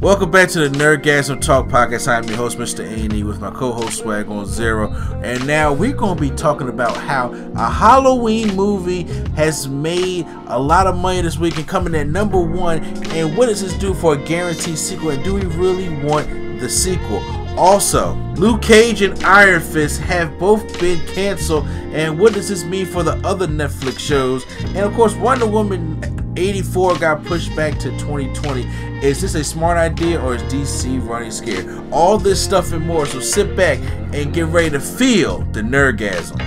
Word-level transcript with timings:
Welcome 0.00 0.30
back 0.30 0.50
to 0.50 0.68
the 0.68 0.78
Nerdgasm 0.78 1.40
Talk 1.40 1.68
Podcast. 1.68 2.06
I'm 2.06 2.24
your 2.24 2.36
host, 2.36 2.58
Mr. 2.58 2.86
Andy, 2.86 3.22
with 3.22 3.40
my 3.40 3.50
co-host 3.50 4.00
Swag 4.00 4.28
on 4.28 4.44
Zero. 4.44 4.92
And 5.22 5.46
now 5.46 5.72
we're 5.72 5.94
going 5.94 6.16
to 6.16 6.20
be 6.20 6.30
talking 6.30 6.68
about 6.68 6.94
how 6.94 7.32
a 7.56 7.70
Halloween 7.70 8.54
movie 8.54 9.04
has 9.36 9.68
made 9.68 10.26
a 10.48 10.58
lot 10.58 10.86
of 10.86 10.98
money 10.98 11.22
this 11.22 11.38
week 11.38 11.56
and 11.56 11.66
coming 11.66 11.94
at 11.94 12.08
number 12.08 12.38
one. 12.38 12.84
And 13.12 13.36
what 13.38 13.46
does 13.46 13.62
this 13.62 13.72
do 13.78 13.94
for 13.94 14.14
a 14.14 14.16
guaranteed 14.18 14.76
sequel? 14.76 15.10
And 15.10 15.24
do 15.24 15.32
we 15.32 15.46
really 15.46 15.88
want 16.04 16.60
the 16.60 16.68
sequel? 16.68 17.22
Also, 17.58 18.14
Luke 18.36 18.60
Cage 18.60 19.00
and 19.00 19.24
Iron 19.24 19.62
Fist 19.62 20.02
have 20.02 20.38
both 20.38 20.78
been 20.78 21.04
canceled. 21.06 21.66
And 21.68 22.18
what 22.18 22.34
does 22.34 22.50
this 22.50 22.64
mean 22.64 22.84
for 22.84 23.02
the 23.02 23.14
other 23.26 23.46
Netflix 23.46 23.98
shows? 23.98 24.44
And 24.66 24.78
of 24.78 24.92
course, 24.92 25.14
Wonder 25.14 25.46
Woman 25.46 26.15
84 26.38 26.98
got 26.98 27.24
pushed 27.24 27.54
back 27.56 27.78
to 27.78 27.90
2020. 27.98 28.62
Is 29.02 29.20
this 29.20 29.34
a 29.34 29.42
smart 29.42 29.78
idea 29.78 30.20
or 30.20 30.34
is 30.34 30.42
DC 30.44 31.06
running 31.06 31.30
scared? 31.30 31.66
All 31.90 32.18
this 32.18 32.42
stuff 32.42 32.72
and 32.72 32.86
more. 32.86 33.06
So 33.06 33.20
sit 33.20 33.56
back 33.56 33.78
and 34.12 34.34
get 34.34 34.46
ready 34.46 34.70
to 34.70 34.80
feel 34.80 35.40
the 35.52 35.62
nerdgasm. 35.62 36.38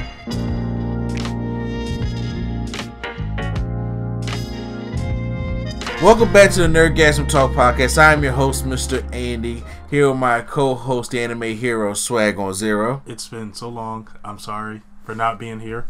Welcome 6.01 6.31
back 6.31 6.51
to 6.51 6.61
the 6.61 6.67
Nerdgasm 6.67 7.27
Talk 7.27 7.51
Podcast. 7.51 7.97
I'm 7.97 8.23
your 8.23 8.31
host, 8.31 8.63
Mr. 8.63 9.03
Andy, 9.13 9.63
here 9.89 10.09
with 10.09 10.17
my 10.17 10.39
co-host, 10.39 11.11
the 11.11 11.19
anime 11.19 11.57
hero 11.57 11.93
Swag 11.93 12.39
on 12.39 12.53
Zero. 12.53 13.03
It's 13.05 13.27
been 13.27 13.53
so 13.53 13.67
long. 13.67 14.07
I'm 14.23 14.39
sorry 14.39 14.81
for 15.03 15.13
not 15.13 15.37
being 15.37 15.59
here. 15.59 15.87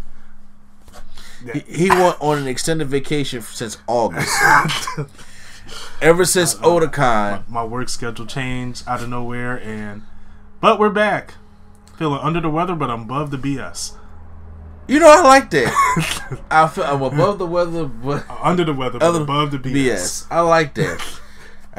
He, 1.54 1.60
he 1.60 1.90
went 1.90 2.18
on 2.20 2.38
an 2.38 2.48
extended 2.48 2.88
vacation 2.88 3.42
since 3.42 3.78
August. 3.88 4.38
Ever 6.02 6.26
since 6.26 6.56
uh, 6.56 6.60
Otakon. 6.60 7.48
My, 7.48 7.62
my 7.62 7.64
work 7.64 7.90
schedule 7.90 8.26
changed 8.26 8.84
out 8.88 9.02
of 9.02 9.10
nowhere, 9.10 9.62
and 9.62 10.04
but 10.62 10.80
we're 10.80 10.90
back. 10.90 11.36
Feeling 11.98 12.20
under 12.22 12.42
the 12.42 12.50
weather, 12.50 12.76
but 12.76 12.90
I'm 12.90 13.04
above 13.04 13.32
the 13.32 13.38
BS. 13.38 13.96
You 14.88 15.00
know, 15.00 15.08
I 15.10 15.22
like 15.22 15.52
that. 15.52 16.42
I 16.52 16.68
feel 16.68 16.84
I'm 16.86 17.02
above 17.02 17.38
the 17.38 17.46
weather, 17.46 17.86
but 17.86 18.26
Under 18.42 18.64
the 18.64 18.74
weather, 18.74 18.98
but 18.98 19.16
above 19.22 19.52
the 19.52 19.60
BS. 19.60 19.74
BS. 19.74 20.28
I 20.32 20.42
like 20.42 20.74
that. 20.76 21.20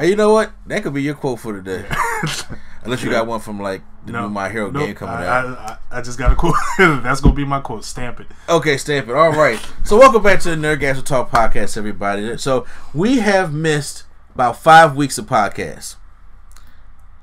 and 0.01 0.09
you 0.09 0.15
know 0.15 0.33
what? 0.33 0.51
That 0.65 0.81
could 0.81 0.95
be 0.95 1.03
your 1.03 1.13
quote 1.13 1.39
for 1.39 1.53
today. 1.53 1.85
Unless 2.83 3.03
you 3.03 3.11
got 3.11 3.27
one 3.27 3.39
from 3.39 3.59
like 3.59 3.83
the 4.03 4.13
new 4.13 4.29
My 4.29 4.49
Hero 4.49 4.71
nope, 4.71 4.87
game 4.87 4.95
coming 4.95 5.13
I, 5.13 5.27
out. 5.27 5.45
I, 5.45 5.77
I, 5.91 5.99
I 5.99 6.01
just 6.01 6.17
got 6.17 6.31
a 6.31 6.35
quote. 6.35 6.55
That's 6.79 7.21
gonna 7.21 7.35
be 7.35 7.45
my 7.45 7.59
quote. 7.59 7.85
Stamp 7.85 8.19
it. 8.19 8.25
Okay, 8.49 8.77
stamp 8.77 9.09
it. 9.09 9.15
All 9.15 9.31
right. 9.31 9.63
So 9.83 9.99
welcome 9.99 10.23
back 10.23 10.39
to 10.39 10.49
the 10.49 10.55
Nerdgasm 10.55 11.05
Talk 11.05 11.29
podcast, 11.29 11.77
everybody. 11.77 12.35
So 12.39 12.65
we 12.95 13.19
have 13.19 13.53
missed 13.53 14.05
about 14.33 14.57
five 14.57 14.95
weeks 14.95 15.19
of 15.19 15.27
podcasts. 15.27 15.97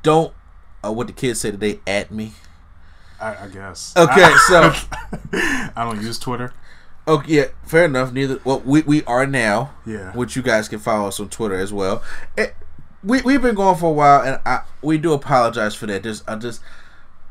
Don't 0.05 0.33
uh, 0.85 0.93
what 0.93 1.09
the 1.09 1.13
kids 1.13 1.41
say 1.41 1.51
today 1.51 1.81
at 1.85 2.13
me. 2.13 2.35
I, 3.21 3.47
I 3.47 3.49
guess. 3.49 3.93
Okay, 3.97 4.33
so 4.47 4.73
I 5.33 5.73
don't 5.75 6.01
use 6.01 6.21
Twitter. 6.21 6.55
okay, 7.09 7.33
yeah, 7.33 7.45
fair 7.65 7.87
enough. 7.87 8.13
Neither 8.13 8.39
well, 8.45 8.61
we 8.61 8.83
we 8.83 9.03
are 9.03 9.27
now. 9.27 9.75
Yeah. 9.85 10.13
Which 10.13 10.37
you 10.37 10.43
guys 10.43 10.69
can 10.69 10.79
follow 10.79 11.09
us 11.09 11.19
on 11.19 11.29
Twitter 11.29 11.57
as 11.57 11.73
well. 11.73 12.05
Eh, 12.37 12.51
we 13.09 13.23
we've 13.23 13.43
been 13.43 13.55
going 13.55 13.77
for 13.77 13.87
a 13.87 13.93
while, 13.93 14.23
and 14.23 14.41
I 14.45 14.61
we 14.83 14.99
do 14.99 15.13
apologize 15.13 15.75
for 15.75 15.87
that. 15.87 16.03
Just 16.03 16.29
I 16.29 16.37
just 16.37 16.61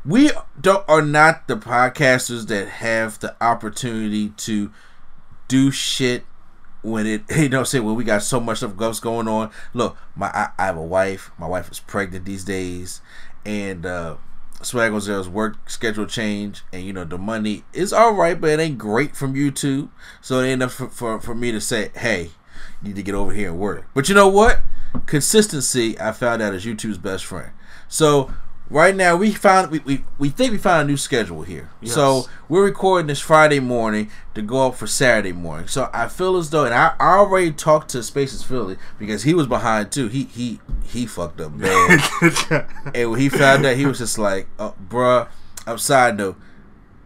we 0.04 0.30
don't 0.60 0.84
are 0.88 1.02
not 1.02 1.46
the 1.46 1.56
podcasters 1.56 2.48
that 2.48 2.68
have 2.68 3.20
the 3.20 3.36
opportunity 3.40 4.30
to 4.30 4.72
do 5.46 5.70
shit 5.70 6.24
when 6.82 7.06
it 7.06 7.22
you 7.36 7.48
know 7.48 7.62
say 7.62 7.80
when 7.80 7.94
we 7.94 8.04
got 8.04 8.22
so 8.22 8.40
much 8.40 8.58
stuff 8.58 8.76
going 8.76 9.28
on. 9.28 9.50
Look, 9.72 9.96
my 10.16 10.26
I, 10.28 10.50
I 10.58 10.66
have 10.66 10.76
a 10.76 10.82
wife. 10.82 11.30
My 11.38 11.46
wife 11.46 11.70
is 11.70 11.78
pregnant 11.78 12.24
these 12.24 12.44
days, 12.44 13.00
and 13.46 13.86
uh 13.86 14.16
Swag 14.60 14.92
on 14.92 15.00
Zero's 15.00 15.28
work 15.28 15.70
schedule 15.70 16.06
change, 16.06 16.64
and 16.72 16.82
you 16.82 16.92
know 16.92 17.04
the 17.04 17.18
money 17.18 17.62
is 17.72 17.92
all 17.92 18.14
right, 18.14 18.40
but 18.40 18.50
it 18.50 18.58
ain't 18.58 18.78
great 18.78 19.14
from 19.14 19.34
YouTube. 19.34 19.90
So 20.20 20.40
it 20.40 20.48
ended 20.48 20.66
up 20.66 20.72
for, 20.72 20.88
for, 20.88 21.20
for 21.20 21.34
me 21.36 21.52
to 21.52 21.60
say, 21.60 21.92
hey, 21.94 22.32
you 22.82 22.88
need 22.88 22.96
to 22.96 23.02
get 23.04 23.14
over 23.14 23.32
here 23.32 23.50
and 23.50 23.58
work. 23.60 23.86
But 23.94 24.08
you 24.08 24.16
know 24.16 24.26
what? 24.26 24.60
Consistency, 25.06 25.98
I 26.00 26.12
found 26.12 26.42
out 26.42 26.54
is 26.54 26.64
YouTube's 26.64 26.98
best 26.98 27.24
friend. 27.24 27.50
So 27.88 28.32
right 28.70 28.94
now 28.94 29.16
we 29.16 29.32
found 29.32 29.70
we, 29.70 29.78
we, 29.80 30.04
we 30.18 30.28
think 30.28 30.52
we 30.52 30.58
found 30.58 30.88
a 30.88 30.90
new 30.90 30.96
schedule 30.96 31.42
here. 31.42 31.70
Yes. 31.80 31.94
So 31.94 32.28
we're 32.48 32.64
recording 32.64 33.06
this 33.06 33.20
Friday 33.20 33.60
morning 33.60 34.10
to 34.34 34.42
go 34.42 34.66
up 34.66 34.74
for 34.74 34.86
Saturday 34.86 35.32
morning. 35.32 35.68
So 35.68 35.90
I 35.92 36.08
feel 36.08 36.36
as 36.36 36.50
though, 36.50 36.64
and 36.64 36.74
I, 36.74 36.94
I 36.98 37.18
already 37.18 37.52
talked 37.52 37.90
to 37.90 38.02
Spaces 38.02 38.42
Philly 38.42 38.76
because 38.98 39.22
he 39.22 39.34
was 39.34 39.46
behind 39.46 39.92
too. 39.92 40.08
He 40.08 40.24
he 40.24 40.60
he 40.84 41.06
fucked 41.06 41.40
up 41.40 41.58
bad. 41.58 42.66
and 42.94 43.10
when 43.10 43.20
he 43.20 43.28
found 43.28 43.64
out, 43.64 43.76
he 43.76 43.86
was 43.86 43.98
just 43.98 44.18
like, 44.18 44.48
uh, 44.58 44.72
"Bruh." 44.88 45.28
Upside 45.66 46.16
note, 46.16 46.36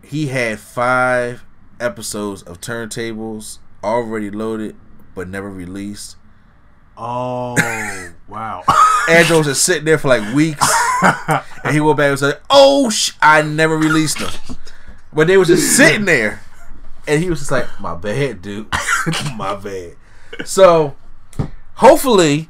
he 0.05 0.29
had 0.29 0.61
five 0.61 1.45
episodes 1.81 2.43
of 2.43 2.61
turntables 2.61 3.59
already 3.83 4.31
loaded 4.31 4.77
but 5.15 5.29
never 5.29 5.51
released. 5.51 6.17
Oh 7.05 7.57
wow. 8.29 8.63
Was 9.09 9.47
just 9.47 9.65
sitting 9.65 9.85
there 9.85 9.99
for 9.99 10.07
like 10.07 10.35
weeks, 10.35 10.65
and 11.65 11.75
he 11.75 11.81
went 11.81 11.97
back 11.99 12.11
and 12.11 12.19
said, 12.19 12.41
"Oh, 12.49 12.89
sh- 12.91 13.11
I 13.21 13.43
never 13.43 13.77
released 13.77 14.21
them." 14.21 14.31
But 15.13 15.27
they 15.27 15.37
was 15.37 15.49
just 15.49 15.77
sitting 15.77 16.05
there, 16.05 16.41
and 17.09 17.21
he 17.23 17.29
was 17.29 17.41
just 17.41 17.51
like, 17.51 17.67
"My 17.81 17.95
bad, 17.97 18.41
dude, 18.41 18.69
my 19.37 19.57
bad." 19.57 19.97
So, 20.45 20.95
hopefully, 21.75 22.49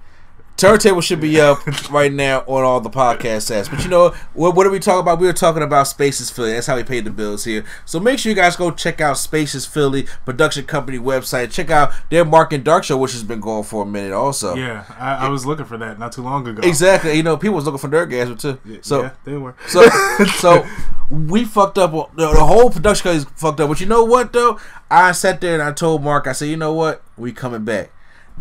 turntable 0.62 1.00
should 1.00 1.20
be 1.20 1.40
up 1.40 1.90
right 1.90 2.12
now 2.12 2.44
on 2.46 2.62
all 2.62 2.80
the 2.80 2.88
podcast 2.88 3.50
apps. 3.50 3.68
But 3.68 3.82
you 3.82 3.90
know 3.90 4.14
what? 4.32 4.54
What 4.54 4.64
are 4.64 4.70
we 4.70 4.78
talking 4.78 5.00
about? 5.00 5.18
We 5.18 5.26
were 5.26 5.32
talking 5.32 5.62
about 5.62 5.88
Spaces 5.88 6.30
Philly. 6.30 6.52
That's 6.52 6.68
how 6.68 6.76
we 6.76 6.84
paid 6.84 7.04
the 7.04 7.10
bills 7.10 7.44
here. 7.44 7.64
So 7.84 7.98
make 7.98 8.20
sure 8.20 8.30
you 8.30 8.36
guys 8.36 8.54
go 8.54 8.70
check 8.70 9.00
out 9.00 9.18
Spaces 9.18 9.66
Philly 9.66 10.06
production 10.24 10.64
company 10.64 10.98
website. 10.98 11.50
Check 11.50 11.70
out 11.70 11.92
their 12.10 12.24
Mark 12.24 12.52
and 12.52 12.62
Dark 12.62 12.84
show, 12.84 12.96
which 12.96 13.10
has 13.12 13.24
been 13.24 13.40
going 13.40 13.64
for 13.64 13.82
a 13.82 13.86
minute. 13.86 14.12
Also, 14.12 14.54
yeah, 14.54 14.84
I, 15.00 15.26
I 15.26 15.28
was 15.28 15.44
looking 15.44 15.64
for 15.64 15.76
that 15.78 15.98
not 15.98 16.12
too 16.12 16.22
long 16.22 16.46
ago. 16.46 16.66
Exactly. 16.66 17.14
You 17.14 17.24
know, 17.24 17.36
people 17.36 17.56
was 17.56 17.64
looking 17.64 17.78
for 17.78 17.88
Nerdgasm 17.88 18.38
too. 18.38 18.80
So 18.82 19.02
yeah, 19.02 19.10
they 19.24 19.36
were. 19.36 19.56
so 19.66 19.88
so 20.36 20.64
we 21.10 21.44
fucked 21.44 21.78
up. 21.78 21.90
The, 22.14 22.28
whole 22.28 22.70
production 22.70 23.10
is 23.10 23.24
fucked 23.34 23.58
up. 23.58 23.68
But 23.68 23.80
you 23.80 23.86
know 23.86 24.04
what 24.04 24.32
though? 24.32 24.60
I 24.88 25.10
sat 25.10 25.40
there 25.40 25.54
and 25.54 25.62
I 25.62 25.72
told 25.72 26.04
Mark. 26.04 26.28
I 26.28 26.32
said, 26.32 26.48
you 26.48 26.56
know 26.56 26.72
what? 26.72 27.02
We 27.16 27.32
coming 27.32 27.64
back. 27.64 27.90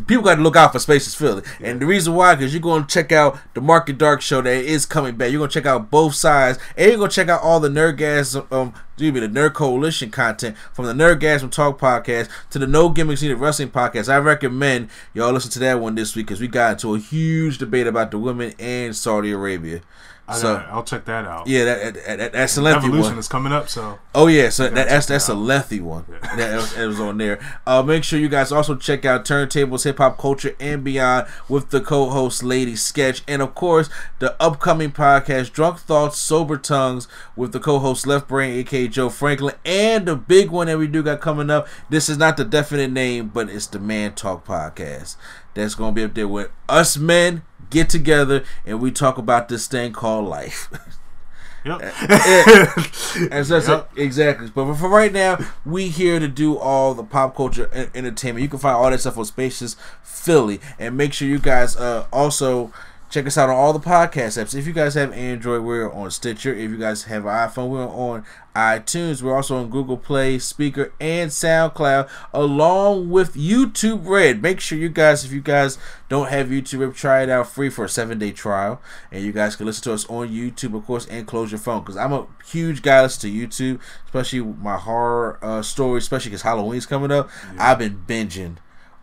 People 0.08 0.24
got 0.24 0.36
to 0.36 0.42
look 0.42 0.56
out 0.56 0.72
for 0.72 0.80
Spaces 0.80 1.14
Philly, 1.14 1.44
and 1.60 1.82
the 1.82 1.86
reason 1.86 2.16
why, 2.16 2.34
because 2.34 2.54
you're 2.54 2.62
going 2.62 2.84
to 2.86 2.88
check 2.88 3.12
out 3.12 3.38
the 3.54 3.62
Market 3.62 3.98
Dark 3.98 4.22
show 4.22 4.42
that 4.42 4.64
is 4.64 4.86
coming 4.86 5.16
back. 5.16 5.32
You're 5.32 5.40
going 5.40 5.50
to 5.50 5.54
check 5.54 5.66
out 5.66 5.92
both 5.92 6.16
sides, 6.16 6.58
and 6.78 6.88
you're 6.88 6.98
going 6.98 7.10
to 7.10 7.16
check 7.16 7.28
out 7.28 7.42
all 7.42 7.60
the 7.60 7.68
Nerdgasm, 7.68 8.50
um, 8.52 8.74
excuse 8.94 9.14
me, 9.14 9.20
the 9.20 9.28
Nerd 9.28 9.54
Coalition 9.54 10.10
content 10.10 10.58
from 10.74 10.86
the 10.86 10.94
Nerdgasm 10.94 11.52
Talk 11.52 11.78
podcast 11.78 12.30
to 12.52 12.60
the 12.60 12.68
No 12.68 12.90
Gimmicks 12.90 13.22
Needed 13.22 13.36
Wrestling 13.36 13.70
podcast. 13.70 14.12
I 14.12 14.18
recommend 14.18 14.90
y'all 15.14 15.34
listen 15.34 15.52
to 15.52 15.60
that 15.60 15.82
one 15.82 15.96
this 15.96 16.16
week 16.16 16.28
because 16.28 16.40
we 16.40 16.48
got 16.48 16.74
into 16.74 16.96
a 16.96 17.00
huge 17.00 17.58
debate 17.58 17.86
about 17.86 18.12
the 18.12 18.18
women 18.18 18.54
in 18.60 18.94
Saudi 18.94 19.32
Arabia. 19.32 19.82
I 20.32 20.38
So 20.38 20.56
got, 20.56 20.70
I'll 20.70 20.84
check 20.84 21.06
that 21.06 21.26
out. 21.26 21.48
yeah, 21.48 21.66
that, 21.66 21.94
that, 21.94 22.18
that 22.18 22.34
that's 22.34 22.58
a 22.58 22.62
lengthy 22.62 22.88
Evolution 22.88 23.12
one. 23.14 23.20
is 23.20 23.28
coming 23.28 23.54
up, 23.54 23.70
so 23.70 24.00
Oh 24.16 24.28
yeah, 24.28 24.50
so 24.50 24.64
that, 24.64 24.76
that's 24.76 25.06
that 25.08 25.14
that's 25.14 25.30
a 25.30 25.34
out. 25.34 25.38
lengthy 25.38 25.80
one. 25.80 26.06
That 26.38 26.56
was, 26.56 26.74
that 26.76 26.88
was 26.88 27.00
on 27.00 27.18
there. 27.18 27.40
Uh, 27.66 27.82
make 27.84 28.04
sure 28.04 28.20
you 28.20 28.30
guys 28.30 28.52
also 28.52 28.76
check 28.76 29.06
out 29.06 29.26
Turntables, 29.26 29.84
Hip 29.84 29.98
Hop 30.00 30.18
Culture, 30.18 30.56
and 30.60 30.84
Beyond 30.84 31.28
with 31.50 31.70
the 31.70 31.82
co-host 31.82 32.44
Lady 32.44 32.76
Sketch, 32.76 33.22
and 33.28 33.42
of 33.42 33.56
course 33.56 33.90
the 34.20 34.36
upcoming 34.42 34.92
podcast 34.92 35.52
Drunk 35.52 35.80
Thoughts, 35.80 36.18
Sober 36.18 36.58
Tongues 36.58 37.08
with 37.36 37.52
the 37.52 37.60
co-host 37.60 38.06
Left 38.08 38.28
Brain, 38.28 38.54
aka 38.60 38.88
Joe 38.88 39.10
Franklin, 39.10 39.56
and 39.66 40.08
the 40.08 40.16
big 40.16 40.50
one 40.52 40.68
that 40.68 40.78
we 40.78 40.88
do 40.88 41.04
got 41.04 41.22
coming 41.22 41.50
up. 41.50 41.68
This 41.90 42.10
is 42.10 42.18
not 42.18 42.38
the 42.38 42.46
definite 42.46 42.92
name, 42.92 43.30
but 43.30 43.50
it's 43.50 43.68
the 43.68 43.80
Man 43.80 44.14
Talk 44.14 44.46
podcast. 44.46 45.16
That's 45.54 45.76
gonna 45.76 45.92
be 45.92 46.04
up 46.04 46.14
there 46.14 46.28
with 46.28 46.50
us 46.70 46.98
men 46.98 47.44
get 47.72 47.90
together 47.90 48.44
and 48.66 48.80
we 48.80 48.92
talk 48.92 49.18
about 49.18 49.48
this 49.50 49.66
thing 49.68 49.94
called 49.94 50.28
life. 50.28 50.70
yep. 51.66 51.82
And 53.32 53.46
so 53.46 53.58
Yep. 53.60 53.92
exactly. 53.98 54.50
But 54.54 54.76
for 54.76 54.90
right 54.90 55.12
now, 55.12 55.38
we 55.66 55.90
here 55.90 56.20
to 56.20 56.28
do 56.28 56.58
all 56.58 56.94
the 56.94 57.04
pop 57.04 57.36
culture 57.36 57.70
en- 57.74 57.90
entertainment. 57.96 58.42
You 58.44 58.50
can 58.50 58.60
find 58.60 58.76
all 58.76 58.90
that 58.90 59.00
stuff 59.00 59.18
on 59.18 59.26
Spacious 59.26 59.76
Philly, 60.04 60.60
and 60.80 60.96
make 60.96 61.14
sure 61.14 61.28
you 61.28 61.40
guys 61.40 61.76
uh, 61.76 62.06
also 62.12 62.72
Check 63.12 63.28
us 63.28 63.38
out 63.38 63.50
on 63.50 63.56
all 63.56 63.74
the 63.74 63.80
podcast 63.82 64.42
apps. 64.42 64.56
If 64.58 64.66
you 64.66 64.72
guys 64.72 64.94
have 64.94 65.12
Android, 65.12 65.64
we're 65.64 65.92
on 65.92 66.12
Stitcher. 66.12 66.54
If 66.54 66.72
you 66.72 66.78
guys 66.78 67.04
have 67.04 67.26
an 67.26 67.32
iPhone, 67.32 67.68
we're 67.68 67.86
on 67.86 68.24
iTunes. 68.56 69.22
We're 69.22 69.36
also 69.36 69.58
on 69.58 69.70
Google 69.70 69.98
Play, 69.98 70.38
Spreaker, 70.38 70.92
and 70.98 71.30
SoundCloud, 71.30 72.10
along 72.34 73.10
with 73.10 73.34
YouTube 73.34 74.08
Red. 74.08 74.42
Make 74.42 74.62
sure 74.62 74.78
you 74.78 74.88
guys, 74.88 75.26
if 75.26 75.34
you 75.34 75.42
guys 75.42 75.78
don't 76.08 76.30
have 76.30 76.48
YouTube 76.48 76.80
Red, 76.80 76.96
try 76.96 77.24
it 77.24 77.30
out 77.30 77.50
free 77.50 77.70
for 77.70 77.84
a 77.84 77.90
seven 77.90 78.18
day 78.18 78.32
trial. 78.32 78.82
And 79.12 79.26
you 79.26 79.34
guys 79.34 79.58
can 79.58 79.66
listen 79.66 79.84
to 79.84 79.94
us 79.94 80.06
on 80.06 80.30
YouTube, 80.30 80.74
of 80.74 80.86
course, 80.86 81.06
and 81.08 81.28
close 81.28 81.52
your 81.52 81.60
phone. 81.60 81.82
Because 81.82 81.98
I'm 81.98 82.14
a 82.14 82.28
huge 82.46 82.82
guy 82.82 83.02
listen 83.02 83.30
to 83.30 83.38
YouTube, 83.38 83.82
especially 84.06 84.40
my 84.40 84.78
horror 84.78 85.38
uh, 85.42 85.62
stories, 85.62 86.04
especially 86.04 86.30
because 86.30 86.44
Halloween's 86.44 86.86
coming 86.86 87.12
up. 87.12 87.30
I've 87.60 87.80
been 87.80 88.06
binging 88.08 88.56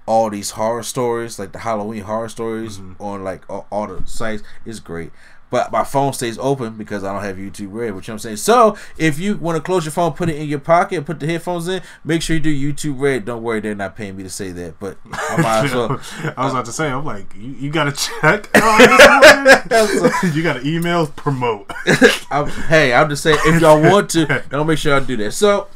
all 0.08 0.30
these 0.30 0.50
horror 0.52 0.82
stories, 0.82 1.38
like 1.38 1.52
the 1.52 1.58
Halloween 1.60 2.02
horror 2.02 2.28
stories 2.30 2.78
Mm-hmm. 2.78 3.02
on 3.02 3.22
like 3.24 3.42
all, 3.50 3.66
all 3.70 3.86
the 3.86 4.02
sites. 4.06 4.42
It's 4.64 4.80
great. 4.80 5.10
But 5.50 5.72
my 5.72 5.82
phone 5.82 6.12
stays 6.12 6.36
open 6.38 6.74
because 6.76 7.02
I 7.04 7.10
don't 7.12 7.22
have 7.24 7.36
YouTube 7.38 7.68
Red, 7.72 7.94
which 7.94 8.06
you 8.06 8.12
know 8.12 8.16
I'm 8.16 8.18
saying. 8.18 8.36
So 8.36 8.76
if 8.98 9.18
you 9.18 9.38
want 9.38 9.56
to 9.56 9.62
close 9.62 9.82
your 9.86 9.92
phone, 9.92 10.12
put 10.12 10.28
it 10.28 10.36
in 10.36 10.46
your 10.46 10.58
pocket, 10.58 11.06
put 11.06 11.20
the 11.20 11.26
headphones 11.26 11.66
in, 11.68 11.80
make 12.04 12.20
sure 12.20 12.36
you 12.36 12.42
do 12.42 12.54
YouTube 12.72 13.00
Red. 13.00 13.24
Don't 13.24 13.42
worry, 13.42 13.60
they're 13.60 13.74
not 13.74 13.96
paying 13.96 14.14
me 14.14 14.22
to 14.24 14.28
say 14.28 14.50
that, 14.52 14.78
but 14.78 14.98
I 15.12 15.40
might 15.40 15.64
as 15.64 15.72
well. 15.74 16.00
I 16.36 16.44
was 16.44 16.52
about 16.52 16.66
to 16.66 16.72
say, 16.72 16.88
I'm 16.90 17.02
like, 17.06 17.34
you, 17.34 17.50
you 17.52 17.70
got 17.70 17.84
to 17.84 17.92
check. 17.92 18.50
You 20.34 20.42
got 20.42 20.54
to 20.60 20.66
email 20.66 21.06
promote. 21.06 21.70
I'm, 22.30 22.48
hey, 22.48 22.92
I'm 22.92 23.08
just 23.08 23.22
saying, 23.22 23.38
if 23.46 23.60
y'all 23.62 23.80
want 23.80 24.10
to, 24.10 24.44
don't 24.50 24.66
make 24.66 24.78
sure 24.78 24.94
I 24.94 25.00
do 25.00 25.16
that. 25.18 25.32
So 25.32 25.68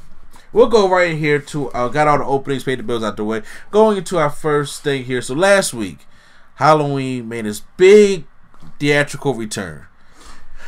we'll 0.53 0.69
go 0.69 0.89
right 0.89 1.13
in 1.13 1.19
here 1.19 1.39
to 1.39 1.71
uh, 1.73 1.89
got 1.89 2.09
all 2.09 2.19
the 2.19 2.25
openings, 2.25 2.65
paid 2.65 2.79
the 2.79 2.83
bills 2.83 3.03
out 3.03 3.17
the 3.17 3.25
way. 3.25 3.43
Going 3.71 3.99
into 3.99 4.19
our 4.19 4.31
first 4.31 4.83
thing 4.83 5.05
here. 5.05 5.23
So 5.23 5.35
last 5.35 5.75
week, 5.75 6.07
Halloween 6.57 7.29
made 7.29 7.47
its 7.47 7.63
big 7.77 8.25
theatrical 8.79 9.35
return, 9.35 9.87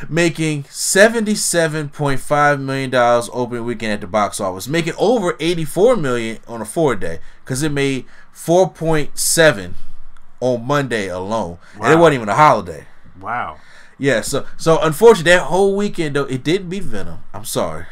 making 0.09 0.65
seventy-seven 0.69 1.89
point 1.89 2.19
five 2.19 2.59
million 2.59 2.89
dollars 2.89 3.29
opening 3.31 3.65
weekend 3.65 3.93
at 3.93 4.01
the 4.01 4.07
box 4.07 4.39
office, 4.39 4.67
making 4.67 4.93
over 4.97 5.35
eighty-four 5.39 5.95
million 5.95 6.39
on 6.47 6.61
a 6.61 6.65
four-day 6.65 7.19
because 7.43 7.63
it 7.63 7.71
made 7.71 8.05
four 8.31 8.69
point 8.69 9.17
seven 9.17 9.75
on 10.41 10.65
Monday 10.65 11.07
alone, 11.07 11.57
and 11.81 11.93
it 11.93 11.97
wasn't 11.97 12.15
even 12.15 12.29
a 12.29 12.35
holiday. 12.35 12.85
Wow. 13.21 13.57
Yeah, 13.97 14.19
so 14.19 14.45
so 14.57 14.77
unfortunately 14.81 15.31
that 15.31 15.43
whole 15.43 15.77
weekend 15.77 16.17
though 16.17 16.25
it 16.25 16.43
didn't 16.43 16.67
beat 16.67 16.83
Venom. 16.83 17.23
I'm 17.33 17.45
sorry. 17.45 17.85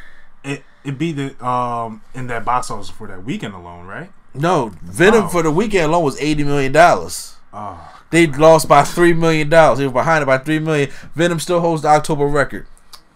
It 0.84 0.98
beat 0.98 1.14
the 1.14 1.46
um 1.46 2.02
in 2.14 2.28
that 2.28 2.44
box 2.46 2.70
office 2.72 2.90
for 2.90 3.08
that 3.08 3.24
weekend 3.24 3.54
alone, 3.54 3.86
right? 3.88 4.12
No, 4.34 4.72
Venom 4.82 5.24
Wow. 5.24 5.28
for 5.30 5.44
the 5.44 5.52
weekend 5.52 5.86
alone 5.86 6.04
was 6.04 6.20
eighty 6.22 6.44
million 6.44 6.72
dollars. 6.72 7.36
Oh, 7.54 7.80
They 8.10 8.26
lost 8.28 8.68
by 8.68 8.84
three 8.84 9.14
million 9.14 9.48
dollars. 9.50 9.80
They 9.80 9.86
were 9.88 9.94
behind 9.94 10.24
it 10.24 10.26
by 10.26 10.40
three 10.40 10.60
million. 10.60 10.90
Venom 11.16 11.40
still 11.40 11.60
holds 11.62 11.84
the 11.84 11.88
October 11.90 12.26
record. 12.26 12.66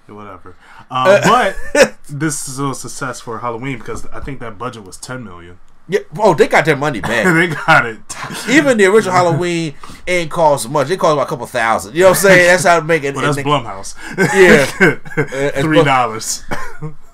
whatever. 0.07 0.55
Um, 0.89 1.19
but 1.23 1.55
this 2.09 2.47
is 2.47 2.59
a 2.59 2.73
success 2.73 3.19
for 3.19 3.39
Halloween 3.39 3.79
because 3.79 4.05
I 4.07 4.19
think 4.21 4.39
that 4.39 4.57
budget 4.57 4.83
was 4.85 4.95
10 4.97 5.21
million. 5.23 5.59
Yeah, 5.89 5.99
oh, 6.17 6.33
they 6.33 6.47
got 6.47 6.65
their 6.65 6.75
money 6.77 7.01
back. 7.01 7.25
they 7.33 7.47
got 7.47 7.85
it. 7.85 7.97
Even 8.49 8.77
the 8.77 8.85
original 8.85 9.13
Halloween 9.15 9.73
ain't 10.05 10.29
cost 10.31 10.69
much. 10.69 10.89
It 10.89 10.97
cost 10.99 11.13
about 11.13 11.27
a 11.27 11.29
couple 11.29 11.45
thousand. 11.47 11.95
You 11.95 12.01
know 12.03 12.09
what 12.09 12.17
I'm 12.17 12.21
saying? 12.23 12.47
That's 12.47 12.63
how 12.63 12.79
to 12.79 12.85
make 12.85 13.03
it. 13.03 13.15
Well, 13.17 13.33
that's 13.33 13.45
Blumhouse. 13.45 13.95
Yeah. 14.33 15.61
Three 15.61 15.83
dollars. 15.83 16.43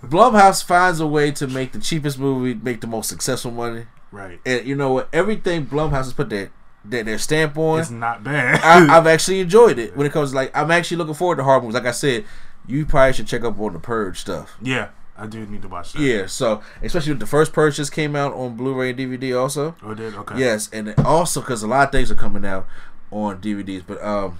Blumhouse 0.04 0.64
finds 0.64 1.00
a 1.00 1.08
way 1.08 1.32
to 1.32 1.48
make 1.48 1.72
the 1.72 1.80
cheapest 1.80 2.20
movie 2.20 2.54
make 2.54 2.82
the 2.82 2.88
most 2.88 3.10
successful 3.10 3.52
money. 3.52 3.86
right. 4.12 4.40
And 4.46 4.68
you 4.68 4.76
know 4.76 4.92
what? 4.92 5.10
Everything 5.14 5.66
Blumhouse 5.66 6.06
has 6.06 6.14
put 6.14 6.30
their 6.30 6.52
their, 6.86 7.04
their 7.04 7.18
stamp 7.18 7.58
on. 7.58 7.80
It's 7.80 7.90
not 7.90 8.24
bad. 8.24 8.60
I, 8.62 8.98
I've 8.98 9.08
actually 9.16 9.40
enjoyed 9.40 9.80
it 9.80 9.96
when 9.96 10.06
it 10.06 10.12
comes 10.12 10.32
to 10.32 10.36
like 10.36 10.56
I'm 10.56 10.72
actually 10.72 10.98
looking 10.98 11.14
forward 11.14 11.38
to 11.38 11.44
horror 11.44 11.62
movies. 11.62 11.76
Like 11.76 11.86
I 11.86 11.92
said, 11.92 12.26
you 12.68 12.86
probably 12.86 13.14
should 13.14 13.28
check 13.28 13.44
up 13.44 13.60
on 13.60 13.74
the 13.74 13.80
Purge 13.80 14.20
stuff. 14.20 14.58
yeah, 14.62 14.90
I 15.18 15.28
do 15.28 15.46
need 15.46 15.62
to 15.62 15.68
watch 15.70 15.94
that. 15.94 16.02
Yeah, 16.02 16.26
so 16.26 16.62
especially 16.82 17.14
with 17.14 17.20
the 17.22 17.26
first 17.26 17.54
Purge 17.54 17.78
just 17.78 17.92
came 17.94 18.16
out 18.16 18.34
on 18.34 18.56
Blu-ray 18.58 18.90
and 18.90 19.00
DVD 19.00 19.40
also. 19.40 19.76
Oh, 19.82 19.92
it 19.92 19.96
did? 19.96 20.14
Okay. 20.16 20.40
Yes, 20.40 20.70
and 20.74 20.94
also 21.00 21.40
because 21.40 21.64
a 21.64 21.68
lot 21.68 21.88
of 21.88 21.92
things 21.92 22.12
are 22.12 22.16
coming 22.16 22.46
out 22.46 22.68
on 23.12 23.40
DVDs, 23.42 23.84
but 23.86 24.04
um, 24.04 24.40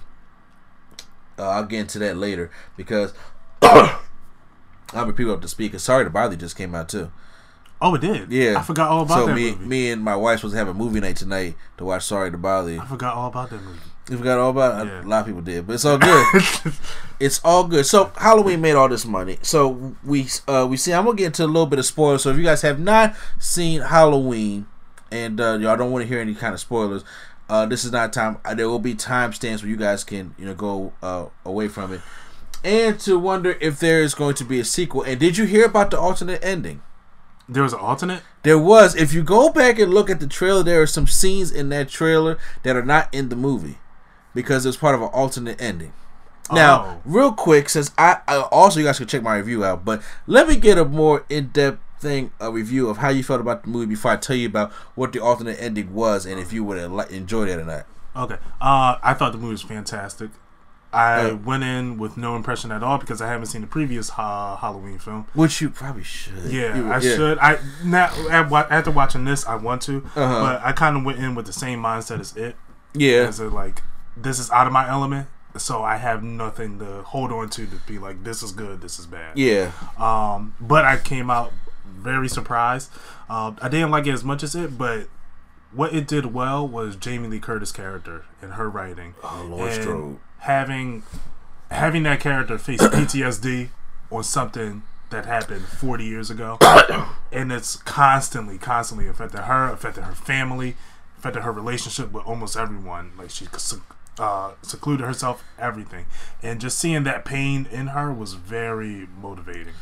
uh, 1.38 1.48
I'll 1.48 1.64
get 1.64 1.80
into 1.80 1.98
that 2.00 2.16
later 2.16 2.50
because 2.76 3.14
I'll 4.92 5.06
be 5.06 5.12
people 5.12 5.32
up 5.32 5.42
to 5.42 5.48
speak. 5.48 5.72
'cause 5.72 5.82
Sorry 5.82 6.04
to 6.04 6.10
Bother 6.10 6.36
just 6.36 6.56
came 6.56 6.74
out 6.74 6.88
too. 6.88 7.10
Oh, 7.80 7.94
it 7.96 8.00
did? 8.00 8.30
Yeah, 8.30 8.58
I 8.58 8.62
forgot 8.62 8.88
all 8.88 9.02
about 9.02 9.18
so 9.18 9.26
that 9.26 9.34
me, 9.34 9.50
movie. 9.50 9.60
me 9.60 9.66
me 9.66 9.90
and 9.90 10.02
my 10.02 10.16
wife 10.16 10.42
was 10.42 10.52
to 10.52 10.58
have 10.58 10.68
a 10.68 10.74
movie 10.74 11.00
night 11.00 11.16
tonight 11.16 11.56
to 11.76 11.84
watch 11.84 12.04
Sorry 12.04 12.30
to 12.30 12.38
Bother 12.38 12.70
You. 12.72 12.80
I 12.80 12.86
forgot 12.86 13.14
all 13.14 13.28
about 13.28 13.50
that 13.50 13.62
movie. 13.62 13.78
You 14.10 14.18
forgot 14.18 14.38
all 14.38 14.50
about 14.50 14.86
it? 14.86 14.90
Yeah. 14.90 15.02
A 15.02 15.08
lot 15.08 15.20
of 15.20 15.26
people 15.26 15.40
did, 15.40 15.66
but 15.66 15.72
it's 15.74 15.84
all 15.86 15.96
good. 15.98 16.26
it's 17.20 17.40
all 17.42 17.64
good. 17.64 17.86
So 17.86 18.12
Halloween 18.16 18.60
made 18.60 18.74
all 18.74 18.88
this 18.88 19.04
money. 19.06 19.38
So 19.42 19.94
we 20.04 20.28
uh 20.46 20.66
we 20.68 20.76
see 20.76 20.92
I'm 20.92 21.04
gonna 21.06 21.16
get 21.16 21.26
into 21.26 21.44
a 21.44 21.46
little 21.46 21.66
bit 21.66 21.78
of 21.78 21.86
spoilers. 21.86 22.22
So 22.22 22.30
if 22.30 22.36
you 22.36 22.44
guys 22.44 22.62
have 22.62 22.78
not 22.78 23.14
seen 23.38 23.80
Halloween 23.80 24.66
and 25.10 25.40
uh, 25.40 25.58
y'all 25.60 25.76
don't 25.76 25.90
want 25.90 26.02
to 26.02 26.08
hear 26.08 26.20
any 26.20 26.34
kind 26.34 26.52
of 26.54 26.60
spoilers, 26.60 27.02
uh 27.48 27.64
this 27.66 27.84
is 27.84 27.92
not 27.92 28.12
time. 28.12 28.38
Uh, 28.44 28.54
there 28.54 28.68
will 28.68 28.78
be 28.78 28.94
timestamps 28.94 29.62
where 29.62 29.70
you 29.70 29.76
guys 29.76 30.04
can 30.04 30.34
you 30.38 30.44
know 30.46 30.54
go 30.54 30.92
uh 31.02 31.26
away 31.44 31.68
from 31.68 31.92
it. 31.92 32.00
And 32.64 32.98
to 33.00 33.18
wonder 33.18 33.56
if 33.60 33.78
there 33.78 34.02
is 34.02 34.14
going 34.14 34.34
to 34.36 34.44
be 34.44 34.58
a 34.58 34.64
sequel. 34.64 35.02
And 35.02 35.20
did 35.20 35.36
you 35.36 35.44
hear 35.44 35.66
about 35.66 35.90
the 35.90 35.98
alternate 36.00 36.42
ending? 36.42 36.82
There 37.46 37.62
was 37.62 37.74
an 37.74 37.80
alternate? 37.80 38.22
There 38.42 38.58
was. 38.58 38.96
If 38.96 39.12
you 39.12 39.22
go 39.22 39.50
back 39.50 39.78
and 39.78 39.92
look 39.92 40.08
at 40.08 40.18
the 40.18 40.26
trailer, 40.26 40.62
there 40.62 40.80
are 40.80 40.86
some 40.86 41.06
scenes 41.06 41.50
in 41.50 41.68
that 41.68 41.90
trailer 41.90 42.38
that 42.62 42.74
are 42.74 42.84
not 42.84 43.12
in 43.12 43.28
the 43.28 43.36
movie 43.36 43.76
because 44.34 44.64
it's 44.64 44.78
part 44.78 44.94
of 44.94 45.02
an 45.02 45.08
alternate 45.12 45.60
ending. 45.60 45.92
Now, 46.50 46.84
Oh. 46.84 47.00
real 47.04 47.32
quick, 47.32 47.68
since 47.68 47.90
I, 47.98 48.18
I 48.26 48.40
also 48.40 48.80
you 48.80 48.86
guys 48.86 48.98
can 48.98 49.06
check 49.06 49.22
my 49.22 49.36
review 49.36 49.62
out, 49.64 49.84
but 49.84 50.02
let 50.26 50.48
me 50.48 50.56
get 50.56 50.78
a 50.78 50.84
more 50.86 51.24
in 51.28 51.48
depth 51.48 51.80
thing 52.00 52.32
a 52.40 52.50
review 52.50 52.88
of 52.88 52.98
how 52.98 53.08
you 53.08 53.22
felt 53.22 53.40
about 53.40 53.62
the 53.62 53.68
movie 53.70 53.86
before 53.86 54.10
I 54.10 54.16
tell 54.16 54.36
you 54.36 54.46
about 54.46 54.72
what 54.94 55.12
the 55.12 55.20
alternate 55.20 55.56
ending 55.60 55.94
was 55.94 56.26
and 56.26 56.38
if 56.40 56.52
you 56.52 56.62
would 56.64 56.78
have 56.78 57.10
enjoyed 57.10 57.48
it 57.48 57.58
or 57.58 57.64
not. 57.64 57.86
Okay. 58.16 58.36
Uh, 58.60 58.96
I 59.02 59.14
thought 59.14 59.32
the 59.32 59.38
movie 59.38 59.52
was 59.52 59.62
fantastic. 59.62 60.30
I 60.94 61.30
Uh, 61.30 61.34
went 61.36 61.64
in 61.64 61.98
with 61.98 62.16
no 62.16 62.36
impression 62.36 62.70
at 62.72 62.82
all 62.82 62.98
because 62.98 63.20
I 63.20 63.26
haven't 63.28 63.46
seen 63.46 63.60
the 63.62 63.66
previous 63.66 64.10
uh, 64.16 64.56
Halloween 64.56 64.98
film. 64.98 65.26
Which 65.34 65.60
you 65.60 65.70
probably 65.70 66.04
should. 66.04 66.44
Yeah, 66.44 66.76
You- 66.76 66.92
I 66.92 67.00
should. 67.00 67.38
I 67.38 67.58
now 67.84 68.10
after 68.30 68.90
watching 68.90 69.24
this, 69.24 69.46
I 69.46 69.56
want 69.56 69.82
to, 69.82 70.04
Uh-huh. 70.16 70.40
but 70.40 70.62
I 70.64 70.72
kind 70.72 70.96
of 70.96 71.04
went 71.04 71.18
in 71.18 71.34
with 71.34 71.46
the 71.46 71.52
same 71.52 71.82
mindset 71.82 72.20
as 72.20 72.36
it. 72.36 72.56
Yeah. 72.94 73.26
As 73.28 73.40
a, 73.40 73.48
like, 73.48 73.82
this 74.16 74.38
is 74.38 74.50
out 74.52 74.66
of 74.68 74.72
my 74.72 74.88
element, 74.88 75.26
so 75.56 75.82
I 75.82 75.96
have 75.96 76.22
nothing 76.22 76.78
to 76.78 77.02
hold 77.02 77.32
on 77.32 77.48
to 77.50 77.66
to 77.66 77.76
be 77.86 77.98
like, 77.98 78.22
this 78.22 78.42
is 78.42 78.52
good, 78.52 78.80
this 78.80 78.98
is 79.00 79.06
bad. 79.06 79.36
Yeah. 79.36 79.72
Um, 79.98 80.54
but 80.60 80.84
I 80.84 80.96
came 80.98 81.28
out 81.30 81.52
very 81.84 82.28
surprised. 82.28 82.90
Um, 83.28 83.56
I 83.60 83.68
didn't 83.68 83.90
like 83.90 84.06
it 84.06 84.12
as 84.12 84.22
much 84.22 84.42
as 84.44 84.54
it, 84.54 84.78
but 84.78 85.08
what 85.72 85.92
it 85.92 86.06
did 86.06 86.26
well 86.32 86.66
was 86.68 86.94
Jamie 86.94 87.26
Lee 87.26 87.40
Curtis' 87.40 87.72
character 87.72 88.24
and 88.40 88.52
her 88.54 88.70
writing. 88.70 89.14
Oh, 89.24 89.44
Laurie 89.48 89.72
Strode. 89.72 90.18
Having 90.44 91.02
having 91.70 92.02
that 92.04 92.20
character 92.20 92.58
face 92.58 92.80
PTSD 92.82 93.68
or 94.10 94.22
something 94.22 94.82
that 95.10 95.26
happened 95.26 95.64
40 95.64 96.04
years 96.04 96.30
ago, 96.30 96.58
and 97.32 97.52
it's 97.52 97.76
constantly, 97.76 98.58
constantly 98.58 99.06
affected 99.08 99.42
her, 99.42 99.70
affected 99.70 100.04
her 100.04 100.14
family, 100.14 100.76
affected 101.18 101.42
her 101.42 101.52
relationship 101.52 102.12
with 102.12 102.24
almost 102.26 102.56
everyone. 102.56 103.12
Like 103.16 103.30
she 103.30 103.46
uh, 104.18 104.52
secluded 104.62 105.06
herself, 105.06 105.44
everything, 105.58 106.06
and 106.42 106.60
just 106.60 106.78
seeing 106.78 107.04
that 107.04 107.24
pain 107.24 107.66
in 107.70 107.88
her 107.88 108.12
was 108.12 108.34
very 108.34 109.06
motivating. 109.20 109.74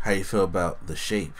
How 0.00 0.12
you 0.12 0.24
feel 0.24 0.44
about 0.44 0.86
the 0.86 0.96
shape? 0.96 1.34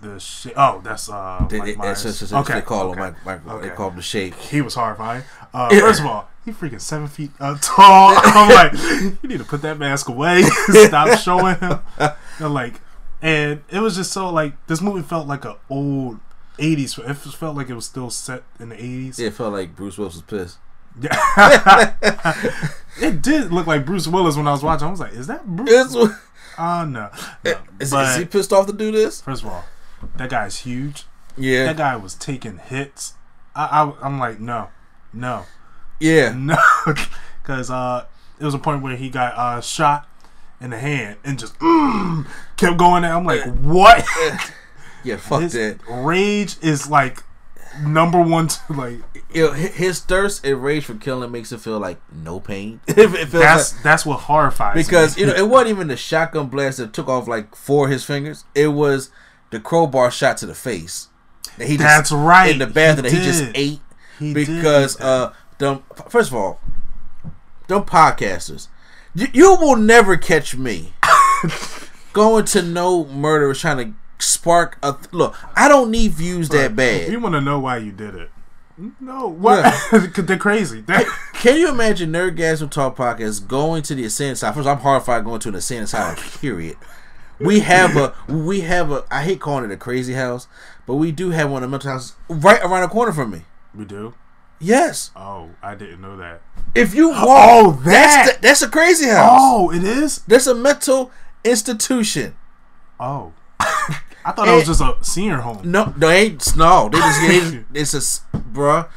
The 0.00 0.18
shape. 0.18 0.54
Oh, 0.56 0.80
that's 0.82 1.10
uh. 1.10 1.46
They, 1.50 1.58
Mike 1.58 1.76
Myers. 1.76 2.02
that's, 2.04 2.20
that's, 2.20 2.32
that's 2.32 2.50
okay. 2.50 2.60
they 2.60 2.66
call 2.66 2.88
okay. 2.90 3.02
him 3.02 3.16
Mike, 3.24 3.44
Mike, 3.44 3.54
Okay. 3.54 3.68
They 3.68 3.74
call 3.74 3.90
him 3.90 3.96
the 3.96 4.02
shape. 4.02 4.34
He 4.34 4.62
was 4.62 4.74
horrifying. 4.74 5.24
Uh, 5.52 5.68
first 5.80 6.00
of 6.00 6.06
all, 6.06 6.29
he 6.44 6.52
freaking 6.52 6.80
seven 6.80 7.06
feet 7.08 7.30
uh, 7.40 7.56
tall. 7.62 8.14
I'm 8.16 8.48
like, 8.50 8.72
you 9.22 9.28
need 9.28 9.38
to 9.38 9.44
put 9.44 9.62
that 9.62 9.78
mask 9.78 10.08
away. 10.08 10.42
Stop 10.68 11.18
showing 11.18 11.56
him. 11.56 11.78
And 12.38 12.54
like, 12.54 12.80
and 13.22 13.62
it 13.70 13.80
was 13.80 13.96
just 13.96 14.12
so 14.12 14.30
like 14.30 14.54
this 14.66 14.80
movie 14.80 15.02
felt 15.02 15.26
like 15.28 15.44
an 15.44 15.56
old 15.68 16.20
'80s. 16.58 16.98
It 17.08 17.14
felt 17.14 17.56
like 17.56 17.68
it 17.68 17.74
was 17.74 17.84
still 17.86 18.10
set 18.10 18.42
in 18.58 18.70
the 18.70 18.76
'80s. 18.76 19.18
It 19.18 19.32
felt 19.34 19.52
like 19.52 19.76
Bruce 19.76 19.98
Willis 19.98 20.14
was 20.14 20.22
pissed. 20.22 20.58
Yeah, 21.00 21.94
it 23.00 23.22
did 23.22 23.52
look 23.52 23.66
like 23.66 23.86
Bruce 23.86 24.08
Willis 24.08 24.36
when 24.36 24.48
I 24.48 24.52
was 24.52 24.62
watching. 24.62 24.88
I 24.88 24.90
was 24.90 25.00
like, 25.00 25.12
is 25.12 25.26
that 25.28 25.46
Bruce? 25.46 25.94
It's- 25.94 26.16
Oh 26.58 26.84
no. 26.84 27.08
no. 27.44 27.54
Is, 27.78 27.90
But 27.90 28.08
is 28.10 28.16
he 28.16 28.24
pissed 28.26 28.52
off 28.52 28.66
to 28.66 28.72
do 28.74 28.90
this? 28.92 29.22
first 29.22 29.42
of 29.44 29.48
all, 29.48 29.64
that 30.16 30.28
guy's 30.28 30.58
huge. 30.58 31.04
Yeah. 31.38 31.66
That 31.66 31.76
guy 31.78 31.96
was 31.96 32.14
taking 32.16 32.58
hits. 32.58 33.14
I, 33.54 33.64
I 33.66 33.92
I'm 34.06 34.18
like, 34.18 34.40
no, 34.40 34.68
no. 35.12 35.44
Yeah. 36.00 36.32
No, 36.36 36.56
because 37.42 37.70
uh, 37.70 38.06
it 38.38 38.44
was 38.44 38.54
a 38.54 38.58
point 38.58 38.82
where 38.82 38.96
he 38.96 39.10
got 39.10 39.34
uh, 39.36 39.60
shot 39.60 40.08
in 40.60 40.70
the 40.70 40.78
hand 40.78 41.16
and 41.24 41.38
just 41.38 41.58
mm, 41.58 42.26
kept 42.56 42.76
going. 42.76 43.02
There. 43.02 43.12
I'm 43.12 43.24
like, 43.24 43.44
what? 43.58 44.04
Yeah, 45.04 45.16
fuck 45.18 45.42
His 45.42 45.52
that. 45.54 45.78
rage 45.88 46.56
is 46.62 46.88
like 46.88 47.22
number 47.82 48.20
one, 48.20 48.48
t- 48.48 48.58
like 48.70 48.98
his 49.32 50.00
thirst 50.00 50.44
and 50.44 50.62
rage 50.62 50.84
for 50.84 50.94
killing 50.94 51.30
makes 51.30 51.52
it 51.52 51.60
feel 51.60 51.78
like 51.78 52.00
no 52.12 52.40
pain. 52.40 52.80
that's 52.86 53.32
like, 53.74 53.82
that's 53.82 54.04
what 54.04 54.20
horrifies 54.20 54.74
because 54.74 55.16
me. 55.16 55.22
you 55.22 55.28
know 55.28 55.34
it 55.34 55.48
wasn't 55.48 55.70
even 55.70 55.88
the 55.88 55.96
shotgun 55.96 56.48
blast 56.48 56.78
that 56.78 56.92
took 56.92 57.08
off 57.08 57.28
like 57.28 57.54
four 57.54 57.86
of 57.86 57.92
his 57.92 58.04
fingers. 58.04 58.44
It 58.54 58.68
was 58.68 59.10
the 59.50 59.60
crowbar 59.60 60.10
shot 60.10 60.36
to 60.38 60.46
the 60.46 60.54
face. 60.54 61.08
That 61.58 61.68
he 61.68 61.76
That's 61.76 62.12
right. 62.12 62.52
In 62.52 62.58
the 62.58 62.66
bathroom 62.66 63.04
that 63.04 63.12
He 63.12 63.18
he 63.18 63.24
just 63.24 63.44
ate 63.54 63.80
He 64.18 64.34
because 64.34 65.00
uh, 65.00 65.32
them 65.60 65.84
first 66.08 66.30
of 66.30 66.36
all, 66.36 66.60
them 67.68 67.84
podcasters, 67.84 68.66
you, 69.14 69.28
you 69.32 69.54
will 69.54 69.76
never 69.76 70.16
catch 70.16 70.56
me 70.56 70.92
going 72.12 72.44
to 72.46 72.62
no 72.62 73.04
murder 73.06 73.54
trying 73.54 73.76
to 73.92 74.24
spark 74.24 74.78
a 74.82 74.96
look. 75.12 75.36
I 75.54 75.68
don't 75.68 75.90
need 75.90 76.10
views 76.12 76.48
that 76.48 76.74
bad. 76.74 77.10
You 77.10 77.20
want 77.20 77.34
to 77.36 77.40
know 77.40 77.60
why 77.60 77.76
you 77.78 77.92
did 77.92 78.14
it? 78.16 78.30
No, 78.98 79.28
what? 79.28 79.72
Because 79.90 80.24
they're 80.26 80.38
crazy. 80.38 80.80
They- 80.80 81.04
Can 81.34 81.58
you 81.58 81.68
imagine 81.68 82.10
Nerdgasm 82.10 82.70
Talk 82.70 82.96
Podcast 82.96 83.46
going 83.46 83.82
to 83.82 83.94
the 83.94 84.04
insane 84.04 84.32
asylum? 84.32 84.54
First, 84.56 84.68
I'm 84.68 84.78
horrified 84.78 85.24
going 85.24 85.40
to 85.40 85.50
an 85.50 85.54
insane 85.54 85.82
asylum. 85.82 86.16
Period. 86.16 86.76
We 87.38 87.60
have 87.60 87.96
a 87.96 88.14
we 88.28 88.60
have 88.62 88.90
a 88.90 89.04
I 89.10 89.22
hate 89.22 89.40
calling 89.40 89.64
it 89.64 89.72
a 89.72 89.76
crazy 89.78 90.12
house, 90.12 90.46
but 90.86 90.96
we 90.96 91.10
do 91.12 91.30
have 91.30 91.50
one 91.50 91.62
of 91.62 91.68
the 91.70 91.72
mental 91.72 91.90
houses 91.90 92.14
right 92.28 92.60
around 92.62 92.82
the 92.82 92.88
corner 92.88 93.12
from 93.12 93.30
me. 93.30 93.42
we 93.74 93.84
do. 93.86 94.14
Yes, 94.60 95.10
Oh, 95.16 95.50
I 95.62 95.74
didn't 95.74 96.02
know 96.02 96.16
that. 96.18 96.42
if 96.74 96.94
you 96.94 97.12
oh, 97.14 97.26
walk, 97.26 97.48
Oh, 97.50 97.72
that's 97.82 98.26
that! 98.28 98.36
the, 98.36 98.48
that's 98.48 98.62
a 98.62 98.68
crazy 98.68 99.06
house. 99.08 99.38
Oh, 99.40 99.72
it 99.72 99.82
is. 99.82 100.18
That's 100.26 100.46
a 100.46 100.54
mental 100.54 101.10
institution. 101.44 102.36
Oh, 102.98 103.32
I 103.60 104.32
thought 104.32 104.48
it 104.48 104.54
was 104.54 104.66
just 104.66 104.82
a 104.82 104.96
senior 105.02 105.38
home. 105.38 105.60
No, 105.64 105.94
no, 105.96 106.10
ain't 106.10 106.56
no. 106.56 106.90
They 106.92 106.98
just 106.98 107.20
they, 107.72 107.80
it's 107.80 107.94
a 107.94 107.98
s- 107.98 108.22
bruh. 108.34 108.88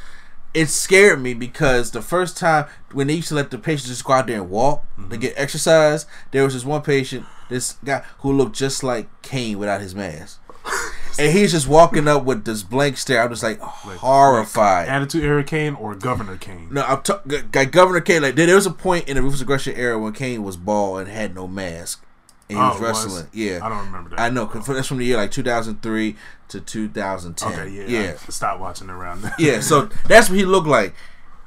It 0.53 0.67
scared 0.69 1.21
me 1.21 1.33
because 1.33 1.91
the 1.91 2.01
first 2.01 2.37
time 2.37 2.67
when 2.91 3.07
they 3.07 3.13
used 3.15 3.29
to 3.29 3.35
let 3.35 3.49
the 3.49 3.57
patients 3.57 3.87
just 3.89 4.03
go 4.03 4.13
out 4.13 4.27
there 4.27 4.41
and 4.41 4.49
walk 4.49 4.83
to 4.97 5.01
mm-hmm. 5.01 5.15
get 5.19 5.33
exercise, 5.35 6.05
there 6.31 6.43
was 6.43 6.53
this 6.53 6.65
one 6.65 6.81
patient, 6.83 7.25
this 7.49 7.77
guy 7.83 8.03
who 8.19 8.31
looked 8.33 8.55
just 8.55 8.83
like 8.83 9.07
Kane 9.23 9.57
without 9.57 9.81
his 9.81 9.95
mask, 9.95 10.39
and 11.19 11.31
he's 11.37 11.51
just 11.51 11.67
walking 11.67 12.07
up 12.07 12.23
with 12.23 12.45
this 12.45 12.63
blank 12.63 12.97
stare. 12.97 13.21
I'm 13.23 13.29
just 13.29 13.43
like 13.43 13.59
horrified. 13.59 14.87
Attitude 14.87 15.23
Era 15.23 15.43
Kane 15.43 15.75
or 15.75 15.95
Governor 15.95 16.37
Kane. 16.37 16.67
No, 16.71 16.83
I'm 16.83 17.01
t- 17.01 17.13
g- 17.27 17.65
Governor 17.65 18.01
Kane. 18.01 18.21
Like 18.21 18.35
there 18.35 18.55
was 18.55 18.65
a 18.65 18.71
point 18.71 19.07
in 19.07 19.15
the 19.15 19.21
ruthless 19.21 19.41
aggression 19.41 19.75
era 19.75 19.97
when 19.99 20.13
Kane 20.13 20.43
was 20.43 20.57
bald 20.57 20.99
and 21.01 21.09
had 21.09 21.33
no 21.35 21.47
mask, 21.47 22.03
and 22.49 22.57
he 22.57 22.63
Oh, 22.63 22.67
was 22.69 22.75
it 22.77 22.81
was? 22.81 23.05
wrestling. 23.05 23.27
Yeah, 23.33 23.59
I 23.63 23.69
don't 23.69 23.85
remember 23.85 24.09
that. 24.11 24.19
I 24.19 24.29
know. 24.29 24.45
'cause 24.47 24.65
that's 24.65 24.87
from 24.87 24.97
the 24.97 25.05
year 25.05 25.17
like 25.17 25.31
2003 25.31 26.15
to 26.49 26.59
2010. 26.61 27.51
Okay, 27.53 27.69
yeah, 27.69 27.85
yeah, 27.87 28.13
I 28.27 28.31
stopped 28.31 28.59
watching 28.59 28.89
around. 28.89 29.21
There. 29.23 29.33
yeah. 29.39 29.59
So 29.61 29.89
that's 30.07 30.29
what 30.29 30.37
he 30.37 30.45
looked 30.45 30.67
like, 30.67 30.93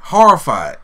horrified. 0.00 0.78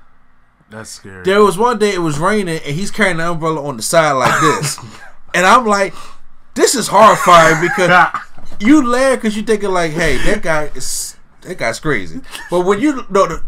that's 0.70 0.90
scary. 0.90 1.22
There 1.24 1.42
was 1.42 1.58
one 1.58 1.78
day 1.78 1.92
it 1.94 1.98
was 2.00 2.18
raining 2.18 2.60
and 2.64 2.74
he's 2.76 2.90
carrying 2.90 3.16
the 3.18 3.30
umbrella 3.30 3.62
on 3.66 3.76
the 3.76 3.82
side 3.82 4.12
like 4.12 4.40
this, 4.40 4.78
and 5.34 5.44
I'm 5.46 5.66
like, 5.66 5.94
this 6.54 6.74
is 6.74 6.88
horrifying 6.88 7.60
because 7.60 7.88
you 8.62 8.86
laugh 8.86 9.18
because 9.18 9.36
you 9.36 9.42
thinking 9.42 9.70
like, 9.70 9.92
hey, 9.92 10.16
that 10.18 10.42
guy 10.42 10.70
is 10.74 11.16
that 11.42 11.58
guy's 11.58 11.80
crazy. 11.80 12.20
But 12.50 12.60
when 12.60 12.80
you 12.80 13.04
know, 13.10 13.40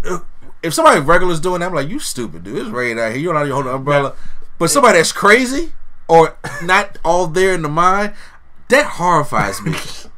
if 0.62 0.75
somebody 0.75 1.00
regular 1.00 1.33
is 1.33 1.40
doing 1.40 1.61
that, 1.61 1.66
I'm 1.66 1.75
like, 1.75 1.88
you 1.88 1.99
stupid 1.99 2.44
dude. 2.44 2.59
It's 2.59 2.68
raining 2.71 2.99
out 2.99 3.12
here. 3.12 3.21
You 3.21 3.33
don't 3.33 3.35
know 3.35 3.40
how 3.40 3.47
to 3.47 3.54
hold 3.54 3.66
an 3.66 3.75
umbrella. 3.75 4.14
But 4.59 4.71
somebody 4.71 4.99
that's 4.99 5.12
crazy 5.12 5.73
or 6.09 6.37
not 6.62 6.99
all 7.04 7.26
there 7.26 7.54
in 7.54 7.62
the 7.62 7.68
mind, 7.68 8.14
that 8.68 8.87
horrifies 8.87 9.62
me. 9.62 9.75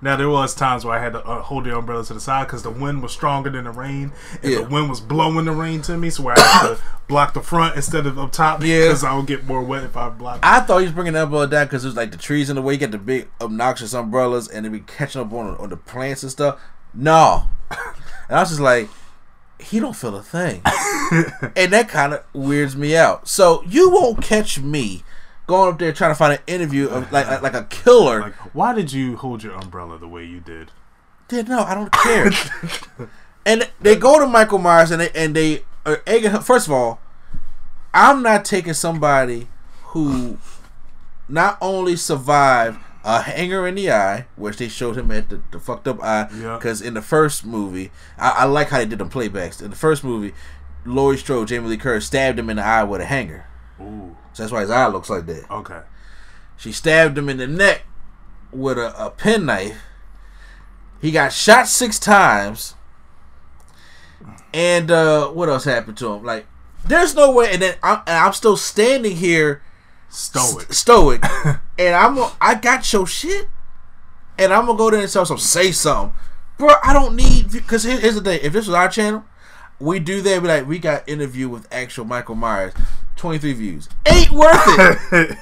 Now 0.00 0.16
there 0.16 0.28
was 0.28 0.54
times 0.54 0.84
where 0.84 0.98
I 0.98 1.02
had 1.02 1.12
to 1.12 1.24
uh, 1.24 1.42
hold 1.42 1.64
the 1.64 1.76
umbrella 1.76 2.04
to 2.04 2.14
the 2.14 2.20
side 2.20 2.46
because 2.46 2.62
the 2.62 2.70
wind 2.70 3.02
was 3.02 3.12
stronger 3.12 3.50
than 3.50 3.64
the 3.64 3.70
rain, 3.70 4.12
and 4.42 4.52
Yeah. 4.52 4.58
the 4.62 4.68
wind 4.68 4.88
was 4.88 5.00
blowing 5.00 5.44
the 5.44 5.52
rain 5.52 5.82
to 5.82 5.96
me, 5.98 6.10
so 6.10 6.28
I 6.28 6.38
had 6.38 6.62
to 6.68 6.78
block 7.08 7.34
the 7.34 7.42
front 7.42 7.76
instead 7.76 8.06
of 8.06 8.18
up 8.18 8.32
top 8.32 8.62
Yeah. 8.62 8.82
because 8.82 9.04
I 9.04 9.14
would 9.14 9.26
get 9.26 9.44
more 9.46 9.62
wet 9.62 9.82
if 9.84 9.96
I 9.96 10.08
blocked. 10.08 10.44
I 10.44 10.60
thought 10.60 10.78
he 10.78 10.84
was 10.84 10.92
bringing 10.92 11.12
the 11.12 11.22
umbrella 11.24 11.46
down 11.46 11.66
because 11.66 11.84
it 11.84 11.88
was 11.88 11.96
like 11.96 12.10
the 12.10 12.16
trees 12.16 12.48
in 12.48 12.56
the 12.56 12.62
way. 12.62 12.74
You 12.74 12.80
got 12.80 12.90
the 12.92 12.98
big 12.98 13.28
obnoxious 13.40 13.92
umbrellas 13.92 14.48
and 14.48 14.64
they 14.64 14.68
be 14.70 14.80
catching 14.80 15.20
up 15.20 15.32
on 15.32 15.56
on 15.56 15.68
the 15.68 15.76
plants 15.76 16.22
and 16.22 16.32
stuff. 16.32 16.58
No, 16.94 17.48
and 17.70 17.80
I 18.30 18.40
was 18.40 18.48
just 18.50 18.60
like, 18.60 18.88
he 19.58 19.78
don't 19.80 19.94
feel 19.96 20.16
a 20.16 20.22
thing, 20.22 20.60
and 21.56 21.72
that 21.72 21.88
kind 21.88 22.14
of 22.14 22.24
weirds 22.32 22.74
me 22.76 22.96
out. 22.96 23.28
So 23.28 23.62
you 23.66 23.90
won't 23.90 24.22
catch 24.22 24.58
me 24.58 25.04
going 25.52 25.70
up 25.70 25.78
there 25.78 25.92
trying 25.92 26.10
to 26.10 26.14
find 26.14 26.32
an 26.32 26.38
interview 26.46 26.88
of 26.88 27.12
like 27.12 27.42
like, 27.42 27.52
a 27.52 27.64
killer. 27.64 28.20
like, 28.20 28.54
why 28.54 28.74
did 28.74 28.90
you 28.90 29.16
hold 29.16 29.42
your 29.42 29.52
umbrella 29.54 29.98
the 29.98 30.08
way 30.08 30.24
you 30.24 30.40
did? 30.40 30.70
Did 31.28 31.46
no, 31.48 31.60
I 31.60 31.74
don't 31.74 31.92
care. 31.92 32.30
and 33.46 33.70
they 33.80 33.94
go 33.94 34.18
to 34.18 34.26
Michael 34.26 34.58
Myers 34.58 34.90
and 34.90 35.02
they 35.02 35.10
and 35.10 35.36
they 35.36 35.64
are 35.84 36.02
egging 36.06 36.30
him. 36.30 36.40
First 36.40 36.68
of 36.68 36.72
all, 36.72 37.00
I'm 37.92 38.22
not 38.22 38.46
taking 38.46 38.72
somebody 38.72 39.48
who 39.88 40.38
not 41.28 41.58
only 41.60 41.96
survived 41.96 42.78
a 43.04 43.20
hanger 43.20 43.66
in 43.66 43.74
the 43.74 43.90
eye, 43.90 44.26
which 44.36 44.56
they 44.56 44.68
showed 44.68 44.96
him 44.96 45.10
at 45.10 45.28
the, 45.28 45.42
the 45.50 45.60
fucked 45.60 45.86
up 45.86 46.02
eye. 46.02 46.28
Yeah. 46.34 46.56
Because 46.56 46.80
in 46.80 46.94
the 46.94 47.02
first 47.02 47.44
movie, 47.44 47.90
I, 48.16 48.30
I 48.30 48.44
like 48.44 48.68
how 48.70 48.78
they 48.78 48.86
did 48.86 49.00
them 49.00 49.10
playbacks. 49.10 49.60
In 49.60 49.68
the 49.68 49.76
first 49.76 50.02
movie, 50.02 50.32
Laurie 50.86 51.18
Strode, 51.18 51.48
Jamie 51.48 51.68
Lee 51.68 51.76
Curtis 51.76 52.06
stabbed 52.06 52.38
him 52.38 52.48
in 52.48 52.56
the 52.56 52.64
eye 52.64 52.84
with 52.84 53.02
a 53.02 53.04
hanger. 53.04 53.46
Ooh, 53.80 54.16
So 54.32 54.42
that's 54.42 54.52
why 54.52 54.62
his 54.62 54.70
eye 54.70 54.86
looks 54.88 55.10
like 55.10 55.26
that. 55.26 55.50
okay. 55.50 55.80
She 56.56 56.72
stabbed 56.72 57.18
him 57.18 57.28
in 57.28 57.38
the 57.38 57.46
neck 57.46 57.82
with 58.52 58.78
a, 58.78 58.94
a 59.06 59.10
penknife. 59.10 59.76
He 61.00 61.10
got 61.10 61.32
shot 61.32 61.66
six 61.66 61.98
times. 61.98 62.74
And 64.54 64.90
uh, 64.90 65.28
what 65.28 65.48
else 65.48 65.64
happened 65.64 65.96
to 65.98 66.12
him? 66.12 66.24
Like, 66.24 66.46
there's 66.84 67.14
no 67.14 67.32
way. 67.32 67.52
And 67.52 67.62
then 67.62 67.74
I'm, 67.82 67.98
and 68.06 68.16
I'm 68.16 68.32
still 68.32 68.56
standing 68.56 69.16
here 69.16 69.62
Stoic. 70.08 70.72
st- 70.72 70.74
stoic, 70.74 71.24
and 71.78 71.94
I'm 71.94 72.18
a- 72.18 72.32
I 72.40 72.54
got 72.54 72.92
your 72.92 73.06
shit, 73.06 73.48
and 74.38 74.52
I'm 74.52 74.66
gonna 74.66 74.76
go 74.78 74.90
there 74.90 75.00
and 75.00 75.10
tell 75.10 75.24
some 75.24 75.38
say 75.38 75.72
something, 75.72 76.14
bro. 76.58 76.74
I 76.84 76.92
don't 76.92 77.16
need 77.16 77.50
because 77.50 77.84
here, 77.84 77.98
here's 77.98 78.14
the 78.16 78.20
thing. 78.20 78.40
If 78.42 78.52
this 78.52 78.66
was 78.66 78.74
our 78.74 78.88
channel, 78.90 79.24
we 79.80 79.98
do 80.00 80.20
that. 80.20 80.42
Be 80.42 80.48
like, 80.48 80.68
we 80.68 80.78
got 80.78 81.08
interview 81.08 81.48
with 81.48 81.66
actual 81.72 82.04
Michael 82.04 82.34
Myers, 82.34 82.74
23 83.16 83.52
views. 83.52 83.88
Ain't 84.06 84.30
worth 84.30 84.58
it. 85.12 85.36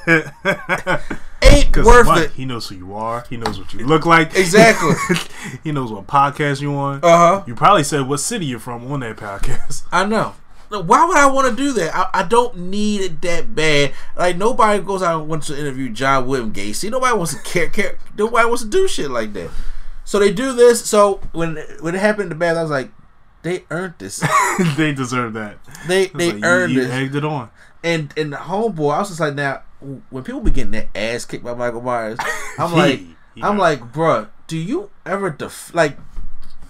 Ain't 1.42 1.76
worth 1.84 2.18
it. 2.18 2.30
He 2.32 2.44
knows 2.44 2.68
who 2.68 2.76
you 2.76 2.94
are. 2.94 3.24
He 3.30 3.36
knows 3.36 3.58
what 3.58 3.72
you 3.72 3.86
look 3.86 4.06
like. 4.06 4.36
Exactly. 4.36 4.94
he 5.64 5.72
knows 5.72 5.90
what 5.90 6.06
podcast 6.06 6.60
you 6.60 6.74
on. 6.74 6.96
Uh 7.02 7.16
huh. 7.16 7.44
You 7.46 7.54
probably 7.54 7.84
said 7.84 8.06
what 8.06 8.18
city 8.18 8.46
you're 8.46 8.58
from 8.58 8.90
on 8.90 9.00
that 9.00 9.16
podcast. 9.16 9.84
I 9.92 10.04
know. 10.04 10.34
Why 10.68 11.04
would 11.04 11.16
I 11.16 11.26
want 11.26 11.50
to 11.50 11.56
do 11.56 11.72
that? 11.72 11.96
I, 11.96 12.20
I 12.20 12.22
don't 12.22 12.56
need 12.56 13.00
it 13.00 13.22
that 13.22 13.56
bad. 13.56 13.92
Like 14.16 14.36
nobody 14.36 14.80
goes 14.80 15.02
out 15.02 15.20
and 15.20 15.28
wants 15.28 15.48
to 15.48 15.58
interview 15.58 15.88
John 15.88 16.28
William 16.28 16.52
Gacy. 16.52 16.90
Nobody 16.90 17.16
wants 17.16 17.34
to 17.34 17.40
care. 17.42 17.68
care 17.68 17.98
nobody 18.16 18.46
wants 18.46 18.62
to 18.62 18.68
do 18.68 18.86
shit 18.86 19.10
like 19.10 19.32
that. 19.32 19.50
So 20.04 20.18
they 20.20 20.32
do 20.32 20.52
this. 20.52 20.88
So 20.88 21.20
when 21.32 21.56
when 21.80 21.94
it 21.94 22.00
happened 22.00 22.30
the 22.30 22.36
bath, 22.36 22.56
I 22.56 22.62
was 22.62 22.70
like, 22.70 22.90
they 23.42 23.64
earned 23.70 23.94
this. 23.98 24.22
they 24.76 24.92
deserve 24.92 25.32
that. 25.34 25.58
They 25.86 26.06
they 26.06 26.32
like, 26.32 26.44
earned 26.44 26.72
you, 26.72 26.82
you 26.82 26.90
egged 26.90 27.14
it 27.14 27.24
on. 27.24 27.50
And 27.82 28.12
and 28.16 28.32
the 28.32 28.36
homeboy, 28.36 28.94
I 28.94 28.98
was 28.98 29.08
just 29.08 29.20
like, 29.20 29.34
now 29.34 29.62
when 30.10 30.24
people 30.24 30.40
be 30.40 30.50
getting 30.50 30.72
their 30.72 30.88
ass 30.94 31.24
kicked 31.24 31.44
by 31.44 31.54
Michael 31.54 31.80
Myers, 31.80 32.18
I'm 32.58 32.72
like, 32.72 33.00
he 33.34 33.42
I'm 33.42 33.58
like, 33.58 33.80
bruh, 33.92 34.28
do 34.46 34.56
you 34.56 34.90
ever 35.06 35.30
def 35.30 35.74
like? 35.74 35.96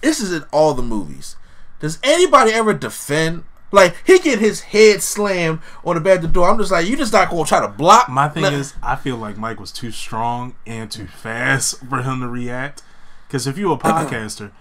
This 0.01 0.19
is 0.19 0.31
in 0.31 0.43
all 0.51 0.73
the 0.73 0.81
movies. 0.81 1.35
Does 1.79 1.99
anybody 2.03 2.51
ever 2.51 2.73
defend? 2.73 3.43
Like 3.73 3.95
he 4.05 4.19
get 4.19 4.39
his 4.39 4.61
head 4.61 5.01
slammed 5.01 5.59
on 5.85 5.95
the 5.95 6.01
back 6.01 6.17
of 6.17 6.21
the 6.23 6.27
door. 6.27 6.49
I'm 6.49 6.57
just 6.57 6.71
like, 6.71 6.87
you 6.87 6.97
just 6.97 7.13
not 7.13 7.29
gonna 7.29 7.45
try 7.45 7.61
to 7.61 7.69
block. 7.69 8.09
My 8.09 8.27
thing 8.27 8.43
is, 8.45 8.73
I 8.83 8.95
feel 8.95 9.15
like 9.15 9.37
Mike 9.37 9.59
was 9.59 9.71
too 9.71 9.91
strong 9.91 10.55
and 10.65 10.91
too 10.91 11.07
fast 11.07 11.79
for 11.87 12.01
him 12.01 12.19
to 12.19 12.27
react. 12.27 12.83
Because 13.27 13.47
if 13.47 13.57
you're 13.57 13.73
a 13.73 13.77
podcaster, 13.79 14.51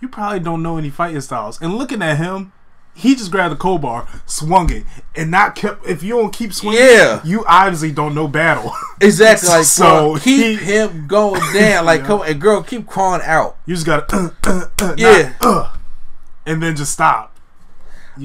you 0.00 0.08
probably 0.08 0.40
don't 0.40 0.62
know 0.62 0.76
any 0.78 0.90
fighting 0.90 1.20
styles. 1.20 1.60
And 1.60 1.76
looking 1.76 2.02
at 2.02 2.16
him, 2.18 2.52
he 2.94 3.14
just 3.14 3.30
grabbed 3.30 3.52
the 3.52 3.56
crowbar, 3.56 4.08
swung 4.26 4.72
it, 4.72 4.84
and 5.14 5.30
not 5.30 5.54
kept. 5.54 5.86
If 5.86 6.02
you 6.02 6.16
don't 6.16 6.32
keep 6.32 6.52
swinging, 6.52 6.80
Yeah. 6.80 7.20
you 7.24 7.44
obviously 7.46 7.92
don't 7.92 8.14
know 8.14 8.26
battle. 8.26 8.72
exactly. 9.00 9.48
Like, 9.48 9.64
So 9.64 10.16
so 10.16 10.20
keep 10.24 10.58
he- 10.60 10.64
him 10.64 11.06
going 11.06 11.40
down. 11.52 11.84
Like, 11.86 12.00
Yeah. 12.00 12.06
come 12.06 12.20
on, 12.22 12.26
and 12.28 12.40
girl, 12.40 12.62
keep 12.62 12.86
crawling 12.88 13.22
out. 13.22 13.56
you 13.66 13.74
just 13.74 13.86
gotta, 13.86 14.12
uh, 14.14 14.30
uh, 14.46 14.66
uh, 14.80 14.94
Yeah. 14.96 15.32
not, 15.40 15.46
uh, 15.56 15.70
and 16.46 16.62
then 16.62 16.74
just 16.76 16.92
stop. 16.92 17.34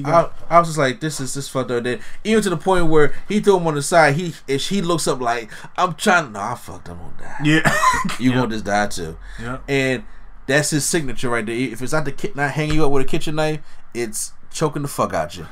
I, 0.04 0.28
I 0.50 0.58
was 0.58 0.66
just 0.70 0.78
like, 0.78 0.98
this 0.98 1.20
is 1.20 1.34
this 1.34 1.48
fucked 1.48 1.70
up. 1.70 1.84
Then 1.84 2.00
even 2.24 2.42
to 2.42 2.50
the 2.50 2.56
point 2.56 2.86
where 2.88 3.14
he 3.28 3.38
threw 3.38 3.58
him 3.58 3.66
on 3.68 3.76
the 3.76 3.82
side. 3.82 4.16
He 4.16 4.34
if 4.48 4.60
she 4.60 4.82
looks 4.82 5.06
up 5.06 5.20
like, 5.20 5.52
I'm 5.76 5.94
trying. 5.94 6.32
No, 6.32 6.40
I 6.40 6.56
fucked. 6.56 6.88
I'm 6.88 6.98
gonna 6.98 7.12
die. 7.16 7.36
yeah, 7.44 7.76
You 8.18 8.30
yeah. 8.30 8.36
gonna 8.38 8.48
just 8.50 8.64
die 8.64 8.88
too. 8.88 9.16
yeah. 9.40 9.58
and 9.68 10.02
that's 10.46 10.70
his 10.70 10.84
signature 10.88 11.28
right 11.30 11.44
there. 11.44 11.54
If 11.54 11.80
it's 11.82 11.92
not 11.92 12.04
the 12.04 12.12
ki- 12.12 12.32
not 12.34 12.50
hanging 12.52 12.74
you 12.76 12.84
up 12.86 12.92
with 12.92 13.02
a 13.04 13.08
kitchen 13.08 13.36
knife, 13.36 13.60
it's 13.94 14.32
choking 14.50 14.82
the 14.82 14.88
fuck 14.88 15.12
out 15.14 15.36
you. 15.36 15.46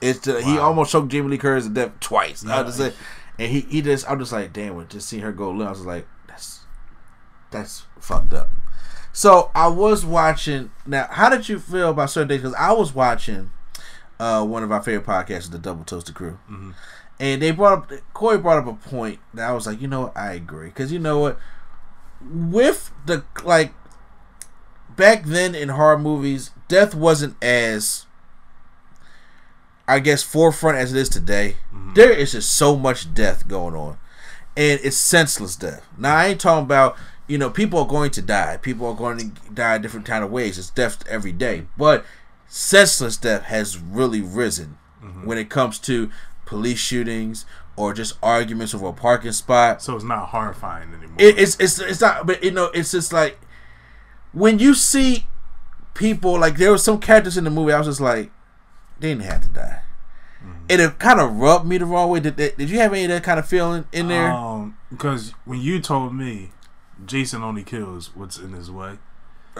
It's 0.00 0.20
the, 0.20 0.42
he 0.42 0.58
almost 0.58 0.90
choked 0.92 1.08
Jamie 1.12 1.28
Lee 1.28 1.38
Curtis 1.38 1.64
to 1.64 1.70
death 1.70 1.92
twice. 2.00 2.44
I 2.44 2.56
Yeah. 2.58 2.62
just 2.64 2.78
say, 2.78 2.92
and 3.38 3.50
he 3.50 3.60
he 3.60 3.82
just 3.82 4.08
I'm 4.10 4.18
just 4.18 4.32
like 4.32 4.52
damn. 4.52 4.86
Just 4.88 5.08
seeing 5.08 5.22
her 5.22 5.32
go 5.32 5.50
limp, 5.50 5.68
I 5.68 5.70
was 5.70 5.86
like 5.86 6.06
that's 6.26 6.60
that's 7.50 7.84
fucked 8.00 8.32
up. 8.34 8.48
So 9.12 9.50
I 9.54 9.68
was 9.68 10.04
watching. 10.04 10.70
Now, 10.86 11.06
how 11.10 11.28
did 11.28 11.48
you 11.48 11.58
feel 11.58 11.90
about 11.90 12.10
certain 12.10 12.28
days? 12.28 12.40
Because 12.40 12.54
I 12.54 12.72
was 12.72 12.94
watching 12.94 13.50
uh, 14.18 14.44
one 14.44 14.62
of 14.62 14.72
our 14.72 14.82
favorite 14.82 15.06
podcasts, 15.06 15.50
the 15.50 15.58
Double 15.58 15.84
Toasted 15.84 16.14
Crew, 16.14 16.38
and 17.20 17.42
they 17.42 17.50
brought 17.52 17.72
up 17.78 17.92
Korey 18.14 18.40
brought 18.42 18.58
up 18.58 18.66
a 18.66 18.74
point 18.88 19.20
that 19.34 19.48
I 19.48 19.52
was 19.52 19.66
like, 19.66 19.80
you 19.80 19.86
know, 19.86 20.00
what? 20.02 20.16
I 20.16 20.32
agree 20.32 20.68
because 20.68 20.90
you 20.92 20.98
know 20.98 21.18
what, 21.20 21.38
with 22.30 22.92
the 23.06 23.24
like 23.44 23.72
back 24.96 25.24
then 25.24 25.54
in 25.54 25.70
horror 25.70 25.98
movies, 25.98 26.50
death 26.68 26.94
wasn't 26.94 27.42
as 27.42 28.06
I 29.88 29.98
guess 29.98 30.22
forefront 30.22 30.78
as 30.78 30.92
it 30.92 30.98
is 30.98 31.08
today. 31.08 31.56
Mm-hmm. 31.74 31.94
There 31.94 32.12
is 32.12 32.32
just 32.32 32.56
so 32.56 32.76
much 32.76 33.12
death 33.12 33.48
going 33.48 33.74
on, 33.74 33.98
and 34.56 34.80
it's 34.82 34.96
senseless 34.96 35.56
death. 35.56 35.86
Now 35.98 36.16
I 36.16 36.26
ain't 36.26 36.40
talking 36.40 36.64
about 36.64 36.96
you 37.26 37.38
know 37.38 37.50
people 37.50 37.80
are 37.80 37.86
going 37.86 38.10
to 38.12 38.22
die. 38.22 38.58
People 38.58 38.86
are 38.86 38.94
going 38.94 39.18
to 39.18 39.50
die 39.52 39.78
different 39.78 40.06
kind 40.06 40.24
of 40.24 40.30
ways. 40.30 40.58
It's 40.58 40.70
death 40.70 41.06
every 41.08 41.32
day, 41.32 41.66
but 41.76 42.04
senseless 42.46 43.16
death 43.16 43.44
has 43.44 43.78
really 43.78 44.20
risen 44.20 44.78
mm-hmm. 45.02 45.26
when 45.26 45.38
it 45.38 45.50
comes 45.50 45.78
to 45.80 46.10
police 46.44 46.78
shootings 46.78 47.46
or 47.76 47.92
just 47.94 48.16
arguments 48.22 48.74
over 48.74 48.88
a 48.88 48.92
parking 48.92 49.32
spot. 49.32 49.82
So 49.82 49.94
it's 49.96 50.04
not 50.04 50.28
horrifying 50.28 50.88
anymore. 50.94 51.16
It, 51.18 51.38
it's 51.38 51.56
it's 51.58 51.78
it's 51.78 52.00
not, 52.00 52.26
but 52.26 52.42
you 52.44 52.50
know, 52.50 52.66
it's 52.66 52.92
just 52.92 53.12
like 53.12 53.38
when 54.32 54.58
you 54.58 54.74
see 54.74 55.26
people 55.94 56.38
like 56.38 56.56
there 56.56 56.70
were 56.70 56.78
some 56.78 56.98
characters 56.98 57.36
in 57.36 57.44
the 57.44 57.50
movie. 57.50 57.72
I 57.72 57.78
was 57.78 57.86
just 57.86 58.00
like, 58.00 58.30
they 59.00 59.08
didn't 59.08 59.24
have 59.24 59.42
to 59.42 59.48
die. 59.48 59.82
And 60.68 60.80
it 60.80 60.98
kind 60.98 61.20
of 61.20 61.36
rubbed 61.36 61.66
me 61.66 61.78
the 61.78 61.84
wrong 61.84 62.08
way. 62.10 62.18
Did, 62.20 62.36
did, 62.36 62.56
did 62.56 62.70
you 62.70 62.78
have 62.78 62.92
any 62.92 63.04
of 63.04 63.10
that 63.10 63.22
kind 63.22 63.38
of 63.38 63.46
feeling 63.46 63.84
in 63.92 64.08
there? 64.08 64.32
Um, 64.32 64.76
because 64.90 65.34
when 65.44 65.60
you 65.60 65.80
told 65.80 66.14
me 66.14 66.50
Jason 67.04 67.42
only 67.42 67.62
kills 67.62 68.14
what's 68.14 68.38
in 68.38 68.52
his 68.52 68.70
way. 68.70 68.98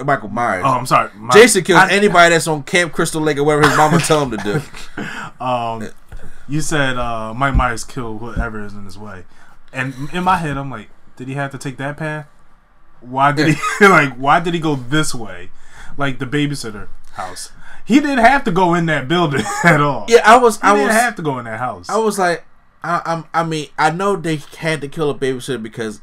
Michael 0.04 0.28
Myers. 0.30 0.62
Oh, 0.66 0.70
I'm 0.70 0.86
sorry. 0.86 1.10
My- 1.14 1.32
Jason 1.34 1.64
kills 1.64 1.80
I- 1.80 1.90
anybody 1.92 2.30
that's 2.34 2.46
on 2.48 2.62
Camp 2.62 2.92
Crystal 2.92 3.20
Lake 3.20 3.36
or 3.36 3.44
whatever 3.44 3.68
his 3.68 3.76
mama 3.76 3.98
tell 3.98 4.22
him 4.22 4.30
to 4.30 4.36
do. 4.38 4.62
Um, 5.40 5.88
you 6.48 6.60
said 6.60 6.96
uh, 6.96 7.32
Mike 7.34 7.54
Myers 7.54 7.84
killed 7.84 8.20
whoever 8.20 8.64
is 8.64 8.72
in 8.74 8.84
his 8.84 8.98
way, 8.98 9.24
and 9.72 9.94
in 10.12 10.24
my 10.24 10.36
head, 10.36 10.56
I'm 10.56 10.70
like, 10.70 10.90
did 11.16 11.28
he 11.28 11.34
have 11.34 11.50
to 11.52 11.58
take 11.58 11.76
that 11.78 11.96
path? 11.96 12.26
Why 13.00 13.32
did 13.32 13.54
he 13.56 13.60
like? 13.86 14.14
Why 14.14 14.40
did 14.40 14.54
he 14.54 14.60
go 14.60 14.74
this 14.76 15.14
way, 15.14 15.50
like 15.96 16.18
the 16.18 16.26
babysitter 16.26 16.88
house? 17.12 17.50
He 17.84 17.98
didn't 18.00 18.24
have 18.24 18.44
to 18.44 18.52
go 18.52 18.74
in 18.74 18.86
that 18.86 19.08
building 19.08 19.42
at 19.64 19.80
all. 19.80 20.06
Yeah, 20.08 20.20
I 20.24 20.38
was. 20.38 20.56
he 20.60 20.62
I 20.62 20.72
didn't 20.74 20.88
was. 20.88 20.96
have 20.96 21.16
to 21.16 21.22
go 21.22 21.38
in 21.38 21.46
that 21.46 21.58
house. 21.58 21.88
I 21.88 21.96
was 21.98 22.18
like, 22.18 22.44
I, 22.82 23.02
I'm. 23.04 23.24
I 23.34 23.44
mean, 23.44 23.68
I 23.78 23.90
know 23.90 24.14
they 24.16 24.36
had 24.58 24.80
to 24.82 24.88
kill 24.88 25.10
a 25.10 25.14
babysitter 25.14 25.60
because 25.62 26.00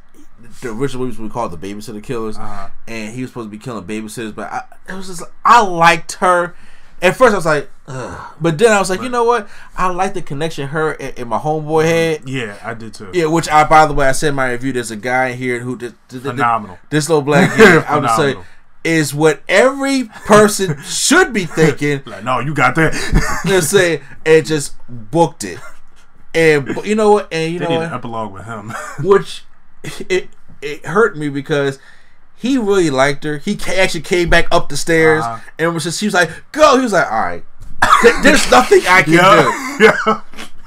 the 0.62 0.72
original 0.72 1.06
movies 1.06 1.20
we 1.20 1.30
called 1.30 1.52
the 1.52 1.58
babysitter 1.58 2.04
killers, 2.04 2.38
Uh-huh. 2.38 2.70
and 2.88 3.14
he 3.16 3.22
was 3.22 3.32
supposed 3.32 3.48
to 3.48 3.52
be 3.52 3.58
killing 3.58 3.86
babysitters. 3.86 4.36
But 4.36 4.52
I, 4.52 4.64
it 4.90 4.94
was 4.94 5.08
just, 5.08 5.24
I 5.46 5.62
liked 5.62 6.14
her. 6.14 6.54
At 7.02 7.16
first, 7.16 7.34
I 7.34 7.38
was 7.38 7.46
like, 7.46 7.70
Ugh. 7.88 8.36
but 8.42 8.58
then 8.58 8.72
I 8.72 8.80
was 8.80 8.90
like, 8.90 9.02
you 9.02 9.10
know 9.10 9.24
what? 9.24 9.48
I 9.78 9.90
like 9.90 10.14
the 10.14 10.22
connection 10.22 10.68
her 10.70 10.94
and, 10.94 11.18
and 11.18 11.30
my 11.30 11.38
homeboy 11.40 11.86
mm-hmm. 11.86 12.28
had. 12.28 12.30
yeah, 12.30 12.58
I 12.64 12.74
did 12.74 12.94
too. 12.94 13.10
Yeah, 13.14 13.28
which 13.28 13.50
I, 13.50 13.64
by 13.64 13.86
the 13.86 13.94
way, 13.94 14.08
I 14.08 14.12
said 14.12 14.30
in 14.30 14.36
my 14.36 14.52
review. 14.52 14.74
There's 14.74 14.92
a 14.92 14.98
guy 14.98 15.34
here 15.34 15.60
who 15.60 15.78
did, 15.78 15.96
Phenomenal. 16.10 16.78
this 16.90 17.10
little 17.10 17.22
black 17.22 17.56
kid. 17.56 17.84
I 17.88 17.98
would 17.98 18.10
say 18.12 18.36
is 18.84 19.14
what 19.14 19.42
every 19.48 20.06
person 20.06 20.82
should 20.84 21.34
be 21.34 21.46
thinking. 21.46 22.02
Like, 22.10 22.24
no, 22.24 22.40
you 22.40 22.54
got 22.54 22.76
that. 22.76 22.94
Just 23.46 23.70
say 23.72 24.02
and 24.26 24.46
just 24.46 24.76
booked 24.88 25.44
it. 25.44 25.60
And 26.34 26.76
you 26.86 26.96
know 26.96 27.12
what? 27.12 27.28
And 27.32 27.54
you 27.54 27.60
they 27.60 27.66
know 27.66 27.72
need 27.72 27.78
what? 27.78 27.88
an 27.88 27.94
epilogue 27.94 28.32
with 28.32 28.46
him. 28.46 28.74
which 29.02 29.44
it 29.84 30.30
it 30.62 30.86
hurt 30.86 31.18
me 31.18 31.30
because 31.30 31.80
he 32.40 32.58
really 32.58 32.90
liked 32.90 33.24
her. 33.26 33.38
He 33.40 33.60
actually 33.78 34.02
came 34.02 34.30
back 34.30 34.48
up 34.52 34.70
the 34.70 34.78
stairs 34.78 35.24
Uh-huh. 35.24 35.40
and 35.60 35.74
was 35.74 35.84
just 35.84 36.00
she 36.00 36.06
was 36.06 36.14
like, 36.14 36.30
"Go." 36.52 36.78
He 36.78 36.84
was 36.84 36.94
like, 36.94 37.12
"All 37.12 37.20
right." 37.22 37.44
There's 38.24 38.50
nothing 38.52 38.82
I 38.88 39.02
can 39.04 39.12
do. 39.12 39.84
yeah, 39.86 39.98
yeah. 40.08 40.22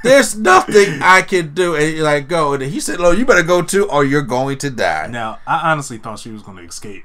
There's 0.05 0.37
nothing 0.37 1.00
I 1.02 1.23
can 1.23 1.55
do. 1.55 1.75
And 1.76 1.95
you're 1.95 2.05
like, 2.05 2.26
go. 2.28 2.54
And 2.54 2.63
he 2.63 2.80
said, 2.80 2.99
"Lo, 3.00 3.11
you 3.13 3.25
better 3.25 3.43
go 3.43 3.63
too, 3.63 3.89
or 3.89 4.04
you're 4.04 4.23
going 4.23 4.58
to 4.58 4.71
die." 4.71 5.06
Now, 5.08 5.39
I 5.47 5.71
honestly 5.73 5.99
thought 5.99 6.19
she 6.19 6.30
was 6.30 6.43
going 6.43 6.56
to 6.58 6.65
escape. 6.65 7.04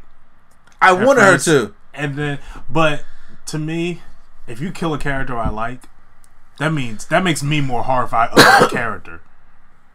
I 0.82 0.96
at 0.96 1.06
wanted 1.06 1.22
her 1.22 1.38
to. 1.38 1.74
And 1.94 2.16
then, 2.16 2.40
but 2.70 3.04
to 3.48 3.58
me, 3.60 4.02
if 4.48 4.60
you 4.60 4.72
kill 4.72 4.94
a 4.94 4.98
character 5.00 5.38
I 5.38 5.50
like, 5.50 5.88
that 6.60 6.74
means 6.74 7.06
that 7.08 7.24
makes 7.24 7.42
me 7.44 7.62
more 7.62 7.84
horrified 7.84 8.30
of 8.32 8.38
the 8.38 8.68
character. 8.72 9.22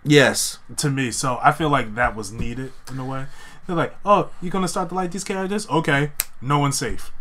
Yes. 0.05 0.59
To 0.79 0.91
me, 0.91 1.11
so 1.13 1.39
I 1.43 1.53
feel 1.53 1.69
like 1.69 1.95
that 1.95 2.17
was 2.17 2.33
needed 2.33 2.73
in 2.91 2.99
a 2.99 3.05
way. 3.05 3.27
They're 3.67 3.77
like, 3.77 3.95
"Oh, 4.05 4.31
you're 4.41 4.51
gonna 4.51 4.69
start 4.69 4.89
to 4.91 4.95
like 4.95 5.11
these 5.13 5.25
characters? 5.25 5.69
Okay, 5.69 6.13
no 6.41 6.59
one's 6.59 6.79
safe." 6.79 7.13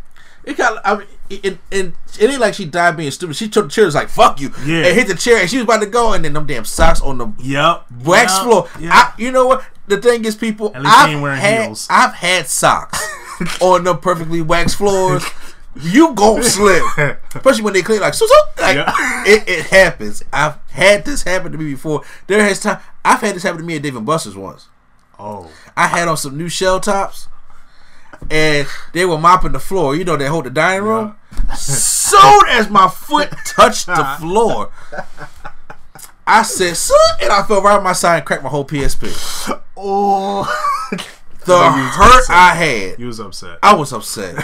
It 0.44 0.56
got. 0.56 0.80
I 0.84 0.96
mean, 0.96 1.06
it, 1.30 1.58
it, 1.70 1.92
it 2.18 2.30
ain't 2.30 2.40
like 2.40 2.54
she 2.54 2.64
died 2.64 2.96
being 2.96 3.12
stupid. 3.12 3.36
She 3.36 3.48
took 3.48 3.66
the 3.66 3.70
chair, 3.70 3.84
was 3.84 3.94
like 3.94 4.08
"fuck 4.08 4.40
you," 4.40 4.52
Yeah. 4.64 4.86
and 4.86 4.96
hit 4.98 5.06
the 5.06 5.14
chair, 5.14 5.40
and 5.40 5.48
she 5.48 5.56
was 5.58 5.64
about 5.64 5.80
to 5.82 5.86
go, 5.86 6.12
and 6.14 6.24
then 6.24 6.32
them 6.32 6.46
damn 6.46 6.64
socks 6.64 7.00
on 7.00 7.18
the 7.18 7.32
Yep, 7.38 7.86
wax 8.04 8.32
yep, 8.34 8.42
floor. 8.42 8.68
yep. 8.80 8.92
I, 8.92 9.12
you 9.18 9.30
know 9.30 9.46
what? 9.46 9.64
The 9.86 9.98
thing 9.98 10.24
is, 10.24 10.34
people. 10.34 10.72
At 10.74 10.82
least 10.82 10.94
she 10.96 11.00
I've 11.02 11.10
ain't 11.10 11.22
wearing 11.22 11.40
had, 11.40 11.64
heels. 11.66 11.86
I've 11.88 12.14
had 12.14 12.48
socks 12.48 13.00
on 13.60 13.84
the 13.84 13.94
perfectly 13.94 14.42
waxed 14.42 14.76
floors. 14.76 15.24
You 15.80 16.12
gon' 16.14 16.42
slip, 16.42 16.82
especially 17.34 17.62
when 17.62 17.72
they 17.74 17.82
clean 17.82 18.00
like 18.00 18.12
so. 18.14 18.26
so 18.26 18.34
like, 18.60 18.76
Yeah. 18.76 18.92
it, 19.26 19.48
it 19.48 19.66
happens. 19.66 20.22
I've 20.32 20.58
had 20.70 21.04
this 21.04 21.22
happen 21.22 21.52
to 21.52 21.56
me 21.58 21.66
before. 21.72 22.02
There 22.26 22.42
has 22.42 22.58
time. 22.60 22.78
I've 23.04 23.20
had 23.20 23.36
this 23.36 23.42
happen 23.44 23.58
to 23.60 23.64
me 23.64 23.76
at 23.76 23.82
Dave 23.82 23.96
and 23.96 24.04
Buster's 24.04 24.36
once. 24.36 24.66
Oh, 25.24 25.48
I 25.76 25.86
had 25.86 26.08
on 26.08 26.16
some 26.16 26.36
new 26.36 26.48
shell 26.48 26.80
toes, 26.80 27.28
and 28.30 28.66
they 28.92 29.04
were 29.04 29.18
mopping 29.18 29.52
the 29.52 29.60
floor. 29.60 29.94
You 29.94 30.02
know, 30.04 30.16
they 30.16 30.26
hold 30.26 30.46
the 30.46 30.50
dining 30.50 30.82
room. 30.82 31.14
Soon 31.56 32.42
as 32.48 32.68
my 32.68 32.88
foot 32.88 33.30
touched 33.46 33.86
the 33.86 34.16
floor, 34.20 34.70
I 36.26 36.42
said, 36.42 36.76
"Son," 36.76 36.98
and 37.20 37.32
I 37.32 37.42
fell 37.44 37.62
right 37.62 37.76
on 37.76 37.84
my 37.84 37.92
side 37.92 38.16
and 38.18 38.26
cracked 38.26 38.42
my 38.42 38.48
whole 38.48 38.64
PSP. 38.64 39.60
oh, 39.76 40.42
The 41.44 41.58
hurt 41.70 42.30
I 42.30 42.54
had, 42.54 42.98
You 42.98 43.06
was 43.06 43.20
upset. 43.20 43.58
I 43.62 43.74
was 43.74 43.92
upset. 43.92 44.34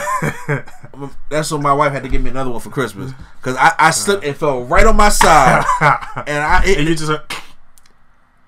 That's 1.29 1.51
when 1.51 1.62
my 1.62 1.73
wife 1.73 1.93
had 1.93 2.03
to 2.05 2.09
give 2.09 2.23
me 2.23 2.31
another 2.31 2.51
one 2.51 2.61
for 2.61 2.71
Christmas 2.71 3.12
because 3.41 3.57
I, 3.57 3.73
I 3.79 3.91
slipped 3.91 4.25
and 4.25 4.37
fell 4.37 4.62
right 4.64 4.87
on 4.87 4.97
my 4.97 5.09
side, 5.09 5.64
and 6.27 6.38
I 6.45 6.62
it, 6.67 6.79
and 6.79 6.88
you 6.88 6.95
just, 6.95 7.09
Like, 7.11 7.33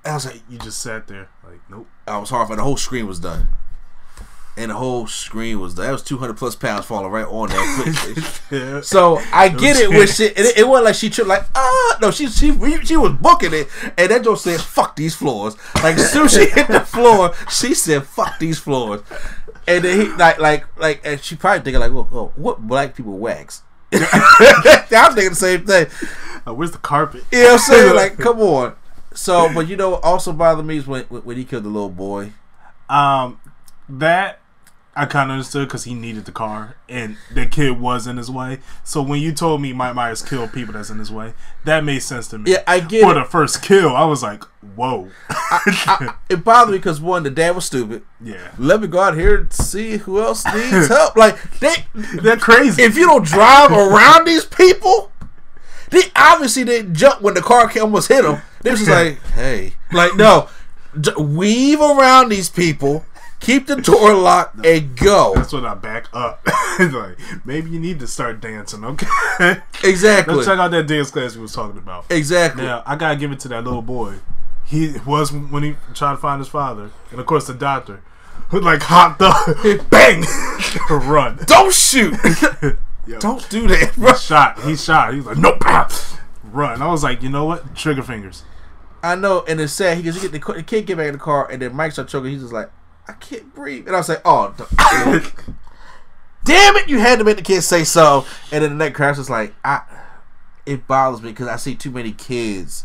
I 0.05 0.15
was 0.15 0.27
like, 0.27 0.41
you 0.49 0.59
just 0.59 0.81
sat 0.81 1.07
there 1.09 1.29
like, 1.45 1.61
nope. 1.69 1.87
I 2.11 2.19
was 2.19 2.31
horrified. 2.31 2.59
The 2.59 2.63
whole 2.63 2.77
screen 2.77 3.07
was 3.07 3.21
done. 3.21 3.49
And 4.57 4.71
the 4.71 4.75
whole 4.75 5.07
screen 5.07 5.61
was 5.61 5.75
done. 5.75 5.87
That 5.87 5.93
was 5.93 6.03
200 6.03 6.37
plus 6.37 6.57
pounds 6.57 6.85
falling 6.85 7.11
right 7.11 7.27
on 7.27 7.49
that. 7.49 8.41
Yeah. 8.51 8.81
so 8.81 9.19
I 9.33 9.49
get 9.49 9.77
it 9.77 9.89
with 9.97 10.13
shit. 10.13 10.37
It, 10.37 10.59
it 10.59 10.69
wasn't 10.69 10.87
like 10.87 10.95
she 10.97 11.09
tripped 11.09 11.29
like, 11.29 11.45
ah, 11.55 11.99
no, 12.03 12.11
she, 12.11 12.27
she 12.27 12.51
she 12.85 12.97
was 12.97 13.13
booking 13.13 13.55
it. 13.55 13.69
And 13.97 14.11
that 14.11 14.25
joke 14.25 14.39
said, 14.39 14.61
fuck 14.61 14.97
these 14.97 15.15
floors. 15.15 15.57
Like, 15.77 15.97
as 15.97 16.11
soon 16.11 16.25
as 16.25 16.33
she 16.33 16.47
hit 16.47 16.67
the 16.67 16.81
floor, 16.81 17.33
she 17.49 17.75
said, 17.75 18.05
fuck 18.05 18.41
these 18.41 18.59
floors. 18.59 19.03
And 19.69 19.85
then 19.85 20.01
he, 20.01 20.09
like, 20.17 20.41
like, 20.41 20.65
like, 20.77 21.01
and 21.05 21.21
she 21.23 21.37
probably 21.37 21.63
thinking, 21.63 21.81
like, 21.81 21.93
well, 21.93 22.09
well 22.11 22.33
what 22.35 22.67
black 22.67 22.97
people 22.97 23.17
wax? 23.19 23.63
I'm 23.93 24.01
thinking 25.15 25.31
the 25.31 25.35
same 25.35 25.65
thing. 25.65 25.87
Uh, 26.47 26.55
where's 26.55 26.73
the 26.73 26.79
carpet? 26.79 27.23
You 27.31 27.39
know 27.39 27.45
what 27.45 27.53
I'm 27.53 27.59
saying? 27.61 27.95
Like, 27.95 28.19
come 28.19 28.41
on. 28.41 28.75
So, 29.15 29.53
but 29.53 29.69
you 29.69 29.77
know 29.77 29.97
also 29.97 30.33
bothered 30.33 30.65
me 30.67 30.77
is 30.79 30.87
when, 30.87 31.05
when 31.05 31.37
he 31.37 31.45
killed 31.45 31.65
the 31.65 31.69
little 31.69 31.89
boy. 31.89 32.33
Um, 32.89 33.41
that 33.89 34.41
I 34.97 35.07
kind 35.07 35.31
of 35.31 35.35
understood 35.35 35.69
because 35.69 35.85
he 35.85 35.95
needed 35.95 36.25
the 36.25 36.33
car, 36.33 36.77
and 36.89 37.17
the 37.33 37.47
kid 37.47 37.81
was 37.81 38.07
in 38.09 38.17
his 38.17 38.31
way. 38.31 38.59
So 38.85 39.01
when 39.03 39.21
you 39.21 39.33
told 39.33 39.63
me 39.63 39.73
Mike 39.73 39.95
Myers 39.95 40.21
killed 40.23 40.53
people 40.53 40.75
that's 40.75 40.91
in 40.91 40.99
his 40.99 41.11
way, 41.13 41.33
that 41.65 41.85
made 41.85 42.01
sense 42.01 42.27
to 42.29 42.39
me. 42.39 42.51
Yeah, 42.53 42.63
I 42.67 42.81
get 42.81 43.03
For 43.03 43.13
it. 43.13 43.15
the 43.15 43.25
first 43.25 43.63
kill, 43.63 43.95
I 43.97 44.05
was 44.05 44.23
like, 44.23 44.43
"Whoa, 44.75 45.09
I, 45.29 46.15
it 46.29 46.45
bothered 46.45 46.73
me 46.73 46.79
because 46.79 47.01
one, 47.01 47.23
the 47.23 47.31
dad 47.31 47.55
was 47.55 47.65
stupid. 47.65 48.03
yeah, 48.21 48.51
Let 48.59 48.81
me 48.81 48.89
go 48.89 49.01
out 49.01 49.15
here 49.17 49.39
and 49.39 49.53
see 49.53 49.97
who 49.99 50.21
else 50.21 50.45
needs 50.53 50.89
help. 50.89 51.17
Like 51.17 51.59
they, 51.61 51.75
they're 51.95 52.37
crazy." 52.37 52.83
if 52.83 52.97
you 52.97 53.07
don't 53.07 53.25
drive 53.25 53.71
around 53.71 54.27
these 54.27 54.45
people, 54.45 55.13
they 55.91 56.03
obviously 56.17 56.65
didn't 56.65 56.95
jump 56.95 57.21
when 57.21 57.35
the 57.35 57.41
car 57.43 57.71
almost 57.81 58.09
hit 58.09 58.23
them. 58.23 58.43
They 58.63 58.71
was 58.71 58.81
just 58.81 58.91
like, 58.91 59.21
hey, 59.35 59.75
like 59.93 60.17
no, 60.17 60.49
weave 61.19 61.81
around 61.81 62.29
these 62.31 62.49
people, 62.49 63.05
keep 63.41 63.67
the 63.67 63.77
door 63.77 64.15
locked, 64.29 64.65
and 64.65 64.97
go. 64.97 65.33
That's 65.35 65.53
when 65.53 65.65
I 65.65 65.75
back 65.75 66.07
up. 66.13 66.47
It's 66.79 66.95
like 66.95 67.19
maybe 67.45 67.69
you 67.69 67.79
need 67.81 67.99
to 68.01 68.07
start 68.07 68.41
dancing, 68.41 68.85
okay? 68.85 69.61
Exactly, 69.85 70.35
Let's 70.35 70.47
check 70.47 70.59
out 70.59 70.71
that 70.71 70.87
dance 70.87 71.11
class 71.11 71.35
we 71.37 71.43
was 71.43 71.53
talking 71.53 71.77
about. 71.77 72.07
exactly. 72.09 72.63
Now 72.63 72.83
I 72.87 72.97
gotta 72.97 73.17
give 73.17 73.33
it 73.33 73.41
to 73.41 73.49
that 73.49 73.65
little 73.65 73.83
boy. 73.83 74.15
He 74.65 74.95
was 75.05 75.31
when 75.33 75.63
he 75.63 75.77
tried 75.95 76.13
to 76.13 76.17
find 76.19 76.39
his 76.39 76.49
father, 76.49 76.91
and 77.11 77.21
of 77.21 77.27
course 77.27 77.49
the 77.49 77.55
doctor, 77.55 78.03
who 78.49 78.61
like 78.61 78.83
hopped 78.83 79.21
up, 79.21 79.47
bang, 79.91 80.25
run. 80.89 81.39
Don't 81.45 81.75
shoot. 81.75 82.15
Yo. 83.11 83.19
don't 83.19 83.49
do 83.51 83.67
that, 83.67 83.95
bro. 83.97 84.15
shot. 84.15 84.61
He 84.63 84.77
shot. 84.77 85.15
He's 85.15 85.27
like, 85.27 85.37
nope, 85.37 85.65
run. 86.45 86.81
I 86.81 86.87
was 86.89 87.03
like, 87.03 87.23
you 87.23 87.29
know 87.29 87.45
what? 87.45 87.75
Trigger 87.75 88.03
fingers. 88.03 88.45
I 89.03 89.15
know, 89.17 89.45
and 89.49 89.61
it's 89.61 89.73
sad. 89.73 89.97
He 89.97 90.03
goes, 90.03 90.15
he 90.15 90.29
get 90.29 90.33
the, 90.33 90.53
the 90.53 90.63
kid 90.63 90.87
get 90.87 90.99
back 90.99 91.07
in 91.07 91.15
the 91.15 91.19
car, 91.19 91.51
and 91.51 91.61
then 91.61 91.75
Mike 91.75 91.93
starts 91.93 92.13
choking. 92.13 92.31
He's 92.31 92.43
just 92.43 92.53
like, 92.53 92.71
I 93.09 93.13
can't 93.15 93.53
breathe, 93.55 93.87
and 93.87 93.97
I 93.97 93.99
was 93.99 94.09
like, 94.09 94.23
oh, 94.25 94.55
damn 96.45 96.77
it, 96.77 96.89
you 96.89 97.01
had 97.01 97.19
to 97.19 97.25
make 97.25 97.37
the 97.37 97.43
kid 97.43 97.63
say 97.63 97.83
so. 97.83 98.25
And 98.53 98.63
then 98.63 98.71
the 98.71 98.85
next 98.85 98.97
crash 98.97 99.19
was 99.19 99.31
like, 99.31 99.55
I, 99.65 99.83
it 100.67 100.87
bothers 100.87 101.23
me 101.23 101.31
because 101.31 101.49
I 101.49 101.57
see 101.57 101.75
too 101.75 101.91
many 101.91 102.13
kids 102.13 102.85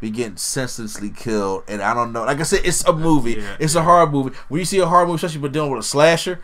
be 0.00 0.10
getting 0.10 0.36
senselessly 0.36 1.10
killed, 1.10 1.64
and 1.68 1.82
I 1.82 1.92
don't 1.92 2.12
know. 2.12 2.24
Like 2.24 2.40
I 2.40 2.44
said, 2.44 2.60
it's 2.64 2.84
a 2.84 2.92
movie. 2.92 3.34
Yeah, 3.34 3.56
it's 3.58 3.74
a 3.74 3.82
horror 3.82 4.08
movie. 4.08 4.34
When 4.48 4.60
you 4.60 4.64
see 4.64 4.78
a 4.78 4.86
horror 4.86 5.06
movie, 5.06 5.16
especially 5.16 5.40
when 5.40 5.52
dealing 5.52 5.70
with 5.70 5.80
a 5.80 5.86
slasher, 5.86 6.40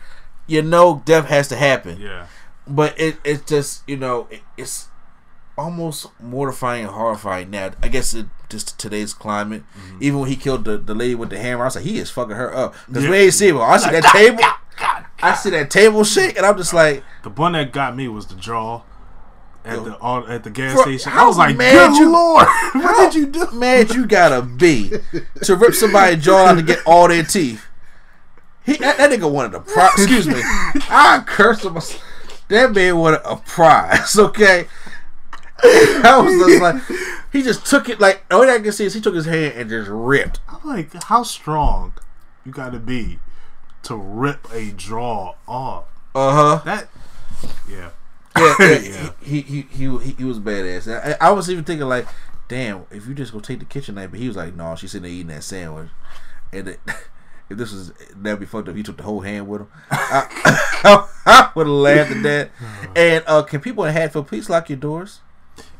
you 0.47 0.61
know 0.61 1.01
death 1.05 1.25
has 1.27 1.47
to 1.47 1.55
happen. 1.55 1.99
Yeah. 1.99 2.27
But 2.67 2.99
it 2.99 3.17
it's 3.23 3.43
just 3.49 3.87
you 3.87 3.97
know 3.97 4.27
it, 4.31 4.41
it's 4.57 4.87
almost 5.57 6.07
mortifying 6.19 6.85
and 6.85 6.93
horrifying 6.93 7.49
now. 7.51 7.71
I 7.81 7.87
guess 7.89 8.13
it 8.13 8.27
just 8.49 8.79
today's 8.79 9.13
climate. 9.13 9.63
Mm-hmm. 9.77 9.97
Even 10.03 10.19
when 10.21 10.29
he 10.29 10.35
killed 10.35 10.65
the, 10.65 10.77
the 10.77 10.95
lady 10.95 11.15
with 11.15 11.29
the 11.29 11.39
hammer, 11.39 11.63
I 11.63 11.65
was 11.67 11.75
like, 11.75 11.85
he 11.85 11.97
is 11.99 12.09
fucking 12.09 12.35
her 12.35 12.55
up. 12.55 12.73
Because 12.87 13.03
Yeah. 13.03 13.09
we 13.11 13.17
ain't 13.17 13.33
see 13.33 13.47
it. 13.49 13.55
I 13.55 13.77
see 13.77 13.91
that 13.91 14.03
table. 14.11 14.43
I 15.21 15.35
see 15.35 15.49
that 15.51 15.69
table 15.69 16.03
shake, 16.03 16.35
and 16.37 16.45
I'm 16.45 16.57
just 16.57 16.73
like, 16.73 17.03
The 17.23 17.29
one 17.29 17.53
that 17.53 17.71
got 17.71 17.95
me 17.95 18.07
was 18.07 18.27
the 18.27 18.35
draw 18.35 18.81
at 19.63 19.75
Yo. 19.77 19.83
the 19.85 19.99
on, 19.99 20.29
at 20.29 20.43
the 20.43 20.49
gas 20.49 20.73
Bro, 20.73 20.83
station. 20.83 21.11
I 21.13 21.25
was 21.25 21.37
like, 21.37 21.57
good 21.57 21.95
you- 21.97 22.11
lord, 22.11 22.45
what 22.73 23.11
did 23.13 23.19
you 23.19 23.27
do? 23.27 23.47
mad 23.53 23.93
you 23.93 24.05
gotta 24.07 24.41
be 24.41 24.91
to 25.43 25.55
rip 25.55 25.73
somebody's 25.73 26.23
jaw 26.25 26.47
out 26.47 26.55
to 26.55 26.61
get 26.63 26.79
all 26.85 27.07
their 27.07 27.23
teeth? 27.23 27.65
He 28.65 28.73
that, 28.77 28.97
that 28.97 29.11
nigga 29.11 29.31
wanted 29.31 29.51
to. 29.53 29.59
prize. 29.61 29.91
Excuse 29.97 30.27
me, 30.27 30.35
I 30.89 31.23
cursed 31.25 31.63
him. 31.65 31.77
That 32.53 32.71
man 32.71 32.97
wanted 32.97 33.21
a 33.25 33.37
prize. 33.37 34.15
Okay, 34.19 34.67
I 35.63 36.21
was 36.23 36.33
just 36.33 36.61
like, 36.61 36.75
he 37.31 37.41
just 37.41 37.65
took 37.65 37.89
it 37.89 37.99
like. 37.99 38.23
All 38.29 38.47
I 38.47 38.59
can 38.59 38.71
see 38.71 38.85
is 38.85 38.93
he 38.93 39.01
took 39.01 39.15
his 39.15 39.25
hand 39.25 39.55
and 39.55 39.69
just 39.69 39.89
ripped. 39.89 40.39
I'm 40.47 40.59
like, 40.63 40.93
how 41.05 41.23
strong 41.23 41.93
you 42.45 42.51
got 42.51 42.71
to 42.73 42.79
be 42.79 43.19
to 43.83 43.95
rip 43.95 44.47
a 44.53 44.71
draw 44.71 45.35
off? 45.47 45.85
Uh 46.13 46.31
huh. 46.31 46.61
That, 46.65 46.89
yeah. 47.67 47.89
Yeah, 48.37 48.55
yeah. 48.59 49.09
He, 49.21 49.41
he, 49.41 49.61
he, 49.71 49.97
he, 49.97 50.11
he 50.11 50.23
was 50.23 50.39
badass. 50.39 51.17
I, 51.21 51.27
I 51.27 51.31
was 51.31 51.49
even 51.49 51.63
thinking 51.63 51.87
like, 51.87 52.07
damn, 52.47 52.85
if 52.91 53.07
you 53.07 53.15
just 53.15 53.33
go 53.33 53.39
take 53.39 53.59
the 53.59 53.65
kitchen 53.65 53.95
knife, 53.95 54.11
but 54.11 54.19
he 54.19 54.27
was 54.27 54.37
like, 54.37 54.55
no, 54.55 54.75
she's 54.75 54.91
sitting 54.91 55.03
there 55.03 55.11
eating 55.11 55.27
that 55.27 55.43
sandwich, 55.43 55.89
and 56.51 56.67
it, 56.67 56.79
if 57.49 57.57
this 57.57 57.71
was 57.71 57.91
that'd 58.15 58.39
be 58.39 58.45
fucked 58.45 58.69
up. 58.69 58.75
He 58.75 58.83
took 58.83 58.97
the 58.97 59.03
whole 59.03 59.21
hand 59.21 59.47
with 59.47 59.61
him. 59.61 59.67
I, 59.91 61.07
I 61.25 61.51
would 61.55 61.67
have 61.67 61.75
laughed 61.75 62.11
at 62.11 62.23
that. 62.23 62.49
And 62.95 63.23
uh, 63.25 63.41
can 63.43 63.59
people 63.59 63.85
in 63.85 63.93
Haddonfield 63.93 64.27
please 64.27 64.49
lock 64.49 64.69
your 64.69 64.77
doors? 64.77 65.19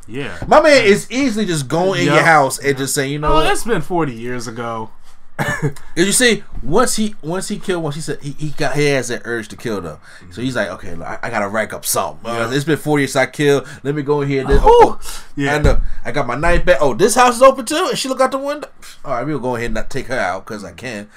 Yeah. 0.08 0.38
My 0.48 0.62
man 0.62 0.84
is 0.86 1.10
easily 1.12 1.46
just 1.46 1.68
going 1.68 2.02
in 2.02 2.06
your 2.08 2.24
house 2.24 2.58
and 2.60 2.78
just 2.78 2.94
saying, 2.96 3.12
you 3.12 3.20
know, 3.20 3.30
Oh, 3.32 3.34
what? 3.36 3.44
that's 3.44 3.64
been 3.64 3.82
40 3.82 4.14
years 4.14 4.48
ago. 4.48 4.90
Did 5.96 6.06
you 6.08 6.12
see 6.12 6.44
once 6.62 6.96
he 6.96 7.16
once 7.24 7.48
he 7.48 7.58
killed 7.58 7.82
once 7.82 7.96
he 7.96 8.02
said 8.02 8.22
he, 8.22 8.32
he 8.34 8.50
got 8.52 8.76
he 8.76 8.86
has 8.90 9.08
that 9.08 9.24
urge 9.26 9.48
to 9.48 9.56
kill 9.58 9.82
though. 9.82 10.00
So 10.30 10.42
he's 10.42 10.56
like, 10.56 10.70
okay, 10.70 10.94
look, 10.94 11.08
I, 11.08 11.18
I 11.24 11.30
gotta 11.32 11.48
rack 11.48 11.74
up 11.74 11.86
something. 11.86 12.30
Uh, 12.30 12.52
it's 12.54 12.66
been 12.66 12.78
forty 12.78 13.02
years 13.04 13.14
since 13.14 13.24
I 13.28 13.32
killed. 13.32 13.68
Let 13.82 13.96
me 13.96 14.04
go 14.04 14.22
in 14.22 14.30
here. 14.30 14.42
And 14.42 14.52
oh, 14.52 14.60
oh, 14.64 15.24
Yeah. 15.36 15.56
I 15.56 15.60
know. 15.60 15.82
I 16.06 16.12
got 16.12 16.28
my 16.28 16.36
knife 16.36 16.66
back. 16.66 16.78
Oh, 16.82 16.94
this 16.94 17.16
house 17.16 17.38
is 17.38 17.42
open 17.42 17.66
too, 17.66 17.88
and 17.90 17.98
she 17.98 18.10
look 18.10 18.22
out 18.22 18.30
the 18.30 18.38
window. 18.38 18.68
All 19.04 19.14
right, 19.16 19.24
we'll 19.26 19.40
go 19.40 19.56
ahead 19.56 19.66
and 19.68 19.74
not 19.74 19.90
take 19.90 20.06
her 20.08 20.20
out 20.20 20.46
because 20.46 20.64
I 20.64 20.72
can. 20.72 21.10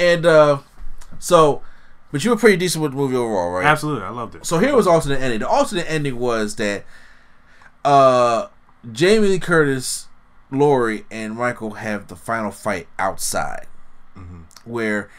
And 0.00 0.24
uh 0.26 0.58
so, 1.18 1.62
but 2.10 2.24
you 2.24 2.30
were 2.30 2.36
pretty 2.36 2.56
decent 2.56 2.82
with 2.82 2.92
the 2.92 2.96
movie 2.96 3.14
overall, 3.16 3.50
right? 3.50 3.64
Absolutely. 3.66 4.02
I 4.04 4.08
loved 4.10 4.34
it. 4.34 4.46
So 4.46 4.58
here 4.58 4.74
was 4.74 4.86
alternate 4.86 5.20
ending. 5.20 5.40
The 5.40 5.48
alternate 5.48 5.88
ending 5.88 6.18
was 6.18 6.56
that 6.56 6.84
uh 7.84 8.46
Jamie 8.90 9.28
Lee 9.28 9.38
Curtis, 9.38 10.06
Laurie, 10.50 11.04
and 11.10 11.34
Michael 11.36 11.72
have 11.72 12.08
the 12.08 12.16
final 12.16 12.50
fight 12.50 12.88
outside, 12.98 13.66
where 14.64 15.10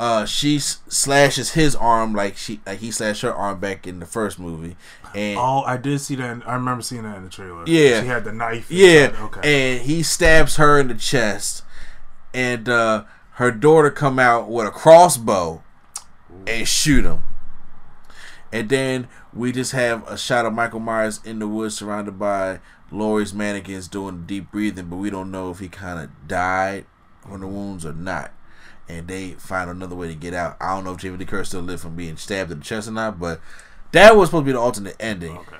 uh 0.00 0.24
she 0.24 0.58
slashes 0.60 1.52
his 1.54 1.74
arm 1.74 2.14
like 2.14 2.36
she 2.36 2.60
like 2.64 2.78
he 2.78 2.90
slashed 2.92 3.22
her 3.22 3.34
arm 3.34 3.58
back 3.58 3.86
in 3.86 3.98
the 3.98 4.06
first 4.06 4.38
movie, 4.38 4.76
and 5.14 5.38
Oh, 5.38 5.62
I 5.66 5.76
did 5.76 6.00
see 6.00 6.14
that. 6.16 6.30
in- 6.30 6.42
I 6.44 6.54
remember 6.54 6.82
seeing 6.82 7.02
that 7.02 7.16
in 7.16 7.24
the 7.24 7.30
trailer. 7.30 7.64
Yeah. 7.66 8.00
She 8.02 8.06
had 8.06 8.24
the 8.24 8.32
knife. 8.32 8.70
yeah, 8.70 9.08
inside. 9.08 9.22
Okay. 9.22 9.74
and 9.78 9.82
he 9.86 10.02
stabs 10.04 10.56
her 10.56 10.78
in 10.78 10.86
the 10.88 10.94
chest, 10.94 11.64
and 12.32 12.68
uh 12.68 13.04
her 13.38 13.52
daughter 13.52 13.88
come 13.88 14.18
out 14.18 14.50
with 14.50 14.66
a 14.66 14.70
crossbow 14.70 15.62
and 16.44 16.66
shoot 16.66 17.04
him. 17.04 17.22
And 18.52 18.68
then 18.68 19.06
we 19.32 19.52
just 19.52 19.70
have 19.70 20.04
a 20.08 20.18
shot 20.18 20.44
of 20.44 20.52
Michael 20.52 20.80
Myers 20.80 21.20
in 21.24 21.38
the 21.38 21.46
woods 21.46 21.76
surrounded 21.76 22.18
by 22.18 22.58
Laurie's 22.90 23.32
mannequins 23.32 23.86
doing 23.86 24.24
deep 24.26 24.50
breathing, 24.50 24.86
but 24.86 24.96
we 24.96 25.08
don't 25.08 25.30
know 25.30 25.52
if 25.52 25.60
he 25.60 25.68
kind 25.68 26.00
of 26.00 26.10
died 26.26 26.84
from 27.22 27.42
the 27.42 27.46
wounds 27.46 27.86
or 27.86 27.92
not. 27.92 28.32
And 28.88 29.06
they 29.06 29.32
find 29.34 29.70
another 29.70 29.94
way 29.94 30.08
to 30.08 30.16
get 30.16 30.34
out. 30.34 30.56
I 30.60 30.74
don't 30.74 30.82
know 30.82 30.94
if 30.94 30.98
Jamie 30.98 31.18
Lee 31.18 31.24
Curtis 31.24 31.50
still 31.50 31.60
lived 31.60 31.82
from 31.82 31.94
being 31.94 32.16
stabbed 32.16 32.50
in 32.50 32.58
the 32.58 32.64
chest 32.64 32.88
or 32.88 32.92
not, 32.92 33.20
but 33.20 33.40
that 33.92 34.16
was 34.16 34.30
supposed 34.30 34.46
to 34.46 34.46
be 34.46 34.52
the 34.52 34.60
alternate 34.60 34.96
ending. 34.98 35.36
okay. 35.36 35.58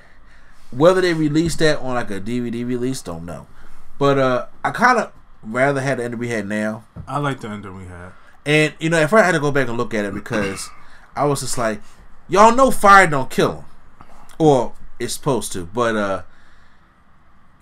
Whether 0.73 1.01
they 1.01 1.15
released 1.15 1.61
that 1.61 1.79
on 1.79 1.95
like 1.95 2.11
a 2.11 2.21
DVD 2.21 2.67
release, 2.67 3.03
don't 3.03 3.25
know. 3.25 3.47
But 3.99 4.19
uh 4.19 4.47
I 4.65 4.73
kind 4.73 4.99
of 4.99 5.13
rather 5.43 5.81
had 5.81 5.99
the 5.99 6.05
ending 6.05 6.21
we 6.21 6.29
had 6.29 6.47
now. 6.47 6.85
I 7.07 7.19
like 7.19 7.41
the 7.41 7.49
ending 7.49 7.77
we 7.77 7.85
had. 7.85 8.13
And 8.45 8.75
you 8.79 8.91
know, 8.91 9.01
if 9.01 9.13
I 9.13 9.23
had 9.23 9.33
to 9.33 9.41
go 9.41 9.51
back 9.51 9.69
and 9.69 9.77
look 9.77 9.95
at 9.95 10.05
it 10.05 10.15
because 10.15 10.69
I 11.15 11.25
was 11.25 11.41
just 11.41 11.59
like, 11.59 11.81
y'all 12.29 12.55
know 12.55 12.71
fire 12.71 13.07
don't 13.07 13.31
kill 13.31 13.57
him, 13.57 13.65
or 14.39 14.73
it's 14.99 15.15
supposed 15.15 15.53
to, 15.53 15.67
but 15.67 15.97
uh, 15.97 16.23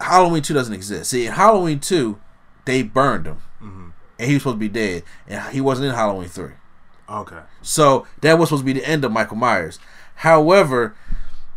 Halloween 0.00 0.42
two 0.42 0.54
doesn't 0.54 0.74
exist. 0.74 1.10
See, 1.10 1.26
in 1.26 1.32
Halloween 1.32 1.80
two, 1.80 2.20
they 2.64 2.82
burned 2.82 3.26
him, 3.26 3.40
and 4.18 4.28
he 4.28 4.34
was 4.34 4.42
supposed 4.42 4.56
to 4.56 4.60
be 4.60 4.68
dead, 4.68 5.02
and 5.26 5.52
he 5.52 5.60
wasn't 5.60 5.88
in 5.88 5.94
Halloween 5.94 6.28
three. 6.28 6.52
Okay. 7.08 7.40
So 7.62 8.06
that 8.20 8.38
was 8.38 8.48
supposed 8.48 8.62
to 8.62 8.66
be 8.66 8.78
the 8.78 8.88
end 8.88 9.04
of 9.04 9.12
Michael 9.12 9.36
Myers. 9.36 9.78
However, 10.16 10.96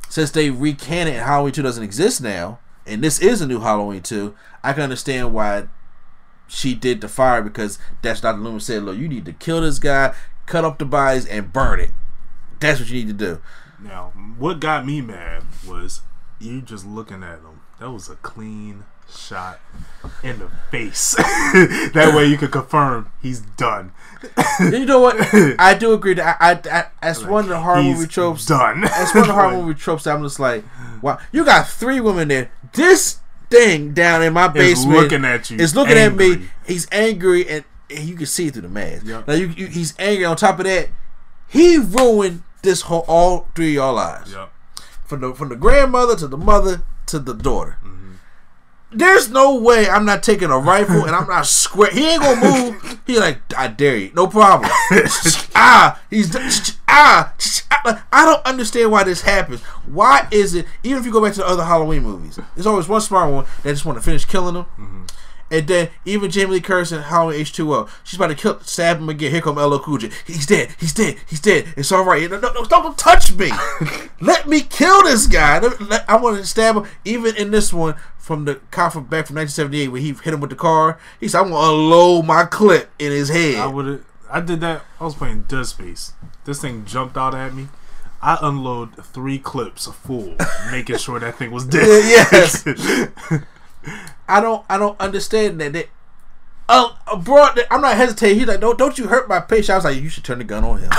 since 0.09 0.31
they 0.31 0.49
recanted 0.49 1.15
Halloween 1.15 1.53
2 1.53 1.61
doesn't 1.61 1.83
exist 1.83 2.21
now, 2.21 2.59
and 2.85 3.03
this 3.03 3.19
is 3.19 3.41
a 3.41 3.47
new 3.47 3.59
Halloween 3.59 4.01
2, 4.01 4.35
I 4.63 4.73
can 4.73 4.83
understand 4.83 5.33
why 5.33 5.67
she 6.49 6.73
did 6.73 7.01
the 7.01 7.07
fire 7.07 7.41
because 7.41 7.79
that's 8.01 8.21
Dr. 8.21 8.39
Loomis 8.39 8.65
said, 8.65 8.83
look, 8.83 8.97
you 8.97 9.07
need 9.07 9.25
to 9.25 9.33
kill 9.33 9.61
this 9.61 9.79
guy, 9.79 10.13
cut 10.45 10.65
up 10.65 10.79
the 10.79 10.85
bodies, 10.85 11.25
and 11.25 11.53
burn 11.53 11.79
it. 11.79 11.91
That's 12.59 12.79
what 12.79 12.89
you 12.89 12.95
need 12.95 13.07
to 13.07 13.13
do. 13.13 13.41
Now, 13.81 14.11
what 14.37 14.59
got 14.59 14.85
me 14.85 14.99
mad 14.99 15.43
was 15.65 16.01
you 16.39 16.61
just 16.61 16.85
looking 16.85 17.23
at 17.23 17.39
him. 17.39 17.61
That 17.79 17.91
was 17.91 18.09
a 18.09 18.15
clean 18.15 18.83
shot 19.09 19.59
in 20.23 20.39
the 20.39 20.49
face. 20.69 21.15
that 21.15 22.13
way 22.15 22.25
you 22.25 22.37
could 22.37 22.51
confirm 22.51 23.11
he's 23.21 23.41
done. 23.41 23.93
You 24.59 24.85
know 24.85 24.99
what? 24.99 25.15
I 25.59 25.75
do 25.75 25.93
agree 25.93 26.13
that 26.15 26.37
I, 26.39 26.51
I, 26.51 26.79
I 26.79 26.87
that's 27.01 27.23
one 27.23 27.45
of 27.45 27.49
the 27.49 27.59
horror 27.59 27.81
movie 27.81 28.07
tropes. 28.07 28.45
Done. 28.45 28.81
That's 28.81 29.13
one 29.13 29.23
of 29.23 29.27
the 29.27 29.33
horror 29.33 29.51
movie 29.63 29.79
tropes 29.79 30.03
that 30.03 30.15
I'm 30.15 30.23
just 30.23 30.39
like, 30.39 30.63
wow, 31.01 31.19
you 31.31 31.45
got 31.45 31.67
three 31.67 31.99
women 31.99 32.27
there. 32.27 32.51
This 32.73 33.19
thing 33.49 33.93
down 33.93 34.21
in 34.23 34.33
my 34.33 34.47
basement 34.47 34.99
looking 34.99 35.25
at 35.25 35.49
you 35.49 35.57
Is 35.57 35.75
looking 35.75 35.97
at 35.97 36.15
me. 36.15 36.49
He's 36.65 36.87
angry, 36.91 37.47
and, 37.47 37.63
and 37.89 38.07
you 38.07 38.15
can 38.15 38.25
see 38.25 38.47
it 38.47 38.53
through 38.53 38.63
the 38.63 38.69
mask. 38.69 39.05
Yep. 39.05 39.27
Now 39.27 39.33
you, 39.33 39.47
you, 39.47 39.67
he's 39.67 39.93
angry. 39.99 40.25
On 40.25 40.35
top 40.35 40.59
of 40.59 40.65
that, 40.65 40.89
he 41.47 41.77
ruined 41.77 42.43
this 42.61 42.81
whole 42.81 43.05
all 43.07 43.47
three 43.55 43.69
of 43.69 43.73
y'all 43.75 43.93
lives. 43.93 44.33
Yep. 44.33 44.51
From 45.05 45.21
the 45.21 45.33
from 45.33 45.49
the 45.49 45.55
grandmother 45.55 46.15
to 46.15 46.27
the 46.27 46.37
mother 46.37 46.83
to 47.07 47.19
the 47.19 47.33
daughter. 47.33 47.77
Mm-hmm. 47.83 47.98
There's 48.91 49.29
no 49.29 49.55
way 49.55 49.87
I'm 49.87 50.05
not 50.05 50.23
taking 50.23 50.49
a 50.49 50.57
rifle 50.57 51.05
and 51.05 51.15
I'm 51.15 51.27
not 51.27 51.45
square. 51.45 51.91
He 51.91 52.07
ain't 52.07 52.21
gonna 52.21 52.41
move. 52.41 52.99
He 53.05 53.19
like, 53.19 53.41
I 53.55 53.67
dare 53.67 53.97
you, 53.97 54.11
no 54.13 54.27
problem. 54.27 54.69
ah, 55.55 56.01
he's 56.09 56.35
ah. 56.87 57.33
I 58.11 58.25
don't 58.25 58.45
understand 58.45 58.91
why 58.91 59.03
this 59.03 59.21
happens. 59.21 59.61
Why 59.85 60.27
is 60.31 60.53
it? 60.53 60.65
Even 60.83 60.99
if 60.99 61.05
you 61.05 61.11
go 61.11 61.23
back 61.23 61.33
to 61.33 61.39
the 61.39 61.47
other 61.47 61.63
Halloween 61.63 62.03
movies, 62.03 62.39
there's 62.55 62.67
always 62.67 62.87
one 62.87 63.01
smart 63.01 63.31
one 63.31 63.45
that 63.63 63.71
just 63.71 63.85
want 63.85 63.97
to 63.97 64.03
finish 64.03 64.25
killing 64.25 64.55
them. 64.55 64.65
Mm-hmm. 64.77 65.05
And 65.51 65.67
then 65.67 65.89
even 66.05 66.29
Jamie 66.29 66.53
Lee 66.53 66.61
Curtis 66.61 66.91
in 66.91 67.01
Halloween 67.01 67.41
H2O, 67.41 67.89
she's 68.03 68.17
about 68.19 68.27
to 68.27 68.35
kill, 68.35 68.59
stab 68.61 68.97
him 68.97 69.09
again. 69.09 69.31
Here 69.31 69.41
come 69.41 69.57
LL 69.57 69.79
Cool 69.79 69.97
J. 69.97 70.11
He's 70.25 70.45
dead. 70.45 70.69
He's 70.79 70.93
dead. 70.93 71.17
He's 71.27 71.39
dead. 71.39 71.73
It's 71.75 71.91
all 71.91 72.03
right. 72.05 72.29
No, 72.29 72.39
no, 72.39 72.51
no, 72.53 72.65
don't 72.65 72.97
touch 72.97 73.33
me. 73.33 73.51
Let 74.21 74.47
me 74.47 74.61
kill 74.61 75.03
this 75.03 75.27
guy. 75.27 75.61
I 76.07 76.15
want 76.17 76.37
to 76.37 76.45
stab 76.45 76.75
him. 76.75 76.85
Even 77.03 77.35
in 77.35 77.51
this 77.51 77.73
one 77.73 77.95
from 78.17 78.45
the 78.45 78.55
cop 78.69 78.93
from 78.93 79.05
back 79.05 79.25
from 79.25 79.37
1978 79.37 79.87
when 79.87 80.01
he 80.01 80.09
hit 80.09 80.33
him 80.33 80.39
with 80.39 80.51
the 80.51 80.55
car, 80.55 80.99
he 81.19 81.27
said, 81.27 81.41
"I'm 81.41 81.49
gonna 81.49 81.73
unload 81.73 82.25
my 82.25 82.45
clip 82.45 82.91
in 82.99 83.11
his 83.11 83.29
head." 83.29 83.55
I 83.55 83.65
would. 83.67 84.03
I 84.29 84.41
did 84.41 84.61
that. 84.61 84.83
I 84.99 85.03
was 85.05 85.15
playing 85.15 85.43
Dead 85.47 85.65
Space. 85.65 86.13
This 86.45 86.61
thing 86.61 86.85
jumped 86.85 87.17
out 87.17 87.33
at 87.33 87.55
me. 87.55 87.69
I 88.21 88.37
unload 88.41 89.03
three 89.03 89.39
clips 89.39 89.87
full, 89.87 90.35
making 90.71 90.97
sure 90.97 91.19
that 91.19 91.37
thing 91.37 91.51
was 91.51 91.65
dead. 91.77 91.87
Yes. 91.87 92.63
I 94.27 94.41
don't 94.41 94.65
I 94.69 94.77
don't 94.77 94.99
understand 94.99 95.59
that. 95.61 95.73
They, 95.73 95.85
uh, 96.67 96.93
bro, 97.17 97.47
I'm 97.71 97.81
not 97.81 97.97
hesitating. 97.97 98.39
He's 98.39 98.47
like, 98.47 98.59
don't 98.59 98.77
don't 98.77 98.97
you 98.97 99.07
hurt 99.07 99.27
my 99.27 99.39
patient. 99.39 99.71
I 99.71 99.75
was 99.75 99.85
like, 99.85 100.01
you 100.01 100.09
should 100.09 100.23
turn 100.23 100.37
the 100.37 100.43
gun 100.43 100.63
on 100.63 100.79
him. 100.79 100.91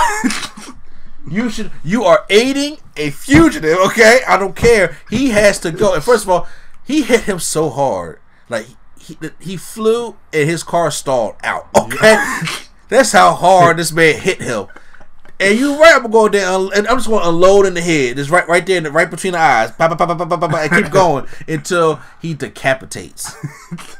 you 1.29 1.49
should. 1.49 1.71
You 1.83 2.03
are 2.03 2.25
aiding 2.29 2.77
a 2.97 3.09
fugitive. 3.11 3.77
Okay, 3.87 4.19
I 4.27 4.37
don't 4.37 4.55
care. 4.55 4.97
He 5.09 5.29
has 5.29 5.59
to 5.59 5.71
go. 5.71 5.93
And 5.93 6.03
first 6.03 6.25
of 6.25 6.29
all, 6.29 6.47
he 6.83 7.03
hit 7.03 7.21
him 7.21 7.39
so 7.39 7.69
hard, 7.69 8.19
like 8.49 8.67
he 8.99 9.17
he 9.39 9.57
flew 9.57 10.17
and 10.33 10.49
his 10.49 10.63
car 10.63 10.91
stalled 10.91 11.35
out. 11.43 11.69
Okay, 11.77 12.21
that's 12.89 13.13
how 13.13 13.33
hard 13.33 13.77
this 13.77 13.91
man 13.91 14.19
hit 14.19 14.41
him. 14.41 14.67
And 15.41 15.57
you 15.59 15.79
right, 15.81 15.95
I'm 15.95 16.03
gonna 16.03 16.11
go 16.13 16.29
there, 16.29 16.47
and 16.77 16.87
I'm 16.87 16.97
just 16.97 17.07
gonna 17.09 17.27
unload 17.29 17.65
in 17.65 17.73
the 17.73 17.81
head, 17.81 18.17
just 18.17 18.29
right, 18.29 18.47
right 18.47 18.65
there, 18.65 18.77
in 18.77 18.83
the, 18.83 18.91
right 18.91 19.09
between 19.09 19.33
the 19.33 19.39
eyes, 19.39 19.71
pop, 19.71 19.89
pop, 19.89 19.97
pop, 19.97 20.17
pop, 20.17 20.29
pop, 20.29 20.39
pop, 20.39 20.53
and 20.53 20.71
keep 20.83 20.91
going 20.93 21.25
until 21.47 21.99
he 22.21 22.33
decapitates. 22.33 23.35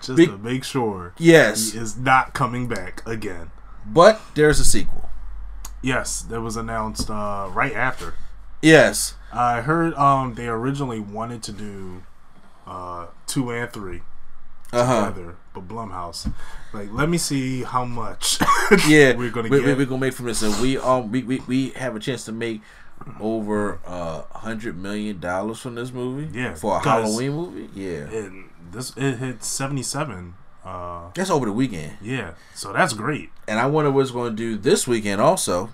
Just 0.00 0.14
Be- 0.16 0.26
to 0.26 0.38
make 0.38 0.62
sure 0.62 1.12
Yes, 1.18 1.72
he 1.72 1.78
is 1.78 1.96
not 1.96 2.34
coming 2.34 2.68
back 2.68 3.02
again. 3.06 3.50
but 3.84 4.20
there's 4.34 4.60
a 4.60 4.64
sequel. 4.64 5.10
Yes, 5.82 6.22
that 6.22 6.40
was 6.40 6.56
announced 6.56 7.10
uh, 7.10 7.48
right 7.52 7.72
after. 7.74 8.14
Yes, 8.62 9.14
I 9.32 9.60
heard 9.62 9.92
um 9.94 10.34
they 10.34 10.46
originally 10.46 11.00
wanted 11.00 11.42
to 11.44 11.52
do 11.52 12.04
uh 12.66 13.06
two 13.26 13.50
and 13.50 13.70
three 13.72 14.02
uh 14.72 14.84
huh. 14.84 15.08
together, 15.10 15.36
but 15.54 15.68
Blumhouse 15.68 16.32
like 16.72 16.88
let 16.92 17.08
me 17.08 17.18
see 17.18 17.62
how 17.62 17.84
much 17.84 18.38
Yeah, 18.88 19.14
we're 19.14 19.30
gonna 19.30 19.48
we, 19.48 19.60
get. 19.60 19.76
we, 19.76 19.82
are 19.82 19.86
gonna 19.86 20.00
make 20.00 20.14
from 20.14 20.26
this, 20.26 20.42
and 20.42 20.60
we 20.60 20.76
um 20.78 21.10
we, 21.10 21.22
we, 21.22 21.38
we 21.46 21.70
have 21.70 21.94
a 21.96 22.00
chance 22.00 22.24
to 22.24 22.32
make 22.32 22.62
over 23.20 23.78
uh 23.86 24.22
hundred 24.38 24.76
million 24.76 25.20
dollars 25.20 25.60
from 25.60 25.74
this 25.74 25.92
movie. 25.92 26.36
Yeah, 26.36 26.54
for 26.54 26.76
a 26.76 26.80
Halloween 26.80 27.32
movie. 27.32 27.68
Yeah, 27.74 28.08
and 28.10 28.50
this 28.72 28.92
it 28.96 29.18
hit 29.18 29.44
seventy 29.44 29.82
seven. 29.82 30.34
Uh, 30.64 31.10
that's 31.14 31.30
over 31.30 31.46
the 31.46 31.52
weekend, 31.52 31.96
yeah, 32.02 32.32
so 32.52 32.72
that's 32.72 32.92
great. 32.92 33.30
and 33.46 33.60
I 33.60 33.66
wonder 33.66 33.88
what 33.88 34.00
it's 34.00 34.10
going 34.10 34.32
to 34.32 34.36
do 34.36 34.56
this 34.56 34.84
weekend 34.88 35.20
also. 35.20 35.72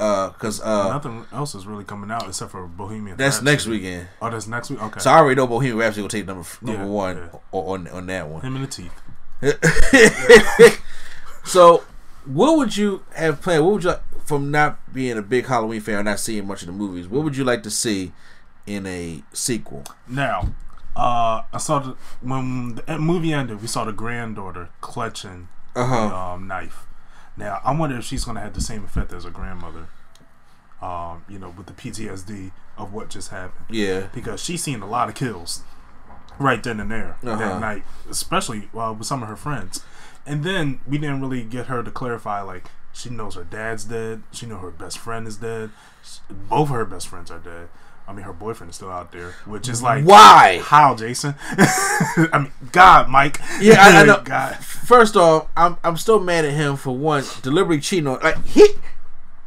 Uh, 0.00 0.30
cause 0.30 0.60
uh, 0.60 0.88
Nothing 0.90 1.26
else 1.32 1.54
is 1.56 1.66
really 1.66 1.82
coming 1.84 2.08
out 2.10 2.26
except 2.28 2.52
for 2.52 2.66
Bohemian. 2.68 3.16
that's 3.16 3.36
Rhapsody. 3.38 3.50
next 3.50 3.66
weekend. 3.66 4.08
Oh, 4.22 4.30
that's 4.30 4.46
next 4.46 4.70
week. 4.70 4.80
Okay, 4.80 5.00
So 5.00 5.10
I 5.10 5.18
already 5.18 5.34
know 5.36 5.46
Bohemian 5.48 5.76
Rhapsody 5.78 6.02
will 6.02 6.08
take 6.08 6.26
number 6.26 6.46
number 6.62 6.82
Yeah, 6.84 6.88
one 6.88 7.16
yeah. 7.16 7.38
on 7.50 7.88
on 7.88 8.06
that 8.06 8.28
one. 8.28 8.42
him 8.42 8.54
in 8.56 8.62
the 8.62 8.68
teeth. 8.68 8.92
so, 11.44 11.84
what 12.24 12.56
would 12.58 12.76
you 12.76 13.04
have 13.14 13.40
planned? 13.40 13.64
What 13.64 13.74
would 13.74 13.84
you 13.84 13.90
like, 13.90 14.02
from 14.26 14.50
not 14.50 14.92
being 14.92 15.16
a 15.16 15.22
big 15.22 15.46
Halloween 15.46 15.80
fan 15.80 15.96
or 15.96 16.02
not 16.02 16.20
seeing 16.20 16.46
much 16.46 16.62
of 16.62 16.66
the 16.66 16.72
movies? 16.72 17.08
What 17.08 17.24
would 17.24 17.36
you 17.36 17.44
like 17.44 17.62
to 17.64 17.70
see 17.70 18.12
in 18.66 18.86
a 18.86 19.22
sequel? 19.32 19.84
Now, 20.06 20.52
uh, 20.96 21.42
I 21.52 21.58
saw 21.58 21.78
the 21.80 21.96
when 22.20 22.80
the 22.86 22.98
movie 22.98 23.32
ended. 23.32 23.60
We 23.62 23.68
saw 23.68 23.84
the 23.84 23.92
granddaughter 23.92 24.68
clutching 24.80 25.48
Uh 25.74 26.08
the 26.08 26.14
um, 26.16 26.46
knife. 26.46 26.84
Now, 27.38 27.60
I 27.64 27.72
wonder 27.72 27.96
if 27.96 28.04
she's 28.04 28.24
going 28.24 28.34
to 28.34 28.40
have 28.42 28.52
the 28.54 28.60
same 28.60 28.84
effect 28.84 29.12
as 29.12 29.24
her 29.24 29.30
grandmother. 29.30 29.86
Um, 30.82 31.24
you 31.28 31.38
know, 31.40 31.50
with 31.56 31.66
the 31.66 31.72
PTSD 31.72 32.52
of 32.76 32.92
what 32.92 33.08
just 33.10 33.30
happened, 33.30 33.64
Yeah. 33.68 34.06
because 34.14 34.40
she's 34.42 34.62
seen 34.62 34.80
a 34.80 34.86
lot 34.86 35.08
of 35.08 35.16
kills 35.16 35.62
right 36.38 36.62
then 36.62 36.78
and 36.78 36.88
there 36.90 37.16
Uh-huh. 37.24 37.34
that 37.36 37.60
night, 37.60 37.84
especially 38.08 38.68
uh, 38.76 38.94
with 38.96 39.06
some 39.08 39.20
of 39.22 39.28
her 39.28 39.34
friends. 39.36 39.82
And 40.24 40.44
then 40.44 40.78
we 40.86 40.98
didn't 40.98 41.20
really 41.20 41.42
get 41.42 41.66
her 41.66 41.82
to 41.82 41.90
clarify 41.90 42.42
like 42.42 42.70
she 42.92 43.10
knows 43.10 43.34
her 43.34 43.42
dad's 43.42 43.84
dead. 43.86 44.22
She 44.30 44.46
know 44.46 44.58
her 44.58 44.70
best 44.70 44.98
friend 44.98 45.26
is 45.26 45.36
dead. 45.38 45.70
Both 46.30 46.68
of 46.68 46.74
her 46.76 46.84
best 46.84 47.08
friends 47.08 47.30
are 47.32 47.38
dead. 47.40 47.68
I 48.08 48.12
mean, 48.14 48.24
her 48.24 48.32
boyfriend 48.32 48.70
is 48.70 48.76
still 48.76 48.90
out 48.90 49.12
there, 49.12 49.32
which 49.44 49.68
is 49.68 49.82
like 49.82 50.02
Why? 50.04 50.60
how, 50.64 50.94
Jason? 50.94 51.34
I 51.52 52.38
mean, 52.38 52.52
God, 52.72 53.08
Mike. 53.10 53.38
Yeah, 53.60 53.76
I, 53.78 54.00
I 54.00 54.04
know. 54.04 54.20
God. 54.24 54.56
First 54.56 55.14
off, 55.16 55.48
I'm 55.56 55.76
I'm 55.84 55.96
still 55.98 56.18
mad 56.18 56.44
at 56.46 56.54
him 56.54 56.76
for 56.76 56.96
one 56.96 57.22
deliberately 57.42 57.80
cheating 57.82 58.06
on. 58.06 58.18
Like 58.20 58.42
he, 58.46 58.66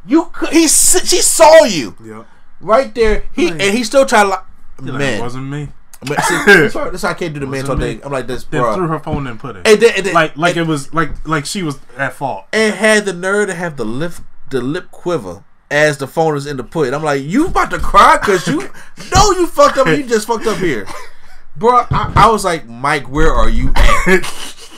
you, 0.06 0.26
could- 0.32 0.50
he, 0.50 0.62
she 0.68 1.20
saw 1.20 1.64
you 1.64 1.96
Yep. 2.04 2.26
right 2.60 2.94
there. 2.94 3.24
He 3.32 3.50
Like- 3.50 3.60
and 3.62 3.76
he 3.76 3.82
still 3.84 4.06
trying 4.06 4.26
to. 4.26 4.30
Like, 4.30 4.44
Like, 4.78 4.94
man, 4.98 5.18
it 5.18 5.22
wasn't 5.22 5.46
me. 5.48 5.68
But 6.06 6.20
see, 6.24 6.34
that's, 6.46 6.74
why, 6.74 6.90
that's 6.90 7.02
why 7.02 7.10
I 7.10 7.14
can't 7.14 7.34
do 7.34 7.40
the 7.40 7.46
man 7.46 7.62
Wasn't 7.62 7.70
all 7.70 7.76
me. 7.88 7.94
day. 7.96 8.00
I'm 8.04 8.10
like 8.12 8.26
this, 8.26 8.44
Then 8.44 8.60
bro. 8.62 8.74
threw 8.74 8.86
her 8.88 8.98
phone 9.00 9.26
and 9.28 9.38
put 9.40 9.56
it. 9.56 9.66
And 9.66 9.80
then, 9.80 9.92
and 9.96 10.06
then, 10.06 10.14
like, 10.14 10.36
like 10.36 10.56
and, 10.56 10.66
it 10.66 10.70
was 10.70 10.92
like, 10.94 11.26
like 11.26 11.46
she 11.46 11.62
was 11.62 11.78
at 11.96 12.12
fault. 12.14 12.46
and 12.52 12.74
had 12.74 13.04
the 13.04 13.12
nerve 13.12 13.48
to 13.48 13.54
have 13.54 13.76
the 13.76 13.84
lip, 13.84 14.12
the 14.50 14.60
lip 14.60 14.90
quiver 14.90 15.44
as 15.72 15.98
the 15.98 16.06
phone 16.06 16.36
is 16.36 16.46
in 16.46 16.56
the 16.56 16.64
put. 16.64 16.92
I'm 16.94 17.02
like, 17.02 17.22
you 17.22 17.46
about 17.46 17.70
to 17.70 17.78
cry 17.78 18.18
because 18.18 18.46
you 18.46 18.60
know 19.14 19.30
you 19.32 19.46
fucked 19.46 19.78
up. 19.78 19.86
You 19.86 20.04
just 20.06 20.26
fucked 20.26 20.46
up 20.46 20.58
here, 20.58 20.86
bro. 21.56 21.86
I, 21.90 22.12
I 22.14 22.30
was 22.30 22.44
like, 22.44 22.68
Mike, 22.68 23.08
where 23.10 23.32
are 23.32 23.48
you 23.48 23.72
at? 23.74 24.20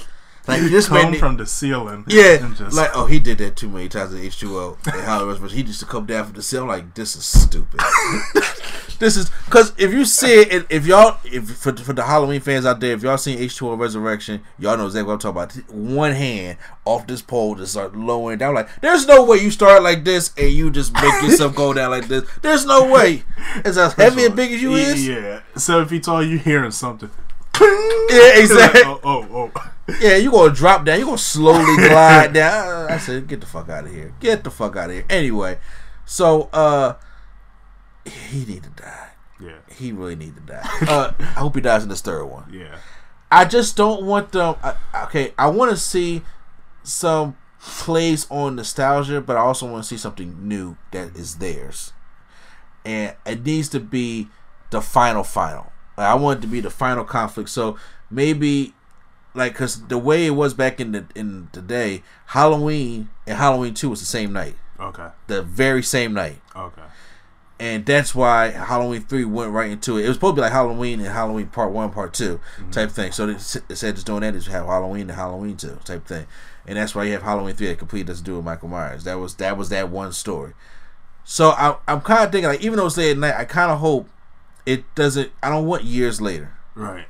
Like 0.47 0.61
this 0.61 0.91
man, 0.91 1.05
Come 1.05 1.15
from 1.15 1.37
the 1.39 1.47
ceiling. 1.47 2.05
yeah, 2.07 2.45
and 2.45 2.55
just, 2.55 2.77
like 2.77 2.91
oh, 2.93 3.07
he 3.07 3.19
did 3.19 3.39
that 3.39 3.57
too 3.57 3.67
many 3.71 3.89
times 3.89 4.13
in 4.13 4.21
H2O 4.21 4.77
and 4.93 5.01
how 5.01 5.23
it 5.23 5.27
was, 5.27 5.39
but 5.39 5.53
he 5.53 5.63
used 5.63 5.81
to 5.81 5.87
come 5.87 6.05
down 6.05 6.27
from 6.27 6.35
the 6.35 6.43
ceiling. 6.43 6.69
Like, 6.69 6.93
this 6.95 7.17
is 7.17 7.25
stupid. 7.25 7.81
this 8.99 9.17
is 9.17 9.31
because 9.47 9.73
if 9.79 9.93
you 9.93 10.05
see 10.05 10.33
it, 10.43 10.67
if- 10.71 10.87
y'all, 10.87 11.19
if 11.25 11.49
for, 11.57 11.75
for 11.77 11.93
the 11.93 12.03
Halloween 12.03 12.41
fans 12.41 12.67
out 12.67 12.81
there, 12.81 12.93
if 12.93 13.03
y'all 13.03 13.17
seen 13.19 13.39
H2O 13.39 13.79
Resurrection, 13.79 14.43
y'all 14.59 14.77
know 14.77 14.87
exactly 14.87 15.07
what 15.09 15.25
I'm 15.25 15.35
talking 15.35 15.61
about. 15.63 15.75
One 15.75 16.13
hand 16.13 16.59
off 16.85 17.07
this 17.07 17.23
pole 17.23 17.57
to 17.57 17.67
start 17.67 17.97
lowering 17.97 18.39
down. 18.39 18.55
Like, 18.55 18.69
there's 18.81 19.07
no 19.07 19.25
way 19.25 19.39
you 19.39 19.51
start 19.51 19.83
like 19.83 20.05
this 20.05 20.33
and 20.37 20.51
you 20.51 20.71
just 20.71 20.93
make 20.95 21.23
yourself 21.23 21.55
go 21.55 21.73
down 21.73 21.91
like 21.91 22.09
this. 22.09 22.25
There's 22.43 22.67
no 22.67 22.91
way. 22.91 23.23
It's 23.65 23.77
as 23.77 23.95
heavy 23.95 24.27
and 24.27 24.37
big 24.37 24.53
as 24.53 24.63
you 24.63 24.75
yeah, 24.77 24.87
is. 24.87 25.09
Yeah. 25.09 25.41
So 25.57 25.81
if 25.81 25.91
he 25.91 26.01
told 26.01 26.27
you 26.27 26.39
hearing 26.39 26.71
something, 26.71 27.11
Yeah, 27.61 28.39
exactly. 28.39 28.83
oh, 28.85 29.01
oh, 29.05 29.51
oh. 29.55 29.71
Yeah, 30.01 30.17
you're 30.17 30.33
gonna 30.33 30.53
drop 30.53 30.85
down. 30.85 30.99
You're 30.99 31.07
gonna 31.07 31.19
slowly 31.19 31.77
glide 31.89 32.33
down. 32.33 32.91
I 32.91 32.99
said, 32.99 33.29
get 33.29 33.41
the 33.41 33.47
fuck 33.47 33.69
out 33.69 33.85
of 33.85 33.93
here. 33.93 34.15
Get 34.19 34.43
the 34.43 34.51
fuck 34.51 34.77
out 34.77 34.89
of 34.89 34.95
here. 34.97 35.05
Anyway, 35.11 35.59
so 36.07 36.49
uh, 36.53 36.95
he 38.05 38.45
need 38.45 38.63
to 38.65 38.71
die. 38.71 39.09
Yeah. 39.41 39.59
He 39.69 39.93
really 39.93 40.17
need 40.17 40.35
to 40.37 40.43
die. 40.43 40.69
Uh, 40.89 41.13
I 41.19 41.25
hope 41.41 41.55
he 41.55 41.61
dies 41.61 41.83
in 41.83 41.89
this 41.89 42.01
third 42.01 42.25
one. 42.27 42.51
Yeah. 42.53 42.77
I 43.31 43.45
just 43.45 43.77
don't 43.77 44.05
want 44.05 44.33
them. 44.33 44.55
I, 44.63 44.75
okay, 45.05 45.33
I 45.37 45.49
want 45.49 45.71
to 45.73 45.77
see 45.77 46.23
some 46.83 47.37
plays 47.61 48.27
on 48.31 48.57
nostalgia, 48.57 49.21
but 49.21 49.37
I 49.37 49.41
also 49.41 49.69
want 49.71 49.83
to 49.85 49.89
see 49.89 49.97
something 49.97 50.47
new 50.47 50.77
that 50.93 51.17
is 51.17 51.37
theirs, 51.37 51.93
and 52.85 53.15
it 53.27 53.45
needs 53.45 53.69
to 53.71 53.81
be 53.81 54.29
the 54.71 54.81
final 54.81 55.25
final. 55.25 55.73
Like, 55.97 56.07
I 56.09 56.15
want 56.15 56.39
it 56.39 56.43
to 56.43 56.47
be 56.49 56.61
the 56.61 56.71
final 56.71 57.05
conflict. 57.05 57.49
So 57.49 57.77
maybe, 58.11 58.75
like, 59.35 59.55
cause 59.55 59.87
the 59.87 59.99
way 59.99 60.27
it 60.27 60.31
was 60.31 60.55
back 60.55 60.79
in 60.79 60.93
the 60.93 61.07
in 61.17 61.49
the 61.53 61.63
day, 61.63 62.03
Halloween 62.27 63.09
and 63.27 63.39
Halloween 63.39 63.75
Two 63.75 63.91
was 63.91 64.01
the 64.01 64.07
same 64.07 64.33
night, 64.33 64.55
Okay. 64.79 65.09
the 65.27 65.43
very 65.43 65.83
same 65.83 66.13
night 66.13 66.41
Okay. 66.55 66.83
And 67.61 67.87
that's 67.87 68.15
why 68.15 68.51
Halloween 68.51 69.03
three 69.03 69.25
went 69.25 69.53
right 69.53 69.71
into 69.71 69.97
it. 69.97 70.05
It 70.05 70.09
was 70.09 70.17
supposed 70.17 70.33
to 70.33 70.37
be 70.37 70.43
like 70.43 70.53
Halloween 70.53 71.01
and 71.01 71.09
Halloween 71.09 71.47
Part 71.47 71.73
One, 71.73 71.91
Part 71.91 72.13
2 72.13 72.39
mm-hmm. 72.39 72.71
type 72.71 72.91
thing. 72.91 73.13
So 73.13 73.27
they 73.27 73.39
said 73.39 73.95
just 73.95 74.07
doing 74.07 74.21
that 74.21 74.35
is 74.35 74.47
have 74.47 74.67
Halloween 74.67 75.03
and 75.03 75.13
Halloween 75.13 75.57
two 75.57 75.79
type 75.85 76.07
thing, 76.07 76.27
and 76.67 76.77
that's 76.77 76.95
why 76.95 77.05
you 77.05 77.13
have 77.13 77.23
Halloween 77.23 77.55
three 77.55 77.69
that 77.69 77.79
completely 77.79 78.07
doesn't 78.07 78.25
do 78.25 78.37
with 78.37 78.45
Michael 78.45 78.69
Myers. 78.69 79.05
That 79.05 79.19
was 79.19 79.37
that 79.37 79.57
was 79.57 79.69
that 79.69 79.89
one 79.89 80.13
story. 80.13 80.55
So 81.25 81.51
I, 81.51 81.77
I'm 81.89 82.01
kind 82.01 82.25
of 82.25 82.33
thinking 82.33 82.49
like 82.49 82.61
even 82.61 82.77
though 82.77 82.87
it's 82.87 82.97
late 82.97 83.13
at 83.13 83.19
night, 83.19 83.35
I 83.35 83.45
kind 83.45 83.71
of 83.71 83.79
hope 83.79 84.09
it 84.67 84.85
doesn't. 84.95 85.31
I 85.43 85.49
don't 85.49 85.67
want 85.67 85.85
years 85.85 86.21
later. 86.21 86.55
Right. 86.75 87.07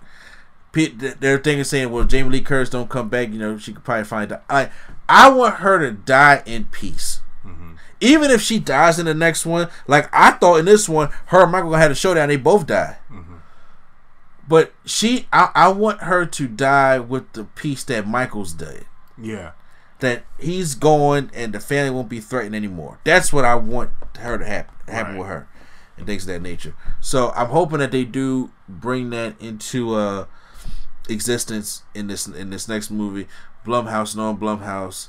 They're 0.72 1.38
thinking 1.38 1.62
saying, 1.62 1.90
well, 1.90 2.02
Jamie 2.02 2.30
Lee 2.30 2.40
Curtis 2.40 2.68
don't 2.68 2.90
come 2.90 3.09
back. 3.09 3.30
You 3.30 3.38
know, 3.38 3.59
she 3.59 3.72
could 3.72 3.85
probably 3.85 4.04
find. 4.04 4.33
out. 4.33 4.42
Like 4.50 4.72
I 5.09 5.30
want 5.30 5.57
her 5.57 5.78
to 5.78 5.92
die 5.92 6.42
in 6.46 6.66
peace. 6.66 7.20
Even 8.04 8.30
if 8.30 8.40
she 8.42 8.58
dies 8.58 8.98
in 8.98 9.06
the 9.06 9.14
next 9.14 9.46
one, 9.46 9.68
like 9.86 10.08
I 10.12 10.32
thought 10.32 10.56
in 10.58 10.64
this 10.66 10.88
one, 10.88 11.10
her 11.26 11.42
and 11.42 11.52
Michael 11.52 11.72
had 11.74 11.90
a 11.90 11.94
showdown. 11.94 12.28
They 12.28 12.36
both 12.36 12.66
die. 12.66 12.98
But 14.46 14.74
she, 14.84 15.26
I, 15.32 15.50
I 15.54 15.68
want 15.68 16.02
her 16.02 16.26
to 16.26 16.46
die 16.48 16.98
with 16.98 17.32
the 17.32 17.44
peace 17.44 17.82
that 17.84 18.06
Michael's 18.06 18.52
did. 18.52 18.84
Yeah. 19.20 19.52
That 20.00 20.24
he's 20.38 20.74
going 20.74 21.30
and 21.32 21.54
the 21.54 21.60
family 21.60 21.90
won't 21.90 22.10
be 22.10 22.20
threatened 22.20 22.54
anymore. 22.54 22.98
That's 23.04 23.32
what 23.32 23.46
I 23.46 23.54
want 23.54 23.90
her 24.18 24.36
to 24.36 24.44
happen 24.44 24.74
happen 24.86 25.12
Right. 25.14 25.18
with 25.20 25.28
her, 25.28 25.48
and 25.96 26.06
things 26.06 26.24
of 26.24 26.28
that 26.34 26.42
nature. 26.42 26.74
So 27.00 27.30
I'm 27.34 27.46
hoping 27.48 27.78
that 27.78 27.90
they 27.90 28.04
do 28.04 28.50
bring 28.68 29.08
that 29.10 29.40
into 29.40 29.94
uh 29.94 30.26
existence 31.08 31.82
in 31.94 32.08
this 32.08 32.26
in 32.26 32.50
this 32.50 32.68
next 32.68 32.90
movie. 32.90 33.26
Blumhouse, 33.64 34.14
no 34.14 34.34
Blumhouse, 34.36 35.08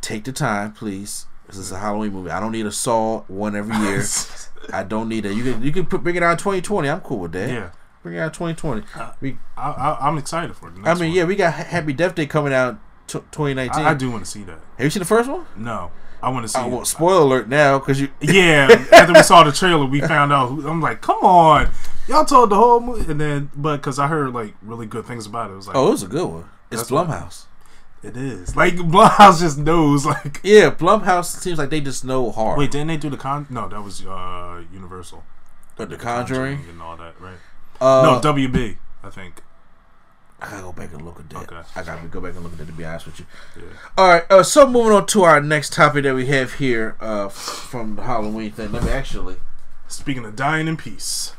take 0.00 0.24
the 0.24 0.32
time, 0.32 0.72
please. 0.72 1.26
This 1.52 1.66
is 1.66 1.72
a 1.72 1.78
Halloween 1.78 2.14
movie. 2.14 2.30
I 2.30 2.40
don't 2.40 2.52
need 2.52 2.64
a 2.64 2.72
Saw 2.72 3.20
one 3.28 3.54
every 3.54 3.76
year. 3.76 4.02
I 4.72 4.84
don't 4.84 5.10
need 5.10 5.24
that. 5.24 5.34
You 5.34 5.52
can 5.52 5.62
you 5.62 5.70
can 5.70 5.84
put, 5.84 6.02
bring 6.02 6.16
it 6.16 6.22
out 6.22 6.32
in 6.32 6.38
2020. 6.38 6.88
I'm 6.88 7.02
cool 7.02 7.18
with 7.18 7.32
that. 7.32 7.50
Yeah. 7.50 7.70
Bring 8.02 8.14
it 8.14 8.20
out 8.20 8.40
in 8.40 8.54
2020. 8.54 8.82
We, 9.20 9.36
I, 9.54 9.70
I, 9.70 10.08
I'm 10.08 10.16
excited 10.16 10.56
for 10.56 10.68
it. 10.68 10.72
I 10.82 10.94
mean, 10.94 11.08
one. 11.08 11.12
yeah, 11.12 11.24
we 11.24 11.36
got 11.36 11.52
Happy 11.52 11.92
Death 11.92 12.14
Day 12.14 12.24
coming 12.24 12.54
out 12.54 12.80
t- 13.06 13.18
2019. 13.18 13.84
I, 13.84 13.90
I 13.90 13.94
do 13.94 14.10
want 14.10 14.24
to 14.24 14.30
see 14.30 14.44
that. 14.44 14.60
Have 14.78 14.84
you 14.84 14.88
seen 14.88 15.00
the 15.00 15.06
first 15.06 15.28
one? 15.28 15.44
No, 15.54 15.92
I 16.22 16.30
want 16.30 16.44
to 16.44 16.48
see. 16.48 16.58
Uh, 16.58 16.68
well, 16.68 16.82
it. 16.82 16.86
spoiler 16.86 17.20
alert 17.20 17.48
now, 17.50 17.78
because 17.78 18.00
you. 18.00 18.08
yeah, 18.22 18.86
after 18.90 19.12
we 19.12 19.22
saw 19.22 19.44
the 19.44 19.52
trailer, 19.52 19.84
we 19.84 20.00
found 20.00 20.32
out. 20.32 20.48
Who, 20.48 20.66
I'm 20.66 20.80
like, 20.80 21.02
come 21.02 21.18
on, 21.18 21.70
y'all 22.08 22.24
told 22.24 22.48
the 22.48 22.56
whole 22.56 22.80
movie, 22.80 23.10
and 23.10 23.20
then, 23.20 23.50
but 23.54 23.76
because 23.76 23.98
I 23.98 24.08
heard 24.08 24.32
like 24.32 24.54
really 24.62 24.86
good 24.86 25.04
things 25.04 25.26
about 25.26 25.50
it, 25.50 25.52
it 25.52 25.56
was 25.56 25.66
like, 25.66 25.76
Oh, 25.76 25.88
it 25.88 25.90
was 25.90 26.02
a 26.02 26.08
good 26.08 26.26
one. 26.26 26.48
It's 26.70 26.90
Blumhouse. 26.90 27.44
It 28.02 28.16
is. 28.16 28.56
Like 28.56 28.74
Blumhouse 28.74 29.40
just 29.40 29.58
knows. 29.58 30.04
Like, 30.06 30.40
Yeah, 30.42 30.70
Blumhouse 30.70 31.26
seems 31.26 31.58
like 31.58 31.70
they 31.70 31.80
just 31.80 32.04
know 32.04 32.30
hard. 32.30 32.58
wait, 32.58 32.70
didn't 32.70 32.88
they 32.88 32.96
do 32.96 33.10
the 33.10 33.16
con? 33.16 33.46
No, 33.50 33.68
that 33.68 33.82
was 33.82 34.04
uh 34.04 34.62
Universal. 34.72 35.24
but 35.76 35.90
The 35.90 35.96
Conjuring. 35.96 36.64
and 36.68 36.80
all 36.82 36.96
that, 36.96 37.14
right? 37.20 37.36
Uh, 37.80 38.20
no, 38.22 38.32
WB. 38.32 38.76
I 39.02 39.10
think. 39.10 39.42
I 40.40 40.50
gotta 40.50 40.62
go 40.62 40.72
back 40.72 40.92
and 40.92 41.02
look 41.04 41.20
at 41.20 41.30
that. 41.30 41.52
Okay. 41.52 41.62
I 41.76 41.82
gotta 41.84 42.06
go 42.08 42.20
back 42.20 42.34
and 42.34 42.42
look 42.42 42.52
at 42.52 42.58
that 42.58 42.66
to 42.66 42.72
be 42.72 42.84
honest 42.84 43.06
with 43.06 43.20
you. 43.20 43.26
Yeah. 43.56 43.62
All 43.96 44.08
right. 44.08 44.24
Uh, 44.30 44.42
so 44.42 44.66
moving 44.68 44.92
on 44.92 45.06
to 45.06 45.22
our 45.22 45.40
next 45.40 45.72
topic 45.72 46.02
that 46.02 46.14
we 46.16 46.26
have 46.26 46.54
here 46.54 46.96
uh, 47.00 47.28
from 47.28 47.94
the 47.96 48.02
Halloween 48.02 48.50
thing. 48.52 48.72
Let 48.72 48.82
me 48.84 48.90
actually. 48.90 49.36
Speaking 49.88 50.24
of 50.24 50.34
dying 50.34 50.66
in 50.68 50.76
peace, 50.76 51.34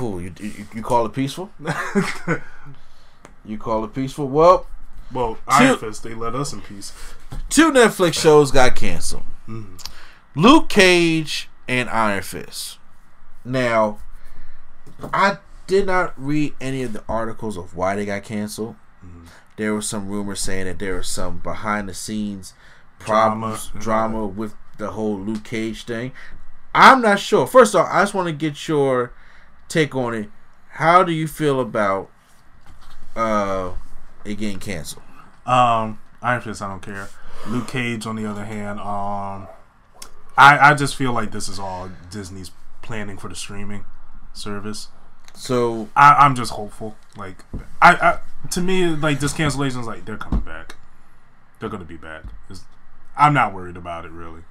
Ooh, 0.00 0.18
you, 0.18 0.32
you 0.40 0.66
you 0.74 0.82
call 0.82 1.06
it 1.06 1.12
peaceful? 1.14 1.50
you 3.44 3.58
call 3.58 3.84
it 3.84 3.94
peaceful? 3.94 4.28
Well, 4.28 4.66
well, 5.12 5.38
Iron 5.46 5.78
Fist, 5.78 6.02
they 6.02 6.14
let 6.14 6.34
us 6.34 6.52
in 6.52 6.60
peace. 6.62 6.92
two 7.48 7.72
Netflix 7.72 8.14
shows 8.14 8.50
got 8.50 8.76
canceled. 8.76 9.22
Mm-hmm. 9.48 9.76
Luke 10.40 10.68
Cage 10.68 11.48
and 11.68 11.88
Iron 11.88 12.22
Fist. 12.22 12.78
Now, 13.44 13.98
I 15.12 15.38
did 15.66 15.86
not 15.86 16.14
read 16.16 16.54
any 16.60 16.82
of 16.82 16.92
the 16.92 17.04
articles 17.08 17.56
of 17.56 17.74
why 17.74 17.96
they 17.96 18.04
got 18.04 18.24
canceled. 18.24 18.76
Mm-hmm. 19.04 19.26
There 19.56 19.74
was 19.74 19.88
some 19.88 20.08
rumors 20.08 20.40
saying 20.40 20.66
that 20.66 20.78
there 20.78 20.96
was 20.96 21.08
some 21.08 21.38
behind 21.38 21.88
the 21.88 21.94
scenes 21.94 22.54
problems, 22.98 23.68
Drama. 23.68 23.78
Uh, 23.78 23.82
drama, 23.82 24.26
with 24.26 24.54
the 24.78 24.90
whole 24.90 25.18
Luke 25.18 25.44
Cage 25.44 25.84
thing. 25.84 26.12
I'm 26.74 27.00
not 27.00 27.18
sure. 27.18 27.46
First 27.46 27.74
off, 27.74 27.88
I 27.90 28.02
just 28.02 28.12
want 28.12 28.26
to 28.28 28.32
get 28.32 28.68
your 28.68 29.12
take 29.68 29.94
on 29.94 30.14
it. 30.14 30.28
How 30.72 31.02
do 31.02 31.12
you 31.12 31.26
feel 31.26 31.60
about 31.60 32.10
uh 33.14 33.72
it 34.28 34.36
getting 34.36 34.58
canceled? 34.58 35.02
Um, 35.46 35.98
Iron 36.22 36.40
Fist, 36.40 36.62
I 36.62 36.68
don't 36.68 36.82
care. 36.82 37.08
Luke 37.46 37.68
Cage, 37.68 38.06
on 38.06 38.16
the 38.16 38.26
other 38.26 38.44
hand, 38.44 38.80
um, 38.80 39.46
I 40.36 40.58
I 40.70 40.74
just 40.74 40.96
feel 40.96 41.12
like 41.12 41.30
this 41.30 41.48
is 41.48 41.58
all 41.58 41.90
Disney's 42.10 42.50
planning 42.82 43.18
for 43.18 43.28
the 43.28 43.34
streaming 43.34 43.84
service. 44.32 44.88
So 45.34 45.88
I, 45.94 46.14
I'm 46.14 46.34
just 46.34 46.52
hopeful. 46.52 46.96
Like 47.16 47.44
I, 47.80 47.94
I 47.94 48.18
to 48.50 48.60
me, 48.60 48.86
like 48.86 49.20
this 49.20 49.32
cancellation 49.32 49.80
is 49.80 49.86
like 49.86 50.04
they're 50.04 50.16
coming 50.16 50.40
back. 50.40 50.76
They're 51.60 51.68
gonna 51.68 51.84
be 51.84 51.96
back. 51.96 52.24
It's, 52.48 52.64
I'm 53.16 53.32
not 53.34 53.54
worried 53.54 53.76
about 53.76 54.04
it 54.04 54.10
really. 54.10 54.42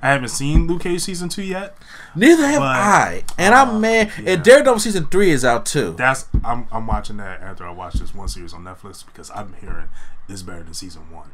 I 0.00 0.10
haven't 0.10 0.28
seen 0.28 0.66
Luke 0.68 0.82
Cage 0.82 1.00
season 1.00 1.28
two 1.28 1.42
yet. 1.42 1.76
Neither 2.14 2.46
have 2.46 2.60
But, 2.60 2.76
I, 2.76 3.24
and 3.36 3.54
uh, 3.54 3.62
I'm 3.62 3.80
mad. 3.80 4.12
yeah. 4.22 4.30
And 4.32 4.42
Daredevil 4.44 4.78
season 4.78 5.06
three 5.06 5.30
is 5.30 5.44
out 5.44 5.66
too. 5.66 5.94
That's 5.98 6.26
I'm 6.44 6.66
I'm 6.70 6.86
watching 6.86 7.16
that 7.16 7.40
after 7.42 7.66
I 7.66 7.70
watch 7.70 7.94
this 7.94 8.14
one 8.14 8.28
series 8.28 8.52
on 8.54 8.62
Netflix 8.64 9.04
because 9.04 9.30
I'm 9.32 9.54
hearing 9.60 9.88
it's 10.28 10.42
better 10.42 10.62
than 10.62 10.74
season 10.74 11.10
one. 11.10 11.30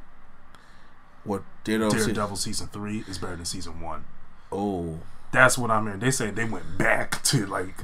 What 1.24 1.42
Daredevil? 1.64 1.92
season- 1.92 2.14
Daredevil 2.14 2.36
season 2.36 2.66
three 2.68 3.04
is 3.06 3.18
better 3.18 3.36
than 3.36 3.44
season 3.44 3.80
one. 3.80 4.04
Oh, 4.50 5.00
That's 5.32 5.56
what 5.58 5.70
I'm 5.70 5.84
hearing. 5.84 6.00
They 6.00 6.10
say 6.10 6.30
they 6.30 6.44
went 6.44 6.78
back 6.78 7.22
to 7.24 7.46
like 7.46 7.74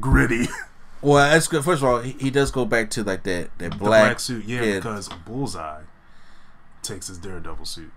gritty 0.00 0.46
well, 1.02 1.30
that's 1.30 1.46
good. 1.48 1.64
First 1.64 1.82
of 1.82 1.88
all, 1.88 1.98
he, 2.00 2.12
he 2.12 2.30
does 2.30 2.50
go 2.50 2.64
back 2.64 2.90
to 2.90 3.02
like 3.04 3.24
that 3.24 3.50
that 3.58 3.70
black, 3.78 3.80
black 4.06 4.20
suit. 4.20 4.44
Yeah, 4.44 4.76
because 4.76 5.08
Bullseye 5.26 5.82
takes 6.82 7.08
his 7.08 7.18
Daredevil 7.18 7.64
suit. 7.66 7.90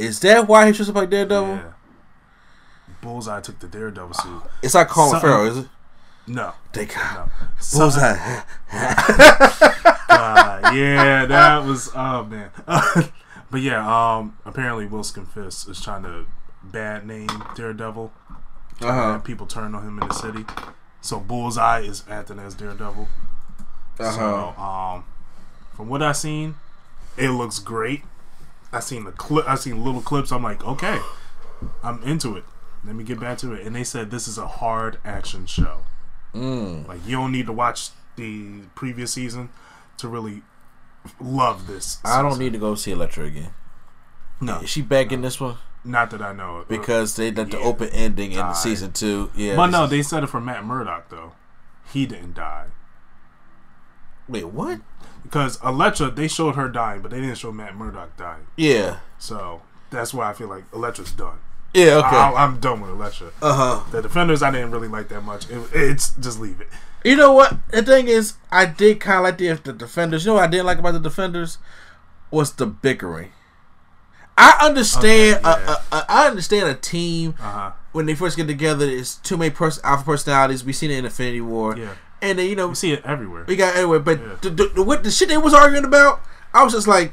Is 0.00 0.20
that 0.20 0.48
why 0.48 0.66
he 0.66 0.72
dressed 0.72 0.90
up 0.90 0.96
like 0.96 1.10
Daredevil? 1.10 1.54
Yeah. 1.56 1.72
Bullseye 3.02 3.40
took 3.40 3.58
the 3.60 3.66
Daredevil 3.68 4.14
suit. 4.14 4.42
It's 4.62 4.74
like 4.74 4.88
Colin 4.88 5.12
Something- 5.12 5.30
Farrell, 5.30 5.46
is 5.46 5.58
it? 5.58 5.68
No, 6.26 6.52
They 6.72 6.86
got 6.86 7.26
no. 7.26 7.32
bullseye. 7.78 8.42
Uh, 8.72 10.60
yeah, 10.74 11.24
that 11.26 11.64
was 11.64 11.90
oh 11.94 12.24
man. 12.24 12.50
but 13.50 13.60
yeah, 13.60 13.84
um, 14.18 14.36
apparently 14.44 14.86
Will 14.86 15.02
Fisk 15.02 15.68
is 15.68 15.80
trying 15.80 16.02
to 16.04 16.26
bad 16.62 17.06
name 17.06 17.28
Daredevil. 17.56 18.12
Uh 18.80 18.86
Uh, 18.86 18.92
huh. 18.92 19.18
people 19.20 19.46
turn 19.46 19.74
on 19.74 19.82
him 19.82 19.98
in 20.00 20.08
the 20.08 20.14
city. 20.14 20.44
So 21.00 21.18
Bullseye 21.20 21.80
is 21.80 22.04
acting 22.08 22.38
as 22.38 22.54
Daredevil. 22.54 23.08
Uh 23.98 24.10
So, 24.12 24.60
um, 24.62 25.04
from 25.74 25.88
what 25.88 26.02
I've 26.02 26.16
seen, 26.16 26.54
it 27.16 27.30
looks 27.30 27.58
great. 27.58 28.02
I 28.72 28.80
seen 28.80 29.04
the 29.04 29.12
clip. 29.12 29.48
I 29.48 29.54
seen 29.56 29.84
little 29.84 30.00
clips. 30.00 30.30
I'm 30.32 30.42
like, 30.42 30.64
okay, 30.64 30.98
I'm 31.82 32.02
into 32.02 32.36
it. 32.36 32.44
Let 32.84 32.94
me 32.94 33.04
get 33.04 33.20
back 33.20 33.38
to 33.38 33.52
it. 33.52 33.66
And 33.66 33.74
they 33.74 33.84
said 33.84 34.10
this 34.10 34.26
is 34.28 34.38
a 34.38 34.46
hard 34.46 34.98
action 35.04 35.46
show. 35.46 35.82
Mm. 36.34 36.86
Like 36.88 37.06
you 37.06 37.16
don't 37.16 37.32
need 37.32 37.46
to 37.46 37.52
watch 37.52 37.90
the 38.16 38.62
previous 38.74 39.12
season 39.12 39.50
to 39.98 40.08
really 40.08 40.42
love 41.20 41.66
this. 41.66 41.98
I 42.04 42.22
don't 42.22 42.38
need 42.38 42.52
to 42.52 42.58
go 42.58 42.74
see 42.74 42.92
Elektra 42.92 43.24
again. 43.24 43.52
no, 44.40 44.60
Is 44.60 44.70
she 44.70 44.82
back 44.82 45.12
in 45.12 45.22
this 45.22 45.40
one? 45.40 45.56
not 45.82 46.10
that 46.10 46.20
I 46.20 46.32
know. 46.34 46.64
Because 46.68 47.16
they 47.16 47.30
did 47.30 47.50
the 47.50 47.58
open 47.58 47.88
ending 47.88 48.32
in 48.32 48.54
season 48.54 48.92
two. 48.92 49.30
Yeah. 49.34 49.56
but 49.56 49.68
no, 49.68 49.86
they 49.86 50.02
said 50.02 50.22
it 50.22 50.26
for 50.28 50.40
Matt 50.40 50.64
Murdock 50.64 51.08
though. 51.08 51.32
He 51.90 52.06
didn't 52.06 52.34
die 52.34 52.66
Wait, 54.30 54.44
what? 54.48 54.80
because 55.22 55.62
Elektra 55.62 56.10
they 56.10 56.26
showed 56.28 56.56
her 56.56 56.68
dying, 56.68 57.02
but 57.02 57.10
they 57.10 57.20
didn't 57.20 57.36
show 57.38 57.52
Matt 57.52 57.76
Murdock 57.76 58.16
dying. 58.16 58.46
Yeah. 58.56 58.98
So 59.18 59.62
that's 59.90 60.12
why 60.14 60.30
I 60.30 60.32
feel 60.32 60.48
like 60.48 60.64
Elektra's 60.72 61.12
done. 61.12 61.38
Yeah. 61.74 61.96
Okay. 61.98 62.16
I, 62.16 62.32
I'm 62.44 62.58
done 62.58 62.80
with 62.80 62.90
Elektra. 62.90 63.28
Uh 63.40 63.54
huh. 63.54 63.90
The 63.92 64.02
Defenders 64.02 64.42
I 64.42 64.50
didn't 64.50 64.70
really 64.72 64.88
like 64.88 65.08
that 65.08 65.20
much. 65.20 65.48
It, 65.50 65.60
it's 65.72 66.10
just 66.16 66.40
leave 66.40 66.60
it. 66.60 66.68
You 67.04 67.16
know 67.16 67.32
what? 67.32 67.56
The 67.70 67.82
thing 67.82 68.08
is, 68.08 68.34
I 68.50 68.66
did 68.66 68.98
kind 69.00 69.18
of 69.18 69.24
like 69.24 69.38
the, 69.38 69.52
the 69.62 69.72
defenders. 69.72 70.24
You 70.24 70.30
know 70.30 70.34
what 70.34 70.44
I 70.44 70.48
didn't 70.48 70.66
like 70.66 70.78
about 70.78 70.92
the 70.92 71.00
defenders 71.00 71.58
was 72.30 72.52
the 72.54 72.66
bickering. 72.66 73.30
I 74.36 74.58
understand. 74.62 75.44
Okay, 75.44 75.62
yeah. 75.64 75.76
a, 75.92 75.94
a, 75.94 75.98
a, 75.98 76.06
I 76.08 76.28
understand 76.28 76.68
a 76.68 76.74
team 76.74 77.34
Uh 77.38 77.42
huh. 77.42 77.72
when 77.92 78.06
they 78.06 78.14
first 78.14 78.36
get 78.36 78.46
together. 78.46 78.86
It's 78.88 79.14
too 79.16 79.36
many 79.36 79.50
pers- 79.50 79.80
alpha 79.84 80.04
personalities. 80.04 80.64
We 80.64 80.72
seen 80.72 80.90
it 80.90 80.98
in 80.98 81.04
Infinity 81.04 81.40
War. 81.42 81.76
Yeah. 81.76 81.94
And 82.22 82.38
then 82.38 82.48
you 82.48 82.56
know 82.56 82.68
You 82.70 82.74
see 82.74 82.92
it 82.92 83.04
everywhere. 83.04 83.44
we 83.46 83.56
got 83.56 83.76
anyway. 83.76 83.98
But 83.98 84.20
Yeah. 84.20 84.36
the, 84.42 84.50
the, 84.50 84.66
the, 84.76 84.82
what 84.82 85.02
the 85.04 85.10
shit 85.10 85.28
they 85.28 85.36
was 85.38 85.54
arguing 85.54 85.84
about, 85.84 86.20
I 86.52 86.62
was 86.64 86.72
just 86.72 86.86
like, 86.88 87.12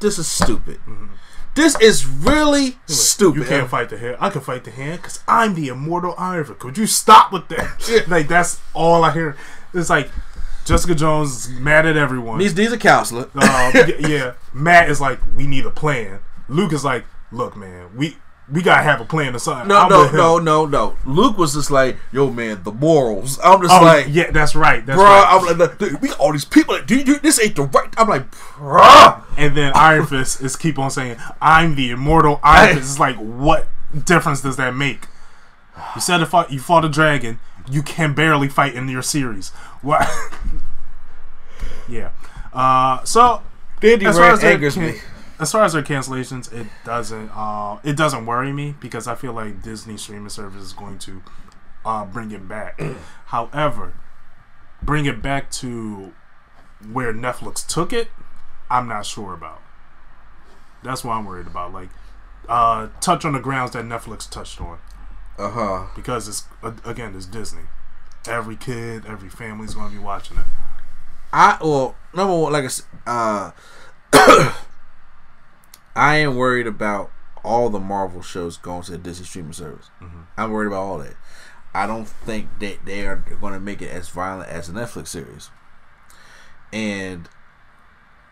this 0.00 0.18
is 0.18 0.26
stupid. 0.26 0.78
Mm-hmm. 0.86 1.06
This 1.54 1.78
is 1.80 2.06
really 2.06 2.78
stupid. 2.86 3.40
You 3.40 3.44
can't 3.44 3.68
fight 3.68 3.90
the 3.90 3.98
hand. 3.98 4.16
I 4.20 4.30
can 4.30 4.40
fight 4.40 4.64
the 4.64 4.70
hand 4.70 5.02
because 5.02 5.20
I'm 5.28 5.54
the 5.54 5.68
immortal 5.68 6.14
Iron. 6.16 6.44
Could 6.58 6.78
you 6.78 6.86
stop 6.86 7.30
with 7.32 7.48
that? 7.48 8.04
like 8.08 8.26
that's 8.28 8.60
all 8.74 9.04
I 9.04 9.12
hear. 9.12 9.36
It's 9.74 9.90
like 9.90 10.10
Jessica 10.64 10.94
Jones 10.94 11.46
is 11.46 11.60
mad 11.60 11.86
at 11.86 11.96
everyone. 11.96 12.40
He's, 12.40 12.56
he's 12.56 12.72
a 12.72 12.78
counselor. 12.78 13.28
Uh, 13.34 13.86
yeah, 14.00 14.34
Matt 14.52 14.88
is 14.90 15.00
like, 15.00 15.18
we 15.36 15.46
need 15.46 15.66
a 15.66 15.70
plan. 15.70 16.20
Luke 16.48 16.72
is 16.72 16.84
like, 16.84 17.04
look, 17.30 17.56
man, 17.56 17.96
we 17.96 18.16
we 18.52 18.62
gotta 18.62 18.82
have 18.82 19.00
a 19.00 19.04
plan 19.04 19.34
or 19.34 19.38
something. 19.38 19.68
No, 19.68 19.78
I'm 19.78 19.88
no, 19.88 20.10
no, 20.10 20.38
no, 20.38 20.66
no. 20.66 20.96
Luke 21.06 21.38
was 21.38 21.54
just 21.54 21.70
like, 21.70 21.96
yo, 22.12 22.30
man, 22.30 22.62
the 22.64 22.72
morals. 22.72 23.38
I'm 23.42 23.62
just 23.62 23.72
Oh, 23.72 23.82
like, 23.82 24.06
yeah, 24.10 24.30
that's 24.30 24.54
right. 24.54 24.84
That's 24.84 24.96
bro, 24.98 25.04
right. 25.06 25.26
I'm 25.50 25.58
like, 25.58 25.78
dude, 25.78 26.02
we 26.02 26.08
got 26.08 26.20
all 26.20 26.32
these 26.32 26.44
people. 26.44 26.74
Like, 26.74 26.86
dude, 26.86 27.06
dude, 27.06 27.22
this 27.22 27.40
ain't 27.40 27.56
the 27.56 27.62
right. 27.62 27.92
I'm 27.96 28.08
like, 28.08 28.30
bruh. 28.30 29.24
and 29.38 29.56
then 29.56 29.72
Iron 29.74 30.06
Fist 30.06 30.42
is 30.42 30.56
keep 30.56 30.78
on 30.78 30.90
saying, 30.90 31.16
"I'm 31.40 31.74
the 31.76 31.90
immortal 31.90 32.40
Iron 32.42 32.68
Hey. 32.68 32.74
Fist." 32.74 32.90
It's 32.90 33.00
like, 33.00 33.16
what 33.16 33.68
difference 34.04 34.42
does 34.42 34.56
that 34.56 34.74
make? 34.74 35.06
You 35.94 36.00
said 36.00 36.20
if 36.20 36.34
you 36.50 36.60
fought 36.60 36.84
a 36.84 36.88
dragon, 36.88 37.38
you 37.70 37.82
can 37.82 38.12
barely 38.12 38.48
fight 38.48 38.74
in 38.74 38.88
your 38.88 39.02
series. 39.02 39.50
What? 39.80 40.08
yeah. 41.88 42.10
Uh, 42.52 43.02
so 43.04 43.42
far 43.80 44.22
Rand 44.28 44.38
as 44.38 44.44
angers 44.44 44.76
me. 44.76 45.00
As 45.38 45.52
far 45.52 45.64
as 45.64 45.72
their 45.72 45.82
cancellations, 45.82 46.52
it 46.52 46.66
doesn't. 46.84 47.30
Uh, 47.34 47.78
it 47.84 47.96
doesn't 47.96 48.26
worry 48.26 48.52
me 48.52 48.74
because 48.80 49.06
I 49.06 49.14
feel 49.14 49.32
like 49.32 49.62
Disney 49.62 49.96
streaming 49.96 50.28
service 50.28 50.62
is 50.62 50.72
going 50.72 50.98
to 51.00 51.22
uh, 51.84 52.04
bring 52.04 52.30
it 52.30 52.46
back. 52.48 52.80
However, 53.26 53.94
bring 54.82 55.06
it 55.06 55.22
back 55.22 55.50
to 55.52 56.12
where 56.92 57.12
Netflix 57.12 57.66
took 57.66 57.92
it, 57.92 58.08
I'm 58.70 58.88
not 58.88 59.06
sure 59.06 59.32
about. 59.34 59.60
That's 60.82 61.04
what 61.04 61.14
I'm 61.14 61.24
worried 61.24 61.46
about. 61.46 61.72
Like, 61.72 61.90
uh, 62.48 62.88
touch 63.00 63.24
on 63.24 63.32
the 63.32 63.38
grounds 63.40 63.70
that 63.72 63.84
Netflix 63.84 64.28
touched 64.28 64.60
on 64.60 64.78
Uh 65.38 65.50
huh. 65.50 65.86
because 65.94 66.26
it's 66.28 66.44
again 66.84 67.14
it's 67.16 67.26
Disney. 67.26 67.62
Every 68.28 68.56
kid, 68.56 69.04
every 69.06 69.28
family's 69.28 69.74
going 69.74 69.90
to 69.90 69.96
be 69.96 70.02
watching 70.02 70.38
it. 70.38 70.44
I 71.32 71.56
well, 71.60 71.94
number 72.14 72.36
one, 72.36 72.52
like 72.52 72.64
I 72.64 72.68
said, 72.68 72.84
uh, 73.06 73.50
I 75.94 76.16
am 76.16 76.36
worried 76.36 76.66
about 76.66 77.10
all 77.44 77.68
the 77.68 77.80
Marvel 77.80 78.22
shows 78.22 78.56
going 78.56 78.82
to 78.82 78.92
the 78.92 78.98
Disney 78.98 79.26
streaming 79.26 79.52
service. 79.52 79.90
Mm-hmm. 80.00 80.20
I'm 80.36 80.50
worried 80.50 80.68
about 80.68 80.82
all 80.82 80.98
that. 80.98 81.14
I 81.74 81.86
don't 81.86 82.06
think 82.06 82.48
that 82.60 82.84
they 82.84 83.06
are 83.06 83.16
going 83.16 83.54
to 83.54 83.60
make 83.60 83.80
it 83.82 83.90
as 83.90 84.08
violent 84.08 84.48
as 84.50 84.68
a 84.68 84.72
Netflix 84.72 85.08
series. 85.08 85.50
And 86.72 87.28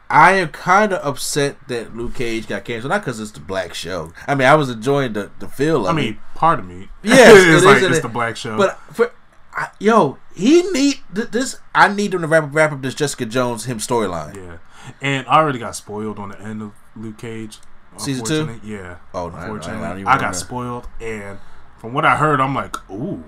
I 0.08 0.32
am 0.32 0.48
kind 0.48 0.92
of 0.92 1.04
upset 1.06 1.56
that 1.68 1.96
Luke 1.96 2.14
Cage 2.14 2.46
got 2.48 2.64
canceled. 2.64 2.90
Not 2.90 3.02
because 3.02 3.20
it's 3.20 3.30
the 3.30 3.40
black 3.40 3.74
show. 3.74 4.12
I 4.26 4.34
mean, 4.34 4.48
I 4.48 4.54
was 4.54 4.68
enjoying 4.70 5.12
the, 5.12 5.30
the 5.38 5.48
feel 5.48 5.86
of 5.86 5.96
I 5.96 5.98
it. 5.98 6.02
mean, 6.02 6.18
part 6.34 6.58
of 6.58 6.66
me, 6.66 6.88
Yeah, 7.02 7.16
it's 7.30 7.62
it 7.62 7.66
like 7.66 7.82
it's 7.82 7.98
it- 7.98 8.02
the 8.02 8.08
black 8.08 8.36
show. 8.36 8.56
But 8.56 8.78
for 8.92 9.12
I, 9.52 9.68
yo, 9.80 10.18
he 10.34 10.62
need 10.70 11.00
this. 11.12 11.58
I 11.74 11.92
need 11.92 12.14
him 12.14 12.20
to 12.22 12.26
wrap, 12.28 12.54
wrap 12.54 12.72
up 12.72 12.82
this 12.82 12.94
Jessica 12.94 13.26
Jones 13.26 13.64
him 13.64 13.78
storyline. 13.78 14.36
Yeah, 14.36 14.58
and 15.02 15.26
I 15.26 15.38
already 15.38 15.58
got 15.58 15.74
spoiled 15.76 16.18
on 16.18 16.28
the 16.30 16.40
end 16.40 16.62
of 16.62 16.72
Luke 16.97 17.18
Cage. 17.18 17.59
Season 17.97 18.24
two? 18.24 18.41
unfortunately. 18.43 18.70
Yeah. 18.76 18.97
Oh, 19.12 19.28
no, 19.30 19.36
I- 19.36 19.38
I- 19.38 19.43
I 19.43 19.45
unfortunately, 19.47 20.03
I, 20.03 20.05
got 20.05 20.14
remember. 20.16 20.36
spoiled, 20.36 20.88
and 21.01 21.38
from 21.78 21.93
what 21.93 22.05
I 22.05 22.16
heard, 22.16 22.41
I'm 22.41 22.55
like, 22.55 22.76
ooh, 22.91 23.24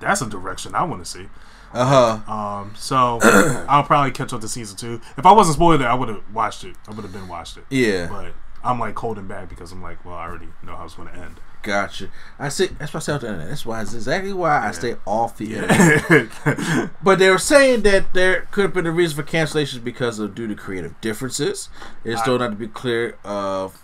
that's 0.00 0.20
a 0.20 0.26
direction 0.26 0.74
I 0.74 0.82
want 0.84 1.04
to 1.04 1.10
see. 1.10 1.28
Uh 1.72 2.18
huh. 2.26 2.32
Um, 2.32 2.72
so 2.76 3.18
I'll 3.68 3.84
probably 3.84 4.10
catch 4.10 4.32
up 4.32 4.40
to 4.40 4.48
season 4.48 4.76
two. 4.76 5.00
If 5.16 5.26
I 5.26 5.32
wasn't 5.32 5.56
spoiled, 5.56 5.82
I 5.82 5.94
would 5.94 6.08
have 6.08 6.22
watched 6.32 6.64
it. 6.64 6.76
I 6.88 6.92
would 6.94 7.02
have 7.04 7.12
been 7.12 7.28
watched 7.28 7.56
it. 7.58 7.64
Yeah. 7.70 8.06
But 8.10 8.32
I'm 8.64 8.80
like 8.80 8.98
holding 8.98 9.26
back 9.28 9.48
because 9.48 9.70
I'm 9.70 9.82
like, 9.82 10.04
well, 10.04 10.14
I 10.14 10.24
already 10.26 10.48
know 10.64 10.74
how 10.76 10.84
it's 10.86 10.94
going 10.94 11.08
to 11.08 11.14
end. 11.14 11.40
Gotcha. 11.62 12.08
I 12.38 12.48
see. 12.50 12.66
That's 12.66 12.94
why 12.94 12.98
I 12.98 13.00
stay 13.00 13.12
off 13.12 13.20
the 13.20 13.26
internet. 13.28 13.48
That's 13.48 13.66
why. 13.66 13.78
That's 13.78 13.94
exactly 13.94 14.32
why 14.32 14.66
I 14.66 14.70
stay 14.70 14.96
off 15.04 15.36
the 15.36 15.56
internet. 15.56 16.90
But 17.02 17.18
they 17.18 17.30
were 17.30 17.38
saying 17.38 17.82
that 17.82 18.14
there 18.14 18.42
could 18.50 18.62
have 18.62 18.74
been 18.74 18.86
a 18.86 18.92
reason 18.92 19.16
for 19.16 19.28
cancellations 19.28 19.82
because 19.82 20.18
of 20.18 20.34
due 20.34 20.46
to 20.46 20.54
creative 20.54 21.00
differences. 21.00 21.68
It's 22.04 22.20
still 22.20 22.38
not 22.38 22.50
to 22.50 22.56
be 22.56 22.68
clear 22.68 23.16
of 23.24 23.82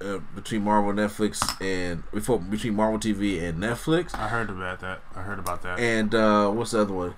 uh, 0.00 0.18
between 0.34 0.62
Marvel, 0.62 0.92
Netflix, 0.92 1.40
and 1.60 2.02
before 2.10 2.38
between 2.38 2.74
Marvel 2.74 2.98
TV 2.98 3.42
and 3.42 3.58
Netflix. 3.58 4.14
I 4.14 4.28
heard 4.28 4.50
about 4.50 4.80
that. 4.80 5.00
I 5.14 5.22
heard 5.22 5.38
about 5.38 5.62
that. 5.62 5.78
And 5.78 6.14
uh, 6.14 6.50
what's 6.50 6.70
the 6.70 6.80
other 6.80 6.94
one? 6.94 7.14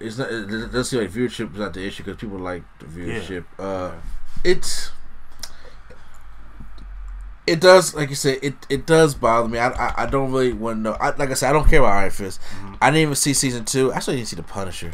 It's 0.00 0.18
not. 0.18 0.30
It 0.30 0.46
doesn't 0.48 0.84
seem 0.84 1.00
like 1.00 1.10
viewership 1.10 1.52
is 1.54 1.58
not 1.58 1.72
the 1.72 1.86
issue 1.86 2.02
because 2.04 2.20
people 2.20 2.38
like 2.38 2.62
the 2.78 2.86
viewership. 2.86 3.44
Uh, 3.58 3.92
it's. 4.42 4.90
It 7.46 7.60
does, 7.60 7.94
like 7.94 8.08
you 8.08 8.14
said, 8.14 8.38
it, 8.42 8.54
it 8.70 8.86
does 8.86 9.14
bother 9.14 9.48
me. 9.48 9.58
I, 9.58 9.68
I, 9.68 10.04
I 10.04 10.06
don't 10.06 10.32
really 10.32 10.54
want 10.54 10.78
to 10.78 10.80
know. 10.80 10.92
I, 10.92 11.10
like 11.10 11.30
I 11.30 11.34
said, 11.34 11.50
I 11.50 11.52
don't 11.52 11.68
care 11.68 11.80
about 11.80 11.92
Iron 11.92 12.10
Fist. 12.10 12.40
I 12.80 12.90
didn't 12.90 13.02
even 13.02 13.14
see 13.14 13.34
season 13.34 13.64
two. 13.64 13.92
I 13.92 13.98
still 13.98 14.14
didn't 14.14 14.28
see 14.28 14.36
the 14.36 14.42
Punisher. 14.42 14.92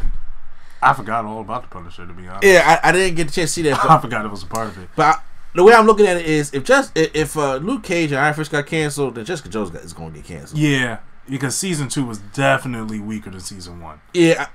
I 0.82 0.94
forgot 0.94 1.24
all 1.24 1.40
about 1.40 1.62
the 1.62 1.68
Punisher 1.68 2.06
to 2.06 2.12
be 2.12 2.26
honest. 2.26 2.44
Yeah, 2.44 2.80
I, 2.82 2.88
I 2.88 2.92
didn't 2.92 3.14
get 3.16 3.30
a 3.30 3.34
chance 3.34 3.50
to 3.50 3.54
see 3.54 3.62
that. 3.70 3.84
I 3.90 4.00
forgot 4.00 4.24
it 4.24 4.30
was 4.30 4.42
a 4.42 4.46
part 4.46 4.68
of 4.68 4.78
it. 4.78 4.88
but 4.96 5.02
I, 5.02 5.20
the 5.54 5.64
way 5.64 5.74
I'm 5.74 5.86
looking 5.86 6.06
at 6.06 6.16
it 6.16 6.26
is, 6.26 6.54
if 6.54 6.64
just 6.64 6.96
if, 6.96 7.14
if 7.14 7.36
uh, 7.36 7.56
Luke 7.56 7.82
Cage 7.82 8.12
and 8.12 8.20
Iron 8.20 8.34
Fist 8.34 8.50
got 8.50 8.66
canceled, 8.66 9.16
then 9.16 9.24
Jessica 9.24 9.48
Jones 9.48 9.70
got, 9.70 9.82
is 9.82 9.92
going 9.92 10.12
to 10.12 10.18
get 10.18 10.26
canceled. 10.26 10.60
Yeah, 10.60 10.98
because 11.28 11.56
season 11.56 11.88
two 11.88 12.04
was 12.04 12.18
definitely 12.18 12.98
weaker 13.00 13.30
than 13.30 13.40
season 13.40 13.80
one. 13.80 14.00
Yeah, 14.12 14.48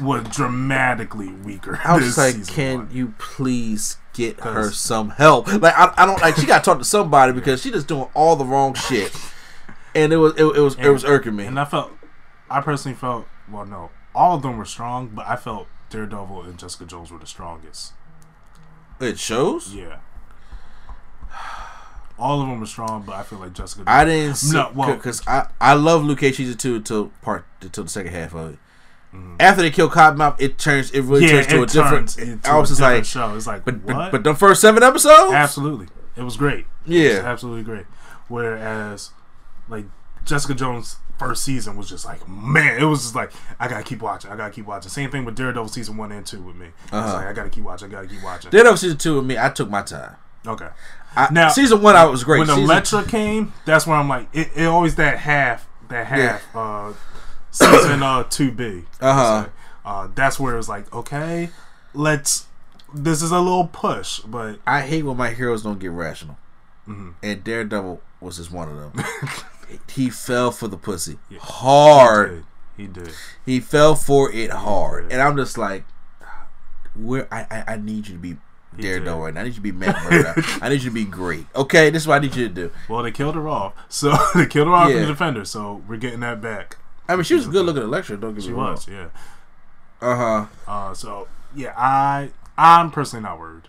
Was 0.00 0.24
dramatically 0.30 1.28
weaker. 1.28 1.80
I 1.84 1.96
was 1.96 2.18
like, 2.18 2.46
can 2.48 2.78
one. 2.78 2.88
you 2.90 3.14
please 3.18 3.96
get 4.12 4.40
her 4.40 4.70
some 4.70 5.10
help? 5.10 5.46
Like, 5.46 5.74
I, 5.76 5.92
I 5.96 6.06
don't 6.06 6.20
like. 6.20 6.36
She 6.36 6.46
got 6.46 6.64
to 6.64 6.70
talk 6.70 6.78
to 6.78 6.84
somebody 6.84 7.32
because 7.32 7.62
she 7.62 7.70
just 7.70 7.88
doing 7.88 8.08
all 8.14 8.36
the 8.36 8.44
wrong 8.44 8.74
shit, 8.74 9.14
and 9.94 10.12
it 10.12 10.16
was 10.16 10.34
it, 10.34 10.44
it 10.44 10.60
was 10.60 10.76
it 10.76 10.88
was 10.88 11.04
irking 11.04 11.36
me. 11.36 11.46
And 11.46 11.58
I 11.58 11.64
felt, 11.64 11.92
I 12.50 12.60
personally 12.60 12.96
felt, 12.96 13.26
well, 13.50 13.64
no, 13.64 13.90
all 14.14 14.36
of 14.36 14.42
them 14.42 14.56
were 14.58 14.64
strong, 14.64 15.08
but 15.08 15.26
I 15.26 15.36
felt 15.36 15.66
Daredevil 15.90 16.42
and 16.42 16.58
Jessica 16.58 16.84
Jones 16.84 17.10
were 17.10 17.18
the 17.18 17.26
strongest. 17.26 17.92
It 19.00 19.18
shows. 19.18 19.74
Yeah. 19.74 19.98
All 22.18 22.42
of 22.42 22.48
them 22.48 22.62
are 22.62 22.66
strong, 22.66 23.02
but 23.02 23.14
I 23.14 23.22
feel 23.22 23.38
like 23.38 23.52
Jessica. 23.52 23.84
I 23.86 24.04
didn't 24.04 24.36
see 24.36 24.56
No, 24.56 24.70
well- 24.74 24.94
because 24.94 25.22
I 25.26 25.46
I 25.60 25.74
love 25.74 26.04
Luke 26.04 26.18
Cage 26.20 26.36
season 26.36 26.56
two 26.56 26.76
until 26.76 27.08
part 27.22 27.44
until 27.60 27.84
the 27.84 27.90
second 27.90 28.12
half 28.12 28.34
of 28.34 28.54
it. 28.54 28.58
Mm-hmm. 29.14 29.36
After 29.40 29.62
they 29.62 29.70
kill 29.70 29.88
Cottonmouth, 29.88 30.36
it 30.38 30.58
turns 30.58 30.90
it 30.90 31.00
really 31.00 31.26
turns 31.28 31.46
to 31.46 31.62
a 31.62 31.66
different. 31.66 32.18
into 32.18 32.48
I 32.50 32.58
was 32.58 32.70
a 32.70 32.72
just 32.72 32.80
different 32.80 32.98
like, 32.98 33.04
show. 33.06 33.34
It's 33.36 33.46
like, 33.46 33.64
but, 33.64 33.86
but 33.86 34.10
but 34.10 34.22
the 34.24 34.34
first 34.34 34.60
seven 34.60 34.82
episodes, 34.82 35.32
absolutely, 35.32 35.86
it 36.14 36.22
was 36.22 36.36
great. 36.36 36.66
It 36.86 36.88
was 36.88 36.94
yeah, 36.94 37.20
absolutely 37.24 37.62
great. 37.62 37.86
Whereas, 38.28 39.12
like 39.68 39.86
Jessica 40.26 40.54
Jones' 40.54 40.96
first 41.18 41.42
season 41.42 41.76
was 41.76 41.88
just 41.88 42.04
like, 42.04 42.28
man, 42.28 42.80
it 42.80 42.84
was 42.84 43.00
just 43.00 43.14
like 43.14 43.32
I 43.58 43.66
gotta 43.66 43.82
keep 43.82 44.02
watching. 44.02 44.30
I 44.30 44.36
gotta 44.36 44.52
keep 44.52 44.66
watching. 44.66 44.90
Same 44.90 45.10
thing 45.10 45.24
with 45.24 45.36
Daredevil 45.36 45.68
season 45.68 45.96
one 45.96 46.12
and 46.12 46.26
two 46.26 46.42
with 46.42 46.56
me. 46.56 46.68
Uh-huh. 46.92 47.14
like 47.14 47.26
I 47.26 47.32
gotta 47.32 47.50
keep 47.50 47.64
watching. 47.64 47.88
I 47.88 47.92
gotta 47.92 48.08
keep 48.08 48.22
watching. 48.22 48.50
Daredevil 48.50 48.76
season 48.76 48.98
two 48.98 49.16
with 49.16 49.24
me, 49.24 49.38
I 49.38 49.48
took 49.48 49.70
my 49.70 49.80
time. 49.80 50.16
Okay. 50.46 50.68
I, 51.16 51.28
Now, 51.32 51.48
season 51.48 51.82
one, 51.82 51.96
I 51.96 52.04
was 52.04 52.22
great. 52.24 52.38
When 52.38 52.48
Season- 52.48 52.62
Elektra 52.64 53.02
came, 53.04 53.52
that's 53.64 53.86
when 53.86 53.98
I'm 53.98 54.08
like, 54.08 54.28
it, 54.32 54.50
it 54.54 54.64
always 54.66 54.94
that 54.96 55.18
half, 55.18 55.66
that 55.88 56.06
half, 56.06 56.44
uh, 56.54 56.92
season 57.50 58.02
uh 58.02 58.22
two 58.24 58.50
B. 58.52 58.84
Uh-huh. 59.00 59.48
Uh, 59.84 60.08
that's 60.14 60.38
where 60.38 60.54
it 60.54 60.56
was 60.58 60.68
like, 60.68 60.92
okay, 60.94 61.50
let's. 61.94 62.46
This 62.94 63.20
is 63.22 63.30
a 63.32 63.38
little 63.40 63.66
push, 63.66 64.20
but 64.20 64.60
I 64.66 64.80
hate 64.82 65.02
when 65.04 65.16
my 65.18 65.30
heroes 65.30 65.62
don't 65.62 65.78
get 65.78 65.90
rational, 65.90 66.38
Mm-hmm. 66.88 67.10
and 67.22 67.44
Daredevil 67.44 68.00
was 68.20 68.38
just 68.38 68.50
one 68.50 68.68
of 68.70 68.76
them. 68.94 69.04
he 69.90 70.08
fell 70.08 70.50
for 70.50 70.68
the 70.68 70.78
pussy 70.78 71.18
he 71.28 71.36
hard. 71.36 72.30
did. 72.30 72.44
He 72.78 72.86
did. 72.86 73.12
He 73.44 73.60
fell 73.60 73.94
for 73.94 74.32
it 74.32 74.50
hard, 74.50 75.10
and 75.12 75.20
I'm 75.20 75.36
just 75.36 75.58
like, 75.58 75.84
where 76.94 77.28
I 77.32 77.46
I, 77.50 77.72
I 77.74 77.76
need 77.76 78.08
you 78.08 78.14
to 78.14 78.18
be 78.20 78.36
He 78.78 78.88
Daredevil 78.88 79.18
did. 79.18 79.24
right 79.24 79.34
now. 79.34 79.40
I 79.40 79.44
need 79.44 79.48
you 79.50 79.54
to 79.56 79.60
be 79.60 79.72
Matt 79.72 80.10
Murdock. 80.10 80.62
I 80.62 80.68
need 80.70 80.82
you 80.82 80.90
to 80.90 80.94
be 80.94 81.04
great. 81.04 81.46
Okay, 81.54 81.90
this 81.90 82.02
is 82.02 82.08
what 82.08 82.16
I 82.16 82.18
need 82.20 82.34
you 82.34 82.48
to 82.48 82.54
do. 82.54 82.70
Well, 82.88 83.02
they 83.02 83.10
killed 83.10 83.34
her 83.34 83.46
off, 83.48 83.74
so 83.88 84.16
they 84.34 84.46
killed 84.46 84.68
her 84.68 84.74
off 84.74 84.88
Yeah. 84.88 84.94
from 84.96 85.02
the 85.02 85.08
Defender. 85.08 85.44
So 85.44 85.82
we're 85.86 85.96
getting 85.98 86.20
that 86.20 86.40
back. 86.40 86.76
I 87.08 87.14
mean, 87.16 87.24
she 87.24 87.34
was 87.34 87.46
a 87.46 87.50
good 87.50 87.64
looking 87.66 87.82
Elektra. 87.82 88.16
Don't 88.16 88.34
get 88.34 88.42
She 88.44 88.48
me 88.50 88.54
wrong. 88.54 88.78
She 88.78 88.90
was, 88.92 88.98
yeah. 88.98 89.08
Uh 90.08 90.16
huh. 90.16 90.46
Uh, 90.66 90.94
so 90.94 91.28
yeah, 91.54 91.74
I 91.76 92.30
I'm 92.56 92.90
personally 92.90 93.22
not 93.22 93.38
worried. 93.38 93.64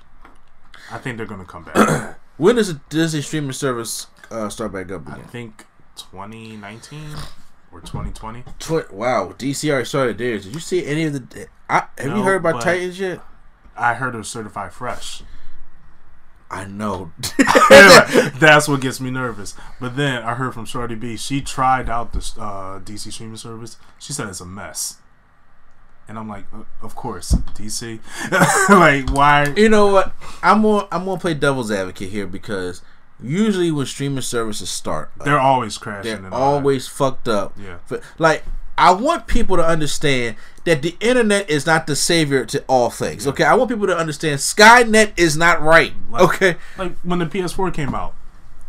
I 0.91 0.97
think 0.97 1.17
they're 1.17 1.25
gonna 1.25 1.45
come 1.45 1.63
back. 1.65 2.17
When 2.37 2.55
does 2.55 2.73
the 2.73 2.79
Disney 2.87 3.19
streaming 3.21 3.51
service 3.51 4.07
uh, 4.31 4.47
start 4.47 4.71
back 4.71 4.89
up 4.93 5.09
I 5.09 5.19
think 5.23 5.65
2019 5.97 6.99
or 7.71 7.81
2020. 7.81 8.43
Tw- 8.59 8.91
wow, 8.93 9.33
DC 9.37 9.69
already 9.69 9.83
started 9.85 10.17
theirs. 10.17 10.45
Did 10.45 10.53
you 10.53 10.61
see 10.61 10.85
any 10.85 11.03
of 11.03 11.13
the? 11.13 11.47
I, 11.69 11.83
have 11.97 12.15
you 12.17 12.23
heard 12.23 12.37
about 12.37 12.61
Titans 12.61 12.97
yet? 12.99 13.19
I 13.79 13.93
heard 13.95 14.15
it 14.15 14.19
was 14.19 14.29
certified 14.29 14.73
fresh. 14.73 15.23
I 16.51 16.65
know. 16.65 17.11
That's 18.39 18.67
what 18.67 18.81
gets 18.81 18.99
me 18.99 19.11
nervous. 19.11 19.55
But 19.79 19.95
then 19.95 20.23
I 20.23 20.33
heard 20.33 20.53
from 20.53 20.65
Shorty 20.65 20.95
B. 20.95 21.15
She 21.15 21.41
tried 21.41 21.89
out 21.89 22.11
the 22.13 22.19
uh, 22.41 22.79
DC 22.79 23.11
streaming 23.11 23.37
service. 23.37 23.77
She 23.99 24.13
said 24.13 24.27
it's 24.27 24.41
a 24.41 24.45
mess. 24.45 24.97
And 26.07 26.17
I'm 26.17 26.27
like, 26.27 26.45
uh, 26.51 26.63
of 26.81 26.95
course, 26.95 27.33
DC. 27.53 27.99
like, 28.69 29.11
why? 29.15 29.53
you 29.55 29.69
know 29.69 29.87
what? 29.87 30.11
I'm 30.41 30.63
gonna 30.63 30.87
I'm 30.91 31.05
gonna 31.05 31.19
play 31.21 31.35
devil's 31.35 31.69
advocate 31.69 32.09
here 32.09 32.25
because 32.25 32.81
usually 33.21 33.69
when 33.69 33.85
streaming 33.85 34.21
services 34.21 34.71
start, 34.71 35.11
They're 35.23 35.39
always 35.39 35.77
crashing. 35.77 36.09
they're 36.13 36.25
and 36.25 36.33
all 36.33 36.53
that. 36.53 36.57
always 36.57 36.87
fucked 36.87 37.27
up. 37.27 37.53
Yeah. 37.63 37.77
But, 37.87 38.01
like 38.17 38.43
I 38.75 38.91
want 38.91 39.27
people 39.27 39.55
to 39.57 39.63
understand 39.63 40.35
that 40.69 40.83
the 40.83 40.95
internet 40.99 41.49
is 41.49 41.65
not 41.65 41.87
the 41.87 41.95
savior 41.95 42.45
to 42.45 42.63
all 42.67 42.91
things. 42.91 43.25
Okay, 43.25 43.43
I 43.43 43.55
want 43.55 43.71
people 43.71 43.87
to 43.87 43.97
understand 43.97 44.37
Skynet 44.37 45.17
is 45.17 45.35
not 45.35 45.61
right. 45.61 45.93
Like- 46.11 46.21
okay. 46.21 46.55
Like 46.77 46.95
when 46.99 47.17
the 47.17 47.25
PS4 47.25 47.73
came 47.73 47.95
out, 47.95 48.13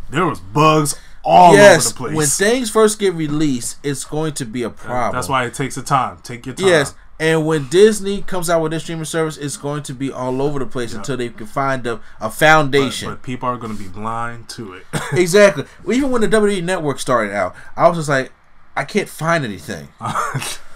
there 0.08 0.24
was 0.24 0.40
bugs 0.40 0.98
all 1.22 1.54
yes, 1.54 1.86
over 1.86 1.92
the 1.92 1.98
place. 1.98 2.16
when 2.16 2.26
things 2.26 2.70
first 2.70 2.98
get 2.98 3.12
released, 3.12 3.76
it's 3.82 4.04
going 4.04 4.32
to 4.32 4.46
be 4.46 4.62
a 4.62 4.70
problem. 4.70 5.12
That's 5.12 5.28
why 5.28 5.44
it 5.44 5.52
takes 5.52 5.76
a 5.76 5.82
time. 5.82 6.18
Take 6.22 6.46
your 6.46 6.54
time. 6.54 6.66
Yes, 6.66 6.94
and 7.18 7.44
when 7.46 7.68
Disney 7.68 8.22
comes 8.22 8.48
out 8.48 8.62
with 8.62 8.70
their 8.70 8.80
streaming 8.80 9.04
service, 9.04 9.36
it's 9.36 9.58
going 9.58 9.82
to 9.82 9.92
be 9.92 10.10
all 10.10 10.40
over 10.40 10.58
the 10.58 10.64
place 10.64 10.94
until 10.94 11.18
they 11.18 11.28
can 11.28 11.46
find 11.46 11.86
a, 11.86 12.00
a 12.18 12.30
foundation. 12.30 13.10
but 13.10 13.22
people 13.22 13.46
are 13.46 13.58
going 13.58 13.76
to 13.76 13.82
be 13.82 13.90
blind 13.90 14.48
to 14.50 14.72
it. 14.72 14.86
exactly. 15.12 15.66
Even 15.86 16.10
when 16.10 16.22
the 16.22 16.28
WWE 16.28 16.64
Network 16.64 16.98
started 16.98 17.34
out, 17.34 17.54
I 17.76 17.88
was 17.88 17.98
just 17.98 18.08
like, 18.08 18.32
I 18.74 18.84
can't 18.84 19.10
find 19.10 19.44
anything. 19.44 19.88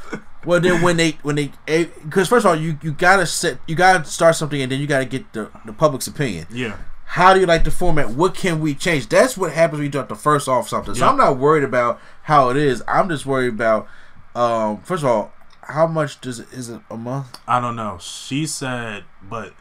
well, 0.47 0.61
then 0.61 0.83
when 0.83 0.97
they 0.97 1.13
when 1.23 1.37
they 1.37 1.53
because 1.67 2.29
first 2.29 2.45
of 2.45 2.51
all, 2.51 2.57
you 2.57 2.79
you 2.83 2.93
gotta 2.93 3.27
set 3.27 3.59
you 3.67 3.75
gotta 3.75 4.05
start 4.05 4.37
something 4.37 4.61
and 4.61 4.71
then 4.71 4.81
you 4.81 4.87
gotta 4.87 5.05
get 5.05 5.33
the 5.33 5.51
the 5.65 5.73
public's 5.73 6.07
opinion. 6.07 6.47
yeah. 6.51 6.77
How 7.07 7.33
do 7.33 7.39
you 7.39 7.47
like 7.47 7.63
the 7.63 7.71
format? 7.71 8.11
What 8.11 8.35
can 8.35 8.59
we 8.61 8.75
change? 8.75 9.09
That's 9.09 9.37
what 9.37 9.53
happens 9.53 9.79
when 9.79 9.85
you 9.87 9.93
start 9.93 10.09
the 10.09 10.17
first 10.17 10.49
off 10.49 10.69
something. 10.69 10.95
So 10.97 11.05
Yeah. 11.05 11.11
I'm 11.13 11.17
not 11.17 11.39
worried 11.39 11.63
about 11.63 12.01
how 12.23 12.49
it 12.51 12.57
is. 12.57 12.83
I'm 12.89 13.09
just 13.09 13.25
worried 13.25 13.53
about 13.55 13.87
um 14.35 14.81
first 14.83 15.05
of 15.05 15.11
all, 15.11 15.33
how 15.63 15.87
much 15.87 16.21
does 16.21 16.41
it 16.41 16.53
is 16.53 16.69
it 16.71 16.81
a 16.91 16.97
month? 16.97 17.39
I 17.47 17.61
don't 17.61 17.77
know. 17.77 17.99
She 18.01 18.47
said, 18.47 19.05
but 19.23 19.53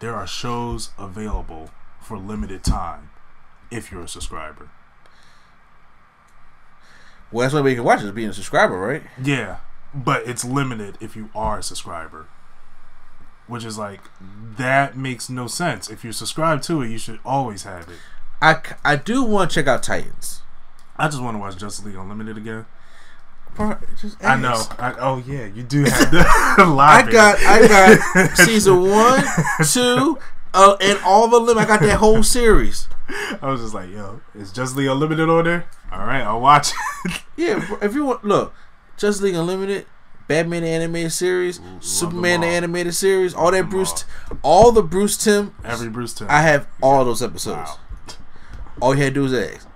there 0.00 0.14
are 0.14 0.26
shows 0.26 0.90
available 0.98 1.70
for 2.00 2.16
limited 2.18 2.64
time 2.64 3.10
if 3.70 3.92
you're 3.92 4.02
a 4.04 4.08
subscriber. 4.08 4.70
Well, 7.30 7.42
that's 7.42 7.54
why 7.54 7.60
we 7.62 7.74
can 7.74 7.84
watch 7.84 8.00
it, 8.00 8.06
is 8.06 8.12
being 8.12 8.28
a 8.28 8.34
subscriber, 8.34 8.76
right? 8.78 9.02
Yeah, 9.22 9.58
but 9.94 10.26
it's 10.26 10.44
limited 10.44 10.96
if 11.00 11.16
you 11.16 11.30
are 11.34 11.58
a 11.58 11.62
subscriber. 11.62 12.26
Which 13.46 13.64
is 13.64 13.76
like 13.76 14.00
that 14.56 14.96
makes 14.96 15.28
no 15.28 15.46
sense. 15.46 15.90
If 15.90 16.04
you're 16.04 16.12
subscribed 16.12 16.62
to 16.64 16.80
it, 16.82 16.90
you 16.90 16.98
should 16.98 17.18
always 17.24 17.64
have 17.64 17.88
it. 17.88 17.96
i, 18.40 18.60
I 18.84 18.96
do 18.96 19.22
want 19.22 19.50
to 19.50 19.54
check 19.54 19.66
out 19.66 19.82
Titans. 19.82 20.42
I 20.96 21.08
just 21.08 21.20
want 21.22 21.34
to 21.34 21.38
watch 21.38 21.56
Justice 21.56 21.84
League 21.84 21.96
Unlimited 21.96 22.36
again. 22.36 22.66
Just 24.00 24.22
I 24.24 24.36
know. 24.36 24.62
I, 24.78 24.94
oh 24.98 25.22
yeah, 25.26 25.46
you 25.46 25.62
do 25.62 25.84
have 25.84 26.10
the 26.10 26.18
live. 26.64 27.08
I 27.08 27.12
got 27.12 27.38
I 27.40 27.68
got 27.68 28.30
season 28.36 28.80
one, 28.88 29.22
two, 29.70 30.18
uh, 30.54 30.76
and 30.80 30.98
all 31.04 31.28
the 31.28 31.38
lim. 31.38 31.58
I 31.58 31.66
got 31.66 31.80
that 31.80 31.98
whole 31.98 32.22
series. 32.22 32.88
I 33.42 33.50
was 33.50 33.60
just 33.60 33.74
like, 33.74 33.90
yo, 33.90 34.22
is 34.34 34.52
Justice 34.52 34.76
League 34.76 34.88
Unlimited 34.88 35.28
on 35.28 35.44
there? 35.44 35.66
All 35.90 36.06
right, 36.06 36.22
I'll 36.22 36.40
watch 36.40 36.72
it. 37.04 37.22
Yeah, 37.36 37.76
if 37.82 37.94
you 37.94 38.04
want, 38.06 38.24
look, 38.24 38.54
Justice 39.02 39.20
League 39.24 39.34
Unlimited, 39.34 39.84
Batman 40.28 40.62
the 40.62 40.68
animated 40.68 41.10
series, 41.10 41.58
Superman 41.80 42.42
the 42.42 42.46
animated 42.46 42.94
series, 42.94 43.34
all 43.34 43.50
that 43.50 43.68
Bruce, 43.68 44.04
all 44.42 44.70
the 44.70 44.80
Bruce 44.80 45.16
Timm. 45.16 45.56
Every 45.64 45.88
Bruce 45.88 46.14
Timm. 46.14 46.28
I 46.30 46.42
have 46.42 46.68
all 46.80 47.04
those 47.04 47.20
episodes. 47.20 47.68
Wow. 47.68 47.78
All 48.80 48.94
you 48.94 49.02
had 49.02 49.14
to 49.14 49.14
do 49.14 49.22
was 49.22 49.34
ask. 49.34 49.66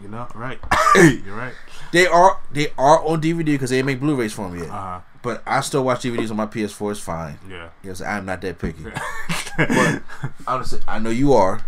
You 0.00 0.08
know, 0.08 0.26
right? 0.34 0.58
You're 0.96 1.36
right. 1.36 1.52
They 1.92 2.06
are 2.06 2.40
they 2.50 2.68
are 2.78 3.04
on 3.04 3.20
DVD 3.20 3.44
because 3.44 3.68
they 3.68 3.82
make 3.82 4.00
Blu-rays 4.00 4.32
for 4.32 4.48
them 4.48 4.58
yet. 4.58 4.70
Uh-huh. 4.70 5.00
But 5.20 5.42
I 5.46 5.60
still 5.60 5.84
watch 5.84 6.00
DVDs 6.00 6.30
on 6.30 6.38
my 6.38 6.46
PS4. 6.46 6.92
It's 6.92 7.00
fine. 7.00 7.38
Yeah. 7.46 7.68
Yes, 7.82 8.00
I'm 8.00 8.24
not 8.24 8.40
that 8.40 8.58
picky. 8.58 8.84
but 9.58 10.02
honestly, 10.46 10.80
I 10.88 10.98
know 11.00 11.10
you 11.10 11.34
are. 11.34 11.62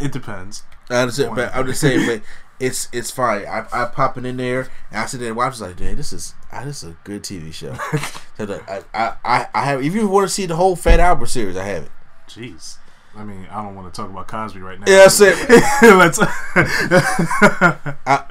It 0.00 0.10
depends. 0.10 0.62
I 0.88 1.02
understand, 1.02 1.34
but 1.34 1.54
I'm 1.54 1.66
just 1.66 1.82
saying, 1.82 2.06
but 2.06 2.22
it's 2.60 2.88
it's 2.92 3.10
fine. 3.10 3.46
I 3.46 3.66
I 3.72 3.86
pop 3.86 4.16
it 4.16 4.24
in 4.24 4.36
there 4.36 4.68
and 4.90 5.00
I 5.00 5.06
sit 5.06 5.20
there 5.20 5.28
and 5.28 5.36
watch. 5.36 5.52
It's 5.52 5.60
like, 5.60 5.76
damn, 5.76 5.96
this 5.96 6.12
is 6.12 6.34
ah, 6.52 6.64
this 6.64 6.82
is 6.82 6.90
a 6.90 6.96
good 7.04 7.22
TV 7.22 7.52
show. 7.52 7.74
so 8.36 8.46
the, 8.46 8.62
I, 8.68 8.82
I 8.94 9.14
I 9.24 9.48
I 9.54 9.64
have. 9.64 9.84
If 9.84 9.94
you 9.94 10.08
want 10.08 10.28
to 10.28 10.34
see 10.34 10.46
the 10.46 10.56
whole 10.56 10.76
Fat 10.76 11.00
Albert 11.00 11.26
series, 11.26 11.56
I 11.56 11.64
have 11.64 11.84
it. 11.84 11.92
Jeez. 12.28 12.78
I 13.16 13.22
mean, 13.22 13.46
I 13.50 13.62
don't 13.62 13.76
want 13.76 13.92
to 13.92 13.96
talk 13.96 14.10
about 14.10 14.26
Cosby 14.26 14.60
right 14.60 14.78
now. 14.78 14.86
Yeah, 14.88 15.06
that's 15.06 15.20
it. 15.20 15.36
Let's. 15.82 16.18
I, 18.06 18.24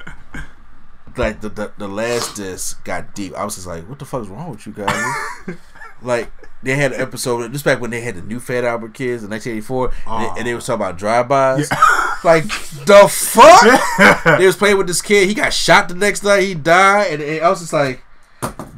like 1.16 1.40
the, 1.40 1.48
the 1.48 1.72
the 1.78 1.88
last 1.88 2.36
disc 2.36 2.84
got 2.84 3.14
deep. 3.14 3.34
I 3.34 3.44
was 3.44 3.54
just 3.54 3.66
like, 3.66 3.88
what 3.88 3.98
the 3.98 4.04
fuck 4.04 4.22
is 4.22 4.28
wrong 4.28 4.50
with 4.50 4.66
you 4.66 4.72
guys? 4.72 5.56
Like 6.04 6.30
they 6.62 6.76
had 6.76 6.92
an 6.92 7.00
episode 7.00 7.52
just 7.52 7.64
back 7.64 7.80
when 7.80 7.90
they 7.90 8.00
had 8.00 8.16
the 8.16 8.22
new 8.22 8.40
Fat 8.40 8.64
Albert 8.64 8.94
kids 8.94 9.22
in 9.22 9.30
1984, 9.30 9.92
and, 10.06 10.38
and 10.38 10.46
they 10.46 10.54
was 10.54 10.66
talking 10.66 10.82
about 10.82 10.96
drive-bys. 10.98 11.70
like 12.24 12.44
the 12.44 13.08
fuck? 13.10 14.38
they 14.38 14.46
was 14.46 14.56
playing 14.56 14.78
with 14.78 14.86
this 14.86 15.02
kid. 15.02 15.28
He 15.28 15.34
got 15.34 15.52
shot 15.52 15.88
the 15.88 15.94
next 15.94 16.22
night. 16.24 16.40
He 16.40 16.54
died, 16.54 17.12
and, 17.12 17.22
and 17.22 17.44
I 17.44 17.50
was 17.50 17.60
just 17.60 17.72
like. 17.72 18.02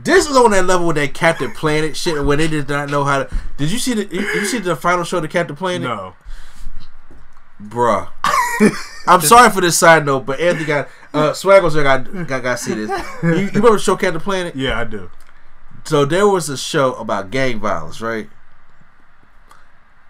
This 0.05 0.29
is 0.29 0.37
on 0.37 0.53
that 0.53 0.67
level 0.67 0.87
with 0.87 0.95
that 0.97 1.15
Captain 1.15 1.51
Planet 1.51 1.97
shit 1.97 2.25
when 2.25 2.39
they 2.39 2.47
did 2.47 2.69
not 2.69 2.89
know 2.89 3.03
how 3.03 3.25
to. 3.25 3.37
Did 3.57 3.73
you 3.73 3.81
see 3.81 3.95
the? 3.95 4.07
You 4.15 4.45
see 4.45 4.59
the 4.59 4.77
final 4.77 5.03
show 5.03 5.19
of 5.19 5.29
Captain 5.29 5.57
Planet? 5.57 5.83
no. 5.83 6.15
bruh. 7.61 8.09
I'm 9.09 9.21
sorry 9.21 9.51
for 9.51 9.61
this 9.61 9.77
side 9.77 10.07
note, 10.07 10.25
but 10.25 10.39
Anthony 10.39 10.65
got 10.65 10.89
uh, 11.13 11.33
Swaggles 11.33 11.75
got 11.83 12.29
got 12.29 12.43
got 12.43 12.61
see 12.61 12.75
this. 12.75 12.91
You, 13.23 13.31
you 13.31 13.47
remember 13.47 13.73
the 13.73 13.79
show 13.81 13.97
Captain 13.97 14.21
Planet? 14.21 14.55
Yeah, 14.55 14.79
I 14.79 14.85
do. 14.85 15.11
So 15.87 16.05
there 16.05 16.27
was 16.27 16.49
a 16.49 16.57
show 16.57 16.95
about 16.95 17.31
gang 17.31 17.61
violence, 17.61 18.01
right? 18.01 18.29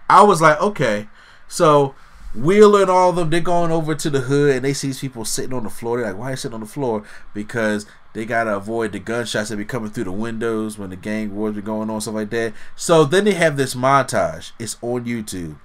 I 0.09 0.23
was 0.23 0.41
like, 0.41 0.59
okay, 0.59 1.09
so 1.49 1.95
Wheeler 2.35 2.83
and 2.83 2.91
all 2.91 3.11
of 3.11 3.17
them, 3.17 3.29
they're 3.29 3.41
going 3.41 3.71
over 3.71 3.95
to 3.95 4.09
the 4.09 4.21
hood 4.21 4.57
and 4.57 4.65
they 4.65 4.73
see 4.73 4.89
these 4.89 5.01
people 5.01 5.27
sitting 5.27 5.53
on 5.53 5.65
the 5.65 5.71
floor. 5.71 5.99
They're 5.99 6.13
like, 6.13 6.19
why 6.19 6.29
are 6.29 6.31
you 6.31 6.37
sitting 6.37 6.55
on 6.55 6.61
the 6.61 6.67
floor? 6.67 7.05
Because 7.35 7.85
they 8.15 8.25
gotta 8.25 8.57
avoid 8.57 8.93
the 8.93 8.99
gunshots 8.99 9.51
that 9.51 9.57
be 9.59 9.67
coming 9.67 9.91
through 9.91 10.05
the 10.05 10.13
windows 10.13 10.79
when 10.79 10.89
the 10.89 10.97
gang 10.97 11.37
wars 11.37 11.55
be 11.55 11.61
going 11.61 11.91
on, 11.91 12.01
stuff 12.01 12.15
like 12.15 12.31
that. 12.31 12.55
So 12.75 13.05
then 13.05 13.25
they 13.25 13.35
have 13.35 13.59
this 13.59 13.75
montage. 13.75 14.53
It's 14.59 14.79
on 14.81 15.05
YouTube. 15.05 15.59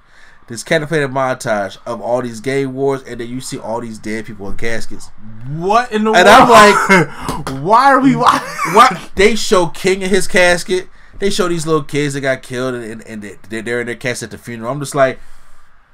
This 0.51 0.63
contemplated 0.63 1.11
montage 1.11 1.77
of 1.85 2.01
all 2.01 2.21
these 2.21 2.41
gang 2.41 2.73
wars, 2.73 3.01
and 3.03 3.21
then 3.21 3.29
you 3.29 3.39
see 3.39 3.57
all 3.57 3.79
these 3.79 3.97
dead 3.97 4.25
people 4.25 4.49
in 4.49 4.57
caskets. 4.57 5.07
What 5.47 5.91
in 5.93 6.03
the 6.03 6.11
And 6.11 6.25
world? 6.25 6.27
And 6.27 6.29
I'm 6.29 6.49
like, 6.49 7.49
why 7.63 7.85
are 7.93 8.01
we? 8.01 8.15
Why? 8.17 8.37
What 8.73 9.11
they 9.15 9.35
show 9.35 9.67
King 9.67 10.01
in 10.01 10.09
his 10.09 10.27
casket. 10.27 10.89
They 11.19 11.29
show 11.29 11.47
these 11.47 11.65
little 11.65 11.83
kids 11.83 12.15
that 12.15 12.21
got 12.21 12.41
killed 12.41 12.73
and, 12.75 13.01
and 13.07 13.21
they- 13.21 13.61
they're 13.61 13.79
in 13.79 13.85
their 13.87 13.95
casket 13.95 14.27
at 14.27 14.31
the 14.31 14.37
funeral. 14.37 14.71
I'm 14.71 14.79
just 14.79 14.93
like, 14.95 15.19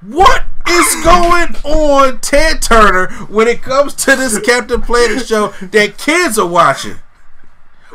what 0.01 0.43
is 0.67 0.95
going 1.03 1.55
on, 1.63 2.19
Ted 2.21 2.61
Turner, 2.61 3.09
when 3.27 3.47
it 3.47 3.61
comes 3.61 3.93
to 3.95 4.15
this 4.15 4.39
Captain 4.39 4.81
Planet 4.81 5.25
show 5.27 5.49
that 5.61 5.97
kids 5.97 6.39
are 6.39 6.47
watching? 6.47 6.95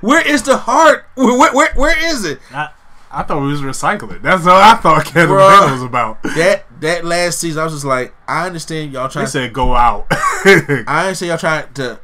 Where 0.01 0.25
is 0.25 0.43
the 0.43 0.59
heart? 0.59 1.07
Where, 1.15 1.37
where, 1.39 1.53
where, 1.55 1.73
where 1.75 2.05
is 2.13 2.25
it? 2.25 2.39
I, 2.53 2.71
I 3.13 3.23
thought 3.23 3.43
we 3.43 3.49
was 3.49 3.61
recycling. 3.61 4.23
That's 4.23 4.47
all 4.47 4.61
I 4.61 4.75
thought 4.75 5.05
Bruh. 5.07 5.27
Planet 5.27 5.73
was 5.73 5.83
about. 5.83 6.23
That 6.23 6.65
that 6.81 7.05
last 7.05 7.39
season, 7.41 7.61
I 7.61 7.65
was 7.65 7.75
just 7.75 7.85
like, 7.85 8.15
I 8.27 8.47
understand 8.47 8.93
y'all 8.93 9.09
They 9.09 9.13
trying. 9.13 9.27
said 9.27 9.53
go 9.53 9.75
out. 9.77 10.07
I 10.11 10.85
understand 11.05 11.29
y'all 11.29 11.39
trying 11.39 11.73
to 11.75 12.01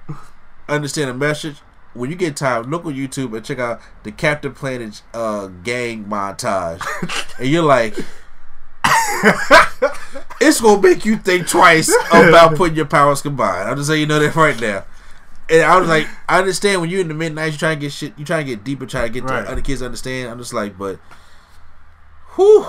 understand 0.69 1.11
the 1.11 1.15
message. 1.15 1.57
When 1.95 2.11
you 2.11 2.17
get 2.17 2.37
time, 2.37 2.65
look 2.71 2.85
on 2.85 2.95
YouTube 2.95 3.35
and 3.37 3.45
check 3.45 3.59
out 3.59 3.81
the 4.05 4.13
Captain 4.13 4.53
Planet 4.53 5.03
uh, 5.15 5.47
gang 5.65 6.05
montage, 6.05 6.85
and 7.39 7.49
you're 7.49 7.63
like, 7.65 7.97
it's 10.41 10.61
gonna 10.61 10.81
make 10.81 11.05
you 11.05 11.17
think 11.17 11.49
twice 11.49 11.93
about 12.11 12.55
putting 12.57 12.77
your 12.77 12.87
powers 12.87 13.23
combined. 13.23 13.69
I'm 13.69 13.77
just 13.77 13.89
saying 13.89 14.01
you 14.01 14.07
know 14.07 14.19
that 14.21 14.35
right 14.37 14.61
now. 14.61 14.85
And 15.51 15.63
I 15.63 15.79
was 15.79 15.89
like, 15.89 16.07
I 16.29 16.39
understand 16.39 16.81
when 16.81 16.91
you're 16.91 17.01
in 17.01 17.09
the 17.09 17.15
midnight, 17.15 17.53
you 17.53 17.59
trying 17.59 17.79
to 17.79 17.81
get 17.81 17.93
shit, 17.93 18.19
you 18.19 18.25
trying 18.25 18.45
to 18.47 18.53
get 18.55 18.65
deeper, 18.65 18.85
trying 18.87 19.07
to 19.07 19.13
get 19.13 19.25
Right. 19.25 19.43
the 19.45 19.51
other 19.53 19.61
kids 19.63 19.81
to 19.81 19.87
understand. 19.87 20.31
I'm 20.31 20.39
just 20.39 20.53
like, 20.53 20.77
but, 20.77 20.99
whew, 22.37 22.67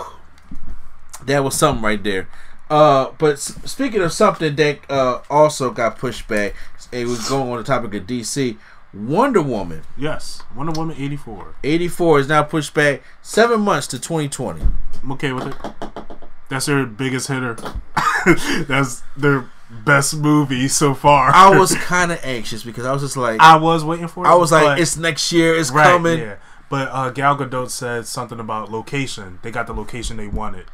that 1.25 1.43
was 1.43 1.55
something 1.55 1.83
right 1.83 2.01
there. 2.03 2.27
Uh, 2.69 3.11
but 3.17 3.33
s- 3.33 3.55
speaking 3.65 4.01
of 4.01 4.13
something 4.13 4.55
that 4.55 4.79
uh, 4.89 5.21
also 5.29 5.71
got 5.71 5.97
pushed 5.97 6.27
back, 6.27 6.53
it 6.91 7.07
was 7.07 7.27
going 7.27 7.49
on 7.51 7.57
the 7.57 7.63
topic 7.63 7.93
of 7.95 8.07
DC. 8.07 8.57
Wonder 8.91 9.41
Woman 9.41 9.83
yes, 9.95 10.41
Wonder 10.55 10.71
Woman 10.71 10.95
eighty 10.97 11.15
four. 11.15 11.53
84 11.63 12.19
is 12.21 12.27
now 12.27 12.41
pushed 12.41 12.73
back 12.73 13.03
seven 13.21 13.61
months 13.61 13.85
to 13.87 13.99
2020. 13.99 14.61
I'm 15.03 15.11
okay 15.11 15.31
with 15.31 15.45
it. 15.47 15.55
That's 16.49 16.65
their 16.65 16.87
biggest 16.87 17.27
hitter. 17.27 17.55
That's 18.67 19.03
their 19.15 19.45
best 19.69 20.15
movie 20.15 20.67
so 20.67 20.93
far. 20.93 21.31
I 21.33 21.49
was 21.57 21.75
kind 21.75 22.11
of 22.11 22.19
anxious 22.23 22.63
because 22.63 22.85
I 22.85 22.91
was 22.91 23.01
just 23.01 23.17
like, 23.17 23.39
I 23.39 23.57
was 23.57 23.83
waiting 23.83 24.07
for 24.07 24.25
it. 24.25 24.29
I 24.29 24.35
was 24.35 24.51
like, 24.51 24.79
it's 24.79 24.97
next 24.97 25.31
year, 25.31 25.55
it's 25.55 25.71
right, 25.71 25.85
coming. 25.85 26.19
Yeah. 26.19 26.35
But 26.69 26.89
uh, 26.91 27.09
Gal 27.09 27.35
Gadot 27.37 27.69
said 27.69 28.05
something 28.05 28.39
about 28.39 28.71
location. 28.71 29.39
They 29.41 29.51
got 29.51 29.65
the 29.67 29.73
location 29.73 30.17
they 30.17 30.27
wanted, 30.27 30.65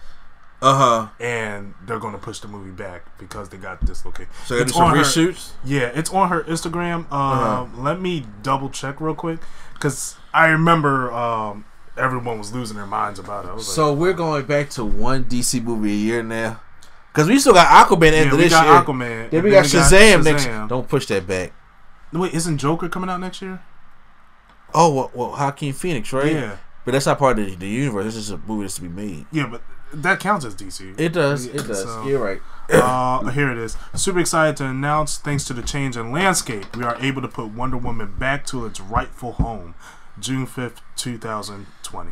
Uh 0.61 0.75
huh. 0.77 1.23
and 1.23 1.73
they're 1.85 1.99
going 1.99 2.11
to 2.13 2.19
push 2.19 2.39
the 2.39 2.49
movie 2.49 2.71
back 2.71 3.17
because 3.17 3.47
they 3.49 3.55
got 3.57 3.85
this 3.85 4.03
location. 4.05 4.31
So 4.45 4.55
It's 4.55 4.75
on 4.75 4.95
her- 4.95 5.03
reshoots. 5.03 5.51
Yeah, 5.63 5.91
it's 5.93 6.09
on 6.11 6.29
her 6.29 6.43
Instagram. 6.43 7.09
Um, 7.11 7.13
Uh-huh. 7.13 7.65
Let 7.77 8.01
me 8.01 8.25
double 8.43 8.69
check 8.69 8.99
real 8.99 9.15
quick 9.15 9.39
because 9.73 10.15
I 10.33 10.47
remember 10.47 11.13
um, 11.13 11.63
everyone 11.97 12.39
was 12.39 12.53
losing 12.53 12.75
their 12.75 12.85
minds 12.85 13.17
about 13.19 13.45
it. 13.45 13.49
I 13.49 13.53
was 13.53 13.73
So 13.73 13.93
we're 13.93 14.11
going 14.13 14.45
back 14.45 14.69
to 14.71 14.83
one 14.83 15.23
DC 15.25 15.63
movie 15.63 15.91
a 15.93 15.95
year 15.95 16.23
now. 16.23 16.59
Because 17.15 17.29
we 17.29 17.39
still 17.39 17.53
got 17.53 17.87
Aquaman 17.87 18.07
end 18.11 18.15
yeah, 18.15 18.21
of 18.25 18.31
we 18.33 18.43
this 18.43 18.51
got 18.51 18.65
year. 18.65 18.81
Aquaman. 18.81 19.29
Then 19.29 19.35
and 19.35 19.43
we 19.45 19.51
got 19.51 19.63
Shazam, 19.63 20.25
next. 20.25 20.45
Shazam. 20.45 20.67
Don't 20.67 20.89
push 20.89 21.05
that 21.05 21.25
back. 21.25 21.53
Wait, 22.11 22.33
isn't 22.33 22.57
Joker 22.57 22.89
coming 22.89 23.09
out 23.09 23.21
next 23.21 23.41
year? 23.41 23.61
Oh, 24.73 24.93
well, 24.93 25.11
well 25.13 25.29
Joaquin 25.29 25.71
Phoenix, 25.71 26.11
right? 26.11 26.33
Yeah, 26.33 26.57
But 26.83 26.91
that's 26.91 27.05
not 27.05 27.17
part 27.17 27.39
of 27.39 27.45
the, 27.45 27.55
the 27.55 27.69
universe. 27.69 28.07
It's 28.07 28.15
just 28.15 28.31
a 28.31 28.37
movie 28.37 28.63
that's 28.63 28.75
to 28.75 28.81
be 28.81 28.89
made. 28.89 29.27
yeah, 29.31 29.47
but 29.47 29.61
that 29.93 30.19
counts 30.19 30.43
as 30.43 30.55
DC. 30.55 30.99
It 30.99 31.13
does. 31.13 31.45
It 31.45 31.65
does. 31.65 31.83
so- 31.83 32.05
You're 32.05 32.21
right. 32.21 32.41
uh, 32.69 33.23
here 33.29 33.49
it 33.49 33.57
is. 33.57 33.77
Super 33.95 34.19
excited 34.19 34.57
to 34.57 34.65
announce, 34.65 35.17
thanks 35.17 35.45
to 35.45 35.53
the 35.53 35.61
change 35.61 35.95
in 35.95 36.11
landscape, 36.11 36.75
we 36.75 36.83
are 36.83 36.97
able 36.99 37.21
to 37.21 37.29
put 37.29 37.47
Wonder 37.51 37.77
Woman 37.77 38.13
back 38.19 38.45
to 38.47 38.65
its 38.65 38.81
rightful 38.81 39.31
home, 39.33 39.73
June 40.19 40.45
fifth, 40.45 40.81
two 40.97 41.17
thousand 41.17 41.67
twenty. 41.81 42.11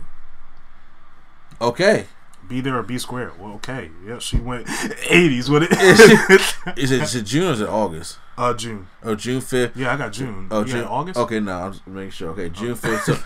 Okay. 1.59 2.05
Be 2.47 2.61
there 2.61 2.77
or 2.77 2.83
be 2.83 2.97
square. 2.97 3.31
Well, 3.39 3.53
okay. 3.53 3.89
Yeah, 4.05 4.19
she 4.19 4.37
went 4.37 4.67
eighties 5.09 5.49
with 5.49 5.63
it. 5.63 5.71
Is 6.77 6.91
it, 6.91 7.01
is 7.01 7.15
it 7.15 7.25
June 7.25 7.47
or 7.49 7.51
is 7.53 7.61
it 7.61 7.69
August? 7.69 8.17
uh, 8.37 8.53
June. 8.53 8.87
Oh, 9.03 9.15
June 9.15 9.41
5th. 9.41 9.75
Yeah, 9.75 9.93
I 9.93 9.97
got 9.97 10.11
June. 10.11 10.47
Oh, 10.51 10.61
You 10.61 10.65
June. 10.73 10.83
August. 10.85 11.19
Okay, 11.19 11.39
no, 11.39 11.51
I'm 11.53 11.71
just 11.73 11.85
making 11.87 12.11
sure. 12.11 12.29
Okay, 12.31 12.49
June 12.49 12.75
5th. 12.75 13.01
So, 13.01 13.17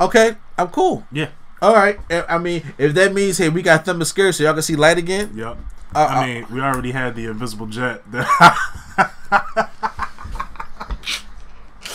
okay, 0.00 0.36
I'm 0.56 0.68
cool. 0.68 1.06
Yeah. 1.12 1.28
All 1.60 1.74
right. 1.74 1.98
I 2.10 2.24
I 2.30 2.38
mean, 2.38 2.62
if 2.78 2.94
that 2.94 3.12
means, 3.12 3.38
hey, 3.38 3.48
we 3.50 3.60
got 3.62 3.84
Thunder 3.84 4.04
Scare 4.06 4.32
so 4.32 4.42
y'all 4.44 4.54
can 4.54 4.62
see 4.62 4.74
light 4.76 4.96
again. 4.98 5.32
Yep. 5.34 5.58
Uh, 5.94 6.06
I 6.10 6.26
mean, 6.26 6.46
we 6.50 6.60
already 6.60 6.92
had 6.92 7.14
the 7.14 7.26
invisible 7.26 7.66
jet. 7.66 8.02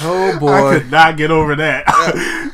Oh, 0.01 0.37
boy. 0.39 0.53
I 0.53 0.79
could 0.79 0.91
not 0.91 1.17
get 1.17 1.31
over 1.31 1.55
that. 1.55 2.51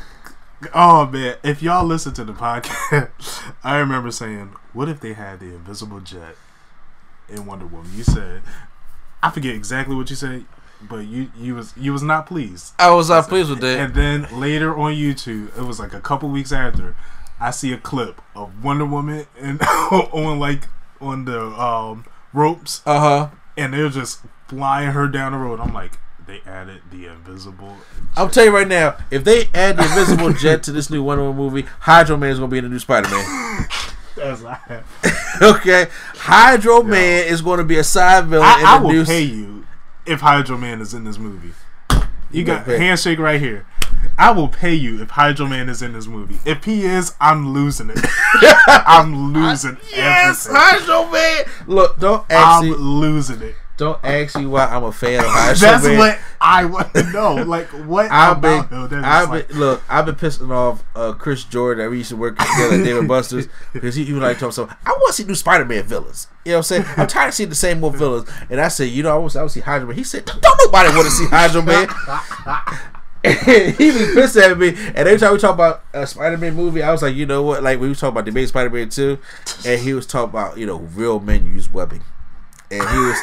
Oh 0.74 1.06
man, 1.06 1.36
if 1.42 1.62
y'all 1.62 1.84
listen 1.86 2.12
to 2.14 2.24
the 2.24 2.32
podcast, 2.32 3.52
I 3.64 3.76
remember 3.78 4.10
saying, 4.10 4.54
"What 4.72 4.88
if 4.88 5.00
they 5.00 5.12
had 5.14 5.40
the 5.40 5.46
invisible 5.46 6.00
jet 6.00 6.36
in 7.28 7.46
Wonder 7.46 7.66
Woman?" 7.66 7.90
You 7.94 8.04
said, 8.04 8.42
I 9.22 9.30
forget 9.30 9.54
exactly 9.54 9.94
what 9.96 10.10
you 10.10 10.16
said, 10.16 10.44
but 10.80 11.06
you 11.06 11.30
you 11.36 11.54
was 11.54 11.72
you 11.76 11.92
was 11.92 12.02
not 12.02 12.26
pleased. 12.26 12.74
I 12.78 12.90
was 12.90 13.08
not 13.08 13.28
pleased 13.28 13.50
with 13.50 13.60
that. 13.60 13.78
And 13.78 13.94
then 13.94 14.26
later 14.40 14.76
on 14.76 14.92
YouTube, 14.94 15.56
it 15.58 15.62
was 15.64 15.78
like 15.80 15.92
a 15.94 16.00
couple 16.00 16.28
weeks 16.28 16.52
after, 16.52 16.96
I 17.40 17.50
see 17.50 17.72
a 17.72 17.78
clip 17.78 18.20
of 18.34 18.62
Wonder 18.64 18.86
Woman 18.86 19.26
and 19.40 19.60
on 19.90 20.38
like 20.38 20.68
on 21.00 21.24
the 21.26 21.40
um, 21.46 22.04
ropes, 22.32 22.82
Uh 22.86 23.00
huh. 23.00 23.28
and 23.56 23.74
they're 23.74 23.88
just 23.90 24.20
flying 24.48 24.92
her 24.92 25.08
down 25.08 25.32
the 25.32 25.38
road. 25.38 25.60
I'm 25.60 25.74
like, 25.74 25.98
they 26.26 26.40
added 26.46 26.80
the 26.90 27.06
invisible. 27.06 27.76
I'll 28.16 28.28
tell 28.28 28.44
you 28.44 28.54
right 28.54 28.66
now, 28.66 28.96
if 29.10 29.24
they 29.24 29.48
add 29.54 29.76
the 29.76 29.84
Invisible 29.84 30.32
Jet 30.32 30.62
to 30.64 30.72
this 30.72 30.90
new 30.90 31.02
Wonder 31.02 31.24
Woman 31.24 31.36
movie, 31.36 31.66
Hydro 31.80 32.16
Man 32.16 32.30
is 32.30 32.38
going 32.38 32.50
to 32.50 32.52
be 32.54 32.58
in 32.58 32.64
the 32.64 32.70
new 32.70 32.78
Spider 32.78 33.08
Man. 33.08 33.24
I 34.18 34.82
okay? 35.42 35.88
Hydro 36.14 36.82
Man 36.82 37.26
is 37.26 37.42
going 37.42 37.58
to 37.58 37.64
be 37.64 37.78
a 37.78 37.84
side 37.84 38.24
villain 38.26 38.46
I, 38.48 38.76
I 38.76 38.80
will 38.80 38.90
new. 38.92 39.04
pay 39.04 39.22
you 39.22 39.66
if 40.06 40.20
Hydro 40.20 40.56
Man 40.56 40.80
is 40.80 40.94
in 40.94 41.04
this 41.04 41.18
movie. 41.18 41.52
You 42.30 42.42
got 42.44 42.66
will 42.66 42.76
pay. 42.76 42.84
handshake 42.84 43.18
right 43.18 43.40
here. 43.40 43.66
I 44.18 44.30
will 44.30 44.48
pay 44.48 44.74
you 44.74 45.02
if 45.02 45.10
Hydro 45.10 45.46
Man 45.46 45.68
is 45.68 45.82
in 45.82 45.92
this 45.92 46.06
movie. 46.06 46.38
If 46.46 46.64
he 46.64 46.84
is, 46.86 47.14
I'm 47.20 47.52
losing 47.52 47.90
it. 47.90 47.98
I'm 48.66 49.32
losing 49.34 49.76
Yes, 49.94 50.46
everything. 50.46 50.62
Hydro 50.64 51.10
Man. 51.12 51.44
Look, 51.66 51.98
don't 52.00 52.24
I'm 52.30 52.64
losing 52.70 53.42
it. 53.42 53.54
Don't 53.76 54.02
ask 54.02 54.38
me 54.38 54.46
why 54.46 54.64
I'm 54.64 54.84
a 54.84 54.92
fan 54.92 55.20
of 55.20 55.26
Hydro 55.26 55.68
That's 55.68 55.84
Man. 55.84 55.98
what 55.98 56.18
I 56.40 56.64
want 56.64 56.94
to 56.94 57.02
know. 57.12 57.34
Like 57.34 57.66
what 57.68 58.10
I've 58.10 58.40
been? 58.40 58.64
I've 59.04 59.28
like- 59.28 59.48
been, 59.48 59.58
look, 59.58 59.82
I've 59.88 60.06
been 60.06 60.14
pissing 60.14 60.50
off 60.50 60.82
uh, 60.94 61.12
Chris 61.12 61.44
Jordan. 61.44 61.84
that 61.84 61.90
we 61.90 61.98
used 61.98 62.08
to 62.08 62.16
work 62.16 62.38
together 62.38 62.76
at 62.76 62.84
David 62.84 63.06
Buster's 63.08 63.48
because 63.74 63.94
he, 63.94 64.04
he 64.04 64.14
was 64.14 64.22
like, 64.22 64.38
talking 64.38 64.52
so 64.52 64.66
I 64.86 64.90
want 64.92 65.08
to 65.08 65.12
see 65.12 65.24
new 65.24 65.34
Spider-Man 65.34 65.84
villains. 65.84 66.28
You 66.46 66.52
know 66.52 66.58
what 66.58 66.70
I'm 66.72 66.84
saying? 66.84 66.84
I'm 66.96 67.06
tired 67.06 67.28
of 67.28 67.34
seeing 67.34 67.48
the 67.50 67.54
same 67.54 67.84
old 67.84 67.96
villains. 67.98 68.30
And 68.48 68.60
I 68.62 68.68
said, 68.68 68.88
you 68.88 69.02
know, 69.02 69.14
I 69.14 69.18
want, 69.18 69.36
I 69.36 69.40
want 69.40 69.50
to 69.50 69.54
see 69.54 69.60
Hydro 69.60 69.88
Man. 69.88 69.96
He 69.96 70.04
said, 70.04 70.24
don't 70.24 70.42
nobody 70.64 70.88
want 70.96 71.04
to 71.06 71.10
see 71.12 71.26
Hydro 71.26 71.60
Man. 71.62 71.88
He 73.24 73.90
was 73.90 74.14
pissed 74.14 74.36
at 74.36 74.56
me. 74.56 74.68
And 74.68 74.98
every 74.98 75.18
time 75.18 75.32
we 75.32 75.38
talk 75.40 75.52
about 75.54 75.82
a 75.92 76.06
Spider-Man 76.06 76.54
movie, 76.54 76.80
I 76.82 76.92
was 76.92 77.02
like, 77.02 77.16
you 77.16 77.26
know 77.26 77.42
what? 77.42 77.60
Like 77.62 77.80
we 77.80 77.88
was 77.88 77.98
talking 77.98 78.12
about 78.14 78.24
the 78.24 78.30
main 78.30 78.46
Spider-Man 78.46 78.88
2, 78.88 79.18
and 79.66 79.80
he 79.80 79.94
was 79.94 80.06
talking 80.06 80.30
about, 80.30 80.56
you 80.58 80.64
know, 80.64 80.76
real 80.76 81.18
men 81.18 81.44
use 81.44 81.68
webbing. 81.72 82.02
And 82.70 82.88
he 82.88 82.98
was 82.98 83.18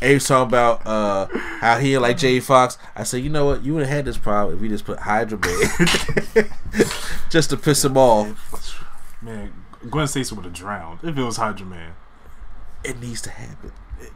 and 0.00 0.08
he 0.10 0.14
was 0.14 0.26
talking 0.26 0.48
about 0.48 0.86
uh, 0.86 1.26
how 1.60 1.78
he 1.78 1.96
like 1.98 2.16
Jay 2.16 2.40
Fox. 2.40 2.78
I 2.94 3.04
said, 3.04 3.22
you 3.22 3.30
know 3.30 3.46
what? 3.46 3.64
You 3.64 3.74
would 3.74 3.84
have 3.84 3.90
had 3.96 4.04
this 4.04 4.18
problem 4.18 4.56
if 4.56 4.60
we 4.60 4.68
just 4.68 4.84
put 4.84 4.98
Hydro 5.00 5.38
Man 5.38 6.46
just 7.30 7.50
to 7.50 7.56
piss 7.56 7.84
him 7.84 7.96
off. 7.96 8.84
man, 9.22 9.52
Gwen 9.90 10.06
Stacy 10.06 10.34
would 10.34 10.44
have 10.44 10.54
drowned 10.54 11.00
if 11.02 11.16
it 11.16 11.22
was 11.22 11.36
Hydro 11.36 11.66
Man. 11.66 11.94
It 12.84 13.00
needs 13.00 13.22
to 13.22 13.30
happen. 13.30 13.72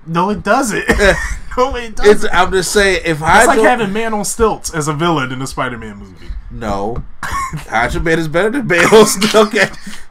No, 0.06 0.30
it 0.30 0.42
doesn't. 0.42 0.86
no, 1.56 1.74
it 1.76 1.96
doesn't. 1.96 2.34
I'm 2.34 2.50
just 2.52 2.72
saying, 2.72 3.02
if 3.04 3.22
It's 3.22 3.46
like 3.46 3.60
having 3.60 3.92
Man 3.92 4.12
on 4.12 4.24
Stilts 4.24 4.74
as 4.74 4.88
a 4.88 4.92
villain 4.92 5.32
in 5.32 5.40
a 5.40 5.46
Spider-Man 5.46 5.96
movie. 5.96 6.26
no, 6.50 7.02
Hydro 7.22 8.02
Man 8.02 8.18
is 8.18 8.28
better 8.28 8.50
than 8.50 8.66
Bale's. 8.68 9.16
okay. 9.34 9.68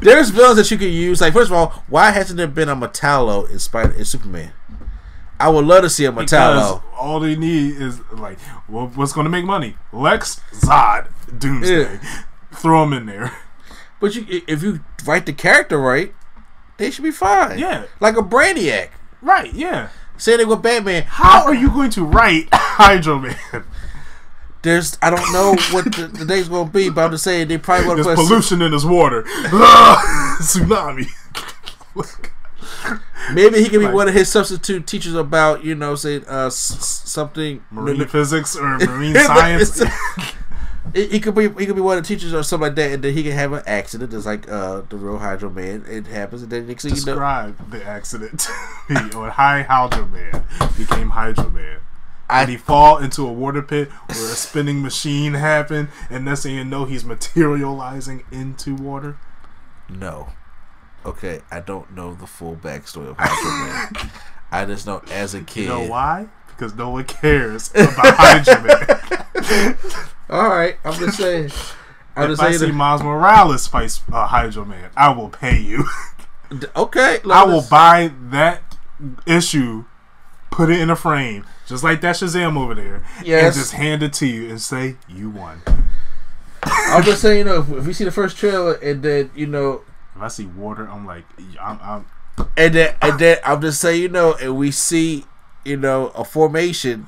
There's 0.00 0.30
villains 0.30 0.56
that 0.56 0.70
you 0.70 0.78
can 0.78 0.90
use. 0.90 1.20
Like 1.20 1.32
first 1.32 1.50
of 1.50 1.56
all, 1.56 1.68
why 1.88 2.10
hasn't 2.10 2.36
there 2.36 2.46
been 2.46 2.68
a 2.68 2.76
Metallo 2.76 3.48
in 3.50 3.58
Spider 3.58 3.92
in 3.94 4.04
Superman? 4.04 4.52
I 5.38 5.48
would 5.50 5.64
love 5.66 5.82
to 5.82 5.90
see 5.90 6.04
a 6.06 6.12
Because 6.12 6.32
Metallo. 6.32 6.82
all 6.98 7.20
they 7.20 7.36
need 7.36 7.76
is 7.80 8.00
like, 8.12 8.38
well, 8.68 8.86
what's 8.94 9.12
going 9.12 9.24
to 9.26 9.30
make 9.30 9.44
money? 9.44 9.76
Lex, 9.92 10.40
Zod, 10.52 11.08
Doomsday. 11.38 11.82
Yeah. 11.82 12.22
Throw 12.54 12.80
them 12.88 12.92
in 12.94 13.06
there. 13.06 13.32
But 14.00 14.14
you, 14.14 14.24
if 14.46 14.62
you 14.62 14.80
write 15.06 15.26
the 15.26 15.32
character 15.32 15.78
right, 15.78 16.14
they 16.78 16.90
should 16.90 17.02
be 17.04 17.10
fine. 17.10 17.58
Yeah. 17.58 17.84
like 18.00 18.16
a 18.16 18.22
Brainiac. 18.22 18.90
Right? 19.22 19.52
Yeah. 19.52 19.88
Same 20.18 20.38
thing 20.38 20.48
with 20.48 20.62
Batman. 20.62 21.02
How 21.02 21.44
are 21.44 21.54
you 21.54 21.68
going 21.70 21.90
to 21.90 22.04
write 22.04 22.48
Hydro 22.52 23.18
Man? 23.18 23.36
There's 24.66 24.98
I 25.00 25.10
don't 25.10 25.32
know 25.32 25.54
what 25.70 25.84
the, 25.84 26.08
the 26.12 26.24
day's 26.24 26.48
gonna 26.48 26.68
be, 26.68 26.90
but 26.90 27.04
I'm 27.04 27.10
just 27.12 27.22
saying 27.22 27.46
they 27.46 27.56
probably 27.56 27.86
want 27.86 27.98
to 27.98 28.04
put 28.04 28.16
pollution 28.16 28.62
in 28.62 28.72
his 28.72 28.84
water. 28.84 29.22
Tsunami. 30.42 31.06
maybe 33.32 33.58
he 33.62 33.68
can 33.68 33.78
be 33.80 33.86
Like- 33.86 33.94
one 33.94 34.08
of 34.08 34.14
his 34.14 34.28
substitute 34.30 34.86
teachers 34.86 35.14
about 35.14 35.64
you 35.64 35.74
know 35.74 35.94
say 35.94 36.16
uh 36.28 36.46
s- 36.46 37.02
something 37.04 37.62
Marine 37.70 38.06
physics 38.08 38.56
or 38.56 38.76
marine 38.78 39.14
science. 39.14 39.82
He 40.94 41.18
could 41.20 41.34
be 41.34 41.42
he 41.48 41.66
could 41.66 41.74
be 41.74 41.82
one 41.82 41.98
of 41.98 42.04
the 42.04 42.08
teachers 42.08 42.32
or 42.32 42.42
something 42.44 42.68
like 42.68 42.76
that, 42.76 42.92
and 42.92 43.02
then 43.02 43.12
he 43.12 43.22
can 43.24 43.32
have 43.32 43.52
an 43.52 43.62
accident, 43.66 44.12
just 44.12 44.24
like 44.24 44.48
uh 44.48 44.82
the 44.88 44.96
real 44.96 45.18
Hydro 45.18 45.50
Man. 45.50 45.84
It 45.86 46.06
happens, 46.06 46.42
and 46.42 46.50
then 46.50 46.66
next 46.68 46.84
thing 46.84 46.90
you 46.94 46.96
know, 47.04 47.04
Describe 47.12 47.70
the 47.70 47.84
accident. 47.84 48.48
Or 49.14 49.28
High 49.28 49.62
Hydro 49.62 50.06
Man 50.06 50.44
became 50.78 51.10
Hydro 51.10 51.50
Man. 51.50 51.78
I- 52.28 52.44
Did 52.44 52.50
he 52.52 52.56
fall 52.56 52.98
into 52.98 53.26
a 53.26 53.32
water 53.32 53.62
pit 53.62 53.90
where 53.90 54.24
a 54.32 54.34
spinning 54.36 54.82
machine 54.82 55.34
happened, 55.34 55.88
and 56.10 56.24
next 56.24 56.42
thing 56.42 56.54
you 56.56 56.64
know, 56.64 56.84
he's 56.84 57.04
materializing 57.04 58.24
into 58.30 58.74
water? 58.74 59.16
no. 59.88 60.28
Okay, 61.04 61.40
I 61.52 61.60
don't 61.60 61.94
know 61.94 62.14
the 62.14 62.26
full 62.26 62.56
backstory 62.56 63.08
of 63.08 63.16
Hydro 63.16 63.94
Man. 64.02 64.10
I 64.50 64.64
just 64.64 64.88
know 64.88 65.02
as 65.12 65.34
a 65.34 65.40
kid. 65.42 65.62
You 65.62 65.68
know 65.68 65.86
why? 65.86 66.26
Because 66.48 66.74
no 66.74 66.90
one 66.90 67.04
cares 67.04 67.70
about 67.70 67.94
Hydro 68.16 68.60
Man. 68.64 69.76
All 70.30 70.48
right, 70.48 70.76
I'm 70.84 70.94
just 70.98 71.16
saying. 71.18 71.52
I'm 72.16 72.24
if 72.24 72.30
just 72.30 72.42
I 72.42 72.46
saying. 72.46 72.58
see 72.58 72.66
that- 72.66 72.72
Miles 72.72 73.04
Morales 73.04 73.68
fight 73.68 74.00
uh, 74.12 74.26
Hydro 74.26 74.64
Man, 74.64 74.90
I 74.96 75.10
will 75.10 75.28
pay 75.28 75.60
you. 75.60 75.84
okay, 76.74 77.20
I 77.30 77.44
will 77.44 77.62
buy 77.70 78.10
that 78.30 78.62
issue, 79.26 79.84
put 80.50 80.70
it 80.70 80.80
in 80.80 80.90
a 80.90 80.96
frame, 80.96 81.44
just 81.66 81.82
like 81.84 82.00
that 82.02 82.16
Shazam 82.16 82.56
over 82.58 82.74
there, 82.74 83.04
Yes. 83.24 83.44
and 83.44 83.54
just 83.54 83.72
hand 83.72 84.02
it 84.02 84.12
to 84.14 84.26
you 84.26 84.48
and 84.48 84.60
say 84.60 84.96
you 85.08 85.30
won. 85.30 85.62
I'm 86.64 87.02
just 87.04 87.22
saying, 87.22 87.38
you 87.38 87.44
know, 87.44 87.60
if, 87.60 87.70
if 87.70 87.86
we 87.86 87.92
see 87.92 88.04
the 88.04 88.10
first 88.10 88.36
trailer 88.36 88.74
and 88.74 89.02
then 89.02 89.30
you 89.34 89.46
know 89.46 89.82
If 90.16 90.22
I 90.22 90.28
see 90.28 90.46
water, 90.46 90.88
I'm 90.88 91.06
like, 91.06 91.24
I'm, 91.60 91.78
I'm 91.82 92.06
And 92.56 92.74
then, 92.74 92.94
and 93.02 93.18
then 93.18 93.38
I'm 93.44 93.60
just 93.60 93.80
saying, 93.80 94.02
you 94.02 94.08
know, 94.08 94.34
and 94.34 94.56
we 94.56 94.70
see, 94.70 95.24
you 95.64 95.76
know, 95.76 96.08
a 96.08 96.24
formation 96.24 97.06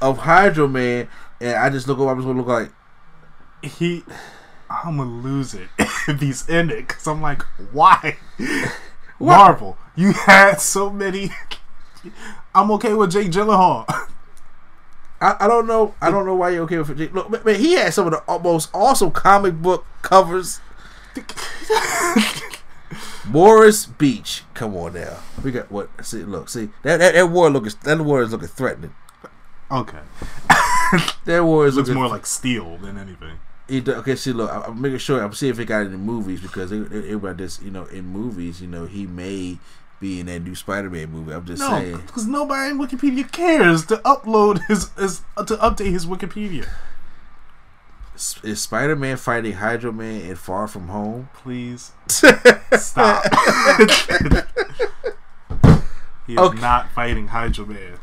of 0.00 0.18
Hydro 0.18 0.66
Man, 0.68 1.08
and 1.40 1.56
I 1.56 1.70
just 1.70 1.86
look 1.88 1.98
up. 2.00 2.08
I'm 2.08 2.16
just 2.18 2.26
gonna 2.26 2.38
look 2.38 2.48
like, 2.48 2.70
he. 3.62 4.02
I'm 4.68 4.96
gonna 4.96 5.10
lose 5.10 5.52
it 5.54 5.68
if 5.78 6.18
he's 6.20 6.48
in 6.48 6.70
it 6.70 6.88
because 6.88 7.06
I'm 7.06 7.20
like, 7.20 7.42
why? 7.72 8.16
Marvel, 9.20 9.76
you 9.94 10.12
had 10.12 10.54
so 10.60 10.88
many. 10.90 11.30
I'm 12.54 12.70
okay 12.72 12.94
with 12.94 13.12
Jake 13.12 13.30
Gyllenhaal. 13.30 13.84
I, 15.20 15.36
I 15.40 15.48
don't 15.48 15.66
know, 15.66 15.94
I 16.00 16.10
don't 16.10 16.26
know 16.26 16.34
why 16.34 16.50
you're 16.50 16.64
okay 16.64 16.78
with 16.78 16.98
Jake. 16.98 17.14
Look, 17.14 17.44
man, 17.44 17.54
he 17.54 17.72
had 17.74 17.94
some 17.94 18.06
of 18.06 18.12
the 18.12 18.38
most 18.40 18.70
awesome 18.74 19.12
comic 19.12 19.54
book 19.54 19.86
covers. 20.02 20.60
Morris 23.28 23.86
Bench, 23.86 24.42
come 24.54 24.76
on 24.76 24.94
now. 24.94 25.18
We 25.44 25.52
got 25.52 25.70
what? 25.70 25.90
See, 26.04 26.24
look, 26.24 26.48
see 26.48 26.70
that 26.82 26.98
that, 26.98 27.14
that 27.14 27.30
war 27.30 27.48
looking 27.50 27.72
that 27.84 28.00
war 28.00 28.22
is 28.22 28.32
looking 28.32 28.48
threatening. 28.48 28.94
Okay, 29.70 30.00
That 31.24 31.44
war 31.44 31.66
is 31.66 31.76
looks 31.76 31.88
looking 31.88 32.00
more 32.00 32.10
like 32.10 32.26
steel 32.26 32.76
than 32.78 32.98
anything. 32.98 33.38
Okay, 33.70 34.16
see, 34.16 34.32
look, 34.32 34.50
I'm 34.52 34.80
making 34.80 34.98
sure. 34.98 35.22
I'm 35.22 35.32
seeing 35.32 35.52
if 35.52 35.58
it 35.58 35.64
got 35.64 35.86
in 35.86 35.92
the 35.92 35.98
movies 35.98 36.40
because 36.40 36.72
everybody 36.72 37.38
just, 37.38 37.62
you 37.62 37.70
know, 37.70 37.84
in 37.86 38.04
movies, 38.04 38.60
you 38.60 38.68
know, 38.68 38.84
he 38.84 39.06
may 39.06 39.58
be 40.02 40.20
in 40.20 40.26
that 40.26 40.40
new 40.40 40.54
Spider-Man 40.54 41.10
movie. 41.12 41.32
I'm 41.32 41.46
just 41.46 41.60
No, 41.60 41.70
saying. 41.70 41.96
because 42.06 42.26
nobody 42.26 42.72
in 42.72 42.78
Wikipedia 42.78 43.30
cares 43.30 43.86
to 43.86 43.96
upload 43.98 44.60
his, 44.68 44.90
his 44.98 45.20
to 45.38 45.56
update 45.56 45.90
his 45.92 46.04
Wikipedia. 46.06 46.68
S- 48.14 48.38
Is 48.42 48.60
Spider-Man 48.60 49.16
fighting 49.16 49.52
Hydro 49.54 49.92
Man 49.92 50.20
in 50.22 50.36
Far 50.36 50.66
From 50.68 50.88
Home? 50.88 51.30
Please 51.34 51.92
stop. 52.08 53.24
he 56.26 56.32
is 56.34 56.38
Okay. 56.38 56.60
not 56.60 56.90
fighting 56.92 57.28
Hydro 57.28 57.66
Man. 57.66 57.94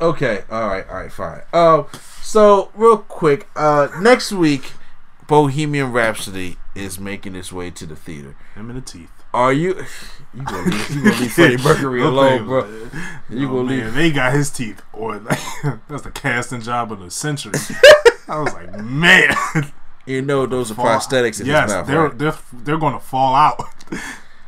Okay, 0.00 0.44
all 0.50 0.68
right, 0.68 0.86
all 0.88 0.96
right, 0.96 1.10
fine. 1.12 1.40
Um, 1.54 1.86
so 2.22 2.70
real 2.74 2.98
quick, 2.98 3.48
uh, 3.56 3.88
next 4.00 4.30
week, 4.30 4.72
Bohemian 5.28 5.92
Rhapsody 5.92 6.56
is 6.74 6.98
making 7.00 7.34
its 7.34 7.52
way 7.52 7.70
to 7.70 7.86
the 7.86 7.96
theater. 7.96 8.36
Him 8.54 8.70
in 8.70 8.76
the 8.76 8.82
teeth. 8.82 9.10
Are 9.34 9.52
you? 9.52 9.84
You 10.32 10.42
gonna 10.44 10.70
leave, 10.70 10.90
you 10.90 11.02
gonna 11.04 11.16
leave 11.20 11.32
Freddie 11.32 11.56
Mercury 11.62 12.00
alone, 12.02 12.46
bro? 12.46 12.64
You 13.28 13.48
Oh, 13.48 13.56
gonna 13.56 13.64
man, 13.64 13.84
leave? 13.84 13.94
They 13.94 14.10
got 14.12 14.32
his 14.32 14.50
teeth, 14.50 14.82
or 14.92 15.16
like, 15.18 15.38
that's 15.88 16.02
the 16.02 16.10
casting 16.10 16.60
job 16.62 16.92
of 16.92 17.00
the 17.00 17.10
century. 17.10 17.52
I 18.28 18.38
was 18.40 18.52
like, 18.54 18.72
man, 18.82 19.34
You 20.06 20.22
know 20.22 20.46
those 20.46 20.70
are 20.70 20.74
Fall- 20.74 20.86
prosthetics 20.86 21.40
in 21.40 21.46
yes, 21.46 21.68
mouth, 21.68 21.86
they're 21.86 22.02
right? 22.08 22.18
they're 22.18 22.34
they're 22.52 22.78
going 22.78 22.94
to 22.94 23.00
fall 23.00 23.34
out 23.34 23.60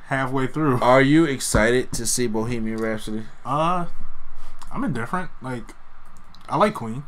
halfway 0.06 0.46
through. 0.46 0.80
Are 0.80 1.02
you 1.02 1.24
excited 1.24 1.92
to 1.92 2.06
see 2.06 2.26
Bohemian 2.26 2.78
Rhapsody? 2.78 3.24
Uh, 3.44 3.86
I'm 4.72 4.84
indifferent. 4.84 5.30
Like, 5.42 5.74
I 6.48 6.56
like 6.56 6.74
Queen. 6.74 7.02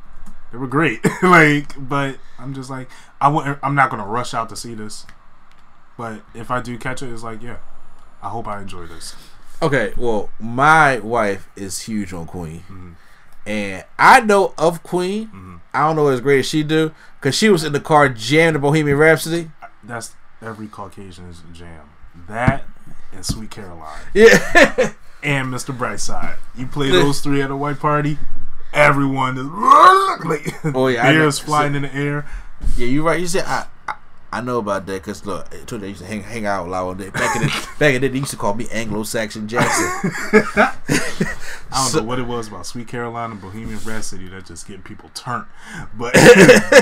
They 0.52 0.58
were 0.58 0.66
great. 0.66 1.00
like, 1.22 1.74
but 1.88 2.16
I'm 2.38 2.54
just 2.54 2.70
like, 2.70 2.88
I 3.20 3.28
wouldn't. 3.28 3.58
I'm 3.62 3.74
not 3.74 3.90
gonna 3.90 4.06
rush 4.06 4.34
out 4.34 4.48
to 4.50 4.56
see 4.56 4.74
this. 4.74 5.06
But 5.96 6.22
if 6.34 6.50
I 6.50 6.60
do 6.62 6.76
catch 6.78 7.02
it, 7.02 7.12
it's 7.12 7.22
like, 7.22 7.42
yeah, 7.42 7.58
I 8.22 8.28
hope 8.30 8.48
I 8.48 8.60
enjoy 8.60 8.86
this. 8.86 9.14
Okay, 9.62 9.92
well, 9.96 10.30
my 10.40 10.98
wife 11.00 11.46
is 11.54 11.80
huge 11.82 12.12
on 12.14 12.26
Queen, 12.26 12.60
Mm-hmm. 12.70 12.90
and 13.46 13.84
I 13.98 14.20
know 14.20 14.54
of 14.56 14.82
Queen. 14.82 15.60
I 15.74 15.86
don't 15.86 15.96
know 15.96 16.08
as 16.08 16.20
great 16.22 16.38
as 16.40 16.46
she 16.46 16.62
do 16.62 16.92
because 17.20 17.34
she 17.34 17.48
was 17.50 17.62
in 17.62 17.72
the 17.74 17.80
car 17.80 18.08
jamming 18.08 18.54
the 18.54 18.58
Bohemian 18.58 18.96
Rhapsody. 18.96 19.50
That's 19.84 20.14
every 20.40 20.66
Caucasian's 20.66 21.42
jam. 21.52 21.90
That 22.26 22.64
and 23.12 23.24
Sweet 23.24 23.50
Caroline 23.50 24.00
Yeah, 24.14 24.92
and 25.22 25.48
Mr. 25.52 25.76
Brightside. 25.76 26.36
You 26.56 26.66
play 26.66 26.90
those 26.90 27.20
three 27.20 27.42
at 27.42 27.50
a 27.50 27.56
white 27.56 27.78
party, 27.78 28.18
everyone 28.72 29.36
is 29.38 29.44
like, 30.24 30.74
Oh, 30.74 30.88
yeah, 30.88 31.10
beers 31.10 31.38
flying 31.38 31.74
in 31.74 31.82
the 31.82 31.94
air. 31.94 32.26
yeah, 32.76 32.86
you're 32.86 33.04
right. 33.04 33.20
You 33.20 33.26
said 33.26 33.44
I, 33.46 33.66
I, 33.88 33.94
I 34.32 34.40
know 34.40 34.58
about 34.58 34.86
that 34.86 35.02
because 35.02 35.24
look, 35.26 35.48
I 35.52 35.64
told 35.64 35.82
you 35.82 35.86
I 35.86 35.90
used 35.90 36.02
to 36.02 36.06
hang, 36.06 36.22
hang 36.22 36.46
out 36.46 36.68
loud 36.68 36.98
back 36.98 37.36
in 37.36 37.42
the, 37.42 37.48
back 37.78 37.94
in 37.94 38.00
the 38.02 38.08
day. 38.08 38.12
They 38.12 38.18
used 38.18 38.30
to 38.30 38.36
call 38.36 38.54
me 38.54 38.68
Anglo-Saxon 38.70 39.48
Jackson. 39.48 40.10
I 40.52 40.74
don't 41.72 41.88
So- 41.88 41.98
know 42.00 42.04
what 42.04 42.18
it 42.18 42.26
was 42.26 42.48
about 42.48 42.66
Sweet 42.66 42.88
Caroline 42.88 43.32
and 43.32 43.40
Bohemian 43.40 43.78
Rhapsody 43.84 44.28
that 44.28 44.46
just 44.46 44.66
getting 44.66 44.82
people 44.82 45.10
turned, 45.14 45.46
but 45.96 46.14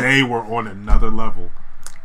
they 0.01 0.23
were 0.23 0.43
on 0.45 0.67
another 0.67 1.11
level. 1.11 1.51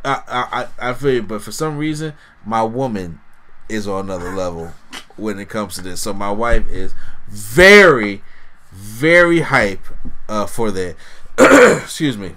I, 0.06 0.68
I 0.80 0.90
I 0.90 0.94
feel 0.94 1.14
you, 1.14 1.24
but 1.24 1.42
for 1.42 1.54
some 1.54 1.78
reason, 1.78 2.14
my 2.46 2.62
woman 2.64 3.22
is 3.70 3.88
on 3.88 4.06
another 4.06 4.34
level 4.36 4.74
when 5.16 5.40
it 5.40 5.48
comes 5.48 5.76
to 5.76 5.82
this. 5.82 6.02
So 6.02 6.14
my 6.14 6.30
wife 6.32 6.68
is 6.70 6.94
very, 7.30 8.22
very 8.74 9.42
hype 9.42 9.86
uh, 10.28 10.46
for 10.46 10.72
that. 10.72 10.96
Excuse 11.84 12.18
me. 12.18 12.34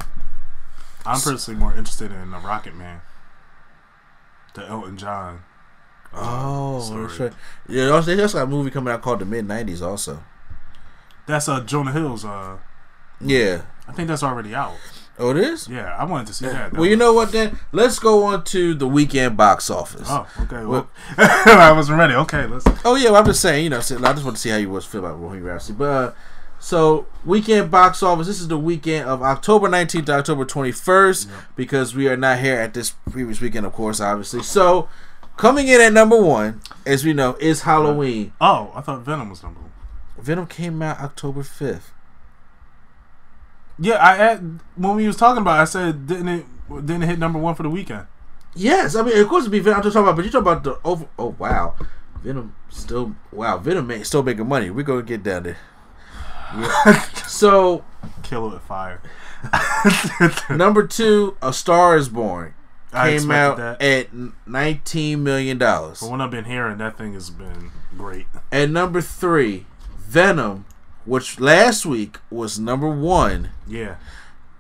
I'm 1.05 1.21
personally 1.21 1.59
more 1.61 1.71
interested 1.75 2.11
in 2.13 2.31
the 2.31 2.39
Rocket 2.39 2.75
Man, 2.75 3.01
the 4.55 4.67
Elton 4.67 4.97
John. 4.97 5.43
uh, 6.13 6.19
Oh, 6.19 6.81
story. 6.81 7.07
that's 7.07 7.21
right. 7.21 7.33
Yeah, 7.69 7.89
also- 7.89 8.07
they 8.11 8.17
just 8.17 8.35
got 8.35 8.43
a 8.43 8.47
movie 8.47 8.71
coming 8.71 8.93
out 8.93 9.03
called 9.03 9.21
The 9.21 9.25
Mid 9.25 9.47
'90s. 9.47 9.83
Also, 9.83 10.23
That's 11.27 11.49
uh 11.49 11.61
Jonah 11.61 11.93
Hill's. 11.93 12.25
Uh, 12.25 12.59
yeah. 13.21 13.63
I 13.89 13.93
think 13.93 14.09
that's 14.09 14.23
already 14.25 14.55
out. 14.55 14.75
Oh, 15.19 15.31
it 15.31 15.39
is. 15.39 15.69
Yeah, 15.69 15.97
I 15.97 16.05
wanted 16.05 16.27
to 16.29 16.35
see 16.35 16.47
that. 16.47 16.73
Well, 16.75 16.85
you 16.87 16.97
know 16.97 17.13
what? 17.13 17.33
Then 17.33 17.59
let's 17.73 17.99
go 17.99 18.25
on 18.25 18.45
to 18.45 18.75
the 18.75 18.87
weekend 18.87 19.37
box 19.37 19.71
office. 19.71 20.07
Oh, 20.11 20.27
okay. 20.43 20.65
Well, 20.65 20.91
I 21.17 21.73
wasn't 21.75 21.99
ready. 21.99 22.15
Okay, 22.15 22.47
let's. 22.47 22.65
Oh 22.85 22.97
yeah, 22.97 23.11
well, 23.11 23.21
I'm 23.21 23.27
just 23.27 23.41
saying, 23.41 23.65
you 23.65 23.71
know, 23.71 23.79
I 23.79 23.81
just 23.81 24.25
want 24.25 24.37
to 24.37 24.43
see 24.43 24.51
how 24.51 24.57
you 24.57 24.69
was 24.69 24.85
feel 24.85 25.05
about 25.05 25.19
Bohemian 25.19 25.45
Rhapsody. 25.45 25.79
But 25.79 25.85
uh, 25.85 26.13
so 26.59 27.07
weekend 27.25 27.71
box 27.71 28.03
office. 28.03 28.27
This 28.27 28.41
is 28.41 28.49
the 28.49 28.59
weekend 28.59 29.09
of 29.09 29.23
October 29.23 29.69
19th 29.69 30.07
to 30.07 30.13
October 30.13 30.45
21st 30.45 31.31
because 31.55 31.95
we 31.95 32.09
are 32.09 32.17
not 32.17 32.41
here 32.41 32.57
at 32.57 32.75
this 32.75 32.91
previous 33.11 33.41
weekend, 33.41 33.67
of 33.67 33.73
course, 33.73 34.01
obviously. 34.01 34.43
So 34.43 34.89
coming 35.37 35.69
in 35.69 35.81
at 35.81 35.93
number 35.93 36.21
one, 36.21 36.61
as 36.85 37.05
we 37.05 37.13
know, 37.13 37.37
is 37.41 37.63
Halloween. 37.63 38.33
Oh, 38.41 38.73
I 38.75 38.81
thought 38.83 39.01
Venom 39.01 39.31
was 39.31 39.43
number 39.43 39.61
one. 39.61 39.71
Venom 40.19 40.47
came 40.47 40.83
out 40.83 41.01
October 41.01 41.43
5th. 41.43 41.91
Yeah, 43.79 44.05
I 44.05 44.17
had, 44.17 44.61
when 44.77 44.97
we 44.97 45.07
was 45.07 45.17
talking 45.17 45.43
about, 45.43 45.59
it, 45.59 45.63
I 45.63 45.65
said 45.65 46.07
didn't 46.07 46.29
it 46.29 46.47
didn't 46.69 47.03
it 47.03 47.07
hit 47.07 47.19
number 47.19 47.39
one 47.39 47.55
for 47.55 47.63
the 47.63 47.71
weekend? 47.71 48.07
Yes, 48.55 48.97
I 48.97 49.03
mean, 49.03 49.17
of 49.19 49.29
course, 49.29 49.43
it'd 49.45 49.53
be 49.53 49.59
Venom. 49.59 49.79
I'm 49.79 49.83
just 49.83 49.95
talking 49.95 50.07
about, 50.09 50.17
but 50.17 50.25
you 50.25 50.31
talk 50.31 50.41
about 50.41 50.65
the 50.65 50.79
over. 50.85 51.07
Oh 51.19 51.37
wow, 51.39 51.77
Venom 52.23 52.55
still 52.71 53.15
wow. 53.31 53.59
Venom 53.59 53.87
man, 53.87 54.05
still 54.05 54.23
making 54.23 54.49
money. 54.49 54.71
We're 54.71 54.83
gonna 54.83 55.03
get 55.03 55.23
down 55.23 55.43
there. 55.43 55.59
Yeah. 56.57 57.01
so 57.27 57.85
Kill 58.23 58.49
it 58.49 58.55
with 58.55 58.63
fire. 58.63 59.03
number 60.51 60.87
two, 60.87 61.37
A 61.43 61.53
Star 61.53 61.97
Is 61.97 62.09
Born. 62.09 62.55
Came 62.93 63.31
out 63.31 63.59
that. 63.59 63.83
at 63.83 64.09
nineteen 64.47 65.23
million 65.23 65.59
dollars. 65.59 66.01
But 66.01 66.11
when 66.11 66.21
I've 66.21 66.31
been 66.31 66.47
hearing, 66.47 66.79
that 66.79 66.97
thing 66.97 67.13
has 67.13 67.29
been 67.29 67.71
great. 67.97 68.27
At 68.51 68.71
number 68.71 69.03
three, 69.03 69.67
Venom, 69.99 70.65
which 71.07 71.41
last 71.41 71.87
week 71.87 72.19
was 72.31 72.59
number 72.59 72.89
one 72.89 73.51
Yeah, 73.67 73.97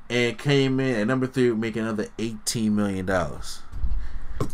and 0.08 0.38
came 0.38 0.80
in 0.80 1.00
at 1.00 1.06
number 1.06 1.26
three, 1.26 1.52
making 1.52 1.82
another 1.82 2.06
eighteen 2.18 2.74
million 2.74 3.04
dollars. 3.06 3.60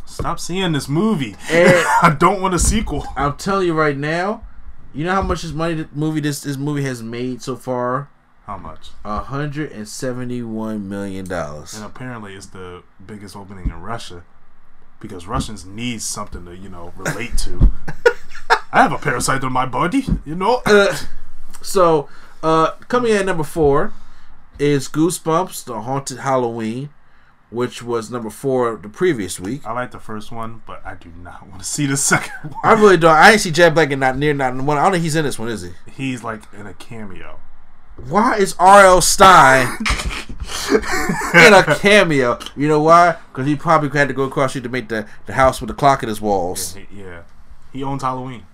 stop 0.06 0.40
seeing 0.40 0.72
this 0.72 0.88
movie. 0.88 1.36
I 1.50 2.14
don't 2.18 2.40
want 2.40 2.54
a 2.54 2.58
sequel. 2.58 3.06
I'm 3.16 3.36
telling 3.36 3.66
you 3.66 3.74
right 3.74 3.96
now, 3.96 4.44
you 4.94 5.04
know 5.04 5.12
how 5.14 5.22
much 5.22 5.42
this 5.42 5.52
money, 5.52 5.74
this 5.74 5.86
movie, 5.92 6.20
this 6.20 6.40
this 6.42 6.56
movie 6.56 6.82
has 6.84 7.02
made 7.02 7.42
so 7.42 7.56
far? 7.56 8.08
How 8.46 8.56
much? 8.58 8.90
Hundred 9.04 9.70
and 9.72 9.88
seventy-one 9.88 10.88
million 10.88 11.24
dollars. 11.26 11.74
And 11.74 11.84
apparently, 11.84 12.34
it's 12.34 12.46
the 12.46 12.82
biggest 13.04 13.36
opening 13.36 13.66
in 13.66 13.80
Russia 13.80 14.24
because 15.00 15.26
Russians 15.26 15.64
need 15.64 16.02
something 16.02 16.44
to 16.46 16.56
you 16.56 16.68
know 16.68 16.92
relate 16.96 17.36
to. 17.38 17.70
I 18.72 18.82
have 18.82 18.92
a 18.92 18.98
parasite 18.98 19.44
on 19.44 19.52
my 19.52 19.66
body, 19.66 20.06
you 20.24 20.34
know. 20.34 20.62
Uh, 20.64 20.96
so, 21.62 22.08
uh, 22.42 22.72
coming 22.88 23.12
in 23.12 23.18
at 23.18 23.26
number 23.26 23.44
four 23.44 23.92
is 24.58 24.88
Goosebumps: 24.88 25.64
The 25.64 25.82
Haunted 25.82 26.18
Halloween, 26.18 26.90
which 27.50 27.82
was 27.82 28.10
number 28.10 28.30
four 28.30 28.76
the 28.76 28.88
previous 28.88 29.38
week. 29.38 29.64
I 29.66 29.72
like 29.72 29.90
the 29.90 30.00
first 30.00 30.32
one, 30.32 30.62
but 30.66 30.84
I 30.84 30.94
do 30.94 31.10
not 31.10 31.46
want 31.48 31.60
to 31.60 31.66
see 31.66 31.86
the 31.86 31.96
second 31.96 32.50
one. 32.50 32.60
I 32.64 32.72
really 32.72 32.96
don't. 32.96 33.14
I 33.14 33.32
ain't 33.32 33.40
see 33.40 33.50
Jack 33.50 33.74
Black 33.74 33.90
and 33.90 34.00
not 34.00 34.16
near 34.16 34.34
not 34.34 34.52
in 34.52 34.66
one. 34.66 34.78
I 34.78 34.82
don't 34.82 34.92
think 34.92 35.04
he's 35.04 35.16
in 35.16 35.24
this 35.24 35.38
one, 35.38 35.48
is 35.48 35.62
he? 35.62 35.70
He's 35.90 36.24
like 36.24 36.42
in 36.52 36.66
a 36.66 36.74
cameo. 36.74 37.38
Why 37.96 38.36
is 38.36 38.56
R.L. 38.58 39.02
Stine 39.02 39.66
in 41.34 41.52
a 41.52 41.62
cameo? 41.78 42.38
You 42.56 42.66
know 42.66 42.82
why? 42.82 43.16
Because 43.30 43.46
he 43.46 43.54
probably 43.54 43.90
had 43.96 44.08
to 44.08 44.14
go 44.14 44.22
across 44.22 44.50
street 44.50 44.64
to 44.64 44.70
make 44.70 44.88
the, 44.88 45.06
the 45.26 45.34
house 45.34 45.60
with 45.60 45.68
the 45.68 45.74
clock 45.74 46.02
in 46.02 46.08
his 46.08 46.20
walls. 46.20 46.74
He, 46.74 47.02
yeah, 47.02 47.22
he 47.70 47.82
owns 47.82 48.02
Halloween. 48.02 48.46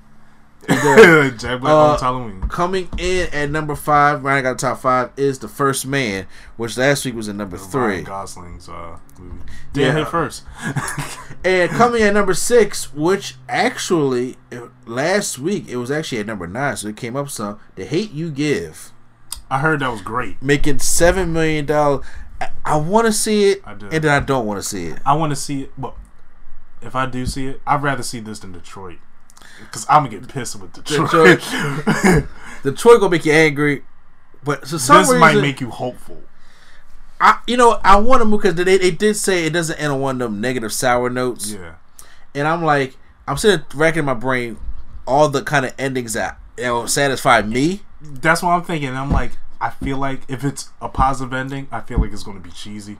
Jack 1.39 1.61
Black 1.61 1.73
Uh, 1.73 1.97
Halloween. 1.99 2.43
Coming 2.43 2.89
in 2.99 3.29
at 3.33 3.51
number 3.51 3.75
five, 3.75 4.25
out 4.27 4.43
the 4.43 4.55
top 4.55 4.81
five, 4.81 5.11
is 5.17 5.39
The 5.39 5.49
First 5.49 5.87
Man, 5.87 6.27
which 6.59 6.77
last 6.77 7.05
week 7.07 7.15
was 7.15 7.27
in 7.27 7.39
number 7.39 7.57
Ryan 7.57 7.71
three. 7.71 8.03
Gosling's 8.03 8.69
uh, 8.69 8.99
movie. 9.19 9.41
Yeah. 9.75 9.93
hit 9.93 10.09
first. 10.09 10.45
And 11.45 11.71
coming 11.71 12.03
at 12.03 12.15
number 12.15 12.35
six, 12.35 12.93
which 12.93 13.37
actually 13.49 14.37
last 14.87 15.39
week 15.39 15.69
it 15.69 15.77
was 15.77 15.89
actually 15.89 16.19
at 16.19 16.27
number 16.27 16.49
nine, 16.49 16.77
so 16.77 16.89
it 16.89 16.97
came 16.97 17.15
up 17.15 17.31
some. 17.31 17.61
The 17.77 17.85
Hate 17.85 18.11
You 18.11 18.31
Give, 18.33 18.91
I 19.49 19.61
heard 19.61 19.79
that 19.81 19.91
was 19.93 20.03
great. 20.03 20.43
making 20.43 20.81
seven 20.81 21.33
million 21.33 21.65
dollars. 21.65 22.05
I, 22.41 22.51
I 22.65 22.77
want 22.77 23.07
to 23.07 23.13
see 23.13 23.51
it, 23.53 23.63
I 23.65 23.71
and 23.73 23.89
then 23.91 24.07
I 24.09 24.19
don't 24.19 24.47
want 24.47 24.61
to 24.61 24.69
see 24.69 24.87
it. 24.89 24.99
I 25.07 25.15
want 25.15 25.31
to 25.31 25.37
see 25.37 25.63
it, 25.63 25.73
but 25.79 25.95
if 26.83 26.97
I 26.97 27.07
do 27.07 27.25
see 27.25 27.47
it, 27.47 27.61
I'd 27.69 27.83
rather 27.85 28.03
see 28.03 28.19
this 28.19 28.41
than 28.41 28.51
Detroit. 28.51 28.99
Because 29.61 29.87
I'm 29.89 30.05
gonna 30.05 30.19
get 30.21 30.29
pissed 30.29 30.57
with 30.61 30.73
Detroit. 30.73 31.41
Detroit 32.63 33.01
gonna 33.01 33.11
make 33.11 33.25
you 33.25 33.33
angry, 33.33 33.83
but 34.45 34.61
for 34.67 34.79
some 34.79 34.99
this 34.99 35.09
reason, 35.09 35.21
might 35.21 35.37
make 35.37 35.61
you 35.61 35.71
hopeful. 35.71 36.23
I, 37.21 37.41
you 37.47 37.57
know, 37.57 37.81
I 37.83 37.99
want 37.99 38.21
to 38.21 38.25
move 38.25 38.43
because 38.43 38.55
they, 38.55 38.79
they 38.79 38.91
did 38.91 39.17
say 39.17 39.45
it 39.45 39.53
doesn't 39.53 39.77
end 39.79 39.93
on 39.93 40.01
one 40.01 40.21
of 40.23 40.31
them 40.31 40.41
negative 40.41 40.73
sour 40.73 41.11
notes, 41.11 41.53
Yeah. 41.53 41.75
and 42.35 42.47
I'm 42.47 42.65
like, 42.65 42.97
I'm 43.27 43.37
sitting 43.37 43.65
racking 43.75 44.05
my 44.05 44.15
brain, 44.15 44.57
all 45.07 45.29
the 45.29 45.43
kind 45.43 45.67
of 45.67 45.75
endings 45.79 46.13
that 46.13 46.39
you 46.57 46.65
know, 46.65 46.87
satisfy 46.87 47.43
me. 47.43 47.83
That's 48.01 48.43
what 48.43 48.51
I'm 48.51 48.63
thinking. 48.63 48.91
I'm 48.91 49.11
like, 49.11 49.33
I 49.61 49.71
feel 49.71 49.97
like 49.97 50.21
if 50.29 50.45
it's 50.45 50.71
a 50.81 50.89
positive 50.89 51.33
ending, 51.33 51.67
I 51.73 51.81
feel 51.81 52.01
like 52.01 52.13
it's 52.13 52.23
gonna 52.23 52.41
be 52.41 52.51
cheesy. 52.51 52.99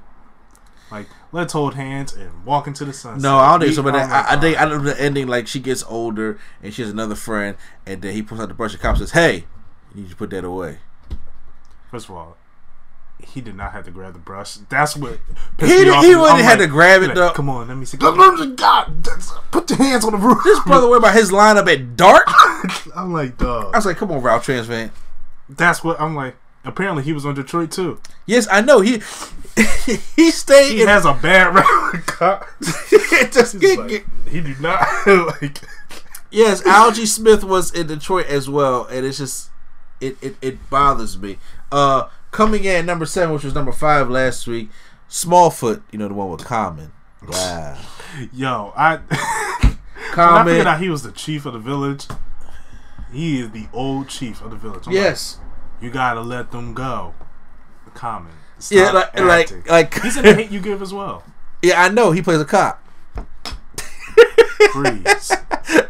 Like, 0.91 1.07
let's 1.33 1.53
hold 1.53 1.75
hands 1.75 2.15
and 2.15 2.45
walk 2.47 2.67
into 2.67 2.85
the 2.85 2.93
sunset. 2.93 3.23
No, 3.23 3.37
I 3.39 3.51
don't 3.51 3.61
think 3.61 3.71
We- 3.71 3.75
so. 3.77 3.83
But 3.83 3.95
oh 3.95 3.99
I'm 3.99 4.11
I, 4.11 4.25
I 4.33 4.41
think 4.41 4.57
"Oh." 4.59 4.63
I 4.65 4.69
know 4.69 4.79
the 4.79 5.01
ending 5.01 5.27
like 5.29 5.47
she 5.47 5.61
gets 5.61 5.85
older 5.85 6.39
and 6.63 6.73
she 6.73 6.83
has 6.83 6.91
another 6.91 7.15
friend, 7.15 7.57
and 7.87 8.01
then 8.03 8.15
he 8.15 8.23
pulls 8.23 8.41
out 8.41 8.49
the 8.49 8.55
brush. 8.55 8.73
The 8.73 8.79
cop 8.79 8.97
says, 8.97 9.11
"Hey, 9.13 9.45
you 9.95 10.03
need 10.03 10.11
to 10.11 10.17
put 10.17 10.31
that 10.31 10.45
away." 10.45 10.79
First 11.91 12.09
of 12.09 12.15
all, 12.17 12.37
he 13.19 13.41
did 13.41 13.55
not 13.57 13.73
have 13.73 13.85
to 13.87 13.91
grab 13.91 14.13
the 14.15 14.19
brush. 14.19 14.55
That's 14.69 14.97
what 14.97 15.13
He 15.13 15.19
pissed 15.59 15.71
me 15.73 15.79
didn't- 15.85 15.95
off. 15.95 16.05
he 16.05 16.13
I'm 16.15 16.21
wouldn't 16.21 16.41
have 16.41 16.59
to 16.59 16.67
grab 16.67 17.03
it, 17.03 17.07
like, 17.09 17.17
though. 17.17 17.33
Come 17.33 17.49
on, 17.51 17.69
let 17.69 17.77
me 17.77 17.85
see. 17.85 17.97
God, 17.99 18.17
put 19.51 19.69
your 19.71 19.79
hands 19.79 20.05
on 20.05 20.13
the 20.13 20.19
roof. 20.19 20.43
This 20.45 20.61
brother 20.61 20.89
worried 20.89 20.99
about 20.99 21.15
his 21.15 21.31
lineup 21.31 21.71
at 21.73 21.97
dark. 21.97 22.25
I 22.29 22.77
I'm 22.97 23.13
like, 23.13 23.37
dog. 23.39 23.75
I 23.75 23.79
was 23.79 23.87
like, 23.87 23.97
"Come 23.97 24.11
on, 24.11 24.23
Ralph 24.23 24.47
Transvan." 24.47 24.91
That's 25.49 25.83
what 25.85 26.01
I'm 26.01 26.15
like. 26.15 26.37
Apparently, 26.65 27.03
he 27.03 27.13
was 27.13 27.25
on 27.25 27.35
Detroit 27.35 27.71
too. 27.71 28.01
Yes, 28.27 28.47
I 28.51 28.61
know 28.61 28.81
he 28.81 29.01
he 30.17 30.31
stayed 30.31 30.73
He 30.77 30.83
in. 30.83 30.89
has 30.89 31.05
a 31.05 31.15
bad 31.15 31.55
record. 31.55 31.93
with 31.93 32.07
cops. 32.07 32.91
just 33.33 33.59
get, 33.59 33.79
like, 33.79 33.89
get- 33.89 34.05
he 34.31 34.41
do 34.41 34.55
not 34.61 34.87
like. 35.07 35.61
yes, 36.31 36.63
Algee 36.63 37.07
Smith 37.07 37.43
was 37.45 37.73
in 37.73 37.87
Detroit 37.87 38.27
as 38.27 38.49
well, 38.49 38.85
and 38.87 39.05
it's 39.07 39.19
just 39.19 39.51
it 40.01 40.17
it, 40.23 40.37
it 40.43 40.71
bothers 40.71 41.19
me. 41.19 41.39
Uh, 41.73 42.09
coming 42.31 42.65
in 42.65 42.77
at 42.77 42.85
number 42.85 43.07
seven, 43.07 43.35
which 43.35 43.45
was 43.45 43.55
number 43.55 43.73
five 43.73 44.09
last 44.11 44.47
week, 44.47 44.71
Smallfoot. 45.11 45.83
You 45.91 45.99
know 45.99 46.09
the 46.09 46.15
one 46.15 46.31
with 46.31 46.45
Common. 46.45 46.93
Wow, 47.27 47.79
Yo, 48.33 48.73
I. 48.77 48.97
when 48.97 49.07
I 49.11 49.77
Common. 50.13 50.47
figured 50.47 50.67
out 50.67 50.81
he 50.81 50.89
was 50.89 51.03
the 51.03 51.13
chief 51.13 51.47
of 51.47 51.53
the 51.55 51.59
village. 51.59 52.07
He 53.13 53.41
is 53.41 53.51
the 53.51 53.67
old 53.73 54.09
chief 54.09 54.41
of 54.43 54.51
the 54.51 54.57
village. 54.57 54.87
I'm 54.87 54.93
like, 54.93 55.03
Yes. 55.03 55.39
you 55.81 55.91
gotta 55.91 56.21
let 56.21 56.51
them 56.53 56.75
go. 56.75 57.15
Common. 57.95 58.33
Stop 58.59 58.77
Yeah, 58.77 58.91
like 58.93 59.07
acting. 59.07 59.27
like 59.27 59.69
like 59.69 60.03
He's 60.03 60.17
in 60.17 60.25
the 60.25 60.35
hate 60.35 60.51
you 60.51 60.61
give 60.61 60.83
as 60.83 60.93
well. 60.93 61.23
yeah, 61.63 61.83
I 61.83 61.89
know 61.89 62.11
he 62.13 62.23
plays 62.23 62.41
a 62.41 62.45
cop. 62.45 62.83
Freeze. 64.73 65.33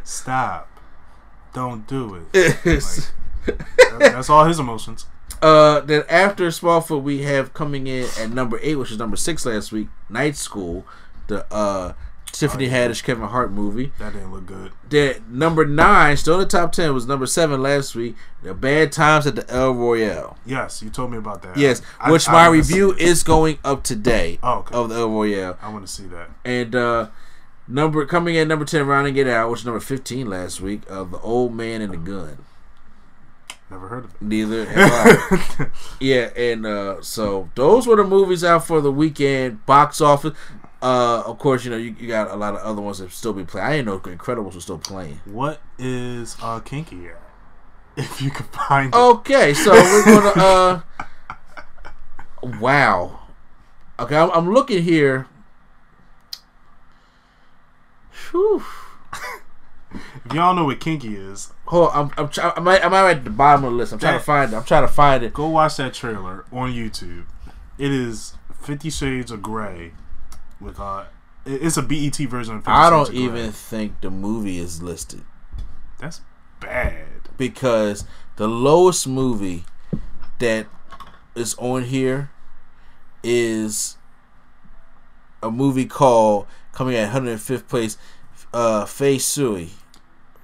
Stop. 0.04 0.68
Don't 1.52 1.86
do 1.86 2.14
it. 2.34 2.56
Yes. 2.64 3.12
That- 3.46 3.98
That's 3.98 4.28
all 4.30 4.44
his 4.44 4.58
emotions. 4.60 5.06
Uh, 5.40 5.80
then 5.80 6.02
after 6.08 6.48
Smallfoot, 6.48 7.02
we 7.02 7.22
have 7.22 7.54
coming 7.54 7.86
in 7.86 8.06
at 8.18 8.30
number 8.30 8.58
eight, 8.62 8.74
which 8.76 8.90
is 8.90 8.98
number 8.98 9.16
six 9.16 9.46
last 9.46 9.70
week. 9.72 9.88
Night 10.08 10.36
School, 10.36 10.84
the 11.28 11.46
uh 11.52 11.94
Tiffany 12.32 12.66
Oh, 12.66 12.68
yeah. 12.70 12.88
Haddish 12.88 13.02
Kevin 13.02 13.26
Hart 13.28 13.50
movie. 13.50 13.92
That 13.98 14.12
didn't 14.12 14.32
look 14.32 14.46
good. 14.46 14.72
Then 14.88 15.24
number 15.28 15.64
nine, 15.66 16.16
still 16.16 16.34
in 16.34 16.40
the 16.40 16.46
top 16.46 16.72
ten, 16.72 16.94
was 16.94 17.06
number 17.06 17.26
seven 17.26 17.60
last 17.62 17.94
week. 17.94 18.16
The 18.42 18.54
Bad 18.54 18.92
Times 18.92 19.26
at 19.26 19.34
the 19.36 19.48
El 19.50 19.72
Royale. 19.74 20.36
Yes, 20.46 20.82
you 20.82 20.90
told 20.90 21.10
me 21.10 21.18
about 21.18 21.42
that. 21.42 21.56
Yes, 21.56 21.82
I- 22.00 22.10
which 22.12 22.28
I 22.28 22.32
my 22.32 22.38
wanna 22.48 22.58
review 22.58 22.94
is 22.94 23.22
going 23.22 23.58
up 23.64 23.82
today 23.82 24.38
Oh, 24.42 24.58
okay. 24.60 24.74
of 24.74 24.88
the 24.90 24.96
El 24.96 25.10
Royale. 25.10 25.58
I 25.60 25.68
want 25.72 25.86
to 25.86 25.92
see 25.92 26.04
that. 26.06 26.30
And 26.44 26.74
uh 26.76 27.08
number 27.66 28.04
coming 28.06 28.34
in 28.36 28.46
number 28.48 28.64
ten, 28.64 28.86
rounding 28.86 29.16
it 29.16 29.26
out, 29.26 29.50
which 29.50 29.60
is 29.60 29.66
number 29.66 29.80
fifteen 29.80 30.28
last 30.30 30.60
week, 30.60 30.82
of 30.88 31.10
the 31.10 31.18
Old 31.20 31.54
Man 31.54 31.82
and 31.82 31.92
the 31.92 31.96
Gun. 31.96 32.38
Never 33.70 33.88
heard 33.88 34.04
of 34.06 34.14
it. 34.14 34.22
Neither 34.22 34.64
have 34.70 34.90
I. 35.60 35.66
yeah, 36.00 36.30
and 36.34 36.64
uh, 36.64 37.02
so 37.02 37.50
those 37.54 37.86
were 37.86 37.96
the 37.96 38.04
movies 38.04 38.42
out 38.42 38.66
for 38.66 38.80
the 38.80 38.90
weekend 38.90 39.66
box 39.66 40.00
office. 40.00 40.32
Uh, 40.80 41.22
of 41.26 41.38
course, 41.38 41.64
you 41.64 41.70
know 41.70 41.76
you, 41.76 41.94
you 41.98 42.06
got 42.06 42.30
a 42.30 42.36
lot 42.36 42.54
of 42.54 42.60
other 42.60 42.80
ones 42.80 42.98
that 42.98 43.10
still 43.10 43.32
be 43.32 43.44
playing. 43.44 43.66
I 43.66 43.70
didn't 43.76 43.86
know 43.86 43.98
Incredibles 43.98 44.54
was 44.54 44.62
still 44.62 44.78
playing. 44.78 45.20
What 45.24 45.60
is 45.78 46.36
uh 46.40 46.60
Kinky 46.60 47.08
at? 47.08 47.20
if 47.96 48.22
you 48.22 48.30
could 48.30 48.46
find 48.46 48.94
it. 48.94 48.96
Okay, 48.96 49.54
so 49.54 49.72
we're 49.72 50.04
gonna. 50.04 50.40
uh 50.40 50.80
Wow. 52.60 53.20
Okay, 53.98 54.16
I'm, 54.16 54.30
I'm 54.30 54.54
looking 54.54 54.82
here. 54.84 55.26
Whew. 58.30 58.62
If 60.24 60.34
y'all 60.34 60.54
know 60.54 60.66
what 60.66 60.80
kinky 60.80 61.16
is, 61.16 61.52
Hold 61.66 61.90
on, 61.90 61.96
I'm 61.96 62.10
I'm, 62.18 62.28
try, 62.28 62.52
I'm, 62.54 62.68
at, 62.68 62.84
I'm 62.84 62.92
at 62.92 63.24
the 63.24 63.30
bottom 63.30 63.64
of 63.64 63.72
the 63.72 63.76
list. 63.76 63.92
I'm 63.92 63.98
trying 63.98 64.18
to 64.18 64.24
find 64.24 64.52
it. 64.52 64.56
I'm 64.56 64.64
trying 64.64 64.86
to 64.86 64.92
find 64.92 65.24
it. 65.24 65.32
go 65.32 65.48
watch 65.48 65.76
that 65.78 65.94
trailer 65.94 66.44
on 66.52 66.72
YouTube. 66.72 67.24
It 67.78 67.90
is 67.90 68.34
Fifty 68.60 68.90
Shades 68.90 69.30
of 69.30 69.42
Grey 69.42 69.92
with 70.60 70.78
uh, 70.80 71.04
it's 71.46 71.76
a 71.76 71.82
BET 71.82 72.16
version 72.16 72.56
of 72.56 72.60
50 72.62 72.70
I 72.72 72.90
don't 72.90 73.12
even 73.14 73.52
think 73.52 74.00
the 74.00 74.10
movie 74.10 74.58
is 74.58 74.82
listed 74.82 75.22
That's 75.98 76.20
bad. 76.60 77.06
because 77.36 78.04
the 78.36 78.48
lowest 78.48 79.06
movie 79.08 79.64
that 80.40 80.66
is 81.34 81.54
on 81.58 81.84
here 81.84 82.30
is 83.22 83.96
a 85.42 85.50
movie 85.50 85.86
called 85.86 86.46
coming 86.72 86.94
at 86.96 87.12
105th 87.12 87.66
place, 87.68 87.96
uh, 88.52 88.84
Fei 88.84 89.18
Sui, 89.18 89.70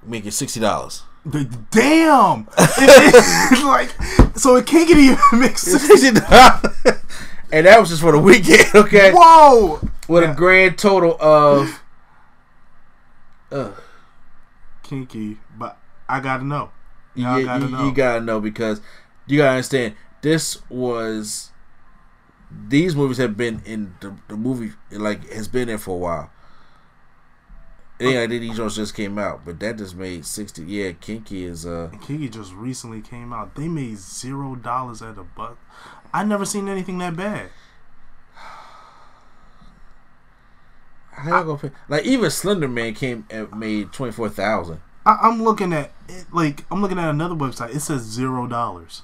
making 0.05 0.31
sixty 0.31 0.59
dollars. 0.59 1.03
The- 1.25 1.45
Damn! 1.71 2.47
It's 2.57 3.63
like 3.63 3.89
so 4.37 4.55
it 4.57 4.65
can't 4.65 4.87
get 4.87 4.97
even 4.97 5.17
mixed. 5.33 5.65
Sixty 5.65 6.11
dollars, 6.11 6.61
and 7.51 7.65
that 7.65 7.79
was 7.79 7.89
just 7.89 8.01
for 8.01 8.11
the 8.11 8.19
weekend. 8.19 8.65
Okay, 8.75 9.11
Whoa! 9.13 9.79
With 10.07 10.23
a 10.29 10.33
grand 10.33 10.77
total 10.77 11.17
of. 11.19 11.81
Uh, 13.51 13.71
Kinky, 14.83 15.37
but 15.57 15.77
I 16.09 16.19
gotta 16.19 16.43
know. 16.43 16.71
you, 17.13 17.23
Y'all 17.23 17.39
you- 17.39 17.45
gotta 17.45 17.65
you- 17.65 17.71
know. 17.71 17.85
you 17.85 17.93
gotta 17.93 18.19
know 18.21 18.39
because 18.41 18.81
you 19.27 19.37
gotta 19.37 19.51
understand 19.51 19.95
this 20.21 20.59
was 20.69 21.51
these 22.67 22.95
movies 22.95 23.17
have 23.17 23.37
been 23.37 23.61
in 23.65 23.95
the, 24.01 24.15
the 24.27 24.35
movie 24.35 24.73
like 24.91 25.31
has 25.31 25.47
been 25.47 25.67
there 25.67 25.77
for 25.77 25.91
a 25.91 25.97
while. 25.99 26.31
It 27.99 28.07
ain't 28.07 28.31
like 28.31 28.41
these 28.41 28.75
just 28.75 28.93
came 28.95 29.17
out, 29.17 29.45
but 29.45 29.59
that 29.61 29.77
just 29.77 29.95
made 29.95 30.25
sixty. 30.25 30.63
Yeah, 30.63 30.91
Kinky 30.93 31.45
is 31.45 31.65
uh. 31.65 31.91
Kinky 32.01 32.27
just 32.27 32.51
recently 32.53 32.99
came 33.01 33.31
out. 33.31 33.55
They 33.55 33.67
made 33.69 33.97
zero 33.99 34.55
dollars 34.55 35.01
at 35.01 35.17
a 35.17 35.23
buck. 35.23 35.57
I 36.13 36.23
never 36.23 36.45
seen 36.45 36.67
anything 36.67 36.97
that 36.97 37.15
bad. 37.15 37.49
How 41.15 41.29
y'all 41.29 41.43
gonna 41.43 41.57
pay? 41.57 41.71
Like 41.87 42.05
even 42.05 42.29
Slender 42.29 42.67
Man 42.67 42.93
came 42.93 43.25
and 43.29 43.51
made 43.57 43.91
twenty 43.93 44.11
four 44.11 44.29
thousand. 44.29 44.81
I, 45.05 45.17
I'm 45.21 45.43
looking 45.43 45.71
at 45.73 45.91
it, 46.09 46.25
like 46.33 46.65
I'm 46.71 46.81
looking 46.81 46.97
at 46.99 47.09
another 47.09 47.35
website. 47.35 47.75
It 47.75 47.79
says 47.81 48.01
zero 48.01 48.47
dollars. 48.47 49.03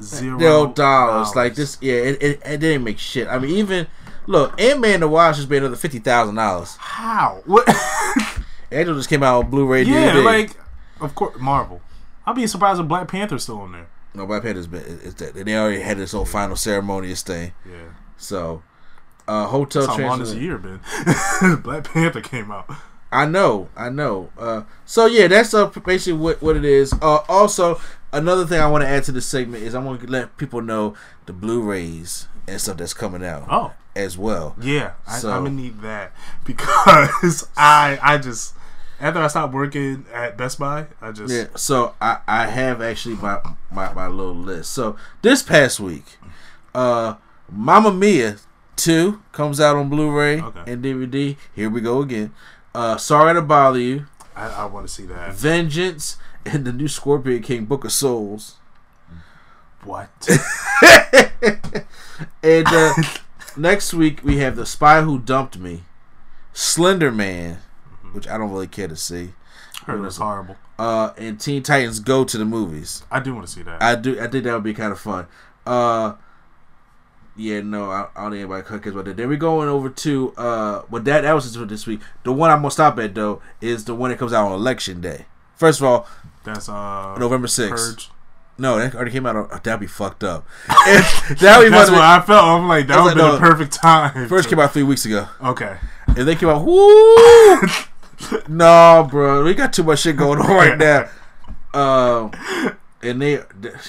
Zero 0.00 0.68
dollars. 0.72 1.34
Like 1.36 1.54
this, 1.54 1.76
yeah, 1.80 1.94
it, 1.94 2.22
it, 2.22 2.42
it 2.44 2.60
didn't 2.60 2.84
make 2.84 2.98
shit. 2.98 3.28
I 3.28 3.38
mean, 3.38 3.50
even 3.50 3.86
look, 4.26 4.58
Ant 4.60 4.80
Man 4.80 5.00
the 5.00 5.08
Wasp 5.08 5.38
just 5.38 5.50
made 5.50 5.58
another 5.58 5.76
fifty 5.76 5.98
thousand 5.98 6.36
dollars. 6.36 6.76
How? 6.76 7.42
What? 7.44 7.68
Angel 8.72 8.94
just 8.94 9.10
came 9.10 9.22
out 9.22 9.44
on 9.44 9.50
Blu-ray. 9.50 9.82
yeah, 9.82 10.14
day. 10.14 10.22
like 10.22 10.56
of 11.00 11.14
course 11.14 11.38
Marvel. 11.38 11.82
I'd 12.26 12.36
be 12.36 12.46
surprised 12.46 12.80
if 12.80 12.88
Black 12.88 13.08
Panther's 13.08 13.42
still 13.42 13.60
on 13.60 13.72
there. 13.72 13.88
no, 14.14 14.26
Black 14.26 14.42
Panther's 14.42 14.66
been. 14.66 15.00
It's 15.02 15.14
that 15.14 15.34
they 15.34 15.56
already 15.56 15.80
had 15.80 15.98
this 15.98 16.12
whole 16.12 16.24
final 16.24 16.56
ceremonious 16.56 17.22
thing. 17.22 17.52
Yeah. 17.68 17.90
So, 18.16 18.62
uh, 19.28 19.46
Hotel 19.46 19.86
That's 19.86 19.98
how 19.98 20.06
long 20.08 20.18
this 20.20 20.34
year 20.34 20.58
been. 20.58 20.80
Black 21.62 21.84
Panther 21.84 22.20
came 22.20 22.50
out. 22.50 22.70
I 23.10 23.26
know, 23.26 23.68
I 23.76 23.90
know. 23.90 24.30
Uh, 24.38 24.62
so 24.86 25.06
yeah, 25.06 25.26
that's 25.28 25.52
uh, 25.52 25.66
basically 25.66 26.14
what 26.18 26.40
what 26.42 26.56
it 26.56 26.64
is. 26.64 26.92
Uh, 26.94 27.18
also, 27.28 27.80
another 28.12 28.46
thing 28.46 28.58
I 28.60 28.66
want 28.68 28.82
to 28.82 28.88
add 28.88 29.04
to 29.04 29.12
this 29.12 29.26
segment 29.26 29.62
is 29.64 29.74
I 29.74 29.80
want 29.80 30.00
to 30.00 30.06
let 30.06 30.36
people 30.38 30.62
know 30.62 30.94
the 31.26 31.32
Blu-rays 31.32 32.26
and 32.48 32.60
stuff 32.60 32.78
that's 32.78 32.94
coming 32.94 33.22
out 33.24 33.46
Oh. 33.50 33.72
as 33.94 34.16
well. 34.16 34.56
Yeah, 34.60 34.92
I, 35.06 35.18
So- 35.18 35.30
I'm 35.30 35.44
gonna 35.44 35.56
need 35.56 35.80
that 35.82 36.12
because 36.44 37.48
I 37.56 37.98
I 38.02 38.18
just 38.18 38.54
after 39.00 39.20
I 39.20 39.26
stopped 39.26 39.52
working 39.52 40.06
at 40.12 40.36
Best 40.38 40.58
Buy, 40.58 40.86
I 41.00 41.12
just 41.12 41.34
Yeah, 41.34 41.46
so 41.56 41.94
I, 42.00 42.18
I 42.26 42.46
have 42.46 42.80
actually 42.80 43.16
my, 43.16 43.40
my 43.70 43.92
my 43.92 44.06
little 44.06 44.34
list. 44.34 44.72
So 44.72 44.96
this 45.22 45.42
past 45.42 45.80
week, 45.80 46.04
uh, 46.74 47.16
Mamma 47.50 47.92
Mia 47.92 48.36
two 48.76 49.22
comes 49.32 49.60
out 49.60 49.76
on 49.76 49.88
Blu-ray 49.88 50.40
Okay. 50.40 50.72
and 50.72 50.82
DVD. 50.84 51.36
Here 51.54 51.70
we 51.70 51.80
go 51.80 52.00
again. 52.00 52.32
Uh, 52.74 52.96
Sorry 52.96 53.34
to 53.34 53.42
bother 53.42 53.78
you. 53.78 54.06
I, 54.34 54.46
I 54.48 54.64
want 54.66 54.86
to 54.86 54.92
see 54.92 55.04
that. 55.06 55.34
Vengeance 55.34 56.16
and 56.46 56.64
the 56.64 56.72
new 56.72 56.88
Scorpion 56.88 57.42
King 57.42 57.64
Book 57.66 57.84
of 57.84 57.92
Souls. 57.92 58.56
What? 59.84 60.10
And 62.42 62.66
uh, 62.68 62.94
next 63.56 63.92
week 63.92 64.22
we 64.22 64.38
have 64.38 64.54
The 64.56 64.64
Spy 64.66 65.00
Who 65.02 65.18
Dumped 65.18 65.58
Me, 65.58 65.82
Slender 66.52 67.10
Man, 67.10 67.58
which 68.12 68.28
I 68.28 68.38
don't 68.38 68.50
really 68.52 68.68
care 68.68 68.86
to 68.88 68.94
see, 68.96 69.32
Heard 69.86 69.98
it 69.98 70.02
was 70.02 70.18
horrible. 70.18 70.56
uh, 70.78 71.10
and 71.18 71.40
Teen 71.40 71.62
Titans 71.64 71.98
Go 71.98 72.22
to 72.24 72.38
the 72.38 72.44
movies. 72.44 73.02
I 73.10 73.18
do 73.20 73.34
want 73.34 73.46
to 73.46 73.52
see 73.52 73.62
that. 73.62 73.82
I 73.82 73.96
do. 73.96 74.20
I 74.20 74.28
think 74.28 74.44
that 74.44 74.54
would 74.54 74.62
be 74.62 74.74
kind 74.74 74.92
of 74.92 75.00
fun. 75.00 75.26
Uh, 75.66 76.14
yeah, 77.36 77.60
no, 77.60 77.90
I, 77.90 78.08
I 78.14 78.22
don't 78.22 78.32
think 78.32 78.40
anybody 78.40 78.62
cares 78.82 78.94
about 78.94 79.04
that. 79.06 79.16
Then 79.16 79.28
we're 79.28 79.36
going 79.36 79.68
over 79.68 79.88
to 79.88 80.32
uh, 80.36 80.82
but 80.90 81.04
that 81.06 81.22
that 81.22 81.32
was 81.32 81.44
just 81.44 81.56
for 81.56 81.64
this 81.64 81.86
week. 81.86 82.00
The 82.24 82.32
one 82.32 82.50
I'm 82.50 82.58
gonna 82.58 82.70
stop 82.70 82.98
at 82.98 83.14
though 83.14 83.40
is 83.60 83.84
the 83.84 83.94
one 83.94 84.10
that 84.10 84.18
comes 84.18 84.32
out 84.32 84.46
on 84.46 84.52
election 84.52 85.00
day. 85.00 85.26
First 85.56 85.80
of 85.80 85.86
all, 85.86 86.06
That's 86.44 86.68
uh 86.68 87.16
November 87.18 87.46
6th. 87.46 87.70
Purge. 87.70 88.10
no, 88.58 88.78
that 88.78 88.94
already 88.94 89.10
came 89.12 89.26
out. 89.26 89.36
On, 89.36 89.48
that'd 89.62 89.80
be 89.80 89.86
fucked 89.86 90.24
up. 90.24 90.46
that 90.68 91.54
would 91.58 91.64
be 91.66 91.70
That's 91.70 91.90
what 91.90 92.00
I 92.00 92.20
felt. 92.20 92.44
I'm 92.44 92.68
like 92.68 92.86
that 92.88 92.96
would 93.02 93.04
was 93.04 93.14
be 93.14 93.20
like, 93.22 93.32
the 93.32 93.38
perfect 93.38 93.72
time. 93.74 94.28
first 94.28 94.48
came 94.48 94.58
out 94.58 94.72
three 94.72 94.82
weeks 94.82 95.04
ago, 95.06 95.28
Okay. 95.42 95.76
and 96.08 96.26
they 96.28 96.34
came 96.34 96.48
out. 96.48 96.64
Whoo! 96.64 97.56
no, 98.48 99.06
bro, 99.10 99.44
we 99.44 99.54
got 99.54 99.72
too 99.72 99.82
much 99.84 100.00
shit 100.00 100.16
going 100.16 100.38
on 100.40 100.48
right 100.50 100.78
now. 100.78 101.08
Um, 101.74 102.32
and 103.02 103.20
they, 103.22 103.32
yeah, 103.34 103.42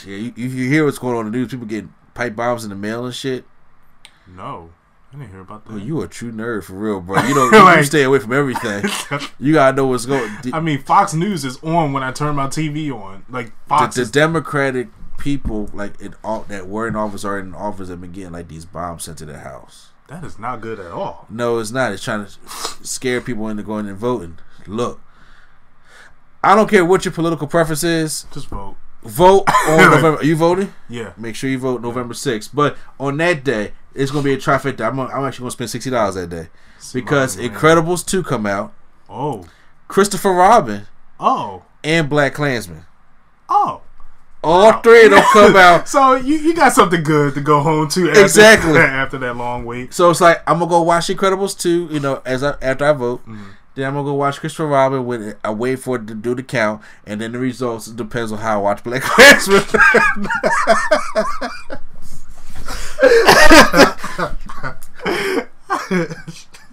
you, 0.05 0.33
you 0.35 0.69
hear 0.69 0.85
what's 0.85 0.97
going 0.99 1.15
on 1.17 1.25
in 1.25 1.31
the 1.31 1.37
news. 1.39 1.49
People 1.51 1.65
getting 1.67 1.93
pipe 2.13 2.35
bombs 2.35 2.63
in 2.63 2.69
the 2.69 2.75
mail 2.75 3.05
and 3.05 3.13
shit. 3.15 3.45
No, 4.27 4.69
I 5.11 5.17
didn't 5.17 5.31
hear 5.31 5.41
about 5.41 5.65
that. 5.65 5.73
Oh, 5.73 5.77
you 5.77 6.01
a 6.01 6.07
true 6.07 6.31
nerd 6.31 6.63
for 6.63 6.73
real, 6.73 7.01
bro. 7.01 7.21
You 7.23 7.33
don't 7.51 7.77
you 7.77 7.83
stay 7.83 8.03
away 8.03 8.19
from 8.19 8.33
everything. 8.33 8.85
You 9.39 9.53
gotta 9.53 9.75
know 9.75 9.87
what's 9.87 10.05
going. 10.05 10.31
I 10.53 10.59
mean, 10.59 10.81
Fox 10.81 11.13
News 11.13 11.43
is 11.43 11.61
on 11.63 11.91
when 11.93 12.03
I 12.03 12.11
turn 12.11 12.35
my 12.35 12.47
TV 12.47 12.91
on. 12.91 13.25
Like 13.29 13.51
Fox 13.67 13.95
the 13.95 14.03
is 14.03 14.11
Democratic 14.11 14.87
people, 15.17 15.69
like 15.73 15.99
in 16.01 16.15
all 16.23 16.41
that 16.47 16.67
were 16.67 16.87
in 16.87 16.95
office 16.95 17.23
or 17.25 17.37
in 17.39 17.53
office, 17.53 17.89
have 17.89 18.01
been 18.01 18.11
getting 18.11 18.31
like 18.31 18.47
these 18.47 18.65
bombs 18.65 19.03
sent 19.03 19.17
to 19.19 19.25
their 19.25 19.39
house. 19.39 19.89
that 20.07 20.23
is 20.23 20.39
not 20.39 20.61
good 20.61 20.79
at 20.79 20.91
all. 20.91 21.25
No, 21.29 21.59
it's 21.59 21.71
not. 21.71 21.91
It's 21.91 22.03
trying 22.03 22.25
to 22.25 22.31
scare 22.85 23.19
people 23.21 23.47
into 23.49 23.63
going 23.63 23.87
and 23.87 23.97
voting. 23.97 24.39
Look, 24.65 25.01
I 26.43 26.55
don't 26.55 26.69
care 26.69 26.85
what 26.85 27.05
your 27.05 27.13
political 27.13 27.47
preference 27.47 27.83
is. 27.83 28.25
Just 28.33 28.47
vote. 28.47 28.75
Vote 29.03 29.43
on 29.67 29.77
November. 29.91 30.17
Are 30.19 30.23
you 30.23 30.35
voting? 30.35 30.73
Yeah. 30.89 31.13
Make 31.17 31.35
sure 31.35 31.49
you 31.49 31.59
vote 31.59 31.81
November 31.81 32.13
6th. 32.13 32.49
But 32.53 32.77
on 32.99 33.17
that 33.17 33.43
day, 33.43 33.73
it's 33.93 34.11
gonna 34.11 34.23
be 34.23 34.33
a 34.33 34.37
trifecta. 34.37 34.87
I'm, 34.87 34.99
I'm 34.99 35.23
actually 35.25 35.43
gonna 35.43 35.51
spend 35.51 35.69
sixty 35.69 35.89
dollars 35.89 36.15
that 36.15 36.29
day 36.29 36.47
because 36.93 37.33
Smart. 37.33 37.51
Incredibles 37.51 38.05
two 38.05 38.23
come 38.23 38.45
out. 38.45 38.73
Oh. 39.09 39.45
Christopher 39.87 40.31
Robin 40.31 40.87
Oh. 41.19 41.63
and 41.83 42.09
Black 42.09 42.33
Klansman. 42.33 42.85
Oh. 43.47 43.81
All 44.43 44.73
three 44.81 45.05
of 45.05 45.11
them 45.11 45.23
come 45.31 45.55
out. 45.57 45.87
So 45.87 46.15
you, 46.15 46.35
you 46.35 46.53
got 46.55 46.73
something 46.73 47.03
good 47.03 47.33
to 47.35 47.41
go 47.41 47.61
home 47.61 47.87
to 47.89 48.09
after, 48.09 48.21
Exactly. 48.21 48.77
after 48.79 49.17
that 49.19 49.37
long 49.37 49.63
wait. 49.63 49.93
So 49.93 50.09
it's 50.09 50.19
like 50.21 50.41
I'm 50.47 50.57
gonna 50.59 50.69
go 50.69 50.81
watch 50.81 51.07
Incredibles 51.07 51.57
two. 51.57 51.87
You 51.91 51.99
know, 51.99 52.21
as 52.25 52.43
I 52.43 52.55
after 52.61 52.85
I 52.85 52.93
vote, 52.93 53.25
mm. 53.27 53.41
Then 53.75 53.87
I'm 53.87 53.93
gonna 53.93 54.05
go 54.05 54.13
watch 54.13 54.39
Christopher 54.39 54.67
Robin. 54.67 55.05
With 55.05 55.37
I 55.43 55.51
wait 55.51 55.77
for 55.79 55.95
it 55.97 56.07
to 56.07 56.13
do 56.15 56.35
the 56.35 56.43
count, 56.43 56.81
and 57.05 57.19
then 57.21 57.31
the 57.31 57.39
results 57.39 57.87
depends 57.87 58.31
on 58.31 58.39
how 58.39 58.59
I 58.59 58.61
watch 58.61 58.83
Black 58.83 59.01
Klansman. 59.03 59.63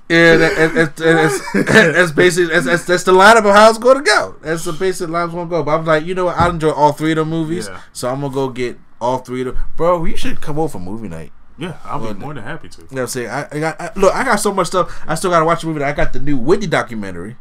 Yeah, 0.08 0.36
that, 0.38 0.74
that, 0.74 0.96
that, 0.96 0.96
that's, 0.96 1.52
that's 1.94 2.10
basically 2.12 2.52
that's, 2.52 2.66
that's, 2.66 2.84
that's 2.84 3.04
the 3.04 3.12
lineup 3.12 3.46
of 3.48 3.54
how 3.54 3.68
it's 3.70 3.78
going 3.78 3.98
to 3.98 4.02
go. 4.02 4.34
That's 4.42 4.64
the 4.64 4.72
basic 4.72 5.08
line 5.08 5.26
it's 5.26 5.34
going 5.34 5.46
to 5.46 5.50
go. 5.50 5.62
But 5.62 5.78
I'm 5.78 5.84
like, 5.84 6.04
you 6.04 6.16
know 6.16 6.24
what? 6.24 6.36
I 6.36 6.48
enjoy 6.48 6.70
all 6.72 6.92
three 6.92 7.12
of 7.12 7.16
the 7.18 7.24
movies, 7.24 7.68
Yeah. 7.68 7.80
so 7.92 8.10
I'm 8.10 8.20
gonna 8.20 8.34
go 8.34 8.48
get 8.48 8.76
all 9.00 9.18
three 9.18 9.42
of 9.42 9.54
them. 9.54 9.64
Bro, 9.76 10.04
you 10.06 10.16
should 10.16 10.40
come 10.40 10.58
over 10.58 10.72
for 10.72 10.78
movie 10.80 11.08
night. 11.08 11.32
Yeah, 11.60 11.76
I'll 11.84 12.00
be 12.14 12.18
more 12.18 12.32
than 12.34 12.42
happy 12.42 12.68
to. 12.70 12.80
You 12.80 12.86
know 12.90 12.94
what 12.94 13.00
I'm 13.02 13.06
saying? 13.08 13.28
I, 13.30 13.48
I 13.52 13.60
got 13.60 13.80
I, 13.80 13.90
look. 13.94 14.14
I 14.14 14.24
got 14.24 14.36
so 14.36 14.52
much 14.52 14.68
stuff. 14.68 15.02
I 15.06 15.14
still 15.14 15.30
got 15.30 15.40
to 15.40 15.44
watch 15.44 15.60
the 15.60 15.66
movie. 15.66 15.82
I 15.84 15.92
got 15.92 16.12
the 16.14 16.18
new 16.18 16.38
Whitney 16.38 16.66
documentary. 16.66 17.36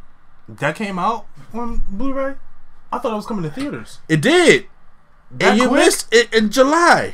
That 0.47 0.75
came 0.75 0.99
out 0.99 1.25
on 1.53 1.83
Blu-ray. 1.89 2.33
I 2.91 2.97
thought 2.99 3.13
it 3.13 3.15
was 3.15 3.25
coming 3.25 3.43
to 3.43 3.49
theaters. 3.49 3.99
It 4.09 4.19
did, 4.21 4.65
That 5.31 5.51
and 5.51 5.59
you 5.59 5.67
quick? 5.69 5.85
missed 5.85 6.13
it 6.13 6.33
in 6.33 6.49
July. 6.51 7.13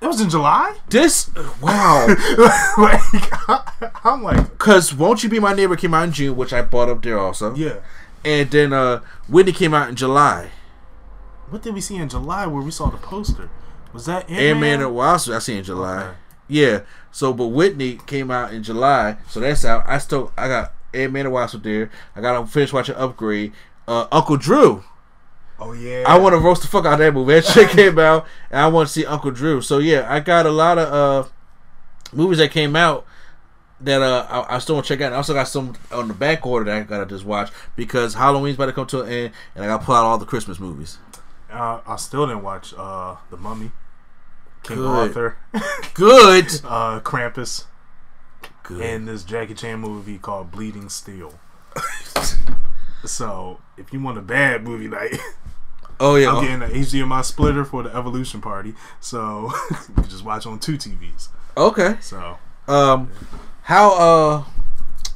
It 0.00 0.06
was 0.06 0.20
in 0.20 0.28
July. 0.30 0.76
This 0.88 1.30
wow. 1.62 2.06
like, 2.78 3.00
I'm 4.04 4.22
like, 4.22 4.58
Cause 4.58 4.92
won't 4.94 5.22
you 5.22 5.28
be 5.28 5.38
my 5.38 5.54
neighbor 5.54 5.76
came 5.76 5.94
out 5.94 6.04
in 6.04 6.12
June, 6.12 6.36
which 6.36 6.52
I 6.52 6.62
bought 6.62 6.88
up 6.88 7.02
there 7.02 7.18
also. 7.18 7.54
yeah. 7.54 7.76
and 8.24 8.50
then 8.50 8.72
uh, 8.72 9.00
Whitney 9.28 9.52
came 9.52 9.72
out 9.74 9.88
in 9.88 9.94
July. 9.96 10.50
What 11.50 11.62
did 11.62 11.72
we 11.74 11.80
see 11.80 11.96
in 11.96 12.08
July 12.08 12.46
where 12.46 12.62
we 12.62 12.70
saw 12.70 12.90
the 12.90 12.96
poster? 12.98 13.48
Was 13.96 14.04
that 14.04 14.28
Ant 14.28 14.60
Man? 14.60 14.82
and 14.82 14.94
Wasp 14.94 15.30
I 15.30 15.38
see 15.38 15.56
in 15.56 15.64
July. 15.64 16.02
Okay. 16.02 16.14
Yeah. 16.48 16.80
So, 17.10 17.32
but 17.32 17.46
Whitney 17.46 17.98
came 18.06 18.30
out 18.30 18.52
in 18.52 18.62
July, 18.62 19.16
so 19.26 19.40
that's 19.40 19.64
out. 19.64 19.84
I 19.86 19.96
still 19.96 20.32
I 20.36 20.48
got 20.48 20.74
Ant 20.92 21.14
Man 21.14 21.24
and 21.24 21.32
Wasp 21.32 21.62
there. 21.62 21.90
I 22.14 22.20
got 22.20 22.38
to 22.38 22.46
finish 22.46 22.74
watching 22.74 22.94
Upgrade. 22.94 23.54
Uh, 23.88 24.06
Uncle 24.12 24.36
Drew. 24.36 24.84
Oh 25.58 25.72
yeah. 25.72 26.04
I 26.06 26.18
want 26.18 26.34
to 26.34 26.38
roast 26.38 26.60
the 26.60 26.68
fuck 26.68 26.84
out 26.84 26.92
of 26.94 26.98
that 26.98 27.14
movie. 27.14 27.32
That 27.32 27.46
shit 27.46 27.70
came 27.76 27.98
out, 27.98 28.26
and 28.50 28.60
I 28.60 28.68
want 28.68 28.88
to 28.88 28.92
see 28.92 29.06
Uncle 29.06 29.30
Drew. 29.30 29.62
So 29.62 29.78
yeah, 29.78 30.06
I 30.12 30.20
got 30.20 30.44
a 30.44 30.50
lot 30.50 30.76
of 30.76 30.92
uh 30.92 31.28
movies 32.12 32.36
that 32.36 32.50
came 32.50 32.76
out 32.76 33.06
that 33.80 34.02
uh 34.02 34.26
I, 34.28 34.56
I 34.56 34.58
still 34.58 34.74
want 34.74 34.86
to 34.86 34.94
check 34.94 35.00
out. 35.00 35.14
I 35.14 35.16
also 35.16 35.32
got 35.32 35.48
some 35.48 35.74
on 35.90 36.08
the 36.08 36.14
back 36.14 36.44
order 36.46 36.66
that 36.66 36.76
I 36.76 36.82
gotta 36.82 37.06
just 37.06 37.24
watch 37.24 37.50
because 37.76 38.12
Halloween's 38.12 38.56
about 38.56 38.66
to 38.66 38.72
come 38.74 38.86
to 38.88 39.00
an 39.00 39.08
end, 39.10 39.32
and 39.54 39.64
I 39.64 39.68
gotta 39.68 39.82
pull 39.86 39.94
out 39.94 40.04
all 40.04 40.18
the 40.18 40.26
Christmas 40.26 40.60
movies. 40.60 40.98
Uh, 41.50 41.80
I 41.86 41.96
still 41.96 42.26
didn't 42.26 42.42
watch 42.42 42.74
uh, 42.76 43.16
The 43.30 43.38
Mummy, 43.38 43.70
King 44.66 44.78
Good. 44.78 44.86
Arthur, 45.08 45.38
Good. 45.94 46.46
uh, 46.64 47.00
Krampus, 47.00 47.64
Good. 48.64 48.80
and 48.82 49.08
this 49.08 49.22
Jackie 49.24 49.54
Chan 49.54 49.78
movie 49.80 50.18
called 50.18 50.50
Bleeding 50.50 50.88
Steel. 50.88 51.38
so 53.04 53.60
if 53.76 53.92
you 53.92 54.00
want 54.00 54.18
a 54.18 54.22
bad 54.22 54.64
movie 54.64 54.88
night, 54.88 55.18
oh 56.00 56.16
yeah. 56.16 56.32
I'm 56.32 56.42
getting 56.42 56.62
an 56.62 56.70
HDMI 56.70 57.24
splitter 57.24 57.64
for 57.64 57.82
the 57.82 57.94
Evolution 57.94 58.40
Party. 58.40 58.74
So 59.00 59.50
you 59.88 59.94
can 59.94 60.08
just 60.08 60.24
watch 60.24 60.46
on 60.46 60.58
two 60.58 60.76
TVs. 60.76 61.28
Okay. 61.56 61.96
So 62.00 62.38
Um, 62.68 63.10
how 63.62 63.92
uh, 63.94 64.44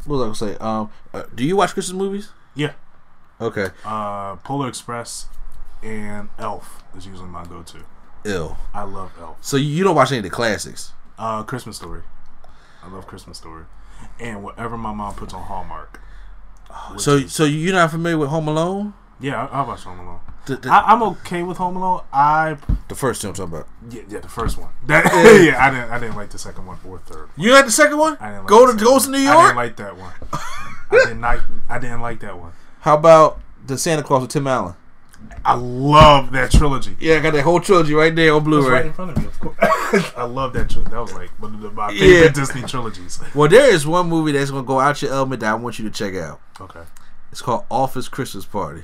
what 0.06 0.16
was 0.16 0.42
I 0.42 0.46
gonna 0.46 0.54
say? 0.54 0.58
Um, 0.64 0.90
uh, 1.12 1.22
do 1.34 1.44
you 1.44 1.56
watch 1.56 1.72
Christmas 1.74 1.96
movies? 1.96 2.30
yeah, 2.54 2.72
Okay. 3.40 3.68
uh, 3.84 4.36
Polar 4.36 4.68
Express 4.68 5.26
and 5.82 6.28
Elf 6.38 6.82
is 6.96 7.06
usually 7.06 7.28
my 7.28 7.44
go-to. 7.44 7.78
Ill. 8.24 8.56
I 8.74 8.82
love 8.82 9.12
Elf. 9.20 9.36
So 9.40 9.56
you 9.56 9.68
you 9.68 9.84
don't 9.84 9.94
watch 9.96 10.10
any 10.10 10.18
of 10.18 10.24
the 10.24 10.30
classics? 10.30 10.92
Uh, 11.18 11.42
Christmas 11.42 11.76
Story. 11.76 12.02
I 12.82 12.88
love 12.90 13.06
Christmas 13.06 13.36
Story, 13.38 13.64
and 14.18 14.42
whatever 14.42 14.76
my 14.78 14.92
mom 14.94 15.14
puts 15.14 15.34
on 15.34 15.42
Hallmark. 15.42 16.00
So 16.98 17.16
is- 17.16 17.32
so 17.32 17.44
you're 17.44 17.74
not 17.74 17.90
familiar 17.90 18.16
with 18.18 18.30
Home 18.30 18.48
Alone? 18.48 18.94
yeah, 19.20 19.46
I, 19.46 19.60
I 19.60 19.66
watch 19.66 19.82
Home 19.82 19.98
Alone. 20.00 20.20
The, 20.46 20.56
the, 20.56 20.70
I, 20.72 20.92
I'm 20.92 21.02
okay 21.02 21.42
with 21.42 21.58
Home 21.58 21.76
Alone. 21.76 22.00
I 22.12 22.56
the 22.88 22.94
first 22.94 23.20
two 23.20 23.28
I'm 23.28 23.34
talking 23.34 23.52
about. 23.54 23.68
yeah, 23.90 24.02
yeah 24.08 24.20
the 24.20 24.28
first 24.28 24.56
one. 24.56 24.70
That, 24.86 25.04
Yeah. 25.04 25.40
yeah, 25.52 25.66
I 25.66 25.70
didn't 25.70 25.90
I 25.90 25.98
didn't 25.98 26.16
like 26.16 26.30
the 26.30 26.38
second 26.38 26.64
one 26.66 26.78
or 26.88 26.98
third. 27.00 27.28
You 27.36 27.52
had 27.52 27.66
the 27.66 27.70
second 27.70 27.98
one? 27.98 28.16
I 28.20 28.26
didn't 28.30 28.38
like 28.44 28.48
Go 28.48 28.64
to 28.66 28.72
second 28.72 28.84
Ghost 28.84 29.06
of 29.08 29.12
one. 29.12 29.22
New 29.22 29.28
I 29.30 29.42
didn't 29.42 29.56
like 29.56 29.76
that 29.76 29.96
one. 29.98 30.12
I 30.32 31.04
didn't 31.04 31.20
like 31.20 31.40
I 31.68 31.78
didn't 31.78 32.00
like 32.00 32.20
that 32.20 32.38
one. 32.38 32.52
How 32.80 32.94
about 32.94 33.40
the 33.66 33.76
Santa 33.76 34.02
Claus 34.02 34.22
with 34.22 34.30
Tim 34.30 34.46
Allen? 34.46 34.74
I 35.44 35.54
love 35.54 36.32
that 36.32 36.50
trilogy. 36.50 36.96
Yeah, 37.00 37.16
I 37.16 37.20
got 37.20 37.32
that 37.32 37.42
whole 37.42 37.60
trilogy 37.60 37.94
right 37.94 38.14
there 38.14 38.32
on 38.32 38.38
It's 38.38 38.44
Blu-ray. 38.44 38.70
right 38.72 38.86
in 38.86 38.92
front 38.92 39.12
of 39.12 39.18
me, 39.18 39.24
of 39.26 39.40
course. 39.40 39.56
I 40.16 40.24
love 40.24 40.52
that. 40.52 40.68
Tri- 40.70 40.82
that 40.82 41.00
was 41.00 41.12
like 41.14 41.30
one 41.40 41.54
of 41.54 41.60
the, 41.60 41.70
my 41.70 41.88
favorite 41.90 42.22
Yeah. 42.22 42.28
Disney 42.28 42.62
trilogies. 42.62 43.20
Well, 43.34 43.48
there 43.48 43.72
is 43.72 43.86
one 43.86 44.08
movie 44.08 44.32
that's 44.32 44.50
gonna 44.50 44.66
go 44.66 44.80
out 44.80 45.00
your 45.02 45.12
element 45.12 45.40
that 45.40 45.50
I 45.52 45.54
want 45.54 45.78
you 45.78 45.88
to 45.88 45.90
check 45.90 46.14
out. 46.14 46.40
Okay, 46.60 46.80
It's 47.32 47.40
called 47.42 47.64
Office 47.70 48.08
Christmas 48.08 48.44
Party. 48.44 48.82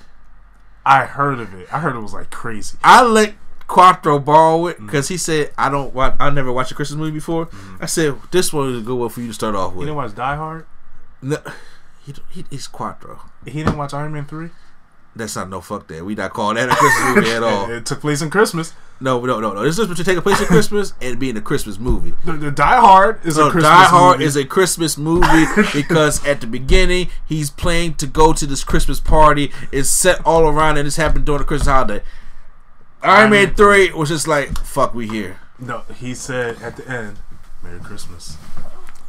I 0.85 1.05
heard 1.05 1.41
of 1.41 1.53
it. 1.55 1.73
I 1.73 1.81
heard 1.81 1.95
it 1.97 2.01
was 2.01 2.15
like 2.15 2.31
crazy. 2.31 2.79
I 2.83 3.03
let 3.05 3.35
Quattro 3.67 4.19
borrow 4.19 4.67
it 4.69 4.79
mm. 4.79 4.87
because 4.87 5.09
he 5.09 5.17
said 5.17 5.53
I 5.59 5.69
don't 5.69 5.93
watch. 5.93 6.15
I 6.21 6.31
never 6.31 6.53
watched 6.53 6.71
a 6.71 6.75
Christmas 6.75 6.97
movie 6.99 7.11
before. 7.13 7.47
Mm. 7.47 7.83
I 7.83 7.87
said 7.87 8.17
this 8.31 8.53
one 8.53 8.71
is 8.73 8.79
a 8.83 8.85
good 8.85 8.95
one 8.97 9.09
for 9.09 9.21
you 9.21 9.27
to 9.29 9.35
start 9.35 9.55
off 9.57 9.73
You 9.73 9.79
with. 9.81 9.87
didn't 9.89 9.97
watch 9.97 10.15
Die 10.15 10.37
Hard. 10.37 10.67
No, 11.21 11.39
he, 12.05 12.15
he, 12.31 12.45
he's 12.51 12.67
Quattro. 12.69 13.21
He 13.45 13.51
didn't 13.53 13.77
watch 13.77 13.93
Iron 13.93 14.13
Man 14.13 14.25
three. 14.27 14.51
That's 15.17 15.35
not 15.35 15.49
no 15.49 15.61
fuck 15.61 15.87
that. 15.89 16.05
We 16.05 16.15
not 16.15 16.33
calling 16.33 16.57
that 16.57 16.69
a 16.69 16.75
Christmas 16.77 17.17
movie 17.17 17.31
at 17.31 17.43
all. 17.43 17.71
It, 17.71 17.71
it 17.79 17.87
took 17.87 18.01
place 18.01 18.21
in 18.23 18.31
Christmas. 18.31 18.75
No, 19.01 19.21
no, 19.25 19.41
no, 19.41 19.53
no. 19.53 19.63
This 19.63 19.79
is 19.79 19.89
what 19.89 19.99
you 19.99 20.05
take 20.05 20.17
a 20.19 20.23
place 20.23 20.41
in 20.41 20.47
Christmas 20.47 20.93
and 21.03 21.19
being 21.19 21.37
a 21.37 21.41
Christmas 21.41 21.79
movie. 21.79 22.15
The, 22.25 22.33
the 22.33 22.51
Die 22.51 22.81
Hard 22.81 23.25
is 23.27 23.37
No, 23.37 23.49
a 23.49 23.51
Christmas 23.51 23.55
movie. 23.55 23.63
The 23.63 23.85
Die 23.85 23.85
Hard 23.99 24.19
movie. 24.19 24.25
is 24.27 24.37
a 24.37 24.45
Christmas 24.45 24.99
movie 24.99 25.47
because 25.75 26.25
at 26.27 26.41
the 26.41 26.47
beginning 26.47 27.09
he's 27.27 27.51
planning 27.51 27.95
to 27.97 28.07
go 28.07 28.33
to 28.33 28.47
this 28.47 28.63
Christmas 28.65 29.01
party. 29.01 29.53
It's 29.73 29.89
set 29.89 30.25
all 30.25 30.49
around 30.49 30.79
and 30.79 30.87
it's 30.87 30.97
happened 30.97 31.25
during 31.27 31.41
the 31.41 31.45
Christmas 31.47 31.69
holiday. 31.69 32.03
Iron 33.03 33.31
Man 33.31 33.55
three 33.55 33.93
was 33.93 34.09
just 34.09 34.27
like 34.27 34.59
fuck, 34.59 34.95
we 34.95 35.07
here. 35.09 35.39
no. 35.59 35.83
He 35.99 36.15
said 36.15 36.61
at 36.63 36.77
the 36.77 36.89
end, 36.89 37.19
"Merry 37.63 37.81
Christmas." 37.81 38.37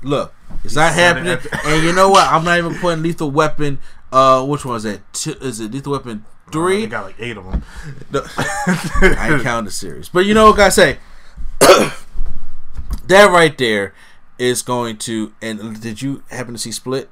Look, 0.03 0.33
it's 0.63 0.75
not 0.75 0.93
said 0.93 1.17
it 1.17 1.25
happening. 1.25 1.49
the- 1.51 1.67
and 1.67 1.83
you 1.83 1.93
know 1.93 2.09
what? 2.09 2.27
I'm 2.31 2.43
not 2.43 2.57
even 2.59 2.75
putting 2.75 3.01
Lethal 3.01 3.31
Weapon. 3.31 3.79
Uh, 4.11 4.45
which 4.45 4.63
one 4.65 4.77
is 4.77 4.83
that? 4.83 5.01
Two, 5.13 5.33
is 5.41 5.59
it 5.59 5.71
Lethal 5.71 5.91
Weapon 5.93 6.25
They 6.47 6.51
three? 6.51 6.87
got 6.87 7.05
like 7.05 7.15
eight 7.19 7.37
of 7.37 7.43
them. 7.45 7.63
No, 8.11 8.21
I 8.37 9.29
ain't 9.33 9.43
counting 9.43 9.65
the 9.65 9.71
series. 9.71 10.09
But 10.09 10.25
you 10.25 10.33
know 10.33 10.51
what 10.51 10.59
I 10.59 10.69
say? 10.69 10.97
that 11.59 13.29
right 13.29 13.57
there 13.57 13.93
is 14.37 14.61
going 14.61 14.97
to. 14.99 15.33
And 15.41 15.81
did 15.81 16.01
you 16.01 16.23
happen 16.29 16.53
to 16.53 16.59
see 16.59 16.71
Split? 16.71 17.09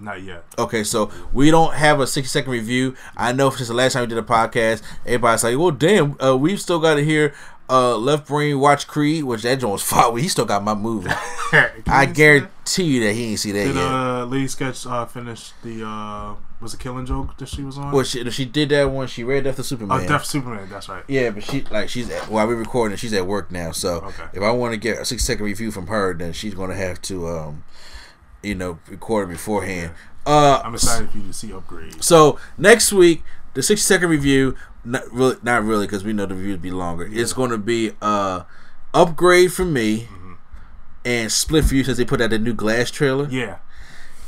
Not 0.00 0.22
yet. 0.22 0.44
Okay, 0.58 0.82
so 0.84 1.10
we 1.32 1.50
don't 1.50 1.74
have 1.74 2.00
a 2.00 2.06
60 2.06 2.28
second 2.28 2.50
review. 2.52 2.94
I 3.16 3.32
know 3.32 3.48
since 3.50 3.68
the 3.68 3.74
last 3.74 3.92
time 3.92 4.02
we 4.02 4.08
did 4.08 4.18
a 4.18 4.22
podcast, 4.22 4.82
everybody's 5.06 5.44
like, 5.44 5.56
well, 5.56 5.70
damn, 5.70 6.20
uh, 6.20 6.36
we've 6.36 6.60
still 6.60 6.80
got 6.80 6.94
to 6.96 7.04
hear 7.04 7.32
uh, 7.70 7.96
Left 7.96 8.26
Brain 8.28 8.58
watch 8.60 8.86
Creed, 8.86 9.24
which 9.24 9.42
that 9.42 9.60
joint 9.60 9.72
was 9.72 9.82
fought. 9.90 10.14
He 10.16 10.28
still 10.28 10.44
got 10.44 10.62
my 10.62 10.74
movie. 10.74 11.10
I 11.86 12.06
guarantee 12.06 12.84
you 12.84 13.04
that 13.04 13.12
he 13.14 13.30
ain't 13.30 13.38
see 13.40 13.52
that 13.52 13.64
Did 13.64 13.74
yet. 13.76 13.84
uh, 13.84 14.24
Lady 14.26 14.48
Sketch 14.48 14.86
uh, 14.86 15.06
finish 15.06 15.52
the 15.62 15.86
uh, 15.86 16.34
was 16.60 16.74
it 16.74 16.80
Killing 16.80 17.06
Joke 17.06 17.36
that 17.38 17.48
she 17.48 17.62
was 17.62 17.76
on? 17.78 17.92
well, 17.92 18.04
she, 18.04 18.28
she 18.30 18.44
did 18.44 18.70
that 18.70 18.90
one. 18.90 19.06
She 19.06 19.22
read 19.24 19.44
Death 19.44 19.58
of 19.58 19.66
Superman. 19.66 20.00
oh, 20.02 20.06
Death 20.08 20.24
Superman. 20.24 20.68
That's 20.70 20.88
right. 20.88 21.04
Yeah, 21.08 21.30
but 21.30 21.42
she 21.44 21.62
like 21.70 21.88
she's 21.88 22.10
at, 22.10 22.28
while 22.28 22.46
we're 22.46 22.54
recording, 22.56 22.96
she's 22.96 23.12
at 23.12 23.26
work 23.26 23.50
now. 23.50 23.70
So 23.72 23.96
Okay. 23.96 24.24
if 24.32 24.42
I 24.42 24.50
want 24.50 24.72
to 24.72 24.78
get 24.78 24.98
a 24.98 25.04
six 25.04 25.24
second 25.24 25.44
review 25.44 25.70
from 25.70 25.86
her, 25.88 26.14
then 26.14 26.32
she's 26.32 26.54
gonna 26.54 26.74
have 26.76 27.00
to, 27.02 27.28
um, 27.28 27.64
you 28.42 28.54
know, 28.54 28.78
record 28.88 29.28
it 29.28 29.32
beforehand. 29.32 29.92
Uh, 30.26 30.62
I'm 30.64 30.74
excited 30.74 31.10
for 31.10 31.18
you 31.18 31.26
to 31.26 31.32
see 31.34 31.52
Upgrade. 31.52 32.02
So 32.02 32.38
next 32.56 32.92
week, 32.92 33.22
the 33.54 33.62
sixty 33.62 33.84
second 33.84 34.08
review, 34.10 34.56
not 34.84 35.10
really, 35.12 35.36
not 35.42 35.64
really, 35.64 35.86
because 35.86 36.04
we 36.04 36.12
know 36.12 36.26
the 36.26 36.34
reviews 36.34 36.58
be 36.58 36.70
longer. 36.70 37.08
It's 37.10 37.32
going 37.32 37.50
to 37.50 37.58
be 37.58 37.92
uh 38.02 38.42
upgrade 38.92 39.52
for 39.52 39.64
me. 39.64 40.00
Mm-hmm. 40.10 40.32
And 41.06 41.30
split 41.30 41.66
for 41.66 41.74
you 41.74 41.84
since 41.84 41.98
they 41.98 42.04
put 42.06 42.22
out 42.22 42.30
the 42.30 42.38
new 42.38 42.54
Glass 42.54 42.90
trailer. 42.90 43.28
Yeah, 43.28 43.58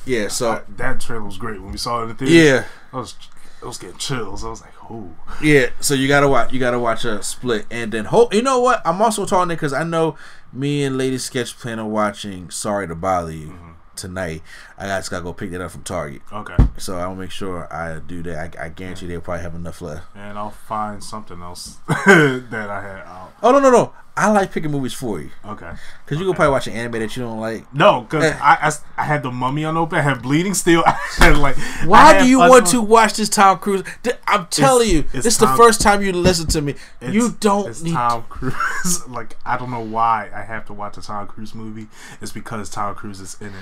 Yeah, 0.05 0.29
so 0.29 0.51
I- 0.53 0.63
that 0.77 1.01
trailer 1.01 1.25
was 1.25 1.39
great 1.39 1.63
when 1.63 1.73
we 1.73 1.79
saw 1.79 2.01
it 2.01 2.03
in 2.03 2.09
the 2.09 2.15
theater. 2.15 2.35
yeah, 2.35 2.65
I 2.93 2.97
was 2.99 3.15
I 3.63 3.67
was 3.67 3.79
getting 3.79 3.97
chills. 3.97 4.45
I 4.45 4.51
was 4.51 4.61
like, 4.61 4.75
oh, 4.91 5.09
yeah. 5.43 5.71
So 5.81 5.95
you 5.95 6.07
gotta 6.07 6.29
watch. 6.29 6.53
You 6.53 6.61
gotta 6.61 6.79
watch 6.79 7.07
a 7.07 7.23
split, 7.23 7.65
and 7.71 7.91
then 7.93 8.05
hope. 8.05 8.35
You 8.35 8.43
know 8.43 8.61
what? 8.61 8.83
I'm 8.85 9.01
also 9.01 9.25
talking 9.25 9.49
because 9.49 9.73
I 9.73 9.85
know 9.85 10.17
me 10.53 10.85
and 10.85 10.99
Lady 10.99 11.17
Sketch 11.17 11.59
plan 11.59 11.79
on 11.79 11.91
watching. 11.91 12.51
Sorry 12.51 12.87
to 12.87 12.95
bother 12.95 13.33
you 13.33 13.49
mm-hmm. 13.49 13.71
Tonight. 13.97 14.43
I 14.79 14.87
just 14.87 15.11
gotta 15.11 15.25
go 15.25 15.33
pick 15.33 15.51
that 15.53 15.61
up 15.61 15.71
from 15.71 15.83
Target. 15.83 16.23
okay. 16.33 16.57
So 16.79 16.97
I'll 16.99 17.15
make 17.15 17.31
sure 17.31 17.73
I 17.73 17.99
do 17.99 18.23
that. 18.25 18.57
I, 18.59 18.67
I 18.67 18.69
guarantee 18.69 19.07
they'll 19.07 19.21
probably 19.21 19.43
have 19.43 19.55
enough 19.55 19.81
left. 19.83 20.07
And 20.15 20.39
I'll 20.39 20.51
find 20.51 21.03
something 21.03 21.41
else 21.43 21.77
that 21.89 22.69
I 22.71 22.83
had 22.83 23.01
out. 23.07 23.33
Oh 23.43 23.53
no 23.53 23.59
no 23.61 23.71
no! 23.71 23.93
I 24.17 24.31
like 24.31 24.51
picking 24.53 24.71
movies 24.71 24.95
for 24.95 25.21
you 25.21 25.31
Okay. 25.45 25.71
because 26.05 26.19
you 26.19 26.25
can 26.27 26.35
probably 26.35 26.51
watch 26.53 26.67
an 26.67 26.73
anime 26.73 27.01
that 27.01 27.17
you 27.17 27.23
don't 27.23 27.39
like. 27.39 27.73
No, 27.75 28.01
because 28.03 28.25
Eh. 28.25 28.39
I, 28.41 28.69
I, 28.97 29.03
I 29.03 29.05
had 29.05 29.23
the 29.23 29.31
Mummy 29.31 29.65
on 29.65 29.77
open. 29.77 29.99
I 29.99 30.03
had 30.03 30.23
Bleeding 30.23 30.55
Steel. 30.55 30.83
I 30.87 30.99
had 31.19 31.37
like. 31.39 31.57
Why 31.85 32.19
do 32.19 32.27
you 32.29 32.39
want 32.39 32.67
to 32.69 32.81
watch 32.81 33.15
this 33.15 33.29
Tom 33.29 33.59
Cruise? 33.59 33.83
I'm 34.27 34.47
telling 34.47 34.89
you, 34.89 34.99
it's 35.13 35.13
this 35.13 35.27
is 35.27 35.39
the 35.39 35.49
first 35.49 35.81
time 35.83 36.03
you 36.03 36.13
listen 36.13 36.47
to 36.49 36.63
me. 36.63 36.73
It's- 37.01 37.13
you 37.15 37.37
don't 37.41 37.69
It's 37.69 37.83
need. 37.83 37.93
Tom 37.93 38.25
Cruise. 38.29 39.07
like 39.09 39.37
I 39.45 39.59
don't 39.59 39.71
know 39.71 39.81
why 39.85 40.31
I 40.35 40.43
have 40.43 40.65
to 40.67 40.73
watch 40.73 40.97
a 40.97 41.03
Tom 41.03 41.27
Cruise 41.27 41.55
movie. 41.55 41.89
It's 42.23 42.33
because 42.33 42.71
Tom 42.71 42.95
Cruise 42.95 43.21
is 43.21 43.37
in 43.41 43.49
it. 43.49 43.55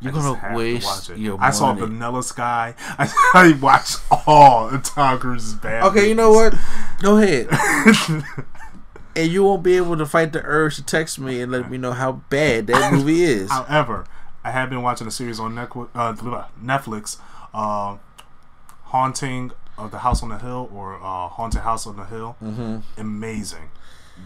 You're 0.00 0.12
gonna 0.12 0.34
have 0.36 0.56
to 0.56 0.74
watch 0.86 1.10
it. 1.10 1.18
your 1.18 1.38
I 1.40 1.50
saw. 1.50 1.72
Vanilla 1.72 2.22
Sky. 2.22 2.74
I, 2.98 3.10
I 3.34 3.52
watched 3.60 4.00
all 4.26 4.68
of 4.68 4.82
Tom 4.82 5.18
Cruise's 5.18 5.54
bad. 5.54 5.84
Okay, 5.84 6.08
you 6.08 6.14
know 6.14 6.30
what? 6.32 6.54
Go 7.00 7.16
ahead. 7.18 7.48
and 9.16 9.32
you 9.32 9.42
won't 9.44 9.62
be 9.62 9.76
able 9.76 9.96
to 9.96 10.04
fight 10.06 10.32
the 10.32 10.42
urge 10.44 10.76
to 10.76 10.82
text 10.84 11.18
me 11.18 11.40
and 11.40 11.50
let 11.50 11.70
me 11.70 11.78
know 11.78 11.92
how 11.92 12.12
bad 12.28 12.66
that 12.66 12.92
movie 12.94 13.22
is. 13.22 13.50
However, 13.50 14.06
I 14.44 14.50
have 14.50 14.68
been 14.68 14.82
watching 14.82 15.06
a 15.06 15.10
series 15.10 15.40
on 15.40 15.54
Netflix, 15.54 15.88
uh, 15.94 16.12
Netflix 16.62 17.18
uh, 17.54 17.96
Haunting 18.84 19.52
of 19.78 19.90
the 19.90 19.98
House 19.98 20.22
on 20.22 20.28
the 20.28 20.38
Hill 20.38 20.70
or 20.72 20.96
uh, 20.96 21.28
Haunted 21.28 21.62
House 21.62 21.86
on 21.86 21.96
the 21.96 22.04
Hill. 22.04 22.36
Mm-hmm. 22.42 22.78
Amazing. 23.00 23.70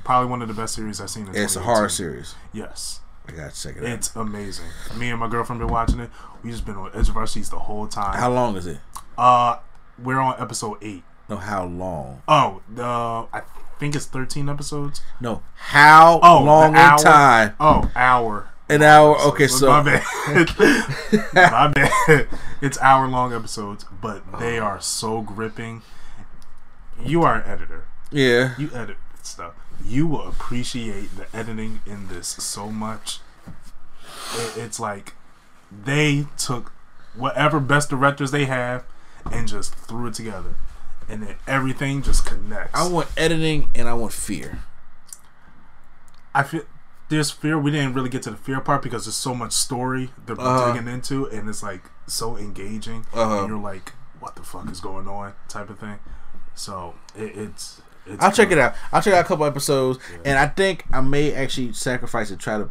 Probably 0.05 0.29
one 0.31 0.43
of 0.43 0.49
the 0.49 0.55
best 0.55 0.75
series 0.75 1.01
I've 1.01 1.11
seen. 1.11 1.25
In 1.29 1.31
It's 1.31 1.57
a 1.57 1.61
2018. 1.61 1.63
horror 1.65 1.89
series. 1.89 2.35
Yes. 2.53 3.01
I 3.33 3.37
gotta 3.37 3.55
check 3.63 3.77
it 3.77 3.85
out. 3.85 3.89
It's 3.91 4.15
amazing. 4.17 4.67
Me 4.97 5.11
and 5.11 5.21
my 5.21 5.29
girlfriend 5.29 5.61
been 5.61 5.69
watching 5.69 6.01
it. 6.01 6.11
We 6.43 6.51
just 6.51 6.65
been 6.65 6.77
on 6.77 6.91
edge 6.95 7.09
of 7.09 7.17
our 7.17 7.27
seats 7.27 7.49
the 7.49 7.59
whole 7.59 7.87
time. 7.87 8.19
How 8.19 8.31
long 8.31 8.57
is 8.57 8.67
it? 8.67 8.79
uh, 9.19 9.57
we're 10.03 10.19
on 10.19 10.41
episode 10.41 10.79
eight. 10.83 11.03
No, 11.29 11.37
how 11.37 11.65
long? 11.65 12.23
Oh, 12.27 12.63
the 12.75 12.83
I 12.85 13.43
think 13.79 13.95
it's 13.95 14.07
thirteen 14.07 14.49
episodes. 14.49 15.01
No, 15.21 15.43
how 15.57 16.19
Oh, 16.23 16.43
long 16.43 16.71
in 16.71 16.77
hour? 16.77 16.99
time? 16.99 17.55
Oh, 17.61 17.91
hour 17.95 18.49
An 18.69 18.83
hour. 18.83 19.17
Okay, 19.29 19.47
so 19.47 19.69
my 19.69 19.83
bad. 19.83 20.49
my 21.35 21.69
bad. 21.69 22.29
It's 22.63 22.79
hour 22.81 23.09
long 23.09 23.33
episodes, 23.33 23.87
but 24.03 24.39
they 24.39 24.59
are 24.59 24.81
so 24.83 25.23
gripping. 25.23 25.81
You 27.03 27.23
are 27.23 27.37
an 27.37 27.49
editor. 27.49 27.85
yeah, 28.11 28.55
You 28.59 28.71
edit 28.75 28.97
stuff. 29.23 29.53
You 29.85 30.07
will 30.07 30.27
appreciate 30.29 31.11
the 31.17 31.27
editing 31.37 31.81
in 31.87 32.09
this 32.09 32.29
so 32.29 32.71
much. 32.71 33.21
It, 34.37 34.57
it's 34.57 34.79
like 34.81 35.15
they 35.71 36.27
took 36.37 36.73
whatever 37.15 37.59
best 37.61 37.91
directors 37.91 38.31
they 38.31 38.45
have 38.45 38.85
and 39.33 39.49
just 39.49 39.75
threw 39.75 40.07
it 40.07 40.15
together, 40.15 40.55
and 41.09 41.23
then 41.23 41.37
everything 41.47 42.03
just 42.03 42.25
connects. 42.27 42.79
I 42.79 42.87
want 42.89 43.09
editing 43.17 43.69
and 43.75 43.89
I 43.89 43.95
want 43.95 44.13
fear. 44.13 44.61
I 46.35 46.43
feel 46.45 46.63
there's 47.09 47.31
fear. 47.31 47.59
We 47.59 47.71
didn't 47.73 47.95
really 47.95 48.09
get 48.09 48.23
to 48.23 48.31
the 48.31 48.37
fear 48.37 48.61
part 48.61 48.83
because 48.83 49.05
there's 49.07 49.17
so 49.17 49.35
much 49.35 49.53
story 49.53 50.11
that 50.27 50.39
we're 50.39 50.45
Uh-huh. 50.45 50.73
digging 50.73 50.89
into, 50.89 51.27
and 51.27 51.49
it's 51.49 51.63
like 51.63 51.83
so 52.07 52.37
engaging. 52.37 53.07
Uh-huh. 53.13 53.41
And 53.41 53.49
you're 53.49 53.59
like, 53.59 53.93
"What 54.21 54.37
the 54.37 54.43
fuck 54.45 54.71
is 54.71 54.81
going 54.81 55.09
on?" 55.09 55.35
type 55.49 55.71
of 55.71 55.79
thing. 55.81 55.99
So 56.55 56.95
it, 57.17 57.37
it's. 57.37 57.83
It's 58.07 58.23
I'll 58.23 58.33
check 58.33 58.51
it 58.51 58.59
out. 58.59 58.75
I'll 58.93 59.03
check 59.03 59.15
out 59.15 59.25
a 59.25 59.29
couple 59.29 59.45
episodes, 59.45 59.99
and 60.25 60.39
I 60.39 60.47
think 60.47 60.85
I 60.93 61.01
may 61.01 61.33
actually 61.33 61.73
sacrifice 61.73 62.31
and 62.31 62.39
try 62.41 62.59
to 62.59 62.71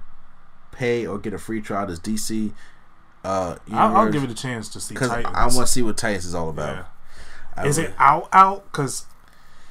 pay 0.71 1.05
or 1.05 1.17
get 1.17 1.34
a 1.34 1.38
free 1.38 1.61
trial. 1.61 1.88
This 1.88 1.99
DC. 1.99 2.51
Uh, 3.23 3.57
I'll, 3.71 3.97
I'll 3.97 4.11
give 4.11 4.23
it 4.23 4.32
a 4.32 4.36
chance 4.36 4.69
to 4.69 4.80
see 4.80 4.93
because 4.93 5.09
I 5.11 5.23
want 5.47 5.53
to 5.53 5.67
see 5.67 5.82
what 5.82 5.97
Titans 5.97 6.25
is 6.25 6.34
all 6.34 6.49
about. 6.49 6.86
Yeah. 7.57 7.65
Is 7.65 7.77
really- 7.77 7.89
it 7.89 7.95
out 7.99 8.30
out? 8.32 8.71
Because 8.71 9.05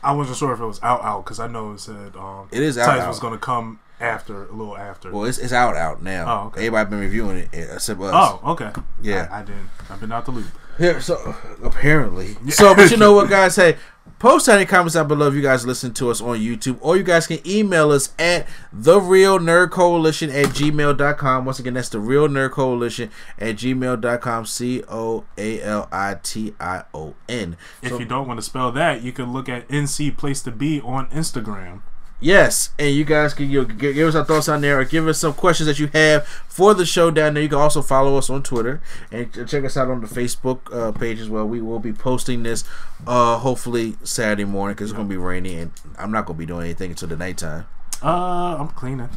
I 0.02 0.12
wasn't 0.12 0.36
sure 0.36 0.52
if 0.52 0.60
it 0.60 0.66
was 0.66 0.82
out 0.82 1.02
out. 1.02 1.24
Because 1.24 1.40
I 1.40 1.46
know 1.46 1.72
it 1.72 1.80
said 1.80 2.14
um, 2.16 2.48
It 2.52 2.62
is 2.62 2.76
out, 2.76 2.86
Titans 2.86 3.04
out. 3.04 3.08
was 3.08 3.18
going 3.20 3.32
to 3.32 3.38
come 3.38 3.80
after 4.00 4.44
a 4.44 4.52
little 4.52 4.76
after. 4.76 5.10
Well, 5.10 5.24
it's, 5.24 5.38
it's 5.38 5.52
out 5.52 5.76
out 5.76 6.02
now. 6.02 6.42
Oh, 6.42 6.46
okay. 6.48 6.66
Everybody 6.66 6.90
been 6.90 7.00
reviewing 7.00 7.38
it 7.38 7.48
uh, 7.54 7.74
except 7.74 8.00
us. 8.00 8.10
oh, 8.12 8.40
okay. 8.52 8.70
Yeah. 9.02 9.28
I, 9.30 9.40
I 9.40 9.42
didn't. 9.44 9.70
I've 9.90 10.00
been 10.00 10.12
out 10.12 10.26
the 10.26 10.32
loop. 10.32 10.46
Yeah, 10.78 11.00
so 11.00 11.34
apparently. 11.64 12.36
So, 12.50 12.74
but 12.74 12.90
you 12.90 12.96
know 12.98 13.12
what, 13.14 13.28
guys? 13.30 13.56
Hey, 13.56 13.76
post 14.18 14.48
any 14.48 14.64
comments 14.66 14.94
down 14.94 15.08
below 15.08 15.28
if 15.28 15.34
you 15.34 15.42
guys 15.42 15.66
listen 15.66 15.92
to 15.94 16.10
us 16.10 16.20
on 16.20 16.38
YouTube, 16.38 16.78
or 16.80 16.96
you 16.96 17.02
guys 17.02 17.26
can 17.26 17.38
email 17.46 17.90
us 17.90 18.12
at 18.18 18.46
the 18.72 19.00
real 19.00 19.38
nerd 19.38 19.70
coalition 19.70 20.30
at 20.30 20.46
gmail.com. 20.46 21.44
Once 21.44 21.58
again, 21.58 21.74
that's 21.74 21.88
the 21.88 22.00
real 22.00 22.28
nerd 22.28 22.52
coalition 22.52 23.10
at 23.38 23.56
gmail.com. 23.56 24.46
C 24.46 24.82
O 24.88 25.24
A 25.36 25.62
L 25.62 25.88
I 25.92 26.16
T 26.22 26.54
I 26.60 26.84
O 26.94 27.14
N. 27.28 27.56
If 27.82 27.98
you 27.98 28.04
don't 28.04 28.26
want 28.26 28.38
to 28.38 28.42
spell 28.42 28.72
that, 28.72 29.02
you 29.02 29.12
can 29.12 29.32
look 29.32 29.48
at 29.48 29.68
NC 29.68 30.16
Place 30.16 30.42
to 30.42 30.50
Be 30.50 30.80
on 30.80 31.08
Instagram. 31.10 31.82
Yes, 32.20 32.70
and 32.80 32.92
you 32.94 33.04
guys 33.04 33.32
can 33.32 33.48
you 33.48 33.62
know, 33.62 33.64
give, 33.64 33.96
us 34.08 34.14
our 34.16 34.24
thoughts 34.24 34.48
on 34.48 34.60
there, 34.60 34.80
or 34.80 34.84
give 34.84 35.06
us 35.06 35.18
some 35.20 35.34
questions 35.34 35.68
that 35.68 35.78
you 35.78 35.86
have 35.92 36.26
for 36.26 36.74
the 36.74 36.84
show 36.84 37.12
down 37.12 37.34
there. 37.34 37.42
You 37.44 37.48
can 37.48 37.58
also 37.58 37.80
follow 37.80 38.16
us 38.16 38.28
on 38.28 38.42
Twitter 38.42 38.80
and 39.12 39.32
check 39.48 39.64
us 39.64 39.76
out 39.76 39.88
on 39.88 40.00
the 40.00 40.08
Facebook 40.08 40.60
uh, 40.74 40.90
page 40.90 41.20
as 41.20 41.28
well. 41.30 41.46
We 41.46 41.60
will 41.60 41.78
be 41.78 41.92
posting 41.92 42.42
this 42.42 42.64
uh, 43.06 43.38
hopefully 43.38 43.96
Saturday 44.02 44.44
morning 44.44 44.74
because 44.74 44.90
it's 44.90 44.96
gonna 44.96 45.08
be 45.08 45.16
rainy, 45.16 45.58
and 45.60 45.70
I'm 45.96 46.10
not 46.10 46.26
gonna 46.26 46.38
be 46.38 46.46
doing 46.46 46.64
anything 46.64 46.90
until 46.90 47.06
the 47.08 47.16
nighttime. 47.16 47.66
Uh, 48.02 48.56
I'm 48.58 48.68
cleaning. 48.68 49.10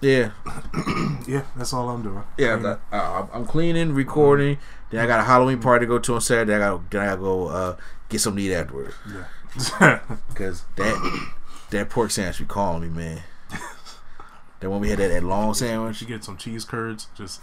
Yeah, 0.00 0.30
Yeah, 1.26 1.42
that's 1.56 1.72
all 1.72 1.88
I'm 1.88 2.02
doing. 2.02 2.22
yeah. 2.38 2.52
I'm, 2.52 2.60
Cleaning. 2.60 2.78
uh, 2.92 3.26
I'm 3.32 3.46
cleaning, 3.46 3.92
recording. 3.94 4.58
Then 4.90 5.00
I 5.00 5.06
got 5.06 5.20
a 5.20 5.24
Halloween 5.24 5.58
party 5.58 5.86
to 5.86 5.88
go 5.88 5.98
to 5.98 6.14
on 6.14 6.20
Saturday. 6.20 6.54
I 6.54 6.58
got 6.58 6.88
then 6.90 7.00
I 7.00 7.06
gotta 7.06 7.20
go 7.20 7.46
uh, 7.48 7.76
get 8.08 8.20
something 8.20 8.44
to 8.44 8.50
eat 8.50 8.54
afterwards 8.54 8.94
Yeah. 9.10 10.00
because 10.28 10.64
that 10.76 11.30
that 11.70 11.90
pork 11.90 12.10
sandwich 12.10 12.38
be 12.38 12.44
calling 12.44 12.82
me, 12.82 12.88
man. 12.88 13.22
that 14.60 14.70
when 14.70 14.80
we 14.80 14.88
had 14.90 14.98
that, 14.98 15.08
that 15.08 15.22
long 15.22 15.54
sandwich. 15.54 16.00
you 16.00 16.06
get 16.06 16.24
some 16.24 16.36
cheese 16.36 16.64
curds, 16.64 17.08
just 17.16 17.40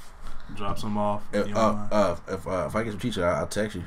drop 0.55 0.79
some 0.79 0.97
off. 0.97 1.23
Uh, 1.33 1.45
you 1.45 1.53
know, 1.53 1.59
uh, 1.59 1.87
uh, 1.91 2.17
if 2.33 2.47
uh, 2.47 2.65
if 2.67 2.75
I 2.75 2.83
get 2.83 2.91
some 2.91 2.99
cheese, 2.99 3.17
I'll, 3.17 3.35
I'll 3.35 3.47
text 3.47 3.75
you. 3.75 3.83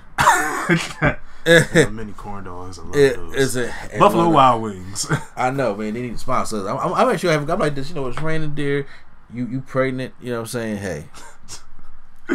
mini 1.90 2.12
corn 2.12 2.44
dogs. 2.44 2.78
I 2.78 2.82
love 2.82 2.96
It 2.96 3.16
those. 3.16 3.56
a 3.56 3.72
Buffalo 3.98 4.28
Wild 4.30 4.62
Wings. 4.62 5.10
I 5.36 5.50
know, 5.50 5.74
man. 5.76 5.94
They 5.94 6.02
need 6.02 6.12
to 6.12 6.18
sponsor 6.18 6.56
us. 6.58 6.66
I'm, 6.66 6.78
I'm, 6.78 6.92
I'm 6.94 7.14
actually 7.14 7.32
having. 7.32 7.50
I'm 7.50 7.58
like 7.58 7.74
this. 7.74 7.88
You 7.88 7.94
know, 7.94 8.06
it's 8.08 8.20
raining, 8.20 8.54
dear. 8.54 8.86
You 9.32 9.46
you 9.46 9.60
pregnant? 9.60 10.14
You 10.20 10.30
know 10.30 10.36
what 10.38 10.40
I'm 10.42 10.46
saying? 10.46 10.76
Hey, 10.78 11.04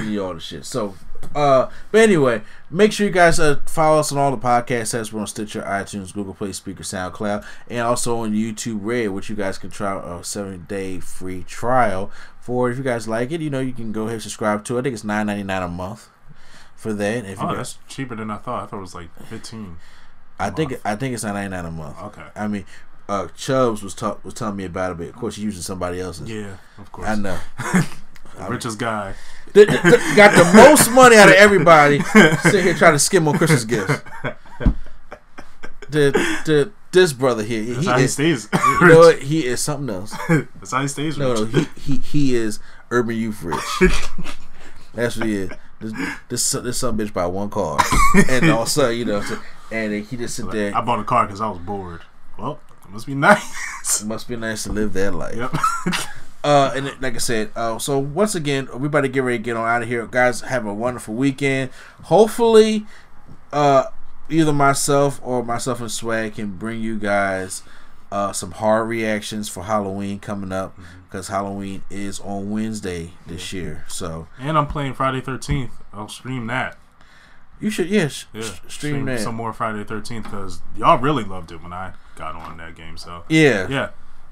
you 0.01 0.23
all 0.23 0.33
the 0.33 0.39
shit. 0.39 0.65
So, 0.65 0.95
uh, 1.35 1.69
but 1.91 2.01
anyway, 2.01 2.41
make 2.69 2.91
sure 2.91 3.05
you 3.05 3.13
guys 3.13 3.39
uh 3.39 3.59
follow 3.65 3.99
us 3.99 4.11
on 4.11 4.17
all 4.17 4.31
the 4.31 4.37
podcast 4.37 4.99
apps. 4.99 5.11
We're 5.11 5.21
on 5.21 5.27
Stitcher, 5.27 5.61
iTunes, 5.61 6.13
Google 6.13 6.33
Play, 6.33 6.49
Spreaker, 6.49 6.79
SoundCloud, 6.79 7.45
and 7.69 7.81
also 7.81 8.17
on 8.17 8.33
YouTube 8.33 8.79
Red, 8.81 9.09
which 9.09 9.29
you 9.29 9.35
guys 9.35 9.57
can 9.57 9.69
try 9.69 9.99
a 9.99 10.23
seven 10.23 10.65
day 10.67 10.99
free 10.99 11.43
trial 11.43 12.11
for. 12.39 12.69
If 12.69 12.77
you 12.77 12.83
guys 12.83 13.07
like 13.07 13.31
it, 13.31 13.41
you 13.41 13.49
know 13.49 13.59
you 13.59 13.73
can 13.73 13.91
go 13.91 14.03
ahead 14.03 14.13
and 14.13 14.23
subscribe 14.23 14.65
to 14.65 14.77
it. 14.77 14.79
I 14.79 14.83
think 14.83 14.93
it's 14.93 15.03
nine 15.03 15.27
ninety 15.27 15.43
nine 15.43 15.63
a 15.63 15.67
month 15.67 16.09
for 16.75 16.93
that. 16.93 17.25
If 17.25 17.39
you 17.39 17.45
oh, 17.45 17.47
guys, 17.47 17.77
that's 17.77 17.77
cheaper 17.87 18.15
than 18.15 18.31
I 18.31 18.37
thought. 18.37 18.63
I 18.63 18.65
thought 18.65 18.77
it 18.77 18.81
was 18.81 18.95
like 18.95 19.09
15. 19.27 19.77
I 20.39 20.49
think 20.49 20.81
I 20.83 20.95
think 20.95 21.13
it's 21.13 21.23
nine 21.23 21.35
ninety 21.35 21.49
nine 21.49 21.65
a 21.65 21.71
month. 21.71 22.01
Okay. 22.01 22.25
I 22.35 22.47
mean, 22.47 22.65
uh, 23.07 23.27
Chubbs 23.35 23.83
was 23.83 23.93
talk, 23.93 24.23
was 24.25 24.33
telling 24.33 24.55
me 24.55 24.65
about 24.65 24.93
it, 24.93 24.97
but 24.97 25.07
of 25.07 25.15
course, 25.15 25.35
he's 25.35 25.45
using 25.45 25.61
somebody 25.61 25.99
else's. 25.99 26.29
Yeah, 26.29 26.57
of 26.77 26.91
course. 26.91 27.07
I 27.07 27.15
know. 27.15 27.39
Richest 28.49 28.79
guy. 28.79 29.13
The- 29.53 29.65
the- 29.65 30.13
got 30.15 30.31
the 30.35 30.51
most 30.55 30.89
money 30.91 31.17
out 31.17 31.29
of 31.29 31.35
everybody. 31.35 31.99
Sitting 32.43 32.63
here 32.63 32.73
trying 32.75 32.93
to 32.93 32.99
skim 32.99 33.27
on 33.27 33.37
Christmas 33.37 33.65
gifts. 33.65 34.01
The, 35.89 36.11
the 36.45 36.71
this 36.93 37.11
brother 37.13 37.43
here, 37.43 37.61
he 37.63 37.73
he 37.73 37.89
is. 38.03 38.13
stays. 38.13 38.49
You 38.53 38.87
know 38.87 38.99
what? 38.99 39.21
He 39.21 39.45
is 39.45 39.59
something 39.61 39.93
else. 39.93 40.15
That's 40.29 40.71
how 40.71 40.81
he 40.81 40.87
stays 40.87 41.17
No, 41.17 41.31
rich. 41.43 41.53
no, 41.53 41.59
he 41.75 41.95
he, 41.95 41.97
he 41.97 42.35
is 42.35 42.59
urban 42.91 43.15
youth 43.17 43.43
rich. 43.43 43.91
That's 44.93 45.17
what 45.17 45.25
he 45.27 45.35
is. 45.35 45.49
This 45.79 45.93
this 46.29 46.51
this 46.51 46.77
some 46.77 46.97
bitch 46.97 47.11
buy 47.13 47.25
one 47.25 47.49
car, 47.49 47.77
and 48.29 48.49
also 48.51 48.89
you 48.89 49.03
know, 49.05 49.21
so- 49.21 49.39
and 49.71 49.93
he 50.05 50.15
just 50.17 50.35
sit 50.35 50.49
there. 50.51 50.75
I 50.75 50.81
bought 50.81 50.99
a 50.99 51.03
car 51.03 51.25
because 51.25 51.41
I 51.41 51.49
was 51.49 51.59
bored. 51.59 52.01
Well, 52.37 52.59
it 52.85 52.91
must 52.91 53.05
be 53.07 53.15
nice. 53.15 54.01
It 54.01 54.05
must 54.07 54.27
be 54.27 54.35
nice 54.37 54.63
to 54.63 54.71
live 54.71 54.93
that 54.93 55.13
life. 55.13 55.35
yep. 55.35 55.53
Uh, 56.43 56.71
and 56.75 56.85
like 57.01 57.15
I 57.15 57.19
said, 57.19 57.51
uh, 57.55 57.77
so 57.77 57.99
once 57.99 58.33
again, 58.33 58.67
we 58.75 58.87
about 58.87 59.01
to 59.01 59.07
get 59.07 59.23
ready 59.23 59.37
to 59.37 59.43
get 59.43 59.55
on 59.57 59.67
out 59.67 59.83
of 59.83 59.87
here, 59.87 60.05
guys. 60.07 60.41
Have 60.41 60.65
a 60.65 60.73
wonderful 60.73 61.13
weekend. 61.13 61.69
Hopefully, 62.03 62.85
uh, 63.53 63.85
either 64.29 64.53
myself 64.53 65.19
or 65.23 65.43
myself 65.43 65.81
and 65.81 65.91
Swag 65.91 66.35
can 66.35 66.51
bring 66.57 66.81
you 66.81 66.97
guys 66.97 67.63
uh 68.11 68.33
some 68.33 68.51
hard 68.51 68.89
reactions 68.89 69.47
for 69.47 69.63
Halloween 69.63 70.19
coming 70.19 70.51
up 70.51 70.77
because 71.05 71.27
Halloween 71.29 71.83
is 71.89 72.19
on 72.19 72.49
Wednesday 72.49 73.11
this 73.27 73.53
year. 73.53 73.85
So 73.87 74.27
and 74.39 74.57
I'm 74.57 74.67
playing 74.67 74.93
Friday 74.95 75.21
13th. 75.21 75.71
I'll 75.93 76.09
stream 76.09 76.47
that. 76.47 76.77
you 77.59 77.69
should 77.69 77.87
yes 77.89 78.25
Yeah, 78.33 78.49
stream, 78.67 79.05
that. 79.05 79.19
some 79.19 79.35
more 79.35 79.53
Friday 79.53 79.83
13th 79.83 80.23
because 80.23 80.61
y'all 80.75 80.97
really 80.97 81.23
loved 81.23 81.51
it 81.51 81.61
when 81.61 81.71
I 81.73 81.93
got 82.15 82.35
on 82.35 82.57
that 82.57 82.75
game. 82.75 82.97
So 82.97 83.23
yeah. 83.29 83.67
yeah. 83.69 83.89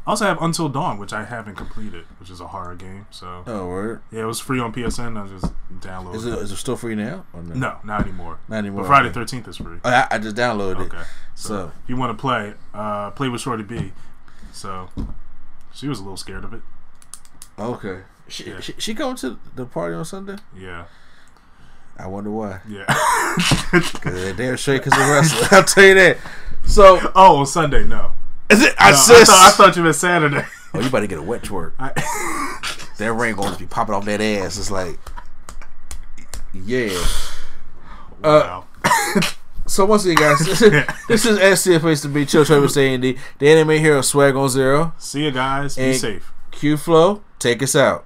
I 0.08 0.12
also 0.12 0.26
have 0.26 0.42
Until 0.42 0.70
Dawn, 0.70 0.98
which 0.98 1.14
I 1.14 1.24
haven't 1.26 1.56
completed, 1.56 2.06
which 2.20 2.30
is 2.32 2.40
a 2.42 2.48
horror 2.48 2.74
game. 2.76 3.06
So 3.12 3.44
Oh, 3.46 3.68
word. 3.68 4.02
yeah, 4.12 4.22
it 4.22 4.26
was 4.26 4.40
free 4.40 4.60
on 4.60 4.74
PSN. 4.74 5.18
I 5.24 5.28
just 5.28 5.54
downloaded 5.80 6.16
Is 6.16 6.26
it 6.26 6.34
it. 6.34 6.40
is 6.40 6.52
it 6.52 6.56
still 6.56 6.76
free 6.78 6.96
now? 6.96 7.26
Or 7.34 7.44
no? 7.44 7.54
No, 7.54 7.78
not 7.84 8.02
anymore. 8.02 8.40
Not 8.48 8.58
anymore. 8.58 8.82
But 8.84 8.88
Friday 8.88 9.10
13th 9.12 9.48
is 9.50 9.58
free. 9.58 9.78
Oh, 9.86 9.90
I, 9.90 10.08
I 10.12 10.18
just 10.18 10.36
downloaded 10.36 10.88
Okay. 10.88 10.98
it. 10.98 11.06
So, 11.36 11.48
So- 11.50 11.72
if 11.84 11.90
you 11.90 11.96
want 11.98 12.18
to 12.18 12.20
play, 12.20 12.54
uh, 12.74 13.12
play 13.12 13.30
with 13.30 13.42
Shorty 13.42 13.64
B. 13.64 13.92
So 14.52 14.90
she 15.74 15.88
was 15.88 16.00
a 16.00 16.02
little 16.02 16.18
scared 16.18 16.44
of 16.44 16.54
it. 16.54 16.62
Okay. 17.60 18.02
She, 18.28 18.46
Yeah. 18.50 18.60
she 18.62 18.74
she 18.78 18.94
going 18.94 19.16
to 19.18 19.38
the 19.56 19.66
party 19.66 19.94
on 19.96 20.06
Sunday? 20.06 20.38
Yeah. 20.58 20.86
I 21.98 22.08
wonder 22.08 22.32
why. 22.32 22.62
Yeah. 22.68 22.86
Cause 23.72 24.36
they're 24.36 24.56
straight 24.58 24.84
because 24.84 24.94
of 25.00 25.08
wrestling. 25.10 25.48
I'll 25.52 25.64
tell 25.66 25.84
you 25.84 25.94
that. 25.96 26.18
So 26.66 27.12
oh, 27.16 27.38
on 27.38 27.46
Sunday, 27.46 27.84
no. 27.84 28.12
Is 28.50 28.64
it? 28.64 28.74
I 28.80 28.92
No, 28.92 28.98
I, 28.98 29.24
thought, 29.26 29.30
I 29.30 29.52
thought 29.52 29.76
you 29.76 29.84
meant 29.84 29.96
Saturday. 29.96 30.46
oh, 30.74 30.80
you 30.80 30.88
about 30.88 31.02
to 31.02 31.08
get 31.08 31.20
a 31.20 31.22
wet 31.22 31.44
twerk. 31.44 31.74
I, 31.80 31.92
That 32.98 33.14
ring 33.14 33.36
gonna 33.36 33.58
be 33.58 33.66
popping 33.66 33.96
off 33.96 34.04
that 34.06 34.20
ass. 34.20 34.58
It's 34.58 34.70
like, 34.70 35.00
yeah. 36.54 36.90
wow. 38.22 38.66
Uh, 38.84 39.22
so 39.68 39.86
once 39.86 40.04
again, 40.04 40.16
guys, 40.18 40.40
this 40.40 40.62
is, 40.62 40.86
this 41.08 41.26
is 41.26 41.40
NC 41.40 41.80
place 41.80 42.02
to 42.02 42.10
be. 42.10 42.26
Chill 42.26 42.44
Trevor 42.44 42.68
saying 42.70 43.00
the 43.00 43.18
the 43.38 43.50
anime 43.50 43.78
hero 43.78 44.02
Swag 44.02 44.36
on 44.36 44.50
Zero. 44.50 44.94
See 44.98 45.24
you 45.24 45.32
guys. 45.32 45.78
Be 45.78 45.94
safe. 45.94 46.30
Q 46.52 46.76
Flow, 46.76 47.22
take 47.40 47.64
us 47.64 47.76
out. 47.76 48.06